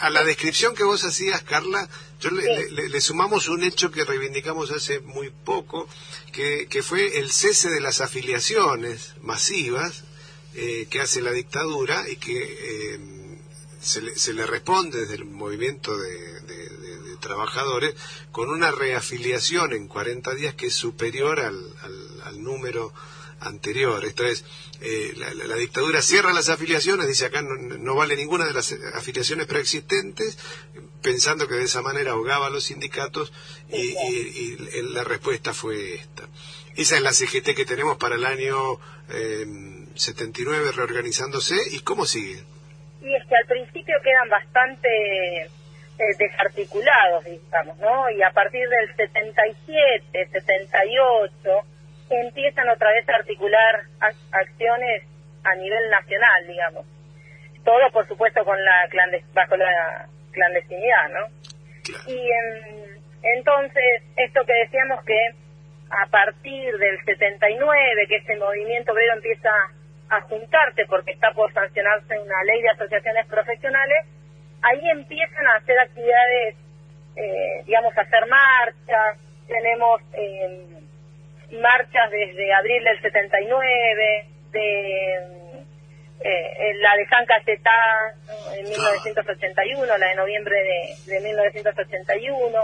a, 0.00 0.06
a 0.06 0.10
la 0.10 0.24
descripción 0.24 0.74
que 0.74 0.84
vos 0.84 1.02
hacías, 1.04 1.42
Carla, 1.42 1.88
yo 2.20 2.30
le, 2.30 2.70
le- 2.70 2.88
le- 2.88 3.00
sumamos 3.00 3.48
un 3.48 3.62
hecho 3.62 3.90
que 3.90 4.04
reivindicamos 4.04 4.70
hace 4.70 5.00
muy 5.00 5.30
poco, 5.30 5.88
que, 6.32 6.66
que 6.68 6.82
fue 6.82 7.18
el 7.18 7.30
cese 7.30 7.70
de 7.70 7.80
las 7.80 8.00
afiliaciones 8.00 9.14
masivas 9.22 10.04
eh, 10.54 10.86
que 10.90 11.00
hace 11.00 11.20
la 11.22 11.30
dictadura 11.32 12.08
y 12.08 12.16
que 12.16 12.94
eh, 12.94 13.00
se, 13.80 14.02
le, 14.02 14.16
se 14.18 14.32
le 14.34 14.46
responde 14.46 15.00
desde 15.00 15.14
el 15.14 15.24
movimiento 15.26 15.96
de, 15.96 16.40
de- 16.42 16.68
de- 16.70 16.98
de 16.98 17.16
trabajadores 17.18 17.94
con 18.32 18.50
una 18.50 18.70
reafiliación 18.72 19.72
en 19.72 19.86
40 19.88 20.34
días 20.34 20.54
que 20.54 20.66
es 20.66 20.74
superior 20.74 21.38
al, 21.40 21.56
al- 21.82 22.20
al 22.24 22.42
número 22.42 22.92
anterior. 23.40 24.04
Esto 24.04 24.24
es, 24.24 24.44
eh, 24.80 25.12
la, 25.16 25.32
la- 25.34 25.44
la 25.46 25.56
dictadura 25.56 26.02
cierra 26.02 26.32
las 26.32 26.48
afiliaciones, 26.48 27.06
dice 27.08 27.26
acá 27.26 27.42
no, 27.42 27.54
no 27.56 27.94
vale 27.94 28.16
ninguna 28.16 28.44
de 28.46 28.52
las 28.52 28.72
afiliaciones 28.94 29.46
preexistentes, 29.46 30.38
pensando 31.02 31.46
que 31.48 31.54
de 31.54 31.64
esa 31.64 31.82
manera 31.82 32.12
ahogaba 32.12 32.46
a 32.46 32.50
los 32.50 32.64
sindicatos 32.64 33.32
y, 33.70 33.76
y- 33.76 34.56
la 34.92 35.04
respuesta 35.04 35.52
fue 35.54 35.94
esta. 35.94 36.28
Esa 36.76 36.96
es 36.96 37.02
la 37.02 37.12
CGT 37.12 37.54
que 37.56 37.64
tenemos 37.64 37.96
para 37.96 38.14
el 38.14 38.24
año 38.24 38.74
eh, 39.10 39.46
79 39.94 40.72
reorganizándose 40.72 41.56
y 41.72 41.80
cómo 41.80 42.06
sigue. 42.06 42.44
Y 43.00 43.14
es 43.14 43.22
que 43.28 43.36
al 43.36 43.46
principio 43.46 43.94
quedan 44.02 44.28
bastante 44.28 44.88
eh, 45.42 46.14
desarticulados, 46.18 47.24
digamos, 47.24 47.76
¿no? 47.78 48.10
Y 48.10 48.22
a 48.22 48.30
partir 48.32 48.60
del 48.68 48.96
77, 48.96 50.28
78, 50.32 51.66
empiezan 52.10 52.68
otra 52.68 52.90
vez 52.92 53.08
a 53.08 53.16
articular 53.16 53.82
ac- 54.00 54.16
acciones 54.32 55.02
a 55.44 55.54
nivel 55.54 55.90
nacional, 55.90 56.46
digamos. 56.46 56.86
Todo, 57.64 57.90
por 57.90 58.06
supuesto, 58.08 58.44
con 58.44 58.56
la 58.64 58.88
bajo 59.34 59.56
la 59.56 60.06
clandestinidad, 60.32 61.08
¿no? 61.10 61.26
Y 62.06 62.30
em, 62.30 63.00
entonces, 63.22 64.02
esto 64.16 64.44
que 64.44 64.54
decíamos 64.54 65.02
que 65.04 65.30
a 65.90 66.06
partir 66.06 66.76
del 66.76 66.98
79, 67.04 68.06
que 68.08 68.16
este 68.16 68.36
movimiento 68.36 68.92
obrero 68.92 69.14
empieza 69.14 69.50
a 70.10 70.20
juntarse 70.22 70.86
porque 70.86 71.12
está 71.12 71.32
por 71.32 71.52
sancionarse 71.52 72.18
una 72.18 72.44
ley 72.44 72.62
de 72.62 72.70
asociaciones 72.70 73.26
profesionales, 73.26 74.06
ahí 74.62 74.90
empiezan 74.90 75.46
a 75.46 75.56
hacer 75.56 75.78
actividades, 75.78 76.56
eh, 77.16 77.62
digamos, 77.66 77.96
a 77.96 78.00
hacer 78.02 78.26
marchas, 78.26 79.18
tenemos 79.46 80.00
em, 80.12 80.77
marchas 81.52 82.10
desde 82.10 82.52
abril 82.52 82.84
del 82.84 83.00
79, 83.00 84.24
de, 84.52 85.14
eh, 86.20 86.74
la 86.80 86.96
de 86.96 87.06
San 87.08 87.24
Cayetá 87.26 88.14
en 88.56 88.68
1981, 88.68 89.98
la 89.98 90.08
de 90.08 90.14
noviembre 90.14 90.56
de, 90.56 91.12
de 91.12 91.20
1981. 91.20 92.58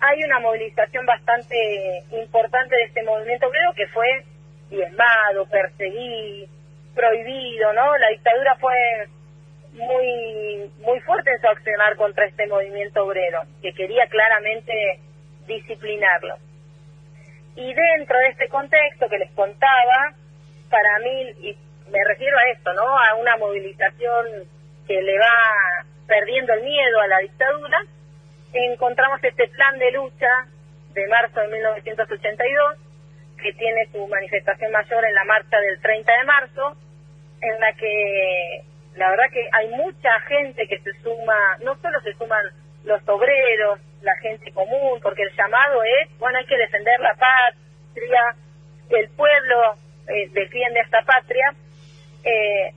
Hay 0.00 0.24
una 0.24 0.38
movilización 0.40 1.06
bastante 1.06 1.56
importante 2.12 2.76
de 2.76 2.82
este 2.84 3.02
movimiento 3.04 3.46
obrero 3.46 3.72
que 3.74 3.86
fue 3.88 4.24
diezmado, 4.68 5.46
perseguido, 5.48 6.48
prohibido, 6.94 7.72
¿no? 7.72 7.96
La 7.98 8.08
dictadura 8.08 8.56
fue 8.56 8.74
muy 9.72 10.70
muy 10.84 11.00
fuerte 11.00 11.30
en 11.32 11.40
su 11.40 11.48
accionar 11.48 11.96
contra 11.96 12.26
este 12.26 12.46
movimiento 12.46 13.04
obrero, 13.04 13.42
que 13.62 13.72
quería 13.72 14.06
claramente 14.06 15.00
disciplinarlo. 15.46 16.36
Y 17.56 17.72
dentro 17.72 18.18
de 18.18 18.28
este 18.28 18.48
contexto 18.48 19.08
que 19.08 19.18
les 19.18 19.30
contaba, 19.32 20.12
para 20.70 20.98
mí, 21.00 21.30
y 21.40 21.56
me 21.90 22.04
refiero 22.04 22.36
a 22.36 22.50
esto, 22.50 22.72
¿no? 22.72 22.98
A 22.98 23.14
una 23.14 23.36
movilización 23.36 24.26
que 24.86 25.00
le 25.00 25.18
va 25.18 25.86
perdiendo 26.06 26.52
el 26.54 26.62
miedo 26.62 27.00
a 27.00 27.06
la 27.06 27.18
dictadura, 27.18 27.78
encontramos 28.52 29.22
este 29.22 29.48
plan 29.48 29.78
de 29.78 29.90
lucha 29.92 30.28
de 30.94 31.06
marzo 31.08 31.40
de 31.40 31.48
1982, 31.48 32.78
que 33.40 33.52
tiene 33.54 33.86
su 33.92 34.06
manifestación 34.06 34.72
mayor 34.72 35.04
en 35.04 35.14
la 35.14 35.24
marcha 35.24 35.60
del 35.60 35.80
30 35.80 36.12
de 36.12 36.24
marzo, 36.24 36.76
en 37.40 37.60
la 37.60 37.72
que 37.74 38.62
la 38.96 39.10
verdad 39.10 39.30
que 39.32 39.48
hay 39.52 39.68
mucha 39.70 40.20
gente 40.20 40.66
que 40.68 40.78
se 40.80 40.92
suma, 41.02 41.58
no 41.62 41.76
solo 41.76 42.00
se 42.02 42.14
suman 42.14 42.46
los 42.84 43.06
obreros, 43.08 43.80
la 44.04 44.16
gente 44.16 44.52
común, 44.52 45.00
porque 45.02 45.22
el 45.22 45.32
llamado 45.36 45.82
es, 45.82 46.18
bueno, 46.18 46.38
hay 46.38 46.46
que 46.46 46.56
defender 46.56 47.00
la 47.00 47.14
patria, 47.14 48.34
el 48.90 49.08
pueblo 49.10 49.74
eh, 50.08 50.28
defiende 50.32 50.80
esta 50.80 51.02
patria. 51.02 51.52
Eh, 52.24 52.72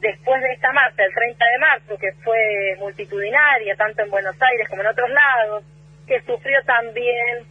después 0.00 0.42
de 0.42 0.52
esta 0.52 0.72
marcha, 0.72 1.04
el 1.04 1.14
30 1.14 1.44
de 1.44 1.58
marzo, 1.58 1.98
que 1.98 2.12
fue 2.24 2.76
multitudinaria, 2.78 3.76
tanto 3.76 4.02
en 4.02 4.10
Buenos 4.10 4.36
Aires 4.40 4.68
como 4.68 4.82
en 4.82 4.88
otros 4.88 5.10
lados, 5.10 5.64
que 6.06 6.20
sufrió 6.22 6.62
también 6.64 7.46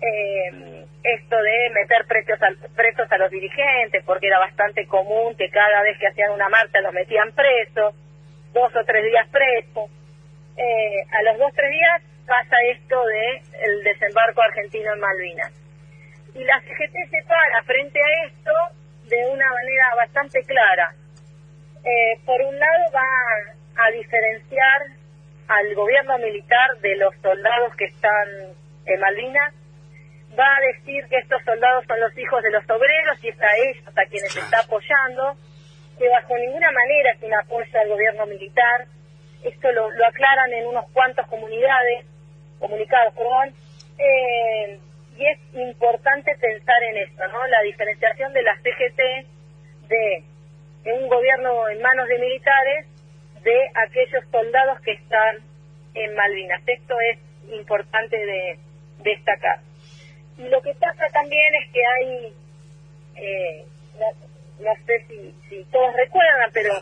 eh, 0.00 0.86
esto 1.02 1.36
de 1.36 1.70
meter 1.74 2.06
presos 2.06 2.40
a, 2.42 2.74
presos 2.74 3.12
a 3.12 3.18
los 3.18 3.30
dirigentes, 3.30 4.02
porque 4.04 4.28
era 4.28 4.38
bastante 4.38 4.86
común 4.86 5.36
que 5.36 5.50
cada 5.50 5.82
vez 5.82 5.98
que 5.98 6.06
hacían 6.06 6.32
una 6.32 6.48
marcha 6.48 6.80
los 6.80 6.94
metían 6.94 7.32
presos, 7.32 7.94
dos 8.52 8.74
o 8.74 8.84
tres 8.84 9.04
días 9.04 9.28
presos. 9.28 9.90
A 11.12 11.22
los 11.22 11.38
dos 11.38 11.50
o 11.50 11.54
tres 11.54 11.70
días 11.70 12.02
pasa 12.30 12.56
esto 12.70 13.04
de 13.06 13.42
el 13.66 13.82
desembarco 13.82 14.40
argentino 14.40 14.94
en 14.94 15.00
Malvinas. 15.00 15.52
Y 16.32 16.44
la 16.44 16.60
CGT 16.60 17.10
se 17.10 17.22
para 17.26 17.62
frente 17.64 17.98
a 17.98 18.26
esto 18.26 18.52
de 19.08 19.26
una 19.26 19.50
manera 19.50 19.94
bastante 19.96 20.40
clara. 20.44 20.94
Eh, 21.82 22.20
por 22.24 22.40
un 22.40 22.56
lado 22.56 22.92
va 22.94 23.84
a 23.84 23.90
diferenciar 23.90 24.82
al 25.48 25.74
gobierno 25.74 26.18
militar 26.18 26.78
de 26.80 26.96
los 26.98 27.12
soldados 27.20 27.74
que 27.74 27.86
están 27.86 28.28
en 28.86 29.00
Malvinas 29.00 29.52
va 30.38 30.56
a 30.56 30.60
decir 30.60 31.04
que 31.08 31.18
estos 31.18 31.42
soldados 31.42 31.84
son 31.86 31.98
los 31.98 32.16
hijos 32.16 32.42
de 32.42 32.50
los 32.50 32.62
obreros 32.70 33.18
y 33.24 33.28
es 33.28 33.40
a 33.40 33.56
ellos 33.56 33.88
a 33.88 34.04
quienes 34.06 34.36
está 34.36 34.60
apoyando, 34.60 35.36
que 35.98 36.08
bajo 36.08 36.38
ninguna 36.38 36.70
manera 36.70 37.10
es 37.12 37.22
un 37.22 37.34
apoyo 37.34 37.80
al 37.80 37.88
gobierno 37.88 38.26
militar. 38.26 38.86
Esto 39.42 39.72
lo, 39.72 39.88
aclaran 40.06 40.52
en 40.52 40.66
unos 40.66 40.84
cuantos 40.92 41.26
comunidades, 41.26 42.06
comunicados, 42.60 43.14
perdón. 43.14 43.54
Eh, 43.98 44.78
y 45.16 45.26
es 45.26 45.38
importante 45.54 46.34
pensar 46.40 46.82
en 46.82 46.96
esto, 46.98 47.26
¿no? 47.28 47.46
La 47.46 47.62
diferenciación 47.62 48.32
de 48.32 48.42
la 48.42 48.56
CGT 48.56 49.28
de, 49.88 50.24
un 50.92 51.08
gobierno 51.08 51.68
en 51.68 51.82
manos 51.82 52.08
de 52.08 52.18
militares 52.18 52.86
de 53.42 53.70
aquellos 53.86 54.24
soldados 54.30 54.80
que 54.80 54.92
están 54.92 55.36
en 55.94 56.14
Malvinas. 56.14 56.62
Esto 56.66 56.94
es 57.12 57.18
importante 57.52 58.16
de 58.16 58.58
destacar. 59.02 59.60
Y 60.38 60.48
lo 60.48 60.62
que 60.62 60.72
pasa 60.74 61.06
también 61.12 61.54
es 61.54 61.70
que 61.70 61.80
hay, 61.84 62.34
eh, 63.16 63.64
no, 64.60 64.72
sé 64.86 65.04
si, 65.08 65.34
si 65.50 65.64
todos 65.70 65.94
recuerdan, 65.96 66.50
pero 66.54 66.72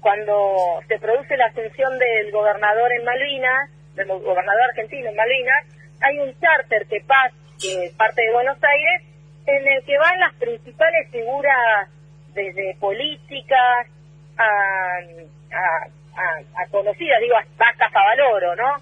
cuando 0.00 0.80
se 0.88 0.98
produce 0.98 1.36
la 1.36 1.46
ascensión 1.46 1.96
del 1.98 2.32
gobernador 2.32 2.90
en 2.92 3.04
Malvinas, 3.04 3.70
del 3.98 4.08
gobernador 4.08 4.62
argentino 4.70 5.10
en 5.10 5.16
Malvinas, 5.16 5.66
hay 6.00 6.18
un 6.20 6.38
charter 6.40 6.86
que 6.86 7.00
pasa, 7.06 7.34
que 7.60 7.90
parte 7.96 8.22
de 8.22 8.32
Buenos 8.32 8.58
Aires, 8.62 9.02
en 9.46 9.68
el 9.68 9.84
que 9.84 9.98
van 9.98 10.20
las 10.20 10.34
principales 10.34 11.10
figuras 11.10 11.88
desde 12.34 12.76
políticas 12.78 13.86
a, 14.36 14.98
a, 15.54 16.66
conocidas, 16.70 17.20
digo, 17.20 17.34
va 17.60 17.72
Cafavaloro, 17.76 18.54
¿no? 18.56 18.72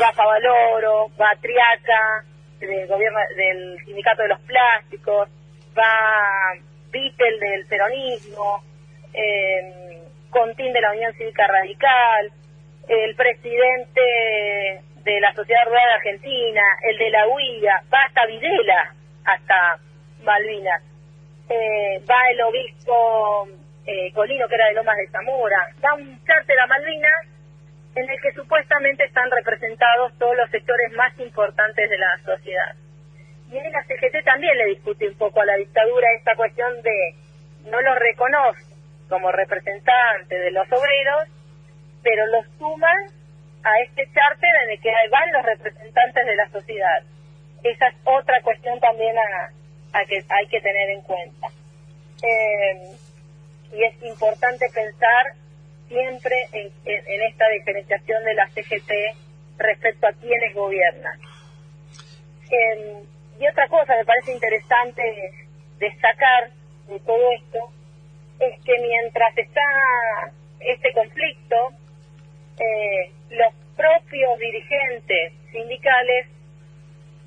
Va 0.00 0.08
Cafavaloro, 0.08 1.10
va 1.20 1.32
Triaca, 1.40 2.24
del 2.60 2.86
gobierno 2.86 3.18
del 3.36 3.78
sindicato 3.84 4.22
de 4.22 4.28
los 4.28 4.40
plásticos, 4.40 5.28
va 5.76 6.54
Vittel 6.90 7.38
del 7.38 7.66
peronismo, 7.66 8.62
eh, 9.12 10.02
Contín 10.30 10.72
de 10.72 10.80
la 10.80 10.92
Unión 10.92 11.12
Cívica 11.14 11.46
Radical, 11.46 12.32
el 12.88 13.14
presidente 13.14 14.00
de 15.04 15.20
la 15.20 15.32
Sociedad 15.34 15.64
Rural 15.64 15.90
Argentina, 15.94 16.62
el 16.82 16.98
de 16.98 17.10
la 17.10 17.26
UIA, 17.28 17.82
va 17.92 18.02
hasta 18.04 18.26
Videla, 18.26 18.94
hasta 19.24 19.78
Malvinas, 20.22 20.82
eh, 21.48 22.02
va 22.08 22.30
el 22.30 22.40
obispo 22.42 23.48
eh, 23.86 24.12
Colino, 24.12 24.48
que 24.48 24.54
era 24.54 24.66
de 24.66 24.74
Lomas 24.74 24.96
de 24.96 25.08
Zamora, 25.08 25.68
va 25.84 25.94
un 25.94 26.24
charter 26.24 26.58
a 26.58 26.66
Malvinas 26.66 27.26
en 27.94 28.10
el 28.10 28.20
que 28.20 28.32
supuestamente 28.32 29.04
están 29.04 29.30
representados 29.30 30.12
todos 30.18 30.36
los 30.36 30.50
sectores 30.50 30.92
más 30.92 31.18
importantes 31.18 31.88
de 31.88 31.98
la 31.98 32.18
sociedad. 32.24 32.74
Y 33.50 33.56
en 33.56 33.72
la 33.72 33.82
CGT 33.84 34.24
también 34.24 34.58
le 34.58 34.66
discute 34.66 35.08
un 35.08 35.16
poco 35.16 35.40
a 35.40 35.46
la 35.46 35.56
dictadura 35.56 36.06
esta 36.18 36.34
cuestión 36.34 36.82
de 36.82 37.14
no 37.70 37.80
lo 37.80 37.94
reconoce 37.94 38.62
como 39.08 39.30
representante 39.30 40.36
de 40.36 40.50
los 40.50 40.66
obreros, 40.72 41.28
pero 42.06 42.24
los 42.28 42.46
suman 42.56 43.10
a 43.64 43.80
este 43.80 44.06
charter 44.14 44.50
en 44.62 44.70
el 44.70 44.80
que 44.80 44.92
van 45.10 45.32
los 45.32 45.42
representantes 45.44 46.24
de 46.24 46.36
la 46.36 46.48
sociedad. 46.50 47.02
Esa 47.64 47.88
es 47.88 47.94
otra 48.04 48.40
cuestión 48.42 48.78
también 48.78 49.16
a, 49.18 50.04
que 50.04 50.22
hay 50.28 50.46
que 50.46 50.60
tener 50.60 50.90
en 50.90 51.02
cuenta. 51.02 51.48
Eh, 52.22 52.92
y 53.72 53.82
es 53.82 54.02
importante 54.04 54.66
pensar 54.72 55.32
siempre 55.88 56.36
en, 56.52 57.22
esta 57.22 57.48
diferenciación 57.48 58.24
de 58.24 58.34
la 58.34 58.46
CGT 58.50 58.92
respecto 59.58 60.06
a 60.06 60.12
quienes 60.12 60.54
gobiernan. 60.54 61.18
Em, 62.50 63.02
y 63.40 63.48
otra 63.48 63.66
cosa 63.66 63.96
me 63.96 64.04
parece 64.04 64.32
interesante 64.32 65.02
destacar 65.80 66.50
de 66.86 67.00
todo 67.00 67.32
esto 67.32 67.58
es 68.38 68.62
que 68.62 68.78
mientras 68.80 69.36
está 69.36 69.60
este 70.60 70.92
conflicto, 70.92 71.72
eh, 72.58 73.10
los 73.30 73.54
propios 73.76 74.38
dirigentes 74.38 75.32
sindicales 75.52 76.26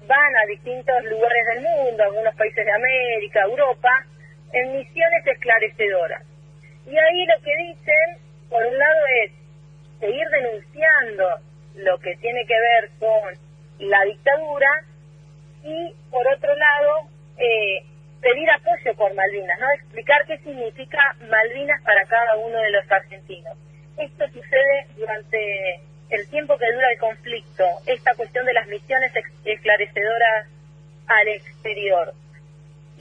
van 0.07 0.35
a 0.35 0.45
distintos 0.47 1.03
lugares 1.05 1.45
del 1.53 1.61
mundo, 1.61 2.03
algunos 2.03 2.35
países 2.35 2.65
de 2.65 2.71
América, 2.71 3.41
Europa, 3.43 4.05
en 4.53 4.77
misiones 4.77 5.27
esclarecedoras. 5.27 6.23
Y 6.85 6.97
ahí 6.97 7.25
lo 7.25 7.43
que 7.43 7.55
dicen 7.55 8.29
por 8.49 8.65
un 8.65 8.77
lado 8.77 8.99
es 9.23 9.31
seguir 9.99 10.27
denunciando 10.29 11.25
lo 11.75 11.99
que 11.99 12.15
tiene 12.17 12.45
que 12.45 12.59
ver 12.59 12.89
con 12.99 13.87
la 13.87 14.03
dictadura 14.05 14.69
y 15.63 15.93
por 16.09 16.27
otro 16.27 16.55
lado 16.55 17.09
eh, 17.37 17.83
pedir 18.21 18.49
apoyo 18.49 18.95
por 18.95 19.13
Malvinas, 19.13 19.59
¿no? 19.59 19.69
Explicar 19.71 20.25
qué 20.25 20.37
significa 20.39 21.15
Malvinas 21.29 21.81
para 21.83 22.03
cada 22.05 22.37
uno 22.37 22.57
de 22.57 22.71
los 22.71 22.91
argentinos. 22.91 23.57
Esto 23.99 24.25
sucede 24.27 24.87
durante 24.97 25.81
el 26.09 26.27
tiempo 26.29 26.57
que 26.57 26.71
dura 26.73 26.91
el 26.91 26.99
conflicto, 26.99 27.63
esta 27.85 28.15
cuestión 28.15 28.45
de 28.45 28.53
las 28.53 28.67
misiones 28.67 29.11
esclarecedoras 29.45 30.47
al 31.07 31.27
exterior 31.27 32.13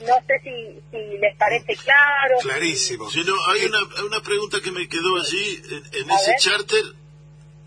no 0.01 0.15
sé 0.25 0.39
si, 0.43 0.81
si 0.91 1.17
les 1.17 1.35
parece 1.37 1.75
claro. 1.75 2.37
Clarísimo. 2.41 3.09
Si 3.09 3.23
no, 3.23 3.33
hay 3.47 3.65
una, 3.65 3.79
una 4.05 4.21
pregunta 4.21 4.59
que 4.61 4.71
me 4.71 4.87
quedó 4.87 5.17
allí, 5.17 5.61
en, 5.93 6.11
ese 6.11 6.35
charter, 6.39 6.83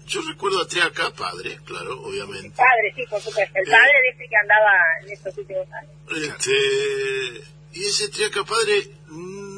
yo 0.06 0.20
recuerdo 0.22 0.62
a 0.62 0.66
Triaca, 0.66 1.12
padre, 1.12 1.58
claro, 1.64 2.00
obviamente. 2.02 2.50
Padre, 2.56 2.92
sí, 2.96 3.02
por 3.08 3.20
supuesto. 3.20 3.58
El 3.58 3.70
padre 3.70 3.98
eh, 3.98 4.12
dice 4.12 4.28
que 4.28 4.36
andaba 4.36 4.72
en 5.02 5.10
estos 5.10 5.38
últimos 5.38 5.66
años. 5.72 5.92
Este, 6.10 7.44
y 7.74 7.84
ese 7.84 8.08
Triaca, 8.08 8.44
padre, 8.44 8.90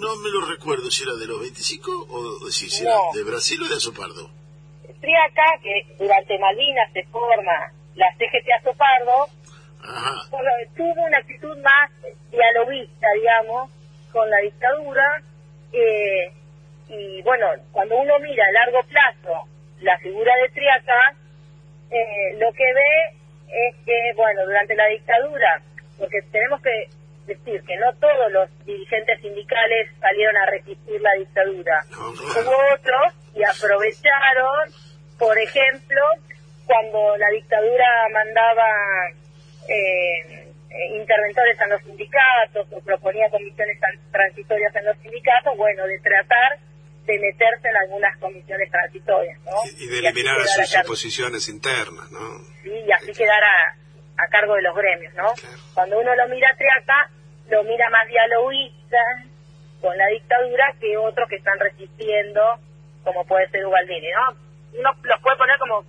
no 0.00 0.16
me 0.16 0.30
lo 0.30 0.46
recuerdo 0.46 0.90
si 0.90 1.02
era 1.02 1.14
de 1.14 1.26
los 1.26 1.40
25 1.40 1.90
o 2.08 2.50
si, 2.50 2.66
era 2.82 2.96
de 3.14 3.22
Brasil 3.24 3.60
o 3.62 3.68
de 3.68 3.76
Azopardo. 3.76 4.30
Triaca, 5.00 5.58
que 5.62 5.86
durante 5.98 6.38
Malvinas 6.38 6.92
se 6.92 7.04
forma 7.04 7.72
la 7.94 8.06
CGT 8.16 8.50
Azopardo, 8.60 9.28
tuvo 10.76 11.04
una 11.04 11.18
actitud 11.18 11.56
más 11.58 11.90
dialoguista, 12.30 13.06
digamos, 13.14 13.70
con 14.12 14.28
la 14.30 14.38
dictadura, 14.38 15.22
eh, 15.72 16.32
y 16.88 17.14
y 17.18 17.22
bueno, 17.22 17.46
cuando 17.72 17.96
uno 17.96 18.18
mira 18.20 18.44
a 18.44 18.52
largo 18.52 18.82
plazo 18.88 19.48
la 19.80 19.98
figura 19.98 20.32
de 20.36 20.48
Triaca, 20.50 21.16
eh, 21.90 22.36
lo 22.38 22.52
que 22.52 22.64
ve 22.74 23.18
es 23.48 23.76
que, 23.84 24.12
bueno, 24.16 24.44
durante 24.44 24.74
la 24.74 24.86
dictadura, 24.86 25.62
porque 25.98 26.18
tenemos 26.32 26.60
que 26.62 26.88
decir 27.26 27.62
que 27.66 27.76
no 27.76 27.92
todos 28.00 28.32
los 28.32 28.48
dirigentes 28.64 29.20
sindicales 29.20 29.90
salieron 30.00 30.36
a 30.36 30.46
resistir 30.46 31.00
la 31.00 31.12
dictadura. 31.18 31.84
Hubo 31.92 32.56
otros 32.74 33.14
y 33.34 33.42
aprovecharon, 33.44 34.70
por 35.18 35.38
ejemplo, 35.38 36.02
cuando 36.66 37.16
la 37.16 37.28
dictadura 37.30 37.86
mandaba 38.12 38.66
eh, 39.68 40.44
eh, 40.70 40.96
interventores 40.96 41.60
a 41.60 41.66
los 41.68 41.82
sindicatos 41.82 42.66
o 42.72 42.80
proponía 42.80 43.28
comisiones 43.30 43.78
transitorias 44.10 44.74
en 44.76 44.84
los 44.86 44.98
sindicatos, 44.98 45.56
bueno, 45.56 45.86
de 45.86 45.98
tratar 46.00 46.58
de 47.06 47.18
meterse 47.18 47.68
en 47.68 47.76
algunas 47.76 48.18
comisiones 48.18 48.70
transitorias, 48.70 49.38
¿no? 49.44 49.52
Y, 49.78 49.86
de 49.86 49.98
eliminar 49.98 50.36
sus 50.46 50.76
oposiciones 50.76 51.48
internas, 51.48 52.10
¿no? 52.10 52.40
Sí, 52.62 52.70
y 52.70 52.92
así 52.92 53.12
quedar 53.12 53.42
a, 54.16 54.28
cargo 54.28 54.54
de 54.54 54.62
los 54.62 54.74
gremios, 54.74 55.14
¿no? 55.14 55.32
Cuando 55.74 55.98
uno 55.98 56.14
lo 56.14 56.28
mira 56.28 56.50
a 56.50 56.56
Triaca, 56.56 57.10
lo 57.50 57.64
mira 57.64 57.88
más 57.90 58.06
dialoguista 58.08 58.98
con 59.80 59.96
la 59.96 60.06
dictadura 60.08 60.74
que 60.80 60.96
otros 60.96 61.28
que 61.28 61.36
están 61.36 61.58
resistiendo, 61.58 62.40
como 63.02 63.24
puede 63.26 63.48
ser 63.50 63.66
Ubaldini, 63.66 64.08
¿no? 64.10 64.36
Uno 64.78 64.90
los 65.02 65.20
puede 65.20 65.36
poner 65.36 65.58
como 65.58 65.84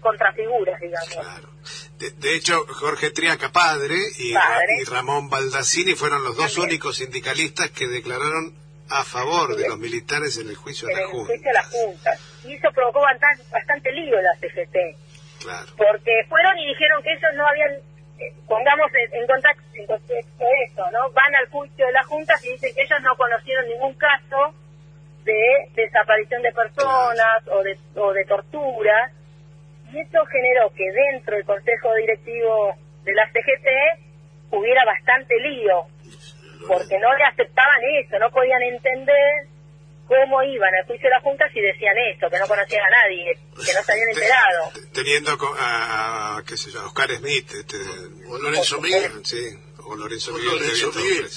contrafiguras, 0.00 0.80
digamos. 0.80 1.08
Claro. 1.08 1.50
De, 1.98 2.34
hecho, 2.34 2.64
Jorge 2.68 3.10
Triaca, 3.10 3.52
padre, 3.52 3.96
y, 4.18 4.32
y 4.32 4.84
Ramón 4.84 5.28
Baldassini 5.28 5.94
fueron 5.94 6.24
los 6.24 6.36
dos 6.36 6.56
únicos 6.56 6.96
sindicalistas 6.96 7.70
que 7.70 7.86
declararon 7.86 8.54
a 8.90 9.04
favor 9.04 9.56
de 9.56 9.68
los 9.68 9.78
militares 9.78 10.36
en 10.38 10.48
el 10.48 10.56
juicio 10.56 10.88
de 10.88 10.94
la 10.94 11.06
Junta. 11.06 11.26
juicio 11.26 11.48
de 11.48 11.52
la 11.52 11.62
Junta. 11.62 12.10
Y 12.44 12.54
eso 12.54 12.68
provocó 12.74 13.00
bastante, 13.00 13.92
lío 13.92 14.18
en 14.18 14.24
la 14.24 14.34
CGT. 14.40 15.09
Claro. 15.40 15.66
Porque 15.76 16.24
fueron 16.28 16.58
y 16.58 16.66
dijeron 16.68 17.02
que 17.02 17.12
ellos 17.12 17.32
no 17.34 17.46
habían, 17.46 17.72
eh, 18.18 18.32
pongamos 18.46 18.90
en, 18.94 19.26
contacto, 19.26 19.62
en 19.74 19.86
contexto 19.86 20.44
eso, 20.66 20.90
¿no? 20.90 21.10
Van 21.12 21.34
al 21.34 21.48
juicio 21.48 21.86
de 21.86 21.92
la 21.92 22.02
Junta 22.04 22.34
y 22.44 22.50
dicen 22.50 22.74
que 22.74 22.82
ellos 22.82 23.00
no 23.02 23.16
conocieron 23.16 23.66
ningún 23.68 23.94
caso 23.94 24.54
de 25.24 25.68
desaparición 25.74 26.42
de 26.42 26.52
personas 26.52 27.48
o, 27.50 27.62
de, 27.62 27.78
o 27.96 28.12
de 28.12 28.24
tortura. 28.24 29.10
Y 29.92 29.98
eso 29.98 30.24
generó 30.26 30.70
que 30.70 30.84
dentro 30.92 31.36
del 31.36 31.44
Consejo 31.44 31.94
Directivo 31.94 32.74
de 33.04 33.14
la 33.14 33.26
CGT 33.32 34.52
hubiera 34.52 34.84
bastante 34.84 35.38
lío 35.40 35.86
porque 36.66 36.98
no 36.98 37.16
le 37.16 37.24
aceptaban 37.24 37.80
eso, 37.98 38.18
no 38.18 38.30
podían 38.30 38.62
entender 38.62 39.46
cómo 40.10 40.42
iban 40.42 40.74
al 40.74 40.86
juicio 40.86 41.08
de 41.08 41.14
la 41.14 41.20
Junta 41.20 41.44
si 41.54 41.60
decían 41.60 41.94
eso, 42.12 42.28
que 42.28 42.38
no 42.40 42.48
conocían 42.48 42.82
a 42.82 42.90
nadie, 42.90 43.38
que 43.64 43.72
no 43.72 43.84
se 43.84 43.92
habían 43.92 44.08
enterado. 44.08 44.72
Teniendo 44.92 45.38
a, 45.56 46.42
qué 46.44 46.56
sé 46.56 46.72
yo, 46.72 46.84
Oscar 46.84 47.14
Smith, 47.16 47.48
este, 47.54 47.76
o 48.26 48.38
Lorenzo 48.38 48.80
Miguel, 48.80 49.24
sí, 49.24 49.56
o 49.84 49.94
Lorenzo 49.94 50.32
Miguel. 50.32 50.58
Lorenzo 50.58 50.92
Miguel. 50.96 51.30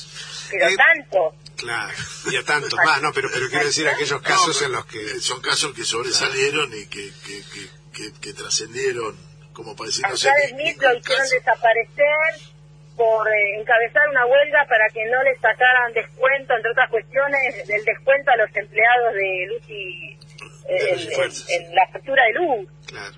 Pero 0.49 0.67
eh, 0.67 0.75
tanto. 0.75 1.35
Claro, 1.55 1.93
y 2.31 2.35
a 2.35 2.43
tantos 2.43 2.79
más, 2.83 2.99
no, 2.99 3.13
pero, 3.13 3.29
pero 3.31 3.47
quiero 3.47 3.65
decir 3.65 3.87
aquellos 3.87 4.21
casos 4.23 4.59
en 4.63 4.71
los 4.71 4.85
que... 4.87 5.19
Son 5.19 5.39
casos 5.39 5.71
que 5.75 5.85
sobresalieron 5.85 6.73
y 6.73 6.87
que, 6.87 7.11
que, 7.23 7.43
que, 7.93 8.11
que, 8.19 8.33
trascendieron, 8.33 9.15
como 9.53 9.75
para 9.75 9.89
decir, 9.89 10.03
no 10.09 10.17
sé... 10.17 10.29
Smith 10.49 10.81
lo 10.81 10.97
hicieron 10.97 11.29
desaparecer 11.29 12.52
por 12.95 13.27
eh, 13.27 13.59
encabezar 13.59 14.07
una 14.09 14.25
huelga 14.25 14.65
para 14.67 14.87
que 14.89 15.05
no 15.05 15.23
les 15.23 15.39
sacaran 15.39 15.93
descuento, 15.93 16.53
entre 16.55 16.71
otras 16.71 16.89
cuestiones, 16.89 17.67
del 17.67 17.83
descuento 17.85 18.31
a 18.31 18.37
los 18.37 18.55
empleados 18.55 19.13
de 19.13 19.45
luz 19.47 19.69
y 19.69 20.17
en, 20.67 21.75
la 21.75 21.87
factura 21.87 22.23
de 22.25 22.33
luz. 22.33 22.69
Claro. 22.87 23.15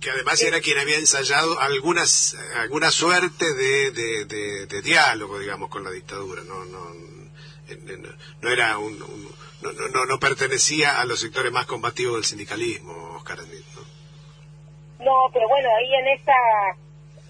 que, 0.00 0.10
además 0.10 0.42
era 0.42 0.60
quien 0.60 0.78
había 0.78 0.96
ensayado 0.96 1.58
algunas 1.60 2.36
alguna 2.56 2.90
suerte 2.90 3.44
de, 3.54 3.90
de, 3.90 4.82
diálogo, 4.82 5.38
digamos, 5.38 5.70
con 5.70 5.84
la 5.84 5.90
dictadura. 5.90 6.42
No, 6.44 6.64
no, 6.64 6.94
no 8.42 8.50
era 8.50 8.78
un, 8.78 8.98
no, 9.62 9.72
no, 9.72 10.06
no, 10.06 10.18
pertenecía 10.18 11.00
a 11.00 11.04
los 11.04 11.20
sectores 11.20 11.52
más 11.52 11.66
combativos 11.66 12.14
del 12.14 12.24
sindicalismo, 12.24 12.92
Oscar 13.16 13.40
Smith, 13.40 13.64
¿no? 13.74 13.82
No, 15.04 15.32
pero 15.32 15.48
bueno, 15.48 15.68
ahí 15.76 15.94
en 15.94 16.08
esa 16.08 16.32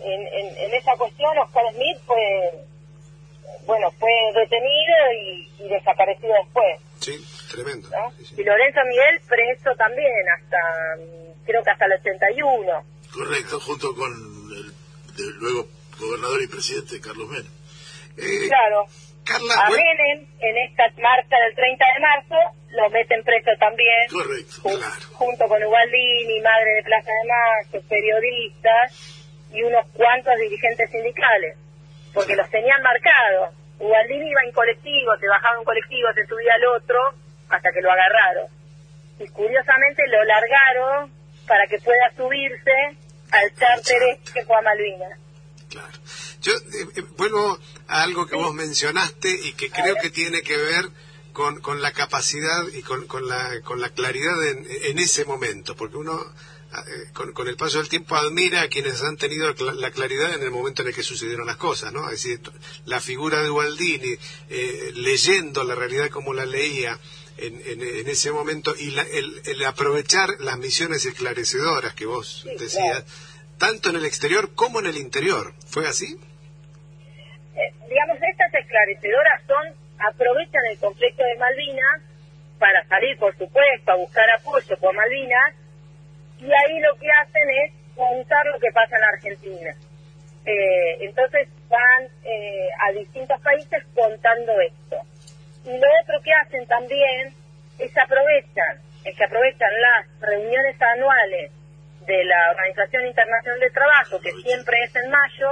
en, 0.03 0.57
en, 0.57 0.75
esa 0.75 0.93
cuestión 0.97 1.37
Oscar 1.39 1.65
Smith 1.75 1.99
fue 2.07 2.65
bueno 3.67 3.91
fue 3.93 4.11
detenido 4.35 4.95
y, 5.19 5.69
desaparecido 5.69 6.35
después. 6.43 6.81
Sí 7.01 7.25
tremendo. 7.51 7.89
Y 8.37 8.43
Lorenzo 8.43 8.81
Miguel 8.87 9.21
preso 9.29 9.75
también 9.77 10.13
hasta 10.37 10.59
creo 11.45 11.63
que 11.63 11.71
hasta 11.71 11.87
el 11.87 11.93
81 11.93 12.85
correcto 13.13 13.61
junto 13.61 13.95
con 13.95 14.11
el, 14.13 14.73
luego 15.41 15.69
gobernador 15.99 16.43
y 16.43 16.47
presidente 16.47 17.01
Carlos 17.01 17.29
Menem. 17.29 17.53
Eh, 18.17 18.49
claro. 18.49 18.87
Carla, 19.25 19.55
a 19.67 19.71
Menem 19.71 20.27
en 20.41 20.57
esta 20.59 20.85
marcha 21.01 21.37
del 21.37 21.55
30 21.55 21.85
de 21.95 22.01
marzo 22.01 22.57
lo 22.71 22.91
meten 22.91 23.23
preso 23.23 23.51
también. 23.59 24.09
Correcto 24.11 25.01
junto 25.13 25.47
con 25.47 25.63
Ubaldini 25.63 26.41
madre 26.41 26.75
de 26.77 26.83
Plaza 26.83 27.11
de 27.11 27.29
Mayo 27.29 27.87
periodistas 27.89 29.20
y 29.53 29.63
unos 29.63 29.87
cuantos 29.95 30.35
dirigentes 30.39 30.91
sindicales, 30.91 31.57
porque 32.15 32.37
los 32.37 32.49
tenían 32.51 32.83
marcados. 32.83 33.55
Ubaldini 33.79 34.31
iba 34.31 34.43
en 34.45 34.53
colectivo, 34.53 35.17
se 35.19 35.27
bajaba 35.27 35.59
un 35.59 35.65
colectivo, 35.65 36.09
se 36.15 36.27
subía 36.27 36.55
al 36.55 36.67
otro, 36.67 36.99
hasta 37.49 37.71
que 37.73 37.81
lo 37.81 37.91
agarraron. 37.91 38.47
Y 39.19 39.29
curiosamente 39.29 40.03
lo 40.09 40.25
largaron 40.25 41.13
para 41.47 41.67
que 41.67 41.79
pueda 41.79 42.13
subirse 42.17 42.97
al 43.33 43.55
charter 43.55 44.03
este 44.15 44.33
que 44.33 44.45
fue 44.45 44.57
a 44.57 44.63
Malvinas. 44.63 45.19
Claro. 45.69 45.99
Yo 46.41 46.53
eh, 46.53 46.87
eh, 46.97 47.03
vuelvo 47.17 47.59
a 47.87 48.03
algo 48.03 48.27
que 48.27 48.37
vos 48.37 48.53
mencionaste 48.55 49.29
y 49.31 49.53
que 49.55 49.71
creo 49.71 49.97
que 49.97 50.11
tiene 50.11 50.43
que 50.43 50.57
ver 50.57 50.87
con, 51.33 51.61
con 51.61 51.81
la 51.81 51.93
capacidad 51.93 52.67
y 52.73 52.83
con, 52.83 53.07
con, 53.07 53.29
la, 53.29 53.61
con 53.65 53.81
la 53.81 53.91
claridad 53.91 54.47
en, 54.49 54.67
en 54.91 54.99
ese 54.99 55.25
momento, 55.25 55.77
porque 55.77 55.97
uno 55.97 56.19
eh, 56.73 57.11
con, 57.13 57.49
el 57.49 57.57
paso 57.57 57.79
del 57.79 57.89
tiempo 57.89 58.15
admira 58.15 58.63
a 58.63 58.69
quienes 58.69 59.03
han 59.03 59.17
tenido 59.17 59.53
la 59.75 59.91
claridad 59.91 60.35
en 60.35 60.43
el 60.43 60.51
momento 60.53 60.83
en 60.83 60.89
el 60.89 60.95
que 60.95 61.03
sucedieron 61.03 61.47
las 61.47 61.57
cosas, 61.57 61.93
¿no? 61.93 62.05
Es 62.11 62.23
decir, 62.23 62.41
la 62.85 63.01
figura 63.01 63.43
de 63.43 63.51
Ubaldini, 63.51 64.17
eh, 64.49 64.93
leyendo 64.95 65.65
la 65.65 65.75
realidad 65.75 66.11
como 66.11 66.33
la 66.33 66.47
leía 66.47 66.97
en, 67.39 67.61
en, 67.65 68.09
ese 68.09 68.31
momento 68.31 68.75
y 68.79 68.95
el, 68.97 69.65
aprovechar 69.65 70.29
las 70.41 70.59
misiones 70.59 71.05
esclarecedoras 71.07 71.95
que 71.95 72.07
vos 72.07 72.47
decías, 72.59 73.05
tanto 73.59 73.91
en 73.91 73.97
el 73.97 74.05
exterior 74.05 74.55
como 74.55 74.79
en 74.79 74.87
el 74.87 74.97
interior, 74.97 75.53
¿fue 75.67 75.89
así? 75.89 76.07
Eh, 76.07 77.75
digamos, 77.89 78.19
estas 78.23 78.55
esclarecedoras 78.55 79.43
son, 79.47 79.75
aprovechan 79.99 80.63
el 80.71 80.79
conflicto 80.79 81.23
de 81.25 81.37
Malvinas 81.37 82.03
para 82.59 82.87
salir, 82.87 83.19
por 83.19 83.37
supuesto, 83.37 83.91
a 83.91 83.97
buscar 83.97 84.31
apoyo 84.39 84.77
por 84.79 84.95
Malvinas, 84.95 85.55
y 86.41 86.47
ahí 86.47 86.81
lo 86.81 86.97
que 86.97 87.07
hacen 87.23 87.51
es 87.65 87.73
contar 87.95 88.47
lo 88.47 88.59
que 88.59 88.73
pasa 88.73 88.97
en 88.97 89.05
Argentina. 89.05 89.75
Eh, 90.47 90.97
entonces 91.01 91.49
van 91.69 92.05
eh, 92.25 92.69
a 92.81 92.93
distintos 92.93 93.41
países 93.43 93.85
contando 93.95 94.59
esto. 94.61 94.97
Y 95.67 95.77
lo 95.77 95.87
otro 96.03 96.21
que 96.25 96.33
hacen 96.33 96.67
también 96.67 97.35
es 97.79 97.97
aprovechan, 97.99 98.81
es 99.05 99.17
que 99.17 99.25
aprovechan 99.25 99.71
las 99.81 100.21
reuniones 100.21 100.81
anuales 100.81 101.53
de 102.07 102.25
la 102.25 102.51
Organización 102.53 103.07
Internacional 103.07 103.61
de 103.61 103.71
Trabajo, 103.71 104.21
que 104.21 104.33
siempre 104.43 104.77
es 104.85 104.97
en 104.97 105.11
mayo, 105.11 105.51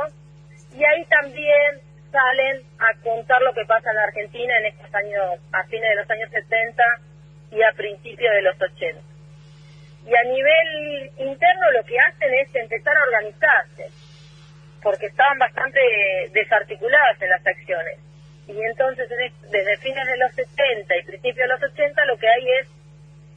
y 0.74 0.82
ahí 0.82 1.04
también 1.04 1.80
salen 2.10 2.62
a 2.78 2.94
contar 3.02 3.42
lo 3.42 3.52
que 3.52 3.66
pasa 3.66 3.90
en 3.90 3.98
Argentina 3.98 4.54
en 4.58 4.66
estos 4.66 4.94
años, 4.94 5.38
a 5.52 5.64
fines 5.64 5.90
de 5.90 5.96
los 5.96 6.10
años 6.10 6.30
70 6.30 6.82
y 7.52 7.62
a 7.62 7.72
principios 7.72 8.32
de 8.32 8.42
los 8.42 8.56
80 8.60 9.07
y 10.08 10.16
a 10.16 10.22
nivel 10.22 11.10
interno 11.18 11.70
lo 11.72 11.84
que 11.84 11.98
hacen 12.00 12.32
es 12.32 12.54
empezar 12.54 12.96
a 12.96 13.02
organizarse, 13.02 13.90
porque 14.82 15.06
estaban 15.06 15.38
bastante 15.38 15.80
desarticuladas 16.32 17.20
en 17.20 17.28
las 17.28 17.46
acciones. 17.46 17.98
Y 18.46 18.58
entonces 18.58 19.06
desde 19.50 19.76
fines 19.76 20.06
de 20.06 20.16
los 20.16 20.32
70 20.32 20.96
y 20.96 21.02
principios 21.04 21.48
de 21.48 21.54
los 21.54 21.62
80 21.62 22.04
lo 22.06 22.16
que 22.16 22.28
hay 22.28 22.48
es, 22.60 22.68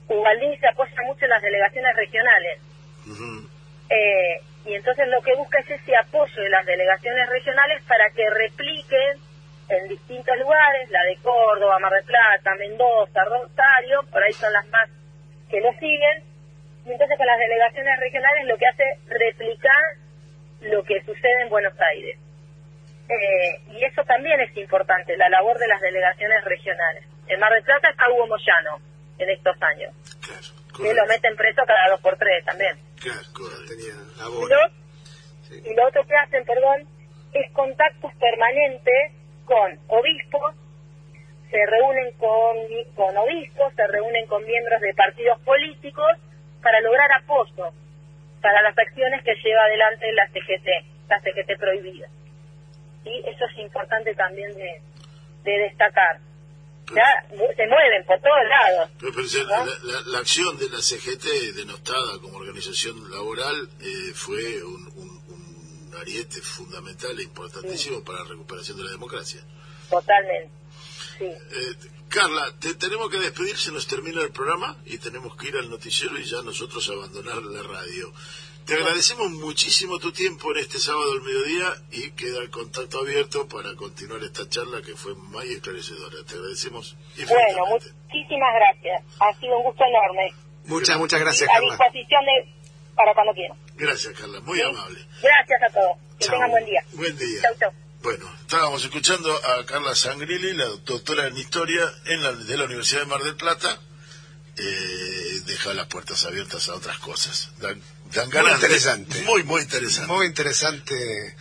Ubaldín 0.07 0.57
se 0.59 0.67
apoya 0.67 1.01
mucho 1.05 1.25
en 1.25 1.31
las 1.31 1.41
delegaciones 1.41 1.95
regionales. 1.95 2.59
Eh, 3.89 4.41
y 4.65 4.75
entonces 4.75 5.07
lo 5.09 5.21
que 5.21 5.35
busca 5.35 5.59
es 5.59 5.71
ese 5.71 5.97
apoyo 5.97 6.41
de 6.41 6.49
las 6.49 6.65
delegaciones 6.65 7.27
regionales 7.29 7.83
para 7.83 8.09
que 8.11 8.29
repliquen 8.29 9.19
en 9.67 9.87
distintos 9.89 10.37
lugares, 10.37 10.89
la 10.89 11.03
de 11.03 11.17
Córdoba, 11.17 11.79
Mar 11.79 11.91
del 11.91 12.05
Plata, 12.05 12.55
Mendoza, 12.55 13.23
Rosario, 13.25 14.03
por 14.09 14.23
ahí 14.23 14.33
son 14.33 14.53
las 14.53 14.67
más 14.67 14.89
que 15.49 15.59
lo 15.59 15.71
siguen, 15.73 16.30
y 16.85 16.91
entonces 16.91 17.17
con 17.17 17.27
las 17.27 17.37
delegaciones 17.39 17.99
regionales 17.99 18.45
lo 18.47 18.57
que 18.57 18.67
hace 18.67 18.83
replicar 19.07 19.83
lo 20.61 20.83
que 20.83 21.01
sucede 21.03 21.41
en 21.43 21.49
Buenos 21.49 21.73
Aires. 21.79 22.17
Eh, 23.09 23.61
y 23.71 23.83
eso 23.83 24.03
también 24.05 24.39
es 24.41 24.55
importante, 24.57 25.17
la 25.17 25.29
labor 25.29 25.57
de 25.57 25.67
las 25.67 25.81
delegaciones 25.81 26.43
regionales. 26.45 27.03
En 27.27 27.39
Mar 27.39 27.51
del 27.53 27.63
Plata 27.63 27.89
está 27.89 28.09
Hugo 28.09 28.27
Moyano 28.27 28.79
en 29.17 29.29
estos 29.29 29.55
años. 29.61 29.93
Claro, 30.21 30.83
Que 30.83 30.93
lo 30.93 31.05
meten 31.07 31.35
preso 31.35 31.61
cada 31.65 31.89
dos 31.91 32.01
por 32.01 32.17
tres 32.17 32.43
también. 32.45 32.77
Claro, 33.01 33.19
correcto. 33.33 33.65
Tenía 33.67 33.93
Y 33.93 34.19
labor. 34.19 34.49
lo, 34.49 35.69
y 35.71 35.75
lo 35.75 35.87
otro 35.87 36.05
que 36.05 36.15
hacen, 36.15 36.45
perdón, 36.45 36.87
es 37.33 37.51
contactos 37.51 38.11
permanentes 38.15 39.11
con 39.45 39.77
obispos, 39.87 40.55
se 41.49 41.65
reúnen 41.65 42.11
con, 42.17 42.55
con 42.95 43.17
obispos, 43.17 43.73
se 43.75 43.87
reúnen 43.87 44.25
con 44.27 44.45
miembros 44.45 44.79
de 44.81 44.93
partidos 44.93 45.39
políticos 45.41 46.11
para 46.61 46.79
lograr 46.81 47.09
apoyo 47.13 47.71
para 48.41 48.61
las 48.61 48.77
acciones 48.77 49.23
que 49.23 49.33
lleva 49.43 49.63
adelante 49.65 50.11
la 50.13 50.27
CGT, 50.27 50.67
la 51.09 51.19
CGT 51.21 51.59
prohibida. 51.59 52.07
Y 53.05 53.19
eso 53.29 53.45
es 53.51 53.57
importante 53.59 54.13
también 54.15 54.53
de, 54.55 54.81
de 55.43 55.51
destacar. 55.59 56.19
Ya 56.95 57.23
se 57.29 57.67
mueven 57.67 58.03
por 58.05 58.19
todos 58.19 58.43
lados. 58.49 58.89
Pero, 58.99 59.11
pero, 59.15 59.27
se- 59.27 59.43
la, 59.45 59.63
la- 59.65 60.01
la 60.07 60.19
acción 60.19 60.57
de 60.57 60.69
la 60.69 60.79
CGT, 60.81 61.55
denostada 61.55 62.19
como 62.21 62.37
organización 62.37 63.09
laboral, 63.11 63.69
eh, 63.79 64.11
fue 64.13 64.61
un, 64.63 64.87
un- 64.95 65.21
un 65.29 65.95
ariete 66.01 66.41
fundamental 66.41 67.17
e 67.19 67.23
importantísimo 67.23 68.03
para 68.03 68.23
la 68.23 68.29
recuperación 68.29 68.77
de 68.77 68.83
la 68.85 68.91
democracia. 68.91 69.41
Totalmente. 69.89 70.49
Sí. 71.17 71.25
Eh, 71.25 71.75
Carla, 72.11 72.51
te 72.59 72.73
tenemos 72.75 73.09
que 73.09 73.17
despedir, 73.19 73.57
se 73.57 73.71
nos 73.71 73.87
termina 73.87 74.21
el 74.21 74.31
programa 74.31 74.75
y 74.85 74.97
tenemos 74.97 75.35
que 75.37 75.47
ir 75.47 75.55
al 75.55 75.69
noticiero 75.69 76.17
y 76.19 76.25
ya 76.25 76.41
nosotros 76.41 76.87
abandonar 76.89 77.41
la 77.41 77.63
radio. 77.63 78.11
Te 78.65 78.73
agradecemos 78.75 79.31
muchísimo 79.31 79.97
tu 79.97 80.11
tiempo 80.11 80.51
en 80.51 80.57
este 80.59 80.77
sábado 80.77 81.13
al 81.13 81.21
mediodía 81.21 81.73
y 81.91 82.11
queda 82.11 82.39
el 82.41 82.49
contacto 82.49 82.99
abierto 82.99 83.47
para 83.47 83.73
continuar 83.75 84.21
esta 84.23 84.47
charla 84.49 84.81
que 84.81 84.93
fue 84.95 85.15
muy 85.15 85.53
esclarecedora. 85.53 86.17
Te 86.27 86.35
agradecemos 86.35 86.95
Bueno, 87.29 87.65
muchísimas 87.69 88.49
gracias. 88.55 89.03
Ha 89.19 89.39
sido 89.39 89.57
un 89.57 89.63
gusto 89.63 89.83
enorme. 89.85 90.33
Muchas, 90.65 90.97
muchas 90.97 91.19
gracias, 91.21 91.49
a 91.49 91.53
Carla. 91.53 91.69
disposición 91.77 92.25
de 92.25 92.53
para 92.93 93.13
cuando 93.13 93.33
quieran. 93.33 93.57
Gracias, 93.75 94.13
Carla, 94.19 94.41
muy 94.41 94.57
¿sí? 94.59 94.63
amable. 94.63 94.99
Gracias 95.23 95.59
a 95.63 95.73
todos. 95.73 95.97
Que 96.19 96.25
Chao. 96.25 96.33
tengan 96.35 96.51
buen 96.51 96.65
día. 96.65 96.83
Buen 96.93 97.17
día. 97.17 97.41
Chau, 97.41 97.55
chau. 97.57 97.71
Bueno, 98.01 98.27
estábamos 98.41 98.83
escuchando 98.83 99.33
a 99.45 99.65
Carla 99.65 99.93
Sangrilli, 99.93 100.53
la 100.53 100.65
doctora 100.85 101.27
en 101.27 101.37
historia 101.37 101.91
en 102.05 102.23
la, 102.23 102.31
de 102.33 102.57
la 102.57 102.65
Universidad 102.65 103.01
de 103.01 103.05
Mar 103.07 103.21
del 103.23 103.35
Plata. 103.35 103.79
Eh, 104.57 105.41
deja 105.45 105.73
las 105.73 105.87
puertas 105.87 106.25
abiertas 106.25 106.67
a 106.69 106.75
otras 106.75 106.97
cosas. 106.99 107.49
Dan, 107.59 107.81
dan 108.13 108.25
Muy 108.27 108.33
ganas 108.33 108.59
de- 108.59 108.67
interesante. 108.67 109.21
muy, 109.23 109.43
muy 109.43 109.61
interesante. 109.61 110.11
Muy 110.11 110.25
interesante 110.25 111.35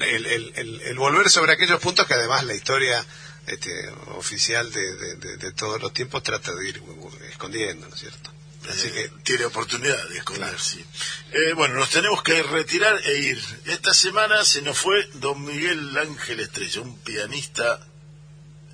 el, 0.00 0.26
el- 0.26 0.52
el- 0.56 0.80
el 0.82 0.98
volver 0.98 1.28
sobre 1.30 1.52
aquellos 1.52 1.80
puntos 1.80 2.06
que 2.06 2.14
además 2.14 2.44
la 2.44 2.54
historia 2.54 3.04
este, 3.46 3.88
oficial 4.16 4.72
de, 4.72 4.96
de- 4.96 5.16
de- 5.16 5.36
de 5.36 5.52
todos 5.52 5.82
los 5.82 5.92
tiempos 5.92 6.22
trata 6.22 6.54
de 6.54 6.68
ir 6.68 6.82
escondiendo, 7.30 7.88
¿no 7.88 7.94
es 7.94 8.00
cierto? 8.00 8.30
Así 8.70 8.90
que 8.90 9.10
tiene 9.22 9.44
oportunidad 9.44 10.08
de 10.08 10.18
esconder, 10.18 10.58
sí. 10.58 10.84
Eh, 11.32 11.52
bueno, 11.54 11.74
nos 11.74 11.90
tenemos 11.90 12.22
que 12.22 12.42
retirar 12.42 12.98
e 13.04 13.18
ir. 13.18 13.42
Esta 13.66 13.92
semana 13.92 14.44
se 14.44 14.62
nos 14.62 14.78
fue 14.78 15.06
don 15.14 15.44
Miguel 15.44 15.96
Ángel 15.98 16.40
Estrella, 16.40 16.80
un 16.80 16.98
pianista 17.00 17.86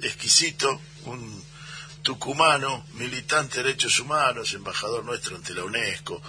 exquisito, 0.00 0.80
un 1.06 1.44
tucumano, 2.02 2.86
militante 2.94 3.58
de 3.58 3.64
derechos 3.64 3.98
humanos, 3.98 4.54
embajador 4.54 5.04
nuestro 5.04 5.36
ante 5.36 5.54
la 5.54 5.64
UNESCO, 5.64 6.22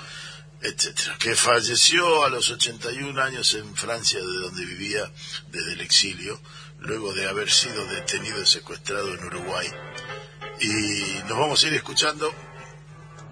etcétera, 0.61 1.17
que 1.19 1.35
falleció 1.35 2.25
a 2.25 2.29
los 2.29 2.49
81 2.49 3.21
años 3.21 3.53
en 3.53 3.75
Francia, 3.75 4.19
de 4.19 4.25
donde 4.25 4.65
vivía 4.65 5.11
desde 5.49 5.73
el 5.73 5.81
exilio, 5.81 6.41
luego 6.79 7.13
de 7.13 7.27
haber 7.27 7.49
sido 7.51 7.85
detenido 7.85 8.41
y 8.41 8.45
secuestrado 8.45 9.13
en 9.13 9.23
Uruguay. 9.23 9.67
Y 10.61 11.23
nos 11.27 11.37
vamos 11.37 11.63
a 11.63 11.67
ir 11.67 11.73
escuchando 11.73 12.33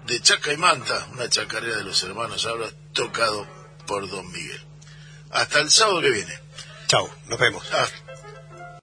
de 0.06 0.20
Chaca 0.20 0.52
y 0.52 0.56
Manta, 0.56 1.06
una 1.12 1.28
chacarera 1.28 1.76
de 1.76 1.84
los 1.84 2.02
hermanos 2.02 2.44
Habla, 2.46 2.66
tocado 2.92 3.46
por 3.86 4.08
Don 4.08 4.30
Miguel. 4.32 4.60
Hasta 5.30 5.60
el 5.60 5.70
sábado 5.70 6.00
que 6.00 6.10
viene. 6.10 6.38
chau, 6.88 7.08
nos 7.26 7.38
vemos. 7.38 7.64
Hasta- 7.72 8.09